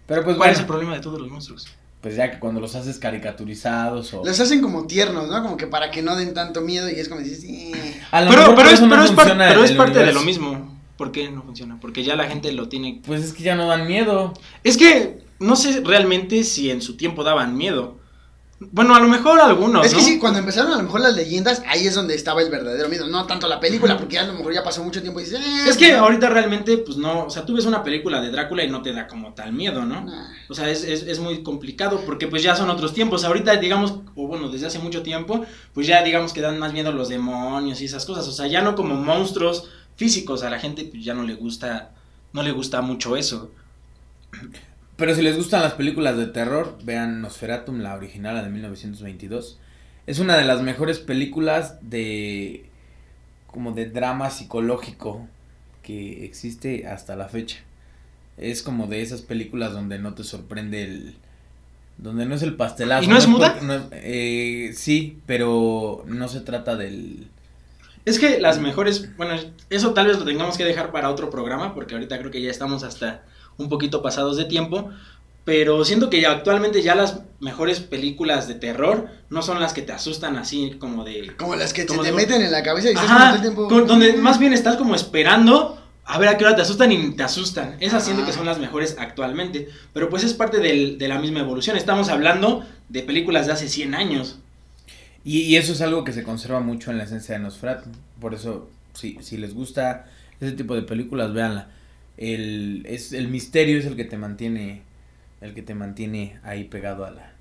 Pero 0.06 0.24
pues 0.24 0.38
¿Cuál 0.38 0.38
bueno, 0.38 0.54
es 0.54 0.60
el 0.60 0.66
problema 0.66 0.94
de 0.96 1.02
todos 1.02 1.20
los 1.20 1.30
monstruos? 1.30 1.79
Pues 2.02 2.16
ya 2.16 2.32
que 2.32 2.39
cuando 2.39 2.62
los 2.62 2.76
haces 2.76 2.97
caricaturizados 3.00 4.14
o... 4.14 4.24
Los 4.26 4.39
hacen 4.39 4.62
como 4.62 4.88
tiernos, 4.88 5.28
¿no? 5.30 5.41
Como 5.43 5.58
que 5.58 5.68
para 5.68 5.91
que 5.91 6.02
no 6.02 6.16
den 6.16 6.34
tanto 6.34 6.62
miedo 6.62 6.89
y 6.89 6.93
es 6.93 7.10
como 7.10 7.22
dices, 7.22 7.43
"Eh". 7.43 8.02
A 8.12 8.22
lo 8.22 8.30
Pero, 8.30 8.41
mejor 8.41 8.56
pero 8.56 8.70
es, 8.70 8.82
no 8.82 8.89
pero 8.89 9.04
es, 9.04 9.12
par- 9.12 9.38
pero 9.38 9.64
es 9.64 9.72
parte 9.74 10.00
de 10.00 10.14
lo 10.14 10.22
mismo. 10.22 10.80
¿Por 10.97 11.12
qué 11.12 11.30
no 11.30 11.43
funciona? 11.43 11.78
Porque 11.80 12.04
ya 12.04 12.16
la 12.16 12.26
gente 12.28 12.52
lo 12.52 12.68
tiene 12.68 13.02
Pues 13.06 13.24
es 13.24 13.34
que 13.34 13.43
ya 13.43 13.56
no 13.56 13.68
dan 13.68 13.88
miedo. 13.88 14.34
Es 14.64 14.76
que 14.78 15.20
no 15.39 15.56
sé 15.56 15.82
realmente 15.82 16.43
si 16.43 16.72
en 16.72 16.82
su 16.82 16.97
tiempo 16.97 17.24
daban 17.24 17.56
miedo. 17.58 17.99
Bueno, 18.62 18.93
a 18.93 18.99
lo 18.99 19.07
mejor 19.07 19.39
algunos. 19.39 19.86
es 19.86 19.93
que 19.93 20.01
¿no? 20.01 20.05
sí, 20.05 20.20
cuando 20.20 20.39
empezaron 20.39 20.74
a 20.74 20.78
lo 20.78 20.84
mejor 20.84 20.99
las 20.99 21.16
leyendas, 21.16 21.62
ahí 21.66 21.88
es 21.88 21.95
donde 21.95 22.14
estaba 22.14 22.41
el 22.41 22.49
verdadero 22.49 22.89
miedo. 22.89 23.07
No 23.07 23.26
tanto 23.26 23.47
la 23.47 23.60
película, 23.62 23.97
porque 23.97 24.16
ya 24.16 24.24
a 24.24 24.28
lo 24.28 24.34
mejor 24.34 24.53
ya 24.53 24.64
pasó 24.64 24.84
mucho 24.84 25.01
tiempo 25.01 25.22
y 25.22 25.24
dices, 25.24 25.39
"Eh, 25.39 25.70
Es 25.70 25.78
que 25.78 25.93
no". 25.93 25.99
ahorita 25.99 26.30
realmente, 26.30 26.78
pues 26.78 26.97
no. 26.97 27.26
O 27.26 27.30
sea, 27.30 27.45
tú 27.45 27.55
ves 27.55 27.66
una 27.66 27.84
película 27.84 28.20
de 28.22 28.32
Drácula 28.32 28.66
y 28.66 28.70
no 28.70 28.82
te 28.82 28.91
da 28.91 29.07
como 29.07 29.34
tal 29.34 29.53
miedo, 29.53 29.86
¿no? 29.86 30.01
Nah. 30.01 30.28
O 30.49 30.53
sea, 30.53 30.70
es, 30.70 30.84
es, 30.84 31.03
es 31.03 31.20
muy 31.20 31.41
complicado 31.41 32.01
porque 32.05 32.28
pues 32.28 32.43
ya 32.43 32.53
son 32.55 32.70
otros 32.70 32.93
tiempos. 32.93 33.24
Ahorita, 33.24 33.55
digamos, 33.55 33.95
o 34.16 34.28
bueno, 34.28 34.49
desde 34.49 34.68
hace 34.68 34.80
mucho 34.80 35.03
tiempo, 35.03 35.45
pues 35.74 35.88
ya 35.88 36.03
digamos 36.03 36.34
que 36.34 36.41
dan 36.41 36.60
más 36.60 36.74
miedo 36.74 36.91
los 36.91 37.07
demonios 37.07 37.80
y 37.80 37.86
esas 37.86 38.05
cosas. 38.05 38.28
O 38.28 38.32
sea, 38.34 38.47
ya 38.47 38.62
no 38.62 38.76
como 38.76 38.95
monstruos 38.95 39.70
físicos. 39.95 40.43
A 40.43 40.49
la 40.49 40.60
gente 40.60 40.84
pues 40.84 41.01
ya 41.05 41.14
no 41.14 41.24
le 41.24 41.36
gusta, 41.36 41.91
no 42.34 42.43
le 42.43 42.51
gusta 42.51 42.82
mucho 42.82 43.16
eso. 43.16 43.51
Pero 45.00 45.16
si 45.16 45.22
les 45.22 45.38
gustan 45.38 45.62
las 45.62 45.74
películas 45.74 46.18
de 46.18 46.28
terror, 46.28 46.78
vean 46.84 47.22
Nosferatum, 47.22 47.80
la 47.80 47.95
original, 47.95 48.36
la 48.36 48.43
de 48.43 48.50
1922. 48.50 49.58
Es 50.06 50.20
una 50.20 50.38
de 50.38 50.43
las 50.43 50.62
mejores 50.62 51.00
películas 51.00 51.78
de 51.82 52.66
como 53.47 53.72
de 53.72 53.89
drama 53.89 54.30
psicológico 54.30 55.26
que 55.84 56.26
existe 56.26 56.86
hasta 56.86 57.16
la 57.16 57.30
fecha. 57.30 57.60
Es 58.38 58.62
como 58.62 58.88
de 58.88 59.02
esas 59.02 59.22
películas 59.22 59.72
donde 59.72 60.00
no 60.00 60.14
te 60.14 60.26
sorprende 60.26 60.84
el 60.84 61.16
donde 61.97 62.26
no 62.26 62.36
es 62.36 62.41
el 62.41 62.56
pastelazo. 62.56 63.04
¿Y 63.04 63.08
no 63.08 63.18
es 63.18 63.28
muda? 63.28 63.58
no 63.62 63.89
eh, 63.91 64.72
sí, 64.76 65.20
pero 65.26 66.04
no 66.08 66.28
se 66.28 66.41
trata 66.41 66.76
del 66.76 67.28
Es 68.04 68.20
que 68.20 68.39
las 68.39 68.60
mejores, 68.60 69.16
bueno, 69.16 69.34
eso 69.70 69.93
tal 69.93 70.08
vez 70.08 70.20
lo 70.20 70.26
tengamos 70.26 70.58
que 70.58 70.66
dejar 70.66 70.91
para 70.91 71.10
otro 71.10 71.30
programa, 71.30 71.74
porque 71.74 71.93
ahorita 71.95 72.20
creo 72.20 72.32
que 72.32 72.41
ya 72.41 72.52
estamos 72.52 72.84
hasta 72.84 73.24
un 73.60 73.70
poquito 73.70 74.01
pasados 74.01 74.36
de 74.38 74.45
tiempo, 74.45 74.89
pero 75.45 75.86
siento 75.86 76.10
que 76.10 76.22
ya 76.22 76.32
actualmente 76.32 76.82
ya 76.82 76.95
las 76.95 77.20
mejores 77.39 77.80
películas 77.80 78.47
de 78.47 78.55
terror 78.55 79.07
no 79.30 79.41
son 79.41 79.60
las 79.60 79.74
que 79.74 79.82
te 79.82 79.91
asustan 79.91 80.38
así 80.38 80.72
como 80.80 81.03
de... 81.03 81.32
Como 81.38 81.55
las 81.55 81.74
que 81.74 81.86
Como 81.86 82.01
te 82.03 82.12
meten 82.12 82.41
en 82.41 82.51
la 82.51 82.64
cabeza 82.64 82.89
y 82.89 82.93
estás 82.93 83.05
como 83.05 83.18
todo 83.18 83.26
Ajá, 83.28 83.36
el 83.36 83.41
tiempo. 83.41 83.68
con- 83.68 83.88
donde 83.88 84.14
más 84.14 84.39
bien 84.39 84.53
estás 84.53 84.76
como 84.78 84.95
esperando 84.95 85.76
a 86.05 86.18
ver 86.18 86.30
a 86.30 86.38
qué 86.38 86.45
hora 86.45 86.55
te 86.55 86.62
asustan 86.64 86.91
y 86.91 87.12
te 87.16 87.24
asustan. 87.24 87.78
Esas 87.80 88.03
siento 88.03 88.26
que 88.26 88.34
son 88.34 88.45
las 88.45 88.60
mejores 88.60 88.95
actualmente, 88.99 89.70
pero 89.93 90.10
pues 90.10 90.24
es 90.24 90.34
parte 90.34 90.57
del- 90.60 90.97
de 90.97 91.07
la 91.07 91.20
misma 91.20 91.39
evolución. 91.41 91.78
Estamos 91.78 92.10
hablando 92.10 92.66
de 92.89 93.03
películas 93.03 93.45
de 93.45 93.53
hace 93.53 93.70
100 93.70 93.93
años. 93.95 94.39
Y, 95.24 95.41
y 95.41 95.57
eso 95.57 95.74
es 95.74 95.82
algo 95.82 96.03
que 96.03 96.14
se 96.14 96.24
conserva 96.24 96.60
mucho 96.62 96.91
en 96.91 96.97
la 96.97 97.03
esencia 97.03 97.36
de 97.36 97.41
Nosferatu. 97.43 97.89
Por 98.20 98.34
eso, 98.34 98.70
si, 98.93 99.18
si 99.22 99.38
les 99.38 99.53
gusta 99.53 100.07
ese 100.39 100.53
tipo 100.53 100.76
de 100.76 100.82
películas, 100.82 101.34
véanla. 101.34 101.70
El, 102.20 102.84
es, 102.86 103.14
el 103.14 103.30
misterio 103.30 103.80
es 103.80 103.86
el 103.86 103.96
que 103.96 104.04
te 104.04 104.18
mantiene. 104.18 104.82
El 105.42 105.54
que 105.54 105.62
te 105.62 105.74
mantiene 105.74 106.38
ahí 106.44 106.66
pegado 106.66 107.06
a 107.06 107.12
la, 107.12 107.32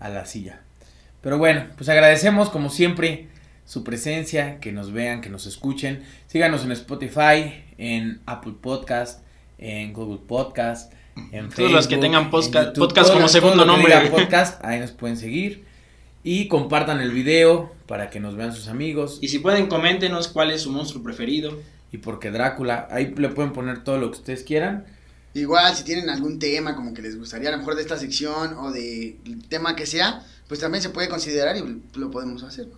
a 0.00 0.08
la 0.08 0.24
silla. 0.24 0.60
Pero 1.20 1.36
bueno, 1.36 1.66
pues 1.76 1.90
agradecemos 1.90 2.48
como 2.48 2.70
siempre 2.70 3.28
su 3.66 3.84
presencia, 3.84 4.58
que 4.60 4.72
nos 4.72 4.92
vean, 4.92 5.20
que 5.20 5.28
nos 5.28 5.44
escuchen. 5.46 6.02
Síganos 6.26 6.64
en 6.64 6.72
Spotify, 6.72 7.62
en 7.76 8.20
Apple 8.24 8.54
Podcast, 8.60 9.20
en 9.58 9.92
Google 9.92 10.20
Podcast, 10.26 10.90
en 11.32 11.50
Todos 11.50 11.70
los 11.70 11.86
que 11.86 11.96
Facebook, 11.96 12.00
tengan 12.02 12.24
en 12.24 12.30
posca- 12.30 12.64
YouTube, 12.68 12.78
podcast 12.88 13.06
todo 13.08 13.16
como 13.18 13.28
segundo 13.28 13.62
que 13.64 13.66
nombre. 13.66 14.10
podcast, 14.10 14.64
ahí 14.64 14.80
nos 14.80 14.92
pueden 14.92 15.18
seguir. 15.18 15.64
Y 16.24 16.48
compartan 16.48 17.00
el 17.00 17.10
video 17.10 17.74
para 17.86 18.08
que 18.08 18.20
nos 18.20 18.36
vean 18.36 18.54
sus 18.54 18.68
amigos. 18.68 19.18
Y 19.20 19.28
si 19.28 19.38
pueden, 19.40 19.66
coméntenos 19.66 20.28
cuál 20.28 20.50
es 20.50 20.62
su 20.62 20.70
monstruo 20.70 21.02
preferido. 21.02 21.60
Y 21.92 21.98
porque 21.98 22.30
Drácula, 22.30 22.88
ahí 22.90 23.14
le 23.16 23.28
pueden 23.28 23.52
poner 23.52 23.84
todo 23.84 23.98
lo 23.98 24.10
que 24.10 24.18
ustedes 24.18 24.42
quieran. 24.42 24.86
Igual, 25.34 25.74
si 25.74 25.84
tienen 25.84 26.10
algún 26.10 26.38
tema 26.38 26.74
como 26.74 26.92
que 26.92 27.02
les 27.02 27.18
gustaría, 27.18 27.50
a 27.50 27.52
lo 27.52 27.58
mejor 27.58 27.74
de 27.76 27.82
esta 27.82 27.98
sección 27.98 28.54
o 28.58 28.70
de 28.70 29.18
tema 29.48 29.76
que 29.76 29.86
sea, 29.86 30.24
pues 30.48 30.60
también 30.60 30.82
se 30.82 30.90
puede 30.90 31.08
considerar 31.08 31.56
y 31.56 31.82
lo 31.94 32.10
podemos 32.10 32.42
hacer, 32.42 32.66
¿no? 32.66 32.76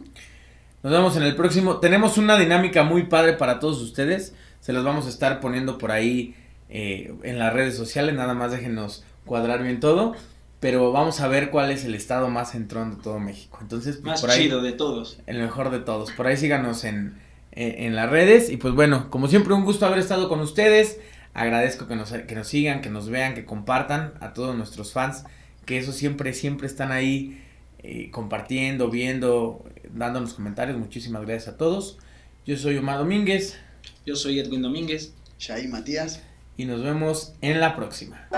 Nos 0.82 0.92
vemos 0.92 1.16
en 1.16 1.22
el 1.22 1.34
próximo. 1.34 1.78
Tenemos 1.78 2.18
una 2.18 2.36
dinámica 2.36 2.82
muy 2.82 3.04
padre 3.04 3.32
para 3.32 3.58
todos 3.58 3.80
ustedes. 3.80 4.34
Se 4.60 4.72
los 4.72 4.84
vamos 4.84 5.06
a 5.06 5.08
estar 5.08 5.40
poniendo 5.40 5.78
por 5.78 5.90
ahí 5.90 6.36
eh, 6.68 7.14
en 7.22 7.38
las 7.38 7.54
redes 7.54 7.74
sociales. 7.74 8.14
Nada 8.14 8.34
más 8.34 8.50
déjenos 8.50 9.02
cuadrar 9.24 9.62
bien 9.62 9.80
todo. 9.80 10.14
Pero 10.60 10.92
vamos 10.92 11.20
a 11.20 11.28
ver 11.28 11.50
cuál 11.50 11.70
es 11.70 11.84
el 11.84 11.94
estado 11.94 12.28
más 12.28 12.52
centrón 12.52 12.96
de 12.96 13.02
todo 13.02 13.18
México. 13.18 13.58
Entonces, 13.62 13.96
pues, 13.96 14.04
Más 14.04 14.20
por 14.20 14.30
ahí, 14.30 14.42
chido 14.44 14.60
de 14.60 14.72
todos. 14.72 15.18
el 15.26 15.38
mejor 15.38 15.70
de 15.70 15.78
todos. 15.78 16.12
Por 16.12 16.26
ahí 16.26 16.36
síganos 16.36 16.84
en, 16.84 17.18
en, 17.54 17.86
en 17.86 17.96
las 17.96 18.10
redes. 18.10 18.50
Y 18.50 18.56
pues 18.56 18.74
bueno, 18.74 19.10
como 19.10 19.28
siempre, 19.28 19.54
un 19.54 19.64
gusto 19.64 19.86
haber 19.86 19.98
estado 19.98 20.28
con 20.28 20.40
ustedes. 20.40 20.98
Agradezco 21.32 21.88
que 21.88 21.96
nos, 21.96 22.12
que 22.12 22.34
nos 22.34 22.46
sigan, 22.46 22.80
que 22.80 22.90
nos 22.90 23.08
vean, 23.08 23.34
que 23.34 23.44
compartan 23.44 24.14
a 24.20 24.32
todos 24.34 24.56
nuestros 24.56 24.92
fans. 24.92 25.24
Que 25.66 25.78
eso 25.78 25.92
siempre, 25.92 26.32
siempre 26.32 26.66
están 26.66 26.92
ahí 26.92 27.42
eh, 27.82 28.10
compartiendo, 28.10 28.88
viendo, 28.90 29.64
dándonos 29.92 30.34
comentarios. 30.34 30.78
Muchísimas 30.78 31.22
gracias 31.22 31.54
a 31.54 31.56
todos. 31.56 31.98
Yo 32.46 32.56
soy 32.58 32.76
Omar 32.76 32.98
Domínguez 32.98 33.58
Yo 34.04 34.16
soy 34.16 34.38
Edwin 34.38 34.62
Domínguez. 34.62 35.14
Shai 35.38 35.66
Matías. 35.66 36.22
y 36.56 36.66
nos 36.66 36.82
vemos 36.82 37.34
en 37.40 37.60
la 37.60 37.74
próxima. 37.74 38.28